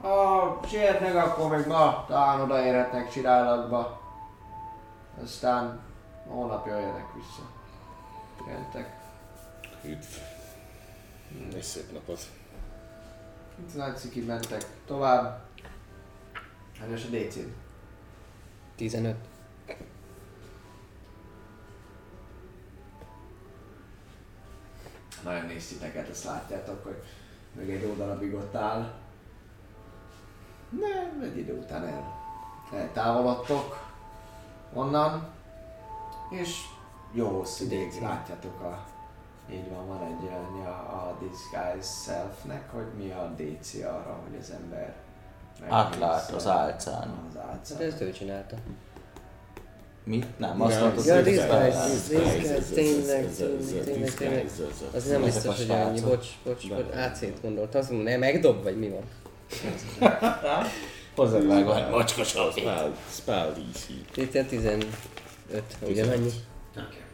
[0.00, 4.00] Ha sietnek, akkor még ma talán odaérhetnek csirálatba.
[5.22, 5.80] Aztán
[6.28, 7.42] holnap jöjjenek vissza.
[8.36, 8.96] Pihentek.
[9.84, 10.04] Üdv.
[11.54, 12.20] Egy szép napot.
[13.58, 15.44] Itt látszik, így mentek tovább.
[16.80, 17.36] Hányos a dc
[18.76, 19.16] 15.
[25.24, 27.02] Nagyon néz titeket, ezt látjátok, hogy
[27.52, 29.05] még egy jó darabig ott áll.
[30.70, 32.14] Nem, egy idő után el,
[32.74, 33.90] eltávolodtok
[34.72, 35.28] onnan,
[36.30, 36.60] és
[37.12, 38.84] jó hosszú ideig látjátok a
[39.50, 44.38] így van, van egy olyan a, a Disguise Self-nek, hogy mi a DC arra, hogy
[44.40, 44.94] az ember
[45.68, 47.14] Átlát az álcán.
[47.28, 47.80] Az álcán.
[47.80, 48.56] ezt ő csinálta.
[50.04, 50.38] Mit?
[50.38, 51.22] Nem, azt Ja, hogy.
[51.22, 54.50] Disguise, tényleg, tényleg, tényleg.
[54.94, 57.74] Az nem biztos, hogy annyi, bocs, bocs, bocs, AC-t gondolt.
[57.74, 59.02] Azt mondom, megdob, vagy mi van?
[61.16, 63.86] Hozzád vágva, macskos Spell, spell DC.
[64.14, 64.86] Ilyen 15,
[65.80, 66.30] ugyanannyi.
[66.72, 67.04] Okay.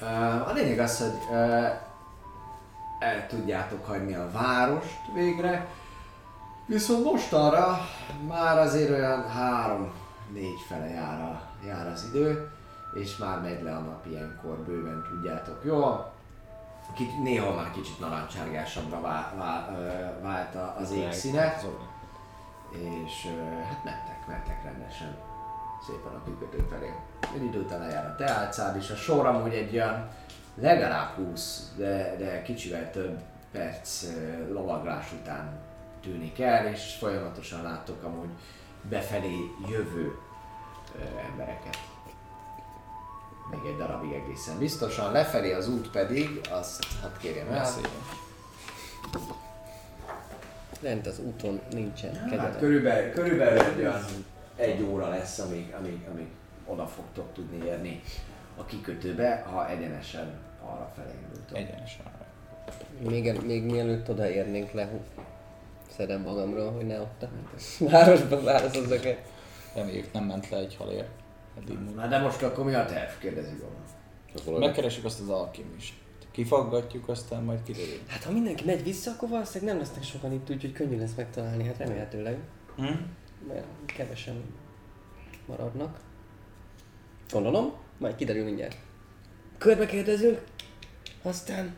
[0.00, 1.38] Uh, a lényeg az, hogy uh,
[3.00, 5.66] el tudjátok hagyni a várost végre,
[6.66, 7.78] viszont mostanra
[8.28, 12.50] már azért olyan három-négy fele jár, a, jár az idő,
[12.94, 16.12] és már megy le a nap ilyenkor, bőven tudjátok jól.
[16.94, 19.70] Kicsit, néha már kicsit narancsárgásabbra vá, vá,
[20.22, 21.60] vált az ég színe,
[22.70, 23.26] és
[23.68, 25.16] hát mentek, mentek rendesen
[25.86, 26.94] szépen a kikötő felé.
[27.34, 30.08] Egy idő után lejár a teálcád, és a sor amúgy egy olyan
[30.54, 33.20] legalább 20, de, de kicsivel több
[33.52, 34.04] perc
[34.52, 35.58] lovaglás után
[36.02, 38.30] tűnik el, és folyamatosan láttok amúgy
[38.82, 39.36] befelé
[39.68, 40.18] jövő
[41.30, 41.89] embereket.
[43.50, 45.12] Még egy darabig egészen biztosan.
[45.12, 47.70] Lefelé az út pedig, azt hadd kérjem el.
[50.80, 52.58] Lent az úton nincsen Hát kegyelem.
[52.58, 54.04] körülbelül, körülbelül egy olyan
[54.56, 56.26] egy óra lesz, amíg, amíg, amíg
[56.66, 58.02] oda fogtok tudni érni
[58.56, 61.56] a kikötőbe, ha egyenesen arra felé indultok.
[61.56, 62.04] Egyenesen.
[62.98, 64.88] Még, még mielőtt odaérnénk le,
[65.96, 67.28] szedem magamról, hogy ne ott a
[67.78, 69.16] városban válaszozzak el.
[69.74, 71.04] Reméljük nem ment le egy halér.
[71.54, 71.94] Múlt.
[71.94, 73.10] Na de most akkor mi a terv?
[73.18, 73.54] Kérdezi
[74.44, 74.58] volna.
[74.58, 75.94] Megkeresjük azt az alkimist.
[76.30, 77.98] Kifaggatjuk, aztán majd kiderül.
[78.06, 81.64] Hát ha mindenki megy vissza, akkor valószínűleg nem lesznek sokan itt, úgyhogy könnyű lesz megtalálni,
[81.64, 82.38] hát remélhetőleg.
[82.76, 82.84] Hm?
[83.48, 84.42] Mert kevesen
[85.46, 86.00] maradnak.
[87.30, 88.76] Gondolom, majd kiderül mindjárt.
[89.58, 90.40] Körbe kérdezünk,
[91.22, 91.76] aztán...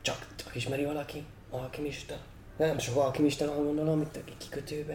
[0.00, 1.24] Csak, csak ismeri valaki?
[1.50, 2.16] Alkimista?
[2.56, 4.94] Nem sok alkimista van gondolom itt a kikötőbe.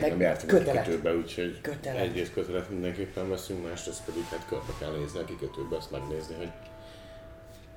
[0.00, 0.84] Nem jártunk a kötelet.
[0.84, 2.00] kikötőbe, úgyhogy Kötelet.
[2.00, 6.50] egyrészt kötelet mindenképpen veszünk, másrészt pedig hát körbe kell nézni a kikötőbe, azt megnézni, hogy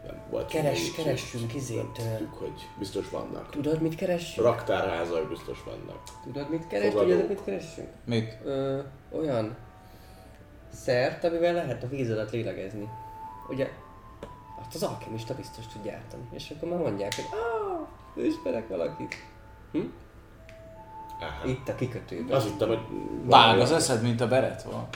[0.05, 3.49] nem volt Keres- úgyhogy keressünk izét, Nem tudjuk, hogy biztos vannak.
[3.49, 4.47] Tudod, mit keressünk?
[4.47, 5.99] Raktárházak biztos vannak.
[6.23, 6.91] Tudod, mit keres?
[6.91, 7.11] Fogadó.
[7.11, 7.87] Tudod, mit keressünk?
[8.05, 8.37] Mit?
[8.43, 8.79] Ö,
[9.11, 9.55] olyan
[10.73, 12.89] szert, amivel lehet a víz alatt lélegezni.
[13.49, 13.69] Ugye,
[14.59, 16.23] azt az alkimista biztos tud gyártani.
[16.31, 17.25] És akkor már mondják, hogy
[18.15, 19.15] ah, ismerek valakit.
[19.71, 19.79] Hm?
[21.19, 21.47] Aha.
[21.47, 22.35] Itt a kikötőben.
[22.35, 22.79] Azt hittem, hogy...
[23.23, 24.87] Vág az eszed, mint a beret van.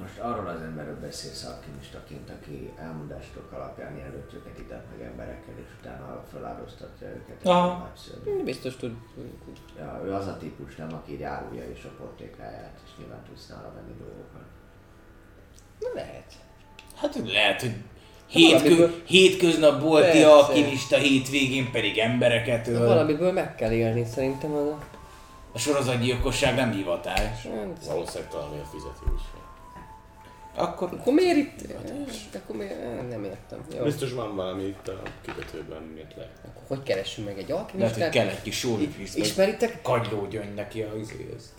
[0.00, 5.66] Most arról az emberről beszélsz alkimistaként, aki elmondástok alapján jelölt őket itt meg emberekkel, és
[5.80, 7.36] utána feláldoztatja őket.
[7.40, 7.92] és Aha.
[8.44, 8.92] Biztos tud.
[9.78, 13.46] Ja, ő az a típus, nem, aki így árulja is a portékáját, és nyilván tudsz
[13.48, 14.46] nála venni dolgokat.
[15.80, 16.32] Na lehet.
[16.96, 17.74] Hát lehet, hogy
[18.26, 20.30] hétkö, valamiből- hétköznap bolti Persze.
[20.32, 22.86] alkimista, hétvégén pedig embereket öl.
[22.86, 24.78] Valamiből meg kell élni szerintem az a...
[25.52, 27.46] A sorozatgyilkosság nem hivatás.
[27.46, 29.22] Hát, Valószínűleg talán a fizeti is.
[30.54, 31.72] Akkor Akkor miért itt?
[32.34, 33.08] Akkor miért?
[33.10, 33.64] Nem értem.
[33.76, 33.82] Jó.
[33.82, 36.38] Biztos van valami itt a kikötőben, miért lehet.
[36.44, 38.10] Akkor hogy keressünk meg egy lehet, hogy alkimistát?
[38.10, 39.82] kell egy kis vagy Ismeritek?
[39.82, 41.54] kagylógyöngy neki a izéhez.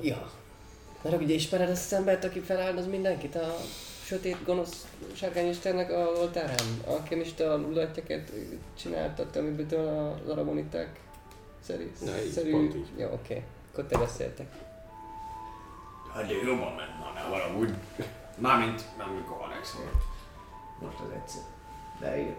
[0.00, 0.30] Ja.
[1.02, 3.56] Mert ugye ismered azt az embert, aki feláldoz mindenkit a
[4.04, 6.56] sötét, gonosz sárkányistennek a oltárán?
[6.86, 8.32] Alkemista lulattyeket
[8.80, 11.00] csináltat, amiből az araboniták
[11.60, 12.50] szerű, Na, így, szerű...
[12.50, 12.88] pont így.
[12.96, 13.42] Jó, oké.
[13.72, 14.46] Akkor te beszéltek.
[16.14, 17.74] Hát de jobban ment, na ne valahogy.
[18.38, 20.02] Mármint, nem mikor Alex volt.
[20.80, 21.42] Most az egyszer.
[22.00, 22.36] De igen.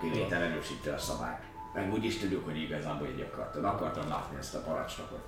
[0.00, 1.42] Kivétel erősíti a szabályt.
[1.74, 3.64] Meg úgy is tudjuk, hogy igazából így akartad.
[3.64, 5.22] Akartam látni ezt a parancsnokot.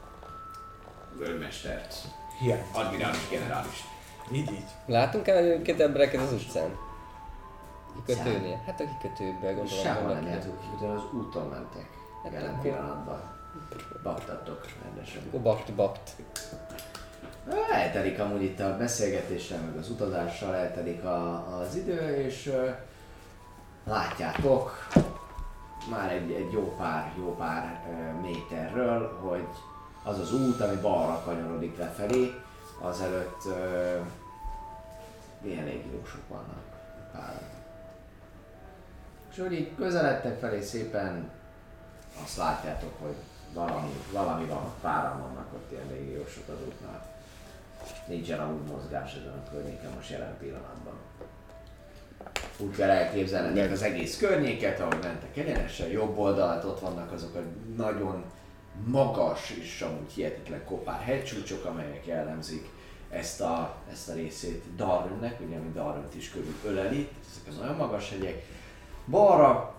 [1.20, 1.94] Őrmestert.
[2.38, 2.64] Hiány.
[2.72, 3.84] Admirális generális.
[4.32, 4.64] Így, így.
[4.86, 6.76] Látunk el egyébként embereket az utcán?
[8.06, 8.62] Kikötőnél?
[8.66, 9.82] Hát a kikötőben gondolom.
[9.82, 11.88] Sehol nem jártunk ki, az úton mentek.
[12.32, 13.20] Jelen pillanatban.
[14.02, 15.22] Baktatok rendesen.
[15.26, 16.10] Akkor bakt, bakt.
[17.72, 22.68] Eltelik amúgy itt a beszélgetéssel, meg az utazással eltelik a, az idő, és ö,
[23.84, 24.88] látjátok
[25.90, 29.46] már egy, egy jó pár, jó pár ö, méterről, hogy
[30.02, 32.30] az az út, ami balra kanyarodik lefelé,
[32.80, 33.98] azelőtt ö,
[35.40, 36.62] milyen légiósok vannak
[37.12, 37.42] pár.
[39.30, 41.30] És hogy így közeledtek felé szépen,
[42.22, 43.14] azt látjátok, hogy
[43.54, 47.12] valami, valami van, páran vannak ott ilyen légiósok az útnál.
[48.06, 50.94] Nincsen amúgy mozgás ezen a környéken most jelen pillanatban.
[52.58, 57.40] Úgy kell elképzelni az egész környéket, ahol mentek egyenesen, jobb oldalt ott vannak azok a
[57.76, 58.24] nagyon
[58.84, 62.68] magas és amúgy hihetetlen kopár hegycsúcsok, amelyek jellemzik
[63.10, 67.76] ezt a, ezt a részét Darwinnek, ugye ami Darwint is körül öleli, ezek az nagyon
[67.76, 68.44] magas hegyek.
[69.06, 69.73] Balra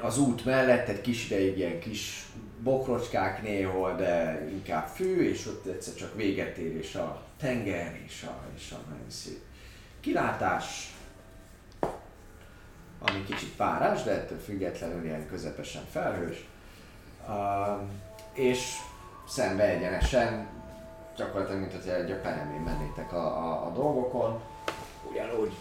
[0.00, 2.26] az út mellett egy kis ideig ilyen kis
[2.62, 8.22] bokrocskák néhol, de inkább fű, és ott egyszer csak véget ér, és a tenger, és
[8.22, 9.40] a, és a nagyon szép
[10.00, 10.94] kilátás,
[12.98, 16.48] ami kicsit párás, de ettől függetlenül ilyen közepesen felhős.
[17.28, 17.80] Uh,
[18.32, 18.76] és
[19.28, 20.46] szembe egyenesen,
[21.16, 22.20] gyakorlatilag, mint hogy egy
[22.64, 24.40] mennétek a, a, a dolgokon,
[25.10, 25.52] ugyanúgy,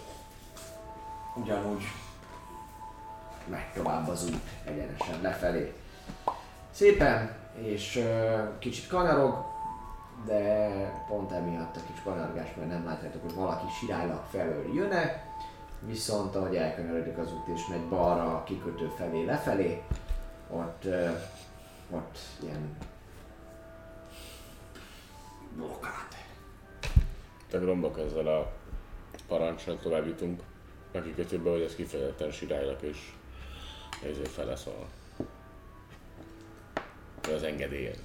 [1.35, 1.83] ugyanúgy
[3.47, 5.73] megy tovább az út egyenesen lefelé.
[6.71, 8.03] Szépen, és
[8.59, 9.45] kicsit kanyarog,
[10.25, 10.69] de
[11.07, 15.31] pont emiatt a kis kanyargás, mert nem látjátok, hogy valaki sirálnak felől jönne,
[15.79, 19.81] viszont ahogy elkanyarodik az út és megy balra a kikötő felé lefelé,
[20.49, 20.85] ott,
[21.89, 22.77] ott ilyen
[25.55, 26.07] blokkád.
[27.49, 28.51] Te rombok ezzel a
[29.27, 30.41] parancsal tovább jutunk
[30.93, 33.11] a kikötőbe, hogy ez kifejezetten sirálylak és
[34.05, 34.87] ezért fele szól.
[37.21, 37.99] Vagy az engedélyed.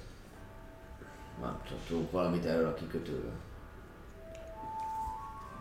[1.41, 3.33] Nem tudunk valamit erről a kikötőről.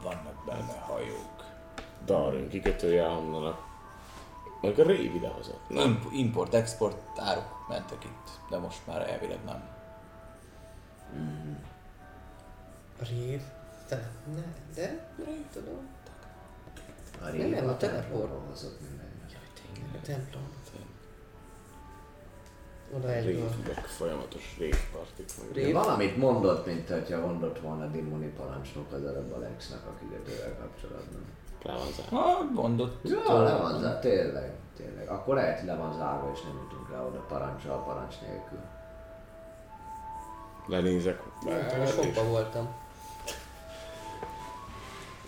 [0.02, 1.44] Vannak benne hajók.
[2.04, 3.58] Darwin kikötője, ahonnan a...
[4.62, 5.68] Meg a rév idehozott.
[5.68, 5.86] Nem?
[5.88, 9.62] Imp- import-export áruk mentek itt, de most már elvileg nem.
[13.08, 13.42] Rév.
[13.88, 14.42] De, ne,
[14.74, 15.08] de?
[15.52, 15.88] Tudom.
[17.20, 18.48] A Nem, régi nem, a teleport.
[18.48, 18.97] hozott minden.
[19.94, 20.48] A templom.
[22.96, 25.30] Oda egy Révnek folyamatos révpartik.
[25.52, 25.72] Rév?
[25.72, 31.22] Valamit mondott, mint hogyha mondott volna Dimoni parancsnok az előbb Alexnak a kikötővel kapcsolatban.
[31.62, 32.16] Le van zárva.
[32.16, 32.96] Ha, mondott.
[33.04, 35.08] Ja, le van zárva, tényleg, tényleg.
[35.08, 38.58] Akkor lehet, le van zárva, és nem jutunk rá oda parancsal, parancs nélkül.
[40.66, 41.22] Lenézek.
[41.86, 42.74] Sokba voltam.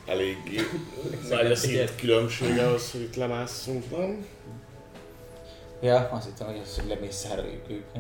[0.07, 0.61] Eléggé
[1.31, 4.27] nagy a szint különbség ahhoz, hogy itt lemásszunk, nem?
[5.81, 7.95] Ja, azt hittem, hogy az, hogy lemész szároljuk őket.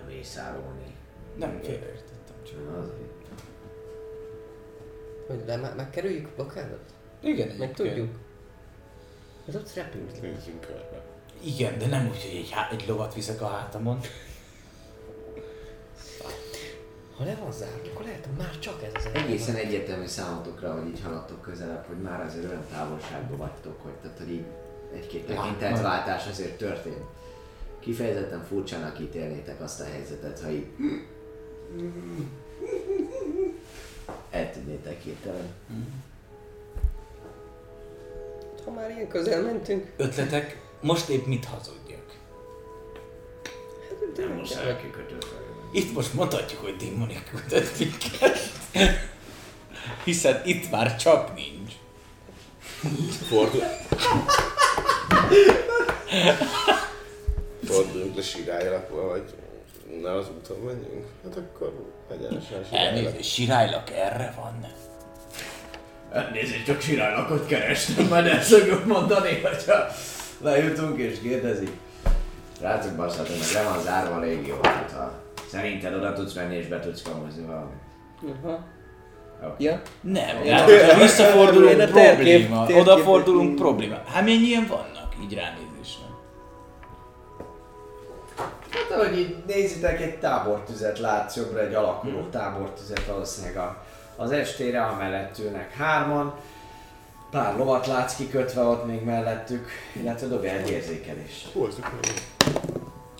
[0.00, 0.94] Nem észárolni.
[1.36, 2.78] Nem, félreértettem csak.
[2.80, 2.88] Az,
[5.26, 6.80] Hogy le, me- megkerüljük a blokkádot?
[7.20, 7.74] Igen, Meg egyébként.
[7.74, 8.14] tudjuk.
[9.48, 10.22] Ez ott repült.
[10.22, 11.02] Nézzünk körbe.
[11.44, 14.00] Igen, de nem úgy, hogy egy, há- egy lovat viszek a hátamon.
[17.16, 19.10] Ha le van zárva, akkor lehet, hogy már csak ez az.
[19.14, 24.18] Egészen egyértelmű számotokra, hogy így haladtok közelebb, hogy már azért olyan távolságban vagytok, hogy, tehát,
[24.18, 24.44] hogy így
[24.94, 27.04] egy-két tekintetváltás azért történt.
[27.80, 30.66] Kifejezetten furcsának ítélnétek azt a helyzetet, ha így
[34.30, 35.48] eltűnnétek hirtelen.
[38.64, 42.18] Ha már ilyen közel mentünk, Ötletek, most épp mit hazudjak?
[44.16, 45.44] Nem muszáj a kikötő felé.
[45.72, 48.38] Itt most mondhatjuk, hogy démonik küldött minket.
[50.04, 51.72] Hiszen itt már csak nincs.
[53.28, 53.62] Fordul.
[57.64, 59.22] Forduljunk le sirálylakba, vagy
[60.02, 61.06] ne az úton menjünk?
[61.24, 61.72] Hát akkor
[62.12, 62.64] egyenesen.
[62.70, 64.66] Elnézést, sirálylak erre van.
[66.32, 69.86] Nézzük, csak sirálakot kerestem, majd el szokjuk mondani, hogyha
[70.40, 71.70] lejutunk és kérdezik.
[72.60, 74.58] Rácok basszatok, meg le van zárva a légió,
[74.92, 75.12] ha
[75.50, 77.80] szerinted oda tudsz menni és be tudsz kamozni valamit.
[78.42, 78.64] Aha.
[79.46, 79.64] Oké.
[79.64, 79.82] Ja.
[80.00, 84.02] Nem, hát, visszafordulunk a probléma, odafordulunk probléma.
[84.06, 85.69] Hát mennyien vannak így ránézésre?
[88.90, 93.84] Hát ahogy így nézitek, egy tábortüzet látsz jobbra, egy alakuló tábortüzet valószínűleg a,
[94.16, 96.34] az estére, amellett ülnek hárman.
[97.30, 101.52] Pár lovat látsz kikötve ott még mellettük, illetve dobja egy érzékelést.
[101.52, 102.12] Húzzuk meg.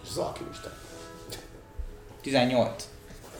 [0.03, 0.69] És az alkimista.
[2.21, 2.89] 18.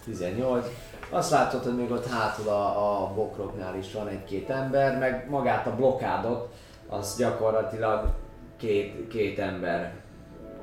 [0.05, 0.67] 18.
[1.11, 5.67] Azt látod, hogy még ott hátul a, a bokroknál is van egy-két ember, meg magát
[5.67, 6.53] a blokkádot,
[6.89, 8.09] az gyakorlatilag
[8.57, 10.00] két, két ember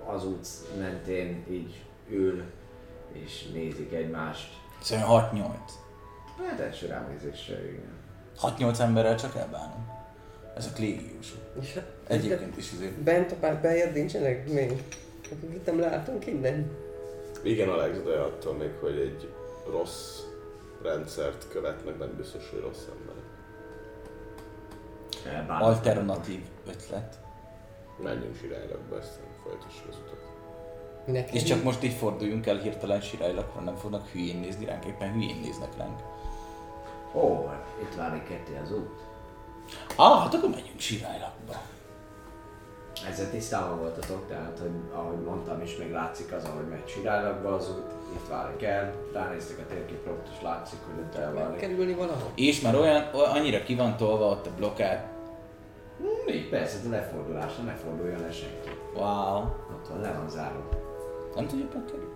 [0.08, 0.48] az út
[0.80, 2.44] mentén így ül
[3.12, 4.54] és nézik egymást.
[4.82, 5.46] Szóval 6-8.
[6.48, 7.96] Hát első ránézésre, igen.
[8.42, 9.90] 6-8 emberrel csak elbánom.
[10.56, 11.40] Ezek légiósok.
[11.62, 12.94] És Egyébként is izé.
[13.04, 14.84] Bent a pár beljebb nincsenek még?
[15.32, 16.72] Akik itt nem látunk innen?
[17.44, 19.30] Igen, Alex, de attól még, hogy egy
[19.72, 20.20] rossz
[20.84, 23.26] rendszert követnek, nem biztos, hogy rossz emberek.
[25.62, 27.20] Alternatív ötlet.
[28.04, 30.16] Menjünk Sirálylakba, aztán folytassuk az utat.
[31.06, 35.12] Nekem És csak most így forduljunk el hirtelen sirálylakra, nem fognak hülyén nézni ránk, éppen
[35.12, 36.00] hülyén néznek ránk.
[37.14, 39.02] Ó, hát itt válik ketté az út.
[39.96, 41.54] Ah, hát akkor menjünk sirálylakba.
[43.10, 47.70] Ezzel tisztában voltatok, tehát, hogy ahogy mondtam is, még látszik az, ahogy megy Sirálakba az
[47.70, 51.60] út, itt válik el, ránéztek a térképre, ott is látszik, hogy ott elválik.
[51.60, 52.32] kerülni valahol.
[52.36, 55.17] És már olyan, annyira ki van tolva ott a blokkád.
[55.98, 58.70] Hm, így persze, de ne fordulásra, ne forduljon le senki.
[58.94, 59.38] Wow.
[59.74, 60.70] Ott van, le van zárva.
[61.36, 62.16] Nem tudja pont kerülni.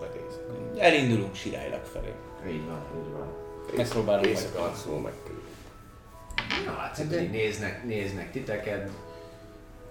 [0.00, 0.84] Lenézek.
[0.84, 2.14] Elindulunk sirálylak felé.
[2.48, 3.26] Így van, így van.
[3.76, 4.30] Megpróbálom majd.
[4.30, 5.42] Éjszaka alszol megkerül.
[6.66, 8.90] Na, látszik, hogy így néznek, néznek titeket.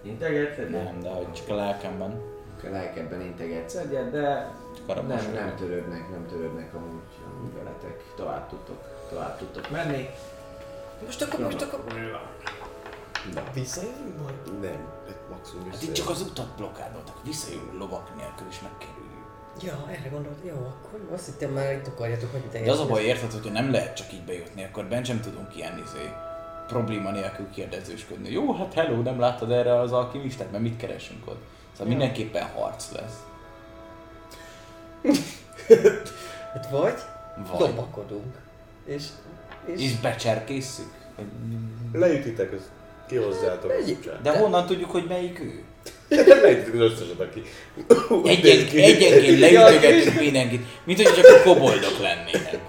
[0.02, 0.70] Integetted?
[0.70, 2.22] Nem, de hogy csak a lelkemben.
[2.64, 4.52] A lelkedben integetsz egyet, de
[4.88, 7.02] nem, nem törődnek, nem törődnek amúgy,
[7.34, 8.04] amúgy veletek.
[8.16, 10.10] Tovább tudtok, tovább tudtok menni.
[11.06, 11.84] Most akkor, most akkor...
[13.34, 13.44] Na.
[13.54, 14.60] Visszajövünk majd?
[14.62, 14.88] Nem,
[15.30, 15.84] maximum Hát vissza.
[15.92, 19.08] itt csak az utat blokkádoltak, visszajövünk lovak nélkül is megkerüljük.
[19.62, 20.38] Ja, erre gondolt.
[20.46, 23.72] Jó, akkor azt hittem már itt akarjátok, hogy De az a baj, érted, hogyha nem
[23.72, 26.12] lehet csak így bejutni, akkor bent sem tudunk ilyen izé,
[26.68, 28.32] probléma nélkül kérdezősködni.
[28.32, 31.42] Jó, hát hello, nem láttad erre az alkimistát, mert mit keresünk ott?
[31.72, 33.20] Szóval mindenképpen harc lesz.
[36.54, 37.00] Hát vagy,
[37.52, 37.60] Vagy.
[37.60, 38.36] lopakodunk.
[38.86, 39.08] És...
[39.66, 39.82] És...
[39.82, 40.94] És becserkészszük?
[41.16, 41.28] Vagy-
[42.00, 42.70] Leütitek, az
[43.72, 44.22] Egy- kucsát.
[44.22, 45.64] De honnan tudjuk, hogy melyik ő?
[46.42, 47.42] Leütitek az összeset, aki...
[48.24, 52.60] Egyen, egyenként leütögetünk mindenkit, mint hogy csak a koboldok lennének.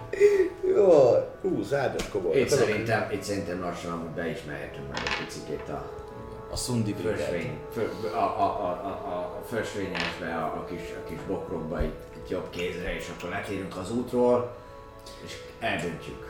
[0.74, 1.14] Jó.
[1.42, 2.36] Hú, zárdas kobold.
[2.36, 5.90] Itt szerintem, itt szerintem lassan amúgy be is mehetünk meg egy picit a
[6.52, 7.58] A szundi fösvény,
[8.12, 12.28] a, a, a, a, a, a fösvényesbe, a, a, kis, a kis bokrokba itt, itt
[12.28, 14.56] jobb kézre, és akkor letérünk az útról,
[15.24, 16.26] és eldöntjük.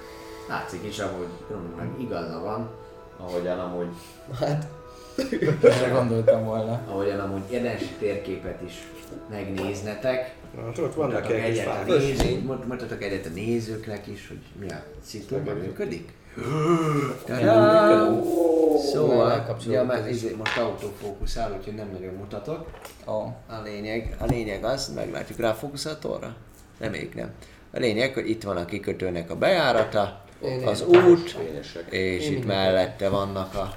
[0.49, 1.29] Látszik is, amúgy
[1.77, 2.71] meg igaza van,
[3.27, 3.89] ahogyan amúgy,
[4.41, 4.67] Hát,
[5.63, 6.81] Erre gondoltam volna.
[6.89, 8.73] ahogyan amúgy érdemes térképet is
[9.31, 10.35] megnéznetek.
[10.65, 13.01] Hát ott vannak a fák.
[13.01, 16.13] egyet a nézőknek is, hogy mi a szitu, működik?
[18.93, 20.23] Szóval, ja, mert ez is.
[20.23, 22.71] izé, most autofókuszál, úgyhogy nem nagyon mutatok.
[23.07, 23.13] A,
[23.55, 26.35] A lényeg, a lényeg az, meglátjuk rá a fókuszátorra?
[26.79, 27.31] Nem, még nem.
[27.73, 31.11] A lényeg, hogy itt van a kikötőnek a bejárata, Én az értem.
[31.11, 31.93] út, Fényesek.
[31.93, 33.75] és itt mellette vannak a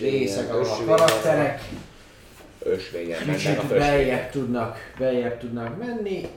[0.00, 1.62] részek, ahol a karakterek
[2.58, 6.28] Ösvényen mennek a beljebb tudnak, beljebb tudnak menni,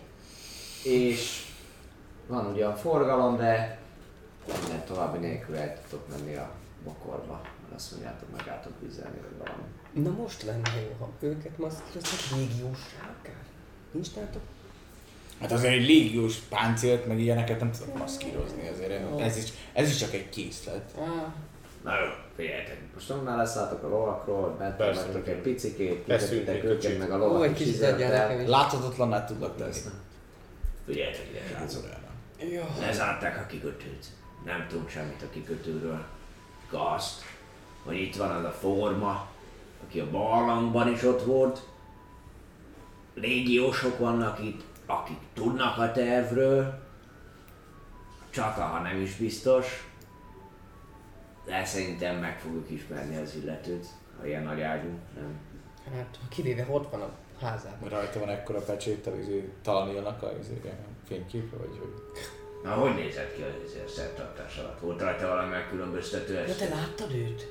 [0.84, 1.46] és
[2.28, 3.80] van ugyan forgalom, de
[4.62, 6.52] minden további nélkül el tudtok menni a
[6.84, 7.42] bokorba,
[7.76, 9.64] azt mondjátok, meg álltok vizelni, vagy valami.
[9.94, 13.44] na most lenne jó, ha őket maszkíroztak régiós sárkár.
[13.92, 14.42] Nincs nálatok?
[15.42, 19.98] Hát azért egy légiós páncélt, meg ilyeneket nem tudok maszkírozni, azért ez is, ez is
[19.98, 20.92] csak egy készlet.
[20.98, 21.34] Ah,
[21.84, 27.16] Na jó, figyeljetek, most onnan leszálltok a lovakról, vagytok egy picikét, egy őket, meg a
[27.16, 28.48] Ó, lovak egy is kicsit nekem is.
[28.48, 29.72] Láthatatlanná tudlak tenni.
[30.86, 31.84] Figyeljetek ide, srácok.
[32.80, 34.06] Lezárták a kikötőt.
[34.46, 36.06] Nem tudunk semmit a kikötőről.
[36.72, 37.22] Csak azt,
[37.84, 39.28] hogy itt van az a forma,
[39.88, 41.62] aki a barlangban is ott volt.
[43.14, 44.62] Légiósok vannak itt,
[44.92, 46.80] akik tudnak a tervről.
[48.30, 49.90] Csak ha nem is biztos.
[51.46, 53.86] De szerintem meg fogjuk ismerni az illetőt,
[54.20, 55.40] ha ilyen nagy ágyú, nem?
[55.96, 57.10] Hát, ha kivéve ott van a
[57.42, 57.90] házában.
[57.90, 60.62] Rajta van ekkora pecséttel, izé, találnak a izé,
[61.08, 61.94] fényképre, vagy hogy...
[62.64, 64.80] Na, hogy nézett ki az izé, a szertartás alatt?
[64.80, 67.48] Volt rajta valami megkülönböztető Ja, te láttad őt?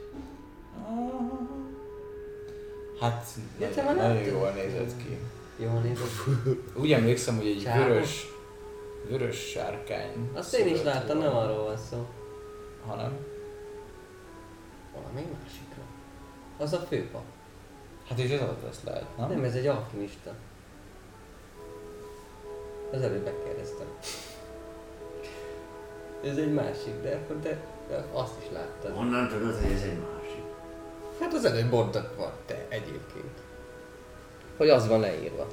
[3.00, 3.26] Hát,
[3.58, 5.18] Ja, nagyon, nagyon jól nézett ki.
[5.62, 6.06] Jól nézett.
[6.82, 7.84] Úgy emlékszem, hogy egy Sárga?
[7.84, 8.26] vörös,
[9.08, 10.30] vörös sárkány.
[10.34, 12.06] Azt én is láttam, nem arról van szó.
[12.86, 13.16] Hanem?
[14.94, 15.82] Valami másikra.
[16.58, 17.24] Az a főpap.
[18.08, 19.28] Hát és ez az lesz lehet, nem?
[19.28, 20.34] Nem, ez egy alkimista.
[22.92, 23.86] Az előbb megkérdeztem.
[26.24, 28.96] Ez egy másik, de akkor te de azt is láttad.
[28.96, 30.44] Honnan tudod, hogy ez egy másik?
[31.20, 33.38] Hát az előbb mondtad van te egyébként.
[34.60, 35.46] Hogy az van leírva.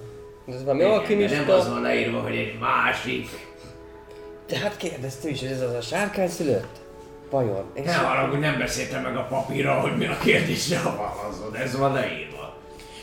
[0.47, 1.41] Ez valami Igen, alkimista.
[1.41, 3.27] Nem az van leírva, hogy egy másik.
[4.47, 6.79] De hát kérdezte is, hogy ez az a sárkány szülött?
[7.29, 7.65] Vajon?
[7.73, 11.55] És Ne haragudj, nem beszéltem meg a papírra, hogy mi a kérdésre a válaszod.
[11.55, 12.55] Ez van leírva.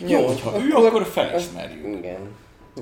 [0.06, 1.96] Jó, hogyha ő, akkor felismerjük.
[1.96, 2.28] Igen.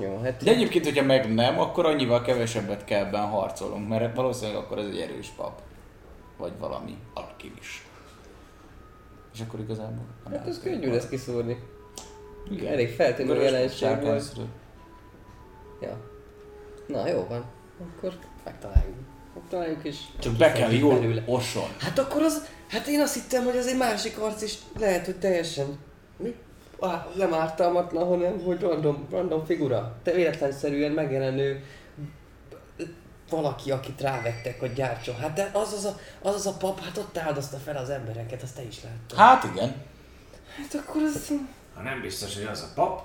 [0.01, 4.61] Jó, hát De egyébként, hogyha meg nem, akkor annyival kevesebbet kell ebben harcolunk, mert valószínűleg
[4.61, 5.61] akkor ez egy erős pap.
[6.37, 7.85] Vagy valami alkimis.
[9.33, 10.05] És akkor igazából...
[10.31, 11.57] Hát ez könnyű lesz kiszúrni.
[12.51, 12.71] Igen.
[12.71, 14.31] Elég feltűnő jelenség volt.
[15.81, 15.97] Ja.
[16.87, 17.45] Na jó van.
[17.79, 18.13] Akkor
[18.43, 18.95] megtaláljuk.
[19.33, 19.97] Megtaláljuk és...
[20.19, 21.23] Csak be kell jól belőle.
[21.25, 21.69] oson.
[21.79, 22.45] Hát akkor az...
[22.67, 25.79] Hát én azt hittem, hogy ez egy másik arc is lehet, hogy teljesen...
[26.17, 26.35] Mi?
[26.79, 29.95] Á, nem ártalmatlan, hanem hogy random, random figura.
[30.03, 31.63] Te véletlenszerűen megjelenő
[33.29, 35.15] valaki, akit rávettek, hogy gyártson.
[35.15, 38.41] Hát de az az a, az, az a pap, hát ott áldozta fel az embereket,
[38.41, 39.17] azt te is láttad.
[39.17, 39.75] Hát igen.
[40.57, 41.31] Hát akkor az...
[41.73, 43.01] Ha nem biztos, hogy az a pap,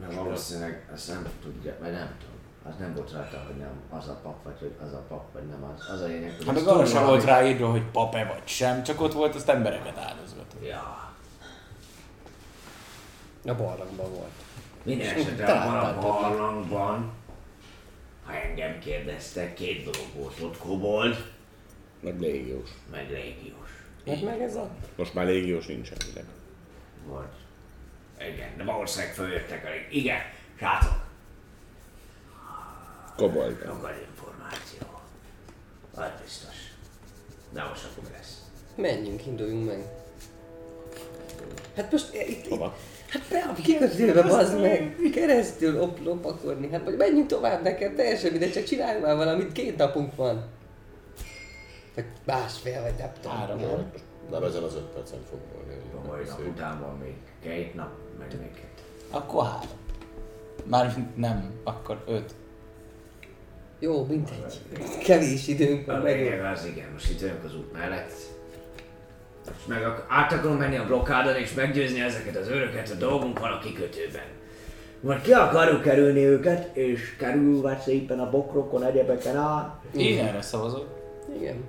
[0.00, 2.38] mert valószínűleg ezt nem tudja, vagy nem tudom.
[2.64, 5.46] Az nem volt rajta, hogy nem az a pap, vagy hogy az a pap, vagy
[5.46, 5.88] nem az.
[5.90, 9.00] Az a lényeg, hogy Hát meg arra sem volt ráírva, hogy pap-e vagy sem, csak
[9.00, 10.66] ott volt, azt embereket áldozgatott.
[10.66, 11.14] Ja.
[13.44, 14.30] A barlangban volt.
[14.82, 17.12] Minden esetre abban a barlangban,
[18.24, 21.30] ha engem kérdeztek, két dolog volt ott, kobold,
[22.00, 22.68] Meg légiós.
[22.90, 23.68] meg légiós.
[24.06, 24.68] Hát meg ez a...
[24.96, 26.24] Most már légiós nincsen ide.
[27.10, 27.32] Volt.
[28.34, 29.86] Igen, de valószínűleg följöttek elég.
[29.90, 30.20] Igen,
[30.58, 31.06] srácok,
[33.16, 33.58] Kobold.
[33.64, 35.00] sokkal információ.
[35.94, 36.54] Az biztos.
[37.52, 38.38] De most akkor lesz.
[38.76, 39.84] Menjünk, induljunk meg.
[41.76, 42.76] Hát most eh, itt, itt Hova?
[43.08, 48.30] hát be a kikötőbe, bazd meg, keresztül lop, lopakodni, hát vagy menjünk tovább nekem, teljesen
[48.30, 50.48] mindegy, csak csináljunk már valamit, két napunk van.
[51.94, 53.36] Vagy másfél, vagy nem tudom.
[53.36, 53.90] Három.
[54.30, 54.40] Nem?
[54.40, 55.80] Nem ezen az öt percen fog múlni.
[56.04, 58.84] A mai nap után van még két nap, meg még két.
[59.10, 59.68] Akkor három.
[60.64, 62.34] Már nem, akkor öt.
[63.78, 64.60] Jó, mindegy.
[65.04, 68.12] Kevés időnk A van, meg lényeg az igen, most itt vagyunk az út mellett.
[69.46, 73.38] Most meg ak- át akarom menni a blokkádon és meggyőzni ezeket az őröket, a dolgunk
[73.38, 74.24] van a kikötőben.
[75.00, 79.74] Vagy ki akarjuk kerülni őket, és kerülve szépen a bokrokon, egyebeken át.
[79.96, 80.86] Én erre szavazok.
[81.38, 81.64] Igen.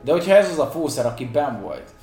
[0.00, 1.94] De hogyha ez az a fószer, aki ben volt,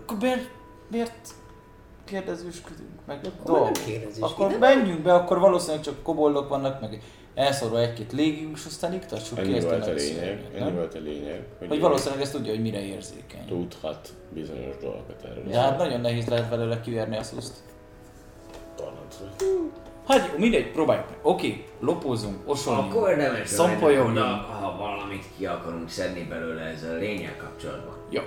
[0.00, 0.50] akkor miért,
[0.90, 1.28] miért
[2.04, 3.76] kérdezősködünk meg Akkor dolgok?
[4.20, 7.02] Akkor ide menjünk be, akkor valószínűleg csak koboldok vannak, meg
[7.34, 10.44] elszorva egy-két légius, aztán iktassuk ki ezt a volt a nagy lényeg.
[10.54, 10.74] Ennyi nem?
[10.74, 11.44] volt a lényeg.
[11.68, 13.44] Hogy valószínűleg ezt tudja, hogy mire érzékeny.
[13.46, 15.44] Tudhat bizonyos dolgokat erről.
[15.44, 17.54] De hát nagyon nehéz lehet belőle kiverni a szuszt.
[18.76, 19.14] Tanács.
[20.06, 21.18] Hát jó, mindegy, próbáljuk meg.
[21.22, 22.88] Oké, lopózunk, osolni.
[22.90, 24.18] Akkor Szompolyogni.
[24.18, 27.94] oda, ha valamit ki akarunk szedni belőle ezzel a lényeg kapcsolatban.
[28.10, 28.22] Jó.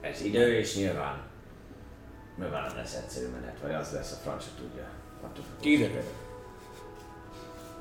[0.00, 1.26] Ez idő és nyilván
[2.38, 4.88] nyilván nem lesz egyszerű menet, vagy az lesz, a franc se tudja.
[5.60, 6.02] Kiderül.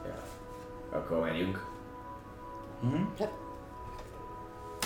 [0.05, 0.17] Ja.
[0.97, 1.65] Akkor megyünk.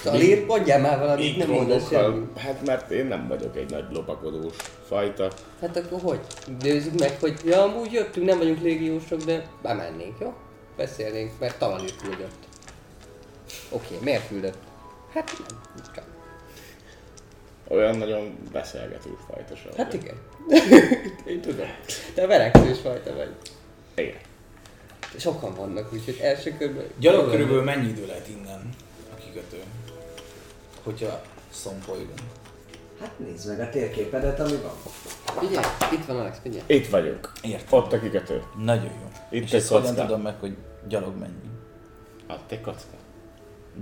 [0.04, 2.38] Talir, mondjál már valamit, nem mondasz semmit.
[2.38, 4.56] hát mert én nem vagyok egy nagy lopakodós
[4.88, 5.32] fajta.
[5.62, 6.20] Hát akkor hogy?
[6.60, 10.34] Nézzük meg, hogy ja, amúgy jöttünk, nem vagyunk légiósok, de bemennénk, jó?
[10.78, 12.48] Beszélnénk, mert Talir küldött.
[13.70, 14.58] Oké, miért küldött?
[15.14, 15.60] Hát nem,
[15.96, 16.04] csak.
[17.68, 19.72] Olyan nagyon beszélgetős fajta sem.
[19.78, 20.16] Hát igen.
[21.32, 21.68] Én tudom.
[22.14, 23.32] Te verekszős fajta vagy.
[23.96, 24.20] Igen.
[25.18, 26.84] Sokan vannak, úgyhogy első körben...
[27.00, 28.70] Gyalog körülbelül mennyi idő lehet innen
[29.14, 29.58] a kikötő?
[30.84, 32.12] Hogyha szompolyunk.
[33.02, 34.72] Hát nézd meg a térképedet, ami van.
[35.40, 36.64] Figyelj, itt van Alex, figyelj.
[36.68, 37.32] Itt vagyok.
[37.42, 37.80] Értem.
[37.80, 38.44] Ott a kikötő.
[38.64, 39.12] Nagyon jó.
[39.30, 40.02] Itt És egy ezt hogyan kocka.
[40.06, 40.56] tudom meg, hogy
[40.88, 41.44] gyalog menjünk?
[42.30, 42.96] Ott egy kocka.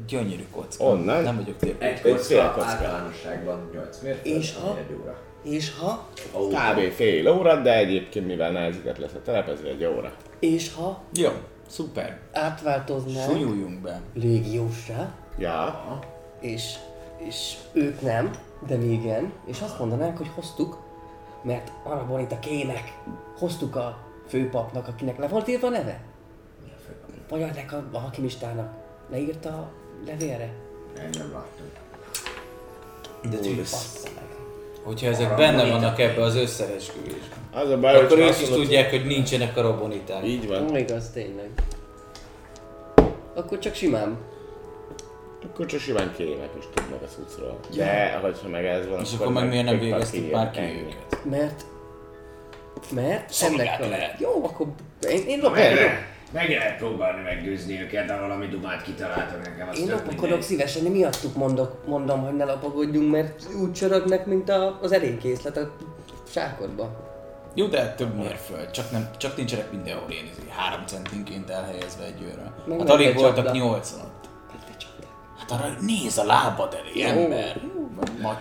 [0.07, 0.83] Gyönyörű kocka.
[0.83, 1.23] Onnan?
[1.23, 1.81] Nem vagyok térkép.
[1.81, 2.63] Egy Egy kocka félkocka.
[2.63, 4.77] általánosságban 8 mérföld, És ha?
[4.77, 5.17] egy óra.
[5.43, 6.91] És ha, Kb.
[6.93, 10.13] fél óra, de egyébként mivel nehezített lesz a telep, egy óra.
[10.39, 11.29] és ha Jó,
[11.67, 12.19] szuper.
[12.31, 14.01] átváltoznánk Súlyuljunk be.
[14.13, 15.99] légiósra, Ja.
[16.41, 16.73] és,
[17.27, 18.31] és ők nem,
[18.67, 20.77] de mi igen, és azt mondanánk, hogy hoztuk,
[21.41, 22.93] mert Aragonita kének
[23.37, 25.99] hoztuk a főpapnak, akinek le volt írva a neve?
[26.63, 27.29] Mi a főpap?
[27.29, 28.73] Vagy ennek a, a hakimistának
[29.11, 29.71] leírta a
[30.05, 30.53] levélre?
[30.97, 31.65] Én nem láttam.
[33.31, 34.07] De tűz.
[34.83, 35.79] Hogyha ezek Arra benne bonita.
[35.79, 37.37] vannak ebbe az összeesküvésben.
[37.53, 40.25] Az a baj, Akkor ők is mondod, tudják, hogy nincsenek a roboniták.
[40.25, 40.77] Így van.
[40.77, 41.49] Igaz, tényleg.
[43.35, 44.17] Akkor csak simán.
[45.43, 47.59] Akkor csak simán kérnek is tudnak a cuccról.
[47.75, 51.25] De, hogyha meg ez van, És akkor meg miért nem végeztük már ki őket?
[51.29, 51.65] Mert...
[52.91, 53.87] Mert ennek a...
[53.87, 54.19] lehet.
[54.19, 54.67] Jó, akkor
[55.09, 55.73] én, én Meg lopakodok.
[55.75, 60.85] lehet, meg lehet próbálni meggyőzni őket, de valami dumát kitaláltak nekem, az Én lopakodok szívesen,
[60.85, 65.75] én miattuk mondok, mondom, hogy ne lopakodjunk, mert úgy csörögnek, mint a, az erénykészlet a
[66.31, 67.07] sákodba.
[67.53, 72.77] Jó, de több mérföld, csak, nem, csak nincsenek mindenhol izé, három centinként elhelyezve egy őre.
[72.79, 74.28] Hát alig voltak nyolcan ott.
[75.49, 77.61] Hát arra néz a lábad elé, ember.
[78.21, 78.39] Ma,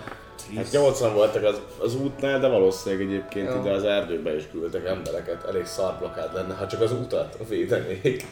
[0.56, 3.60] Hát 80 voltak az, az útnál, de valószínűleg egyébként Jó.
[3.60, 5.44] ide az erdőbe is küldtek embereket.
[5.44, 8.26] Elég szar blokkád lenne, ha csak az utat védenék.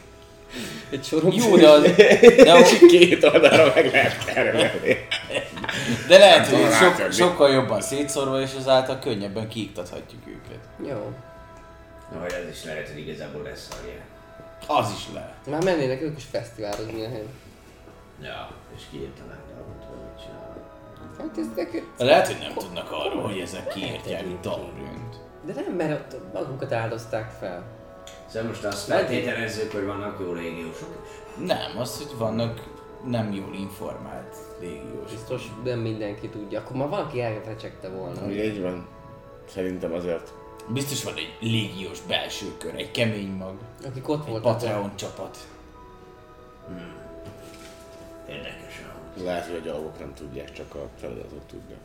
[0.89, 1.81] Egy sorom Jó, de, az,
[2.43, 5.07] de, az, Két oldalra meg lehet termelni.
[6.07, 10.89] de lehet, hogy Talán sok, sokkal jobban szétszórva, és azáltal könnyebben kiiktathatjuk őket.
[10.89, 11.11] Jó.
[12.19, 14.01] Vagy ez is lehet, hogy igazából lesz szarja.
[14.67, 15.35] Az is lehet.
[15.49, 17.29] Már mennének ők is fesztiválozni a helyen.
[18.23, 20.65] Ja, és kiírtanák darabot, hogy mit csinálnak.
[21.17, 21.83] Hát ez neked...
[21.97, 25.15] Lehet, hogy nem tudnak arról, hogy ezek kiírtják Dalrönt.
[25.45, 27.63] De nem, mert ott magukat áldozták fel.
[28.27, 31.45] Szóval most azt feltételezzük, hogy vannak jó régiósok is.
[31.45, 32.63] Nem, az, hogy vannak
[33.05, 35.11] nem jól informált légiós.
[35.11, 36.59] Biztos nem mindenki tudja.
[36.59, 38.25] Akkor már valaki elfecsegte volna.
[38.25, 38.87] Ugye így van.
[39.45, 40.33] Szerintem azért.
[40.67, 43.53] Biztos van egy légiós belső kör, egy kemény mag,
[43.85, 44.51] Akik ott egy voltak.
[44.51, 45.37] Patreon csapat.
[48.29, 51.79] Érdekes, ahogy Lehet, hogy a gyalogok nem tudják, csak a feladatot tudják.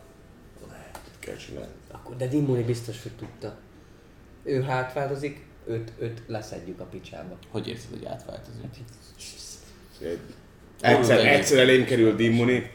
[0.70, 1.00] lehet.
[1.18, 1.72] Kell csinálni.
[1.90, 3.56] Akkor, de Dimoni biztos, hogy tudta.
[4.42, 7.38] Ő hátváltozik, őt, őt leszedjük a picsába.
[7.50, 8.64] Hogy érzed, hogy átváltozik?
[10.00, 10.18] Egy-
[10.80, 12.70] Egyszer, egyszer elém kerül Dimuni,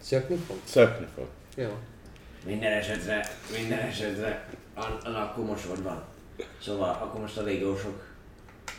[0.00, 0.56] Szökni fog?
[0.64, 1.28] szökni fog.
[1.56, 1.78] Jó.
[2.44, 6.04] Minden esetre, minden esetre, an- an- akkor most van.
[6.62, 8.06] Szóval, akkor most a légiósok,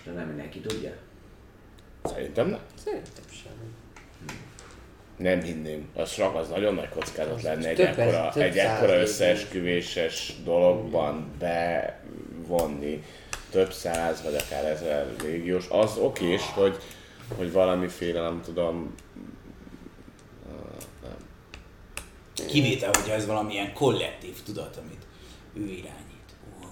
[0.05, 0.91] de nem mindenki tudja.
[2.07, 2.59] Szerintem nem.
[2.83, 3.51] Szerintem sem.
[5.17, 5.89] Nem hinném.
[5.95, 13.03] A srak az nagyon nagy kockázat lenne egy ekkora, egy ekkora összeesküvéses dologban bevonni
[13.51, 15.67] több száz vagy akár ezer légiós.
[15.69, 16.77] Az okés, hogy,
[17.37, 18.95] hogy valamiféle, nem tudom,
[22.45, 25.07] Kivétel, hogyha ez valamilyen kollektív tudat, amit
[25.53, 26.35] ő irányít.
[26.59, 26.69] Wow.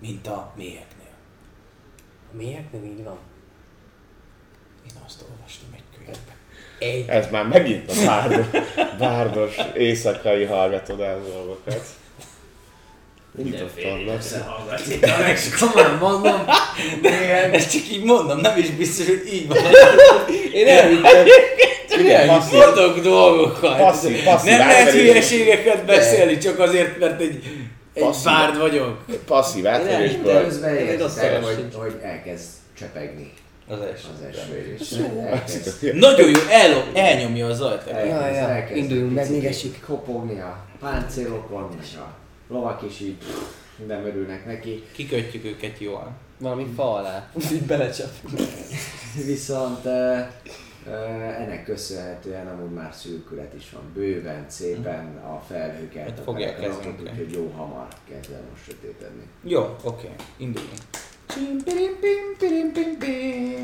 [0.00, 0.95] Mint a méheknél.
[2.32, 3.18] A mélyek nem így van.
[4.86, 6.34] Én azt olvastam egy könyvben.
[6.78, 7.08] Egy.
[7.08, 8.46] ez már megint a bárdos,
[8.98, 11.86] bárdos éjszakai hallgatodás dolgokat.
[13.42, 14.96] Mindenféle összehallgatni.
[14.96, 16.44] De meg komolyan mondom,
[17.02, 19.56] néhány Ezt csak így mondom, nem is biztos, hogy így van.
[20.52, 21.26] Én elhittem.
[21.98, 23.78] Igen, passzív, Mondok dolgokat.
[23.78, 27.42] passzív, passzív nem lehet hülyeségeket beszélni, csak azért, mert egy
[28.00, 28.24] Passzív.
[28.24, 29.04] bárd vagyok.
[29.26, 30.44] passzív Nem, átverésből.
[30.44, 32.46] közben hogy, hogy elkezd
[32.78, 33.32] csepegni
[33.68, 34.06] Az első.
[34.14, 34.92] az eső, és
[35.30, 37.86] elkezd, Nagyon jó, el, elnyomja a zajt.
[37.86, 39.80] elkezd, Ja, ja, induljunk meg, még esik.
[39.86, 42.14] kopogni a páncélokon, és a
[42.48, 43.16] lovak is így
[43.86, 44.82] nem örülnek neki.
[44.92, 46.12] Kikötjük őket jól.
[46.38, 47.30] Valami fa alá.
[47.52, 48.10] Így belecsap.
[49.26, 50.18] Viszont uh,
[50.88, 56.78] ennek köszönhetően amúgy már szürkület is van bőven, szépen a felhőket, Hát a fogják felhőket,
[56.78, 57.10] kezünkre.
[57.12, 59.22] úgyhogy jó hamar kezd el most sötétedni.
[59.42, 60.72] Jó, oké, induljunk.
[61.26, 61.64] Pim, pim.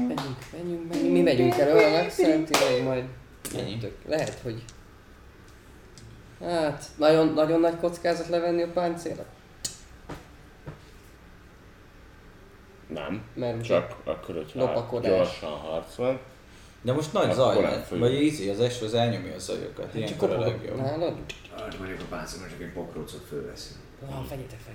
[0.07, 1.13] Menjünk, menjünk, menjünk.
[1.13, 3.05] Mi megyünk el olyan szerintem majd.
[3.81, 4.65] Tök- Lehet, hogy...
[6.41, 9.27] Hát, nagyon, nagyon nagy kockázat levenni a páncélat.
[12.89, 15.11] Nem, Mert csak akkor, hogyha Lopakodás.
[15.11, 16.21] gyorsan harc van.
[16.83, 19.85] De most nagy zaj, nem vagy, ízi, az eső az elnyomja a zajokat.
[19.85, 20.77] csak Ilyenkor a legjobb.
[20.77, 21.15] Nálad?
[21.57, 23.79] Hát mondjuk a páncélon csak egy pokrócot fölveszünk.
[24.11, 24.75] Ah, vegyetek fel.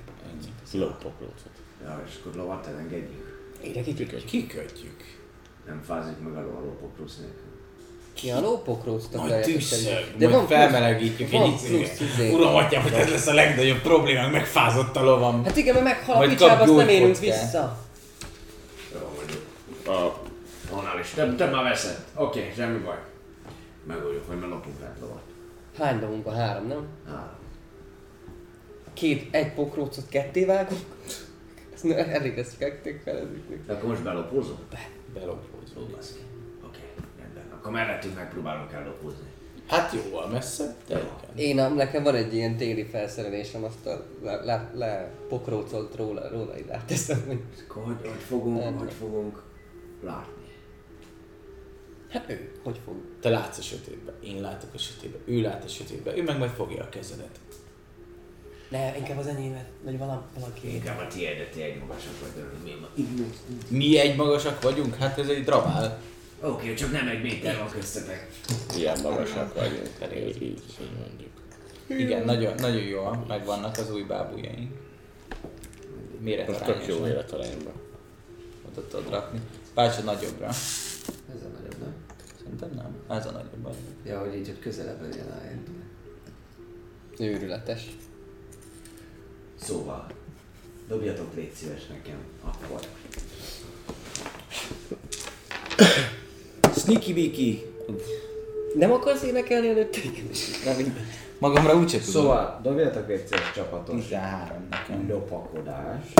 [0.80, 1.56] Lópokrócot.
[1.84, 3.52] Ja, és akkor lovat elengedjük.
[3.62, 4.26] Ide kikötjük.
[4.26, 5.04] Kikötjük.
[5.66, 7.56] Nem fázik meg a ló pokróc nélkül.
[8.14, 12.32] Ki a lópokróctot Majd tűzszög, De majd van felmelegítjük van egy plusz izé.
[12.32, 15.44] Uram, atyám, hogy ez lesz a legnagyobb problémánk, megfázott a lovam.
[15.44, 17.78] Hát igen, mert meghal a picsába, azt nem érünk vissza.
[18.94, 19.42] Jó, mondjuk.
[19.86, 20.27] A
[20.72, 21.10] Annál is.
[21.10, 22.06] Több, több már veszed.
[22.16, 22.98] Oké, okay, semmi baj.
[23.88, 25.22] Megoldjuk, hogy már lopunk rá lovat.
[25.78, 26.36] Hány lovunk van?
[26.36, 26.88] Három, nem?
[27.06, 27.36] Három.
[28.94, 30.82] Két, egy pokrócot ketté vágunk.
[31.74, 33.66] Ez ne- elég ezt ketté felezik.
[33.66, 34.60] De akkor most belopózunk?
[35.14, 35.96] Belopózunk.
[35.96, 36.20] Baszki.
[36.66, 36.80] Oké,
[37.20, 37.44] rendben.
[37.54, 39.28] Akkor mellettünk megpróbálunk ellopozni.
[39.68, 41.36] Hát jóval messze, de igen.
[41.36, 46.30] Én, a, nekem van egy ilyen téli felszerelésem, azt a, le, le, le pokrócolt róla,
[46.30, 49.44] róla így ráteszem, hogy Akkor hogy, hogy fogunk, hogy fogunk
[50.04, 50.37] látni?
[52.18, 52.96] Hát ő, hogy fog?
[53.22, 56.52] Te látsz a sötétbe, én látok a sötétbe, ő lát a sötétbe, ő meg majd
[56.52, 57.40] fogja a kezedet.
[58.70, 60.74] Ne, inkább az enyémet, vagy valami, valaki.
[60.74, 62.90] Inkább a tiédet, ti egy magasabb vagy, de mi van?
[63.68, 64.96] Mi egy magasak vagyunk?
[64.96, 66.02] Hát ez egy drabál.
[66.42, 68.30] Oké, csak nem egy méter van köztetek.
[68.78, 69.90] ilyen magasak vagyunk.
[70.00, 70.28] Elég.
[70.28, 70.64] Így, így,
[71.00, 71.30] mondjuk.
[71.88, 74.72] Igen, nagyon, nagyon jól megvannak az új bábújaink.
[76.22, 77.08] Most tök jó Méretarányosan.
[77.08, 77.74] életarányban.
[78.72, 79.40] Oda tudod rakni.
[79.74, 80.48] Bácsa nagyobbra.
[80.48, 81.96] Ez a nagyobb, nem?
[82.48, 83.18] Szerintem nem.
[83.18, 83.66] Ez a nagyobb.
[83.66, 83.76] az.
[84.06, 85.42] Ja, hogy így, hogy közelebb legyen a
[87.20, 87.90] Őrületes.
[89.56, 90.08] Szóval,
[90.88, 92.80] dobjatok légy szíves nekem, akkor.
[96.76, 97.66] Sneaky Wiki.
[98.76, 99.96] Nem akarsz énekelni előtt?
[100.66, 100.92] Mindegy.
[101.40, 102.22] Magamra úgyse tudom.
[102.22, 105.10] Szóval, dobjatok légy szíves csapatos 13 nekem.
[105.10, 106.14] lopakodás.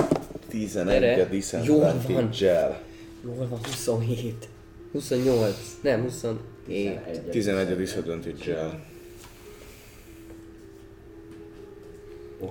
[0.48, 1.28] 11 Gyere.
[1.52, 2.30] a Jól van.
[3.24, 4.48] Jól van, 27.
[4.92, 5.78] 28.
[5.82, 6.40] Nem, 27.
[6.66, 7.30] 11.
[7.30, 8.86] 11 a disadvantage-el.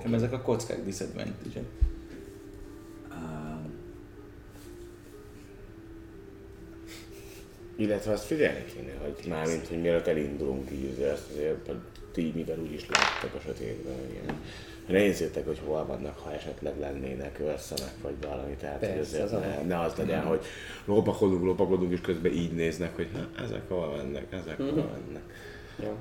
[0.04, 1.62] Nem ezek a kockák disadvantage
[7.76, 12.86] Illetve azt figyelni kéne, hogy mármint, hogy mielőtt elindulunk így, azért a ti, mivel úgyis
[12.88, 14.40] láttak a sötétben, ilyen.
[14.88, 18.54] Nézzétek, hogy hol vannak, ha esetleg lennének összenek, vagy valami.
[18.54, 20.44] Tehát hogy Persze, azért az ne, ne az legyen, hogy
[20.84, 25.22] lopakodunk, lopakodunk, és közben így néznek, hogy na, ezek hol mennek, ezek hol mennek.
[25.82, 25.96] Jó.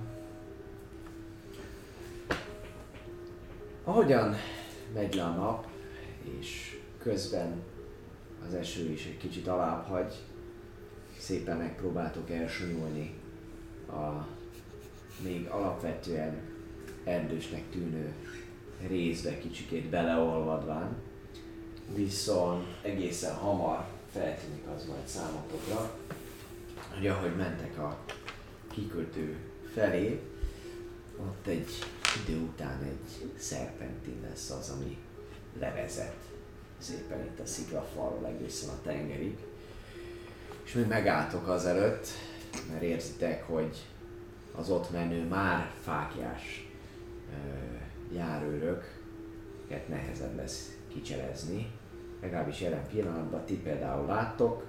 [3.83, 4.35] Ahogyan
[4.93, 5.67] megy le a nap,
[6.39, 7.63] és közben
[8.47, 10.13] az eső is egy kicsit alább hagy,
[11.17, 13.13] szépen megpróbáltok elsonyolni
[13.89, 14.27] a
[15.23, 16.41] még alapvetően
[17.03, 18.13] erdősnek tűnő
[18.87, 20.95] részbe kicsikét beleolvadván,
[21.95, 25.97] viszont egészen hamar feltűnik az majd számotokra,
[26.95, 27.97] hogy ahogy mentek a
[28.71, 29.37] kikötő
[29.73, 30.21] felé,
[31.19, 31.69] ott egy
[32.25, 34.97] idő után egy szerpentin lesz az, ami
[35.59, 36.15] levezet
[36.77, 39.37] szépen itt a sziklafalról egészen a tengerig.
[40.63, 42.07] És még megálltok azelőtt,
[42.69, 43.85] mert érzitek, hogy
[44.55, 46.67] az ott menő már fákjás
[48.13, 51.71] járőröket nehezebb lesz kicselezni.
[52.21, 54.65] Legalábbis jelen pillanatban ti például láttok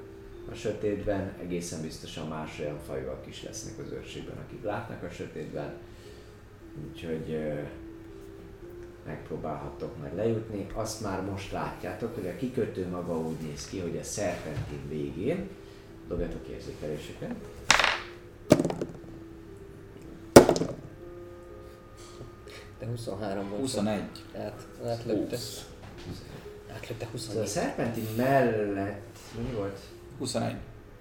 [0.50, 5.75] a sötétben, egészen biztosan más olyan fajúak is lesznek az őrségben, akik látnak a sötétben.
[6.89, 7.60] Úgyhogy ö,
[9.07, 10.67] megpróbálhattok majd lejutni.
[10.75, 15.49] Azt már most látjátok, hogy a kikötő maga úgy néz ki, hogy a szerpentin végén
[16.08, 17.34] dobjatok érzékeléseket.
[22.89, 23.60] De 23 volt.
[23.60, 24.02] 21.
[24.36, 25.36] Át, átlőtte.
[26.75, 27.47] Átlőtte Ez a 24.
[27.47, 29.78] szerpentin mellett, mi volt?
[30.18, 30.55] 21.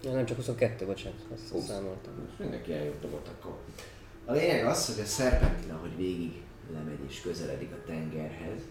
[0.04, 2.14] Ja, nem csak 22, bocsánat, azt számoltam.
[2.38, 3.58] Mindenki eljött dobott akkor.
[4.26, 6.42] A lényeg az, hogy a szerpentin, ahogy végig
[6.74, 8.62] lemegy és közeledik a tengerhez,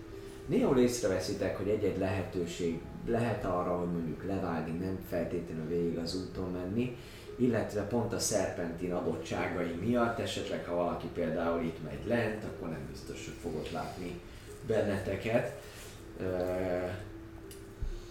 [0.47, 6.51] néhol észreveszitek, hogy egy-egy lehetőség lehet arra, hogy mondjuk levágni, nem feltétlenül végig az úton
[6.51, 6.97] menni,
[7.37, 12.89] illetve pont a szerpentin adottságai miatt, esetleg ha valaki például itt megy lent, akkor nem
[12.91, 14.21] biztos, hogy fogod látni
[14.67, 15.61] benneteket.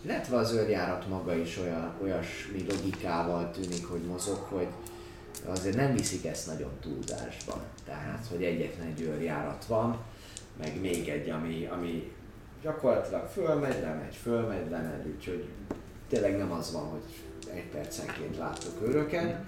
[0.02, 4.68] Illetve az őrjárat maga is olyan, olyasmi logikával tűnik, hogy mozog, hogy
[5.46, 7.64] azért nem viszik ezt nagyon túlzásba.
[7.86, 9.98] Tehát, hogy egyetlen egy őrjárat van,
[10.60, 12.12] meg még egy, ami, ami
[12.62, 15.46] gyakorlatilag fölmegy, lemegy, fölmegy, lemegy, úgyhogy
[16.10, 17.04] tényleg nem az van, hogy
[17.54, 19.40] egy percenként látok őröket.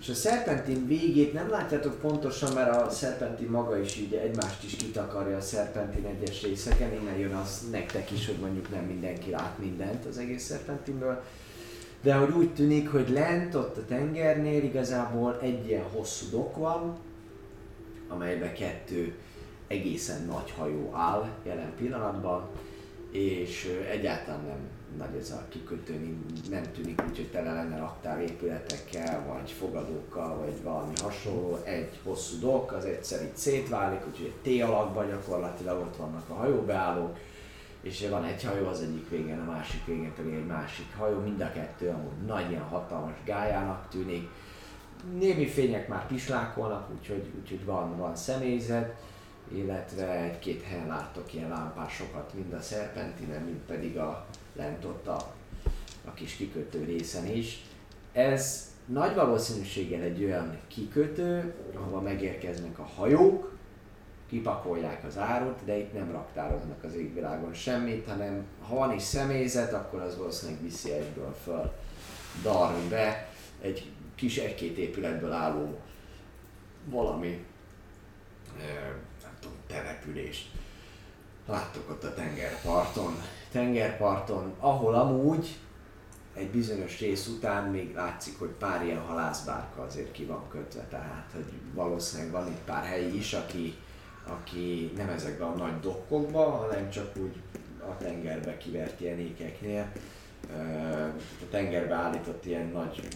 [0.00, 4.76] És a szerpentin végét nem látjátok pontosan, mert a szerpentin maga is így egymást is
[4.76, 9.58] kitakarja a szerpentin egyes részeken, innen jön az nektek is, hogy mondjuk nem mindenki lát
[9.58, 11.22] mindent az egész szerpentinből.
[12.02, 16.96] De hogy úgy tűnik, hogy lent ott a tengernél igazából egy ilyen hosszú dok van,
[18.08, 19.14] amelyben kettő
[19.66, 22.48] egészen nagy hajó áll jelen pillanatban,
[23.10, 24.58] és egyáltalán nem
[24.98, 26.16] nagy ez a kikötő,
[26.50, 31.58] nem tűnik úgy, hogy tele lenne raktárépületekkel, vagy fogadókkal, vagy valami hasonló.
[31.64, 36.34] Egy hosszú dok, az egyszer itt szétválik, úgyhogy egy T alakban gyakorlatilag ott vannak a
[36.34, 37.18] hajóbeállók,
[37.82, 41.40] és van egy hajó az egyik végén, a másik végén pedig egy másik hajó, mind
[41.40, 44.28] a kettő amúgy nagy ilyen hatalmas gályának tűnik.
[45.18, 49.00] Némi fények már pislákolnak, úgyhogy, úgyhogy van, van személyzet,
[49.48, 55.34] illetve egy-két helyen láttok ilyen lámpásokat, mind a szerpentinen, mind pedig a lent ott a,
[56.04, 57.62] a kis kikötő részen is.
[58.12, 63.52] Ez nagy valószínűséggel egy olyan kikötő, ahova megérkeznek a hajók,
[64.28, 69.72] kipakolják az árut, de itt nem raktároznak az égvilágon semmit, hanem ha van is személyzet,
[69.72, 71.72] akkor az valószínűleg viszi egyből föl
[72.42, 73.28] Darwinbe
[73.60, 75.80] egy kis egy-két épületből álló
[76.84, 77.44] valami
[78.58, 78.72] ö,
[79.22, 80.50] nem tudom, települést.
[81.46, 83.14] Láttok ott a tengerparton.
[83.52, 85.58] Tengerparton, ahol amúgy
[86.34, 91.30] egy bizonyos rész után még látszik, hogy pár ilyen halászbárka azért ki van kötve, tehát
[91.34, 93.74] hogy valószínűleg van itt pár helyi is, aki,
[94.26, 97.34] aki nem ezekben a nagy dokkokban, hanem csak úgy
[97.78, 99.92] a tengerbe kivert ilyen ékeknél.
[101.40, 103.08] A tengerbe állított ilyen nagy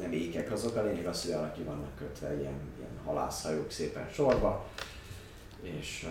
[0.00, 4.08] nem ékek azok, a lényeg az, hogy arra ki vannak kötve ilyen, ilyen halászhajók szépen
[4.12, 4.66] sorba,
[5.62, 6.06] és,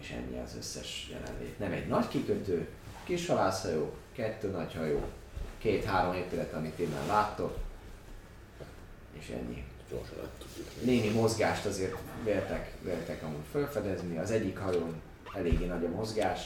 [0.00, 1.58] és ennyi az összes jelenlét.
[1.58, 2.68] Nem egy nagy kikötő,
[3.04, 5.00] kis halászhajó, kettő nagy hajó,
[5.58, 7.58] két-három épület, amit innen láttok,
[9.12, 9.64] és ennyi.
[10.82, 14.18] Némi mozgást azért véltek, véltek amúgy felfedezni.
[14.18, 15.00] Az egyik hajón
[15.34, 16.40] eléggé nagy a mozgás,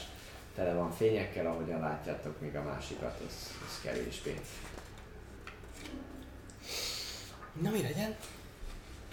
[0.55, 4.39] tele van fényekkel, ahogyan látjátok még a másikat, az, az kevésbé.
[7.61, 8.15] Na mi legyen?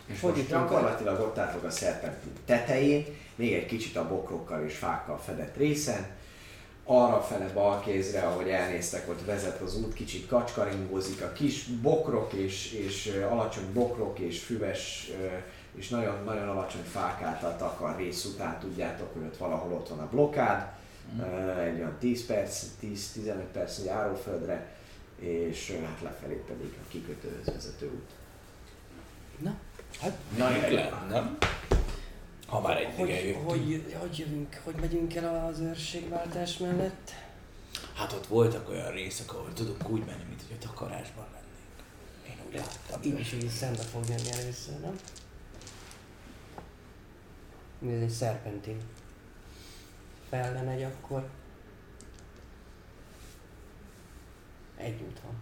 [0.06, 3.04] És Hogy most gyakorlatilag ott álltok a szerpentin tetején,
[3.38, 6.06] még egy kicsit a bokrokkal és fákkal fedett részen,
[6.84, 12.32] arra fele bal kézre, ahogy elnéztek, ott vezet az út, kicsit kacskaringózik, a kis bokrok
[12.32, 15.10] és, és alacsony bokrok és füves
[15.78, 20.08] és nagyon-nagyon alacsony fák által takar rész után tudjátok, hogy ott valahol ott van a
[20.08, 20.72] blokkád,
[21.20, 24.76] ö, egy olyan 10 perc, 10-15 perc járóföldre,
[25.18, 28.10] és hát lefelé pedig a kikötőhöz vezető út.
[29.42, 29.54] Na,
[30.00, 30.48] hát Na,
[31.08, 31.38] nem?
[32.48, 33.48] Ha már egy hogy, jöttünk.
[33.48, 37.10] hogy, hogy jövünk, hogy megyünk el az őrségváltás mellett?
[37.94, 41.82] Hát ott voltak olyan részek, ahol tudunk úgy menni, mint hogy a takarásban lennénk.
[42.26, 43.02] Én úgy láttam.
[43.02, 44.98] Így is így szembe fog jönni először, nem?
[47.78, 48.80] Mi Ez egy szerpentin.
[50.28, 51.28] Fel megy akkor.
[54.76, 55.34] Egy út van.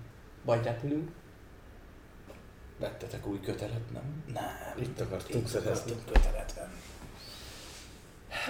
[0.44, 1.10] Vagy repülünk,
[2.78, 4.24] Vettetek új kötelet, nem?
[4.32, 4.82] Nem.
[4.82, 6.74] Itt akartunk akartunk kötelet venni.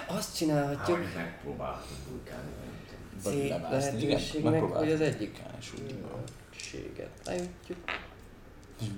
[0.07, 0.97] Azt csinálhatjuk.
[0.97, 3.21] Ahogy megpróbáltunk bulkálni, nem tudom.
[3.23, 6.23] Vagy Szép lemászni, igen, lehetőség meg, megpróbáltuk hogy az egyik bulkálni, és úgy van.
[6.49, 7.77] Séget leütjük.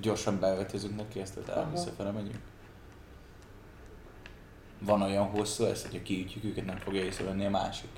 [0.01, 2.39] Gyorsan bevetőzünk neki ezt, tehát visszafele megyünk.
[4.79, 7.89] Van olyan hosszú ez, hogyha kiütjük őket, nem fogja észrevenni a másik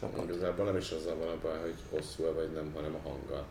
[0.00, 0.24] csapat.
[0.24, 3.46] Igazából nem is azzal van a baj, hogy hosszú-e vagy nem, hanem a hanggal.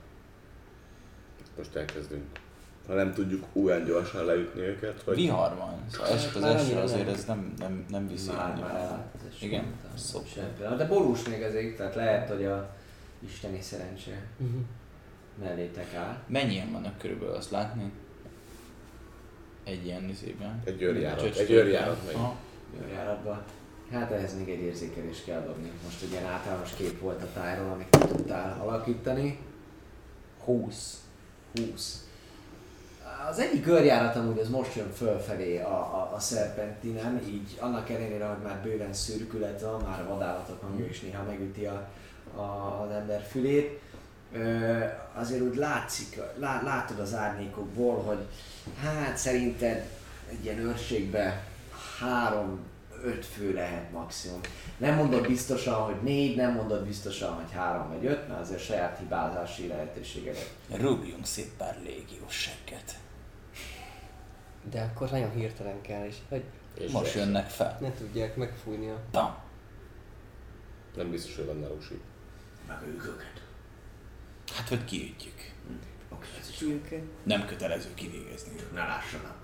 [1.58, 2.40] Most elkezdünk.
[2.88, 7.26] Ha nem tudjuk olyan gyorsan leütni őket, hogy Vihar van, szóval az eső, azért ez
[7.26, 8.68] nem, nem, nem viszi Már, annyira.
[9.16, 9.46] az eső.
[9.46, 9.64] Igen?
[10.34, 10.76] Semmi.
[10.78, 12.76] De borús még azért, tehát lehet, hogy a
[13.20, 14.62] isteni szerencse Uh-huh.
[15.42, 16.18] mellétek áll.
[16.28, 17.92] Mennyien vannak körülbelül azt látni?
[19.64, 20.62] Egy ilyen izében.
[20.66, 22.16] Egy őrjárat, egy őrjárat megy.
[22.16, 22.36] Aha.
[22.94, 23.44] Járatba.
[23.92, 25.72] Hát ehhez még egy érzékelést kell dobni.
[25.84, 29.40] Most egy ilyen általános kép volt a tájról, amit tudtál alakítani.
[30.44, 31.02] 20.
[31.56, 32.08] 20.
[33.30, 38.26] Az egyik körjárat amúgy az most jön fölfelé a, a, a szerpentinen, így annak ellenére,
[38.26, 41.90] hogy már bőven szürkület van, már a vadállatok hangja is néha megüti a,
[42.36, 43.82] a, az ember fülét.
[44.34, 44.78] Ö,
[45.14, 48.28] azért úgy látszik, lá, látod az árnyékokból, hogy
[48.82, 49.86] hát szerinted
[50.30, 51.44] egy ilyen őrségbe
[52.00, 52.60] három,
[53.04, 54.40] öt fő lehet maximum.
[54.78, 58.98] Nem mondod biztosan, hogy négy, nem mondod biztosan, hogy három vagy öt, mert azért saját
[58.98, 62.73] hibázási lehetőségedet Rúgjunk szép pár légiós segget.
[64.70, 66.44] De akkor nagyon hirtelen kell, és hogy
[66.74, 67.78] És Most jönnek fel.
[67.82, 69.00] ne tudják megfújni a...
[69.12, 69.36] Bam!
[70.96, 72.02] Nem biztos, hogy van narusi.
[72.68, 73.42] Megöljük őket.
[74.56, 75.52] Hát, hogy kiütjük.
[76.10, 76.82] Oké, ez is jó.
[77.24, 78.52] Nem kötelező kivégezni.
[78.74, 79.36] Ne lássanak.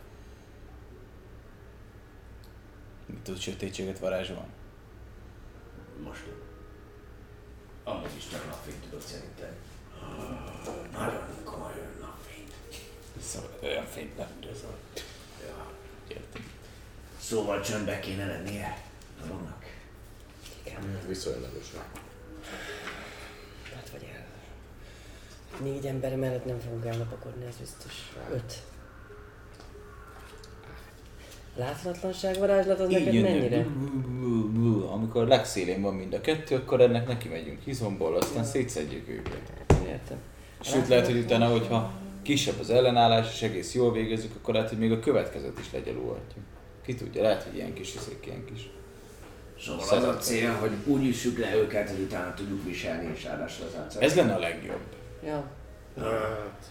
[3.06, 4.50] Mit tud sötétséget varázsolni?
[6.04, 6.24] Most.
[7.84, 9.54] Amúgy is csak napfényt tudod szerintem.
[10.92, 12.54] Nagyon komoly napfényt.
[13.22, 14.78] Szóval olyan fényt nem rözel.
[15.48, 15.72] Ja.
[16.08, 16.46] Értem.
[17.20, 18.78] Szóval csöndbe kéne lennie
[19.22, 19.66] dolognak.
[21.08, 21.84] Viszonylagosan.
[23.76, 24.26] Hát vagy el.
[25.62, 27.94] Négy ember mellett nem fogunk elnapakodni, ez biztos.
[28.34, 28.54] Öt.
[31.56, 33.66] Láthatatlanság varázslat az Így neked mennyire?
[34.92, 39.74] Amikor legszélén van mind a kettő, akkor ennek neki megyünk izomból, aztán szétszedjük őket.
[39.88, 40.18] Értem.
[40.62, 41.92] Sőt, lehet, hogy utána, hogyha
[42.30, 46.46] kisebb az ellenállás, és egész jól végezzük, akkor lehet, hogy még a következőt is legyalulhatjuk.
[46.86, 48.70] Ki tudja, lehet, hogy ilyen kis izék, ilyen kis.
[49.60, 53.66] Szóval az a cél, hogy úgy üssük le őket, hogy utána tudjuk viselni, és ráadásul
[53.66, 54.02] az arcát.
[54.02, 54.82] Ez lenne a legjobb.
[55.26, 55.52] Ja.
[55.98, 56.66] Hát...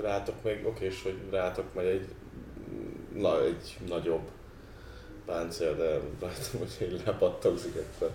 [0.00, 2.08] Rátok még okés, hogy rátok megy egy,
[3.14, 4.28] na, egy nagyobb
[5.26, 8.10] páncél, de látom, hogy lepattogzik akkor.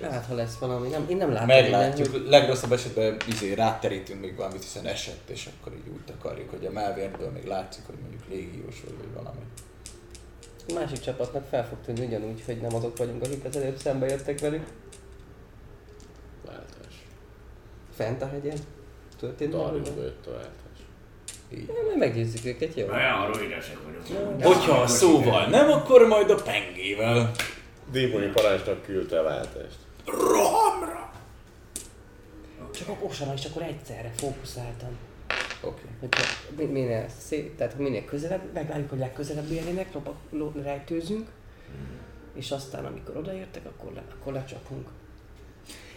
[0.00, 4.36] Hát, ha lesz valami, nem, én nem látom Meglátjuk, innen, legrosszabb esetben izé, ráterítünk még
[4.36, 8.22] valamit, hiszen esett, és akkor így úgy takarjuk, hogy a melvérből még látszik, hogy mondjuk
[8.28, 9.40] légiós vagy, vagy valami.
[10.64, 13.76] hogy a másik csapatnak fel fog tűnni ugyanúgy, hogy nem azok vagyunk, akik az előbb
[13.76, 14.66] szembe jöttek velük.
[16.46, 17.06] Váltás.
[17.94, 18.56] Fent a hegyen.
[19.20, 19.78] Történt valami?
[19.78, 20.52] Darjusba jött a váltás.
[21.54, 21.66] Így.
[21.68, 22.86] Ja, majd meggyőzzük őket, jó?
[22.86, 24.36] Olyan ruidesek vagyunk.
[24.36, 27.30] De Hogyha a szóval nem, akkor majd a pengével.
[27.92, 29.78] Démoni parancsnak küldte a váltást.
[30.06, 31.12] Rohamra!
[32.74, 34.96] Csak akkor osan, és akkor egyszerre fókuszáltan.
[35.60, 35.82] Oké.
[36.56, 39.46] Mi- minél szét, tehát minél közelebb, megvárjuk, hogy legközelebb
[40.30, 41.28] lo, rejtőzünk,
[42.34, 44.88] és aztán amikor odaértek, akkor, le, akkor lecsapunk.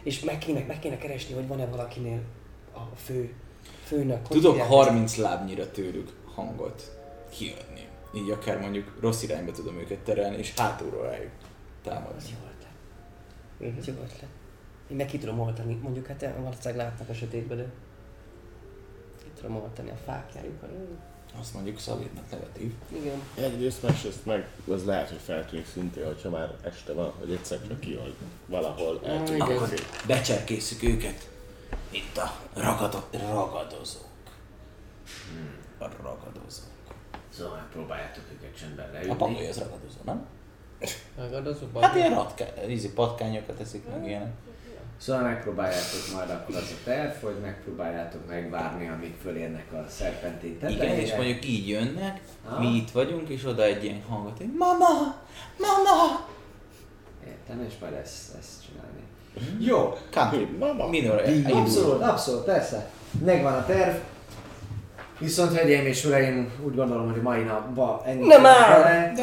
[0.03, 2.19] És meg kéne, meg kéne keresni, hogy van-e valakinél
[2.73, 3.33] a fő,
[3.83, 4.27] főnök.
[4.27, 6.97] hogy Tudok hívják 30 lábnyira tőlük hangot
[7.37, 7.87] kijönni.
[8.15, 11.31] Így akár mondjuk rossz irányba tudom őket terelni, és hátulról rájuk
[11.85, 12.13] támad.
[12.17, 13.77] Ez jó ötlet.
[13.79, 14.29] Ez jó ötlet.
[14.87, 17.65] Én meg ki tudom oltani, mondjuk hát valószínűleg látnak a sötétbe, de
[19.23, 20.69] ki tudom oltani a fákjájukat.
[21.39, 22.73] Azt mondjuk szolidnak negatív.
[22.87, 23.21] Igen.
[23.35, 27.79] Egyrészt, másrészt meg az lehet, hogy feltűnik szintén, hogyha már este van, hogy egyszer csak
[27.79, 28.15] kihagy
[28.45, 29.43] valahol eltűnik.
[29.43, 29.55] igen.
[29.57, 29.69] Akkor
[30.07, 31.29] becserkészük őket.
[31.89, 34.03] Itt a ragado, ragadozók.
[35.77, 36.69] A ragadozók.
[37.29, 39.15] Szóval megpróbáljátok őket csendben A leütni.
[39.15, 40.25] pangoly az ragadozó, nem?
[41.17, 44.31] Megadozok Hát ilyen ratká, ízi patkányokat eszik meg ilyenek.
[44.97, 50.85] Szóval megpróbáljátok majd akkor az a terv, hogy megpróbáljátok megvárni, amíg fölérnek a szerpentin tetejére.
[50.85, 52.59] Igen, és mondjuk így jönnek, Ah.
[52.59, 55.15] mi itt vagyunk, és oda egy ilyen hangot, hogy Mama!
[55.59, 56.27] Mama!
[57.27, 59.03] Értem, és majd ezt, ezt csinálni.
[59.65, 60.87] Jó, Country, Mama.
[60.87, 62.89] minor, abszolút, abszolút, persze.
[63.25, 63.95] Megvan a terv.
[65.19, 68.27] Viszont, hölgyeim és uraim, úgy gondolom, hogy mai napban ennyi.
[68.27, 68.81] Nem áll!
[68.81, 69.13] bele.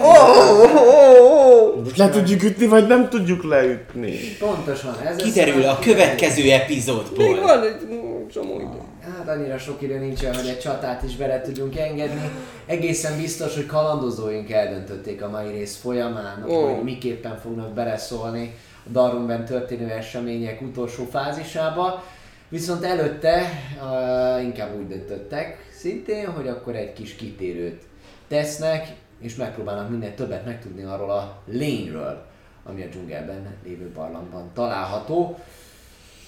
[1.85, 4.19] Most le tudjuk ütni, vagy nem tudjuk leütni?
[4.39, 7.41] Pontosan, ez Kiderül a következő Még epizódból.
[7.41, 8.81] van egy mm, csomó idő.
[9.17, 12.31] Hát annyira sok idő nincsen, hogy egy csatát is bele tudjunk engedni.
[12.67, 16.65] Egészen biztos, hogy kalandozóink eldöntötték a mai rész folyamán, Ó.
[16.65, 18.55] hogy miképpen fognak beleszólni
[18.87, 22.05] a Darumben történő események utolsó fázisába.
[22.49, 23.43] Viszont előtte
[23.81, 27.83] uh, inkább úgy döntöttek szintén, hogy akkor egy kis kitérőt
[28.29, 32.27] tesznek, és megpróbálnak minél többet megtudni arról a lényről,
[32.65, 35.39] ami a dzsungelben lévő barlangban található.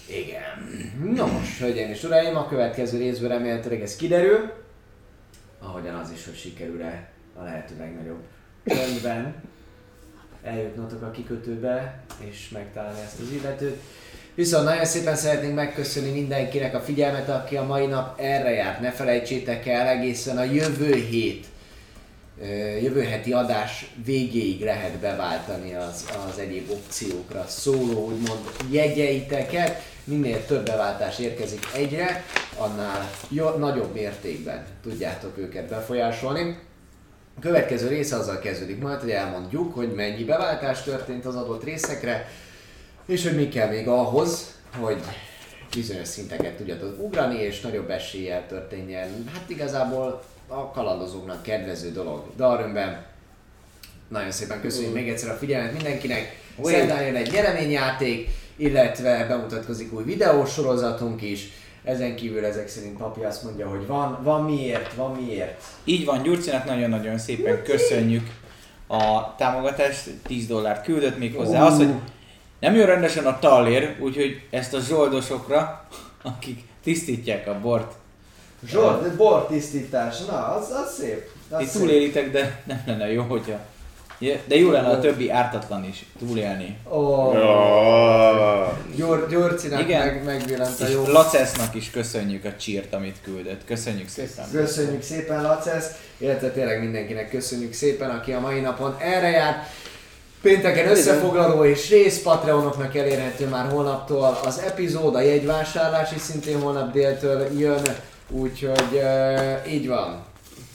[0.06, 1.14] Igen.
[1.14, 4.52] Na most, hölgyeim és uraim, a következő részből remélhetőleg ez kiderül.
[5.58, 7.08] Ahogyan az is, hogy sikerül-e
[7.38, 8.22] a lehető legnagyobb
[8.66, 9.34] csöndben
[10.42, 13.80] eljutnotok a kikötőbe, és megtalálni ezt az illetőt.
[14.34, 18.80] Viszont nagyon szépen szeretnénk megköszönni mindenkinek a figyelmet, aki a mai nap erre járt.
[18.80, 21.46] Ne felejtsétek el, egészen a jövő hét
[22.82, 28.40] jövő heti adás végéig lehet beváltani az, az egyéb opciókra szóló, úgymond
[28.70, 29.82] jegyeiteket.
[30.04, 32.24] Minél több beváltás érkezik egyre,
[32.56, 36.58] annál jó, nagyobb mértékben tudjátok őket befolyásolni.
[37.36, 42.28] A következő része azzal kezdődik majd, hogy elmondjuk, hogy mennyi beváltás történt az adott részekre,
[43.06, 44.96] és hogy mi kell még ahhoz, hogy
[45.74, 49.24] bizonyos szinteket tudjatok ugrani, és nagyobb eséllyel történjen.
[49.32, 52.24] Hát igazából a kalandozóknak kedvező dolog.
[52.36, 53.04] Darönben
[54.08, 56.42] nagyon szépen köszönjük még egyszer a figyelmet mindenkinek.
[56.62, 61.48] Szerdán jön egy nyereményjáték, illetve bemutatkozik új videósorozatunk is.
[61.84, 65.62] Ezen kívül ezek szerint papi azt mondja, hogy van, van miért, van miért.
[65.84, 68.30] Így van, Gyurcinak nagyon-nagyon szépen köszönjük
[68.86, 71.66] a támogatást, 10 dollárt küldött még hozzá.
[71.66, 71.94] Az, hogy
[72.60, 75.84] nem jön rendesen a tallér, úgyhogy ezt a zsoldosokra,
[76.22, 77.92] akik tisztítják a bort,
[78.68, 81.30] Zsolt, de bortisztítás, na, az, az szép.
[81.50, 81.80] Az szép.
[81.80, 83.58] túlélitek, de nem lenne jó, hogyha...
[84.46, 86.78] De jó lenne a többi ártatlan is túlélni.
[86.92, 88.78] Ó, Ja.
[88.96, 90.06] Gyur, Gyurcinak Igen.
[90.06, 91.06] meg, megvillant a jó.
[91.06, 93.64] Lacesznak is köszönjük a csírt, amit küldött.
[93.64, 94.44] Köszönjük szépen.
[94.52, 99.66] Köszönjük szépen Lacesz, illetve tényleg mindenkinek köszönjük szépen, aki a mai napon erre járt.
[100.44, 106.92] Pénteken összefoglaló és rész Patreonoknak elérhető már holnaptól az epizód, a jegyvásárlás is szintén holnap
[106.92, 107.82] déltől jön,
[108.30, 110.24] úgyhogy uh, így van.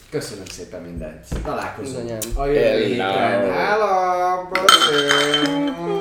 [0.09, 1.25] Köszönöm szépen mindent.
[1.43, 2.19] Találkozunk Bizonyám.
[2.35, 2.85] a jövő Hello.
[2.85, 3.51] héten.
[3.51, 4.47] Hello!
[4.51, 5.99] Köszönöm.